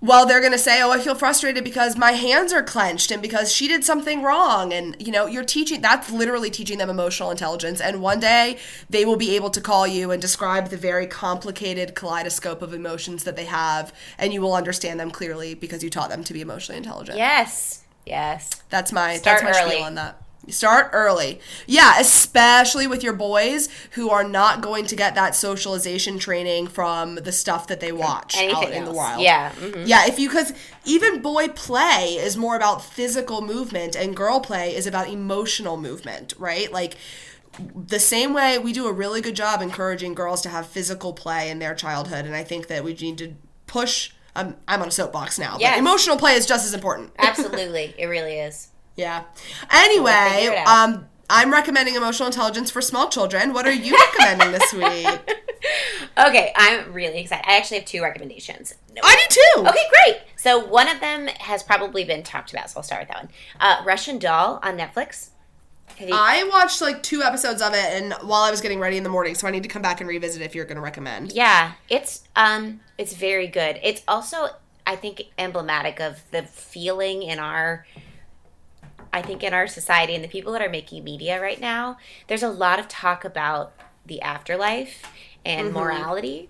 Well, 0.00 0.26
they're 0.26 0.40
going 0.40 0.52
to 0.52 0.58
say, 0.58 0.80
"Oh, 0.80 0.92
I 0.92 1.00
feel 1.00 1.16
frustrated 1.16 1.64
because 1.64 1.96
my 1.96 2.12
hands 2.12 2.52
are 2.52 2.62
clenched 2.62 3.10
and 3.10 3.20
because 3.20 3.52
she 3.52 3.66
did 3.66 3.84
something 3.84 4.22
wrong." 4.22 4.72
And 4.72 4.94
you 5.00 5.10
know, 5.10 5.26
you're 5.26 5.44
teaching 5.44 5.80
that's 5.80 6.10
literally 6.10 6.50
teaching 6.50 6.78
them 6.78 6.88
emotional 6.88 7.32
intelligence. 7.32 7.80
And 7.80 8.00
one 8.00 8.20
day 8.20 8.58
they 8.88 9.04
will 9.04 9.16
be 9.16 9.34
able 9.34 9.50
to 9.50 9.60
call 9.60 9.86
you 9.88 10.12
and 10.12 10.22
describe 10.22 10.68
the 10.68 10.76
very 10.76 11.06
complicated 11.08 11.96
kaleidoscope 11.96 12.62
of 12.62 12.72
emotions 12.72 13.24
that 13.24 13.34
they 13.34 13.46
have, 13.46 13.92
and 14.18 14.32
you 14.32 14.40
will 14.40 14.54
understand 14.54 15.00
them 15.00 15.10
clearly 15.10 15.54
because 15.54 15.82
you 15.82 15.90
taught 15.90 16.10
them 16.10 16.22
to 16.24 16.32
be 16.32 16.42
emotionally 16.42 16.78
intelligent. 16.78 17.18
Yes. 17.18 17.82
Yes. 18.06 18.62
That's 18.70 18.92
my 18.92 19.16
Start 19.16 19.42
that's 19.42 19.58
my 19.58 19.62
early. 19.64 19.72
spiel 19.72 19.84
on 19.84 19.94
that. 19.96 20.22
Start 20.50 20.90
early. 20.92 21.40
Yeah, 21.66 21.98
especially 22.00 22.86
with 22.86 23.02
your 23.02 23.12
boys 23.12 23.68
who 23.92 24.10
are 24.10 24.24
not 24.24 24.60
going 24.60 24.86
to 24.86 24.96
get 24.96 25.14
that 25.14 25.34
socialization 25.34 26.18
training 26.18 26.68
from 26.68 27.16
the 27.16 27.32
stuff 27.32 27.66
that 27.68 27.80
they 27.80 27.92
watch 27.92 28.36
out 28.36 28.42
Anything 28.42 28.72
in 28.72 28.84
the 28.84 28.92
wild. 28.92 29.22
Yeah. 29.22 29.52
mhm. 29.52 29.86
Yeah, 29.86 30.06
if 30.06 30.18
you 30.18 30.28
because 30.28 30.52
even 30.84 31.20
boy 31.20 31.48
play 31.48 32.14
is 32.18 32.36
more 32.36 32.56
about 32.56 32.82
physical 32.84 33.40
movement 33.42 33.94
and 33.96 34.16
girl 34.16 34.40
play 34.40 34.74
is 34.74 34.86
about 34.86 35.08
emotional 35.08 35.76
movement, 35.76 36.34
right? 36.38 36.70
Like 36.72 36.96
the 37.74 37.98
same 37.98 38.32
way 38.34 38.58
we 38.58 38.72
do 38.72 38.86
a 38.86 38.92
really 38.92 39.20
good 39.20 39.34
job 39.34 39.60
encouraging 39.62 40.14
girls 40.14 40.40
to 40.42 40.48
have 40.48 40.66
physical 40.66 41.12
play 41.12 41.50
in 41.50 41.58
their 41.58 41.74
childhood, 41.74 42.24
and 42.24 42.34
I 42.36 42.44
think 42.44 42.68
that 42.68 42.84
we 42.84 42.94
need 42.94 43.18
to 43.18 43.34
push. 43.66 44.12
I'm 44.36 44.56
I'm 44.68 44.80
on 44.82 44.88
a 44.88 44.92
soapbox 44.92 45.38
now, 45.38 45.56
Yes. 45.58 45.72
but 45.74 45.78
emotional 45.80 46.16
play 46.16 46.34
is 46.34 46.46
just 46.46 46.64
as 46.64 46.72
important. 46.74 47.10
Absolutely. 47.18 47.94
it 47.98 48.06
really 48.06 48.34
is. 48.38 48.68
Yeah. 48.98 49.22
Anyway, 49.70 50.54
out. 50.58 50.66
um, 50.90 51.06
I'm 51.30 51.52
recommending 51.52 51.94
emotional 51.94 52.26
intelligence 52.26 52.70
for 52.70 52.82
small 52.82 53.08
children. 53.08 53.52
What 53.52 53.64
are 53.66 53.72
you 53.72 53.96
recommending 53.96 54.52
this 54.52 54.72
week? 54.74 55.34
Okay, 56.16 56.52
I'm 56.56 56.92
really 56.92 57.20
excited. 57.20 57.44
I 57.48 57.56
actually 57.56 57.78
have 57.78 57.86
two 57.86 58.02
recommendations. 58.02 58.74
No- 58.94 59.02
I 59.04 59.14
do 59.28 59.34
too. 59.62 59.68
Okay, 59.68 59.84
great. 60.04 60.20
So 60.36 60.58
one 60.58 60.88
of 60.88 61.00
them 61.00 61.26
has 61.38 61.62
probably 61.62 62.04
been 62.04 62.22
talked 62.24 62.52
about, 62.52 62.70
so 62.70 62.78
I'll 62.78 62.82
start 62.82 63.02
with 63.02 63.08
that 63.08 63.16
one. 63.24 63.28
Uh, 63.60 63.82
Russian 63.84 64.18
Doll 64.18 64.58
on 64.62 64.76
Netflix. 64.76 65.30
You- 65.98 66.08
I 66.12 66.48
watched 66.52 66.80
like 66.80 67.02
two 67.04 67.22
episodes 67.22 67.62
of 67.62 67.72
it, 67.74 67.84
and 68.02 68.14
while 68.22 68.42
I 68.42 68.50
was 68.50 68.60
getting 68.60 68.80
ready 68.80 68.96
in 68.96 69.02
the 69.04 69.08
morning, 69.08 69.34
so 69.36 69.46
I 69.46 69.50
need 69.52 69.62
to 69.64 69.68
come 69.68 69.82
back 69.82 70.00
and 70.00 70.08
revisit 70.08 70.42
if 70.42 70.54
you're 70.56 70.64
going 70.64 70.76
to 70.76 70.82
recommend. 70.82 71.32
Yeah, 71.32 71.72
it's 71.88 72.24
um 72.34 72.80
it's 72.96 73.14
very 73.14 73.46
good. 73.46 73.78
It's 73.82 74.02
also 74.08 74.48
I 74.86 74.96
think 74.96 75.22
emblematic 75.38 76.00
of 76.00 76.20
the 76.32 76.42
feeling 76.42 77.22
in 77.22 77.38
our 77.38 77.86
I 79.12 79.22
think 79.22 79.42
in 79.42 79.54
our 79.54 79.66
society 79.66 80.14
and 80.14 80.22
the 80.22 80.28
people 80.28 80.52
that 80.52 80.62
are 80.62 80.68
making 80.68 81.04
media 81.04 81.40
right 81.40 81.60
now, 81.60 81.98
there's 82.26 82.42
a 82.42 82.50
lot 82.50 82.78
of 82.78 82.88
talk 82.88 83.24
about 83.24 83.72
the 84.04 84.20
afterlife 84.22 85.10
and 85.44 85.68
mm-hmm. 85.68 85.78
morality. 85.78 86.48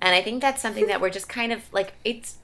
And 0.00 0.14
I 0.14 0.22
think 0.22 0.42
that's 0.42 0.60
something 0.60 0.86
that 0.86 1.00
we're 1.00 1.10
just 1.10 1.28
kind 1.28 1.52
of 1.52 1.72
like 1.72 1.94
it's 2.04 2.38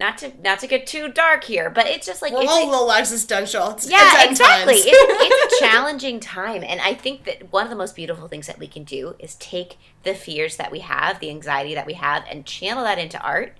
not 0.00 0.16
to 0.18 0.32
not 0.42 0.58
to 0.60 0.66
get 0.66 0.86
too 0.86 1.08
dark 1.08 1.44
here, 1.44 1.68
but 1.68 1.86
it's 1.86 2.06
just 2.06 2.22
like 2.22 2.32
We're 2.32 2.42
it's 2.42 2.50
all 2.50 2.70
little 2.70 2.90
existential. 2.90 3.70
It's, 3.72 3.88
yeah, 3.88 4.22
it's 4.22 4.40
exactly. 4.40 4.74
it's, 4.74 4.86
it's 4.86 5.54
a 5.54 5.64
challenging 5.64 6.18
time, 6.18 6.64
and 6.66 6.80
I 6.80 6.94
think 6.94 7.24
that 7.24 7.52
one 7.52 7.64
of 7.64 7.70
the 7.70 7.76
most 7.76 7.94
beautiful 7.94 8.26
things 8.26 8.46
that 8.46 8.58
we 8.58 8.66
can 8.66 8.82
do 8.82 9.14
is 9.18 9.34
take 9.34 9.76
the 10.02 10.14
fears 10.14 10.56
that 10.56 10.72
we 10.72 10.80
have, 10.80 11.20
the 11.20 11.28
anxiety 11.28 11.74
that 11.74 11.86
we 11.86 11.92
have, 11.92 12.24
and 12.30 12.46
channel 12.46 12.82
that 12.84 12.98
into 12.98 13.20
art. 13.20 13.58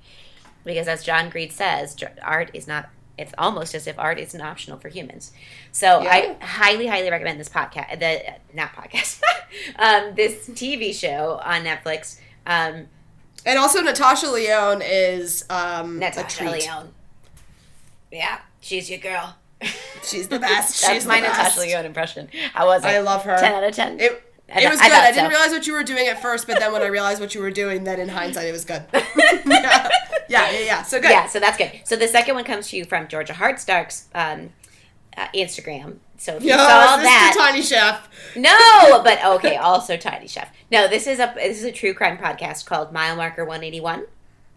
Because 0.64 0.89
as 0.89 1.05
John 1.05 1.28
Green 1.28 1.51
says, 1.51 1.95
art 2.22 2.51
is 2.55 2.66
not. 2.66 2.89
It's 3.20 3.32
almost 3.38 3.74
as 3.74 3.86
if 3.86 3.98
art 3.98 4.18
isn't 4.18 4.40
optional 4.40 4.78
for 4.78 4.88
humans. 4.88 5.32
So 5.72 6.02
Yeah. 6.02 6.36
I 6.40 6.44
highly, 6.44 6.86
highly 6.86 7.10
recommend 7.10 7.38
this 7.38 7.48
podcast. 7.48 7.98
The 8.00 8.34
not 8.54 8.72
podcast, 8.72 9.20
um, 9.78 10.14
this 10.14 10.48
TV 10.48 10.94
show 10.94 11.40
on 11.44 11.62
Netflix. 11.64 12.18
Um, 12.46 12.86
and 13.46 13.58
also, 13.58 13.80
Natasha 13.80 14.26
Lyonne 14.26 14.82
is 14.84 15.44
um, 15.50 15.96
a 15.96 16.00
Natasha. 16.00 16.44
Lyonne. 16.44 16.92
Yeah, 18.10 18.40
she's 18.60 18.90
your 18.90 18.98
girl. 18.98 19.36
She's 20.02 20.28
the 20.28 20.38
best. 20.38 20.82
That's 20.82 20.94
She's 20.94 21.06
my. 21.06 21.20
Natasha 21.20 21.60
Lyonne 21.60 21.84
impression. 21.86 22.28
How 22.54 22.66
was 22.66 22.84
it? 22.84 22.88
I 22.88 23.00
love 23.00 23.24
her. 23.24 23.36
Ten 23.38 23.54
out 23.54 23.64
of 23.64 23.74
ten. 23.74 24.00
It, 24.00 24.22
it 24.48 24.68
was 24.68 24.80
I 24.80 24.84
good. 24.88 24.92
thought 24.92 25.04
I, 25.04 25.12
didn't 25.12 25.24
so. 25.26 25.28
realize 25.28 25.50
what 25.52 25.66
you 25.66 25.74
were 25.74 25.84
doing 25.84 26.08
at 26.08 26.20
first, 26.20 26.46
but 26.46 26.58
then 26.58 26.72
when 26.72 26.82
I 26.82 26.86
realized 26.86 27.20
what 27.20 27.34
you 27.34 27.40
were 27.40 27.50
doing, 27.52 27.84
then 27.84 28.00
in 28.00 28.08
hindsight, 28.08 28.46
it 28.46 28.52
was 28.52 28.64
good. 28.64 28.82
yeah. 29.46 29.88
Yeah, 30.31 30.51
yeah, 30.51 30.61
yeah. 30.61 30.83
So 30.83 31.01
good. 31.01 31.11
Yeah, 31.11 31.26
so 31.26 31.41
that's 31.41 31.59
good. 31.59 31.72
So 31.85 31.97
the 31.97 32.09
second 32.09 32.35
one 32.35 32.45
comes 32.45 32.68
to 32.70 32.76
you 32.76 32.85
from 32.85 33.09
Georgia 33.09 33.33
Hardstark's 33.33 34.09
um, 34.14 34.51
uh, 35.16 35.28
Instagram. 35.35 35.99
So 36.16 36.37
if 36.37 36.43
you 36.43 36.51
Yo, 36.51 36.57
saw 36.57 36.97
this 36.97 37.07
that, 37.07 37.35
tiny 37.37 37.62
chef. 37.62 38.09
no, 38.37 39.03
but 39.03 39.24
okay, 39.37 39.57
also 39.57 39.97
Tiny 39.97 40.28
Chef. 40.28 40.53
No, 40.70 40.87
this 40.87 41.07
is 41.07 41.18
a 41.18 41.33
this 41.35 41.59
is 41.59 41.64
a 41.64 41.72
true 41.72 41.95
crime 41.95 42.18
podcast 42.18 42.66
called 42.66 42.93
Mile 42.93 43.16
Marker 43.16 43.45
One 43.45 43.64
Eighty 43.64 43.81
One. 43.81 44.05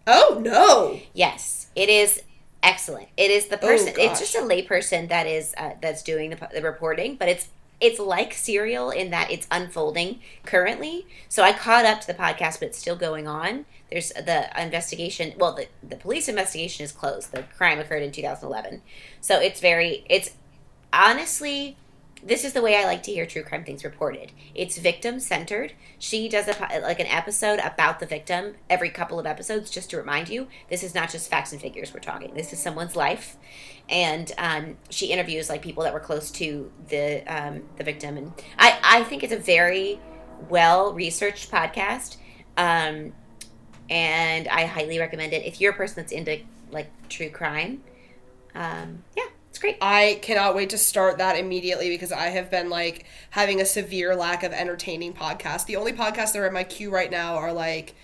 Oh 0.06 0.40
no. 0.44 1.00
Yes, 1.14 1.68
it 1.74 1.88
is 1.88 2.22
excellent. 2.62 3.08
It 3.16 3.30
is 3.30 3.46
the 3.46 3.56
person. 3.56 3.94
Oh, 3.96 4.02
it's 4.02 4.20
just 4.20 4.34
a 4.34 4.40
layperson 4.40 5.08
that 5.08 5.26
is 5.26 5.54
uh, 5.56 5.72
that's 5.80 6.02
doing 6.02 6.30
the, 6.30 6.48
the 6.52 6.60
reporting, 6.60 7.16
but 7.16 7.28
it's 7.28 7.48
it's 7.80 7.98
like 7.98 8.32
serial 8.32 8.90
in 8.90 9.10
that 9.10 9.30
it's 9.30 9.46
unfolding 9.50 10.20
currently. 10.44 11.06
So 11.28 11.42
I 11.42 11.52
caught 11.52 11.84
up 11.84 12.00
to 12.02 12.06
the 12.06 12.14
podcast, 12.14 12.60
but 12.60 12.68
it's 12.68 12.78
still 12.78 12.96
going 12.96 13.26
on. 13.26 13.64
There's 13.90 14.10
the 14.10 14.48
investigation. 14.60 15.34
Well, 15.38 15.54
the 15.54 15.68
the 15.86 15.96
police 15.96 16.28
investigation 16.28 16.84
is 16.84 16.92
closed. 16.92 17.32
The 17.32 17.44
crime 17.56 17.78
occurred 17.78 18.02
in 18.02 18.12
2011. 18.12 18.82
So 19.20 19.40
it's 19.40 19.60
very 19.60 20.04
it's 20.08 20.30
honestly 20.92 21.76
this 22.24 22.44
is 22.44 22.54
the 22.54 22.62
way 22.62 22.76
I 22.76 22.84
like 22.84 23.02
to 23.04 23.12
hear 23.12 23.26
true 23.26 23.42
crime 23.42 23.64
things 23.64 23.84
reported. 23.84 24.32
It's 24.54 24.78
victim 24.78 25.20
centered. 25.20 25.74
She 25.98 26.28
does 26.28 26.48
a, 26.48 26.80
like 26.80 26.98
an 26.98 27.06
episode 27.06 27.58
about 27.58 28.00
the 28.00 28.06
victim 28.06 28.54
every 28.70 28.88
couple 28.88 29.20
of 29.20 29.26
episodes, 29.26 29.70
just 29.70 29.90
to 29.90 29.98
remind 29.98 30.30
you 30.30 30.48
this 30.70 30.82
is 30.82 30.94
not 30.94 31.10
just 31.10 31.28
facts 31.28 31.52
and 31.52 31.60
figures 31.60 31.92
we're 31.92 32.00
talking. 32.00 32.32
This 32.34 32.52
is 32.52 32.58
someone's 32.58 32.96
life, 32.96 33.36
and 33.90 34.32
um, 34.38 34.76
she 34.88 35.06
interviews 35.08 35.50
like 35.50 35.60
people 35.60 35.84
that 35.84 35.92
were 35.92 36.00
close 36.00 36.30
to 36.32 36.72
the 36.88 37.22
um, 37.26 37.64
the 37.76 37.84
victim, 37.84 38.16
and 38.16 38.32
I 38.58 38.78
I 38.82 39.04
think 39.04 39.22
it's 39.22 39.32
a 39.32 39.38
very 39.38 40.00
well 40.48 40.94
researched 40.94 41.50
podcast, 41.50 42.16
um, 42.56 43.12
and 43.90 44.48
I 44.48 44.66
highly 44.66 44.98
recommend 44.98 45.32
it 45.32 45.44
if 45.44 45.60
you're 45.60 45.72
a 45.72 45.76
person 45.76 45.96
that's 45.96 46.12
into 46.12 46.40
like 46.70 46.90
true 47.08 47.30
crime. 47.30 47.82
Um, 48.54 49.02
yeah, 49.16 49.24
It's 49.50 49.58
great. 49.58 49.76
I 49.80 50.18
cannot 50.22 50.54
wait 50.54 50.70
to 50.70 50.78
start 50.78 51.18
that 51.18 51.36
immediately 51.38 51.88
because 51.88 52.12
I 52.12 52.26
have 52.28 52.50
been 52.50 52.70
like 52.70 53.04
having 53.30 53.60
a 53.60 53.64
severe 53.64 54.14
lack 54.14 54.42
of 54.42 54.52
entertaining 54.52 55.12
podcasts. 55.12 55.66
The 55.66 55.76
only 55.76 55.92
podcasts 55.92 56.32
that 56.32 56.38
are 56.38 56.46
in 56.46 56.54
my 56.54 56.64
queue 56.64 56.90
right 56.90 57.10
now 57.10 57.36
are 57.36 57.52
like 57.52 57.94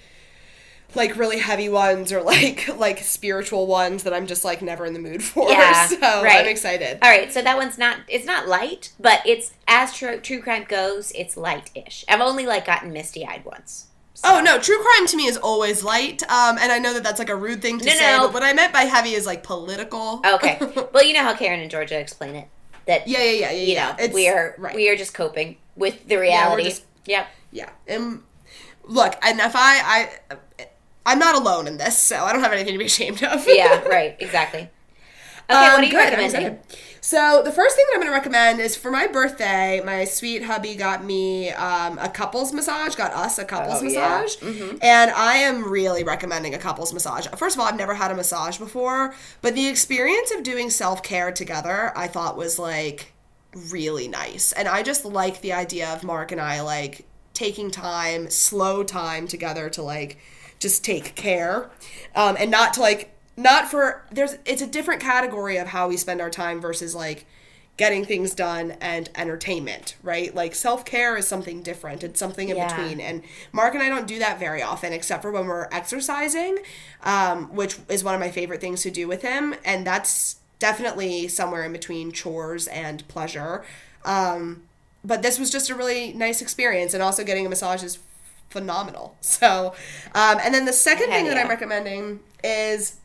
like 0.95 1.16
really 1.16 1.39
heavy 1.39 1.68
ones 1.68 2.12
or 2.12 2.20
like 2.35 2.66
like 2.76 2.99
spiritual 2.99 3.66
ones 3.66 4.03
that 4.03 4.12
I'm 4.12 4.26
just 4.26 4.45
like 4.45 4.61
never 4.62 4.85
in 4.87 4.93
the 4.93 4.99
mood 4.99 5.22
for. 5.22 5.49
Yeah, 5.51 5.87
so 5.87 5.97
right. 6.01 6.41
I'm 6.41 6.47
excited. 6.49 6.99
All 7.03 7.11
right, 7.11 7.33
so 7.33 7.43
that 7.43 7.57
one's 7.57 7.78
not 7.78 7.99
it's 8.09 8.26
not 8.26 8.49
light, 8.49 8.93
but 8.99 9.20
it's 9.24 9.53
as 9.68 9.95
true 9.95 10.20
true 10.20 10.43
crime 10.43 10.64
goes, 10.68 11.12
it's 11.14 11.37
light-ish. 11.37 12.05
I've 12.09 12.20
only 12.20 12.47
like 12.47 12.66
gotten 12.66 12.93
misty-eyed 12.93 13.45
once. 13.45 13.87
Oh 14.23 14.41
no, 14.43 14.59
true 14.59 14.79
crime 14.83 15.07
to 15.09 15.16
me 15.16 15.27
is 15.27 15.37
always 15.37 15.83
light. 15.83 16.23
Um, 16.31 16.59
and 16.59 16.71
I 16.71 16.79
know 16.79 16.93
that 16.95 17.03
that's 17.03 17.18
like 17.18 17.31
a 17.31 17.37
rude 17.37 17.62
thing 17.62 17.79
to 17.79 17.85
No, 17.87 17.93
say, 17.93 18.16
no. 18.16 18.27
but 18.27 18.35
what 18.35 18.43
I 18.43 18.53
meant 18.53 18.73
by 18.73 18.83
heavy 18.83 19.14
is 19.14 19.27
like 19.27 19.43
political. 19.43 20.21
Okay. 20.27 20.59
well, 20.93 21.05
you 21.05 21.14
know 21.14 21.23
how 21.23 21.35
Karen 21.35 21.61
and 21.61 21.71
Georgia 21.71 21.99
explain 21.99 22.35
it. 22.37 22.49
That 22.87 23.07
Yeah, 23.09 23.23
yeah, 23.23 23.31
yeah, 23.31 23.51
yeah. 23.51 23.53
you 23.53 23.73
yeah. 23.75 23.97
know, 23.99 24.14
we 24.14 24.29
are 24.29 24.55
right. 24.59 24.75
we 24.75 24.89
are 24.89 24.97
just 24.97 25.14
coping 25.14 25.57
with 25.77 26.07
the 26.09 26.16
reality. 26.16 26.64
just- 26.64 26.85
yep. 27.07 27.29
Yeah. 27.53 27.71
And 27.89 28.23
look, 28.85 29.14
and 29.23 29.41
if 29.41 29.53
I 29.57 30.09
I 30.59 30.66
I'm 31.07 31.18
not 31.18 31.35
alone 31.35 31.66
in 31.66 31.79
this, 31.79 31.97
so 31.99 32.16
I 32.25 32.33
don't 32.33 32.43
have 32.43 32.53
anything 32.53 32.75
to 32.75 32.79
be 32.79 32.85
ashamed 32.93 33.23
of. 33.25 33.45
Yeah, 33.49 33.81
right, 33.85 34.16
exactly. 34.21 34.68
Okay, 35.49 35.59
Um, 35.66 35.73
what 35.73 35.81
are 35.81 35.85
you 35.85 35.91
good, 35.93 35.97
recommending? 36.18 36.59
So 37.03 37.42
the 37.42 37.51
first 37.53 37.76
thing 37.76 37.84
that 37.88 37.94
I'm 37.94 38.01
going 38.01 38.12
to 38.12 38.16
recommend 38.16 38.61
is 38.61 38.76
for 38.76 38.90
my 38.90 39.07
birthday, 39.07 39.80
my 39.84 40.05
sweet 40.05 40.42
hubby 40.44 40.74
got 40.74 41.03
me 41.05 41.51
um, 41.51 41.98
a 41.98 42.09
couples 42.09 42.53
massage, 42.53 42.94
got 42.94 43.12
us 43.12 43.38
a 43.38 43.44
couples 43.44 43.80
Oh, 43.82 43.84
yeah. 43.86 44.20
massage, 44.22 44.78
and 44.82 45.11
I 45.11 45.36
am 45.36 45.64
really 45.70 46.05
recommending 46.05 46.55
a 46.55 46.59
couples 46.59 46.92
massage. 46.92 47.26
First 47.36 47.57
of 47.57 47.61
all, 47.61 47.66
I've 47.66 47.76
never 47.78 47.94
had 47.94 48.11
a 48.11 48.14
massage 48.14 48.59
before, 48.59 49.14
but 49.40 49.55
the 49.55 49.66
experience 49.68 50.30
of 50.30 50.42
doing 50.42 50.68
self 50.70 51.03
care 51.03 51.32
together, 51.32 51.92
I 51.96 52.07
thought 52.07 52.36
was 52.36 52.59
like 52.59 53.12
really 53.70 54.07
nice, 54.07 54.53
and 54.53 54.68
I 54.68 54.82
just 54.82 55.05
like 55.05 55.40
the 55.40 55.53
idea 55.55 55.88
of 55.92 56.05
Mark 56.05 56.32
and 56.32 56.40
I 56.40 56.61
like 56.61 57.07
taking 57.32 57.70
time, 57.70 58.28
slow 58.28 58.82
time 58.82 59.26
together 59.26 59.70
to 59.70 59.82
like 59.82 60.18
just 60.59 60.84
take 60.84 61.14
care, 61.14 61.70
um, 62.14 62.36
and 62.38 62.51
not 62.51 62.74
to 62.74 62.80
like 62.82 63.16
not 63.41 63.70
for 63.70 64.05
there's 64.11 64.36
it's 64.45 64.62
a 64.62 64.66
different 64.66 65.01
category 65.01 65.57
of 65.57 65.68
how 65.68 65.88
we 65.88 65.97
spend 65.97 66.20
our 66.20 66.30
time 66.30 66.61
versus 66.61 66.95
like 66.95 67.26
getting 67.76 68.05
things 68.05 68.34
done 68.34 68.72
and 68.80 69.09
entertainment, 69.14 69.97
right? 70.03 70.34
Like 70.34 70.55
self 70.55 70.84
care 70.84 71.16
is 71.16 71.26
something 71.26 71.62
different. 71.62 72.05
It's 72.05 72.20
something 72.20 72.51
in 72.51 72.57
Yeah. 72.59 72.68
between. 72.68 73.01
And 73.01 73.22
Mark 73.53 73.72
and 73.74 73.82
I 73.82 73.88
don't 73.88 74.07
do 74.07 74.18
that 74.18 74.38
very 74.38 74.62
often, 74.62 74.93
except 74.93 75.22
for 75.22 75.30
when 75.30 75.47
we're 75.47 75.66
exercising, 75.72 76.59
um, 77.03 77.55
which 77.55 77.78
is 77.88 78.05
one 78.05 78.14
of 78.14 78.20
my 78.20 78.30
favorite 78.30 78.61
things 78.61 78.82
to 78.82 78.91
do 78.91 79.09
with 79.09 79.22
him. 79.22 79.55
And 79.64 79.86
that's 79.86 80.36
definitely 80.59 81.26
somewhere 81.28 81.64
in 81.64 81.72
between 81.72 82.12
chores 82.12 82.66
and 82.66 83.07
pleasure. 83.09 83.64
Um, 84.05 84.64
but 85.03 85.22
this 85.22 85.38
was 85.38 85.51
just 85.51 85.70
a 85.70 85.74
really 85.74 86.12
nice 86.12 86.43
experience, 86.43 86.93
and 86.93 87.03
also 87.03 87.24
getting 87.24 87.47
a 87.47 87.49
massage 87.49 87.82
is 87.82 87.99
phenomenal. 88.51 89.16
So, 89.22 89.74
um, 90.14 90.38
and 90.43 90.53
then 90.53 90.66
the 90.66 90.72
second 90.74 91.09
thing 91.09 91.24
that 91.24 91.36
yeah. 91.36 91.43
I'm 91.45 91.49
recommending 91.49 92.20
is 92.45 92.97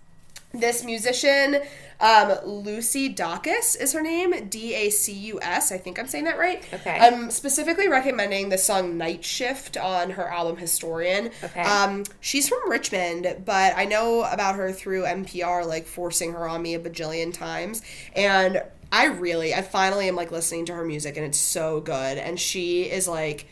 this 0.59 0.83
musician 0.83 1.59
um, 2.01 2.33
lucy 2.45 3.13
dacus 3.13 3.79
is 3.79 3.93
her 3.93 4.01
name 4.01 4.47
d-a-c-u-s 4.49 5.71
i 5.71 5.77
think 5.77 5.97
i'm 5.99 6.07
saying 6.07 6.25
that 6.25 6.37
right 6.37 6.63
Okay. 6.73 6.97
i'm 6.99 7.31
specifically 7.31 7.87
recommending 7.87 8.49
the 8.49 8.57
song 8.57 8.97
night 8.97 9.23
shift 9.23 9.77
on 9.77 10.11
her 10.11 10.27
album 10.27 10.57
historian 10.57 11.31
Okay. 11.43 11.61
um, 11.61 12.03
she's 12.19 12.49
from 12.49 12.69
richmond 12.69 13.43
but 13.45 13.73
i 13.77 13.85
know 13.85 14.23
about 14.23 14.55
her 14.55 14.71
through 14.71 15.03
npr 15.03 15.65
like 15.65 15.87
forcing 15.87 16.33
her 16.33 16.47
on 16.47 16.61
me 16.61 16.73
a 16.75 16.79
bajillion 16.79 17.33
times 17.33 17.81
and 18.15 18.61
i 18.91 19.05
really 19.05 19.53
i 19.53 19.61
finally 19.61 20.07
am 20.07 20.15
like 20.15 20.31
listening 20.31 20.65
to 20.65 20.73
her 20.73 20.83
music 20.83 21.15
and 21.17 21.25
it's 21.25 21.37
so 21.39 21.79
good 21.81 22.17
and 22.17 22.39
she 22.39 22.83
is 22.83 23.07
like 23.07 23.47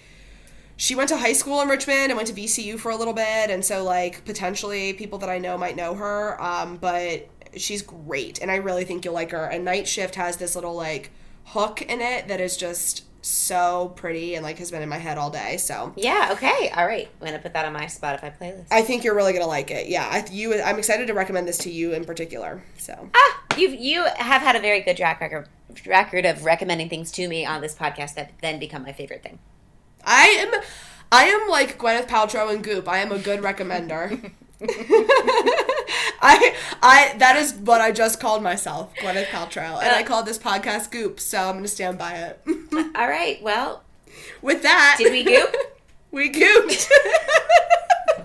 she 0.83 0.95
went 0.95 1.07
to 1.07 1.15
high 1.15 1.31
school 1.31 1.61
in 1.61 1.69
Richmond 1.69 2.11
and 2.11 2.17
went 2.17 2.27
to 2.27 2.33
VCU 2.33 2.77
for 2.77 2.91
a 2.91 2.97
little 2.97 3.13
bit, 3.13 3.49
and 3.49 3.63
so 3.63 3.85
like 3.85 4.25
potentially 4.25 4.91
people 4.91 5.17
that 5.19 5.29
I 5.29 5.37
know 5.37 5.57
might 5.57 5.77
know 5.77 5.93
her. 5.95 6.41
Um, 6.43 6.75
but 6.75 7.29
she's 7.55 7.81
great, 7.81 8.41
and 8.41 8.51
I 8.51 8.57
really 8.57 8.83
think 8.83 9.05
you'll 9.05 9.13
like 9.13 9.31
her. 9.31 9.45
And 9.45 9.63
Night 9.63 9.87
Shift 9.87 10.15
has 10.15 10.35
this 10.35 10.55
little 10.55 10.75
like 10.75 11.11
hook 11.45 11.81
in 11.83 12.01
it 12.01 12.27
that 12.27 12.41
is 12.41 12.57
just 12.57 13.05
so 13.25 13.93
pretty 13.95 14.35
and 14.35 14.43
like 14.43 14.57
has 14.57 14.71
been 14.71 14.81
in 14.81 14.89
my 14.89 14.97
head 14.97 15.17
all 15.17 15.29
day. 15.29 15.55
So 15.55 15.93
Yeah, 15.95 16.31
okay. 16.33 16.69
All 16.75 16.85
right. 16.85 17.07
I'm 17.21 17.27
going 17.27 17.31
to 17.31 17.39
put 17.39 17.53
that 17.53 17.65
on 17.65 17.71
my 17.71 17.85
Spotify 17.85 18.37
playlist. 18.37 18.67
I 18.69 18.81
think 18.81 19.05
you're 19.05 19.15
really 19.15 19.31
gonna 19.31 19.47
like 19.47 19.71
it. 19.71 19.87
Yeah, 19.87 20.05
I, 20.11 20.29
you. 20.33 20.61
I'm 20.61 20.79
excited 20.79 21.07
to 21.07 21.13
recommend 21.13 21.47
this 21.47 21.59
to 21.59 21.71
you 21.71 21.93
in 21.93 22.03
particular. 22.03 22.61
So 22.77 23.09
ah, 23.15 23.43
you 23.57 23.69
you 23.69 24.03
have 24.17 24.41
had 24.41 24.57
a 24.57 24.59
very 24.59 24.81
good 24.81 24.97
track 24.97 25.21
record 25.21 25.47
record 25.87 26.25
of 26.25 26.43
recommending 26.43 26.89
things 26.89 27.09
to 27.13 27.29
me 27.29 27.45
on 27.45 27.61
this 27.61 27.73
podcast 27.73 28.15
that 28.15 28.33
then 28.41 28.59
become 28.59 28.83
my 28.83 28.91
favorite 28.91 29.23
thing. 29.23 29.39
I 30.05 30.27
am, 30.27 30.61
I 31.11 31.25
am 31.25 31.47
like 31.49 31.77
Gwyneth 31.77 32.07
Paltrow 32.07 32.53
and 32.53 32.63
Goop. 32.63 32.87
I 32.87 32.99
am 32.99 33.11
a 33.11 33.19
good 33.19 33.41
recommender. 33.41 34.31
I 36.25 36.55
I 36.81 37.15
that 37.17 37.35
is 37.37 37.53
what 37.53 37.81
I 37.81 37.91
just 37.91 38.19
called 38.19 38.41
myself, 38.43 38.93
Gwyneth 38.95 39.25
Paltrow, 39.25 39.79
and 39.81 39.89
I 39.89 40.01
uh, 40.03 40.05
called 40.05 40.25
this 40.25 40.37
podcast 40.39 40.91
Goop, 40.91 41.19
so 41.19 41.37
I'm 41.49 41.55
gonna 41.55 41.67
stand 41.67 41.97
by 41.97 42.13
it. 42.13 42.39
All 42.95 43.07
right. 43.07 43.41
Well, 43.43 43.83
With 44.41 44.61
that, 44.63 44.95
Did 44.97 45.11
we 45.11 45.23
goop? 45.23 45.53
we 46.11 46.29
gooped. 46.31 46.89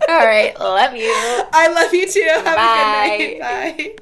all 0.08 0.18
right. 0.24 0.54
Love 0.58 0.94
you. 0.94 1.10
I 1.52 1.68
love 1.72 1.92
you 1.92 2.08
too. 2.08 2.22
Have 2.28 2.44
Bye. 2.44 3.08
a 3.10 3.18
good 3.18 3.38
night. 3.40 3.76
Bye. 3.78 3.94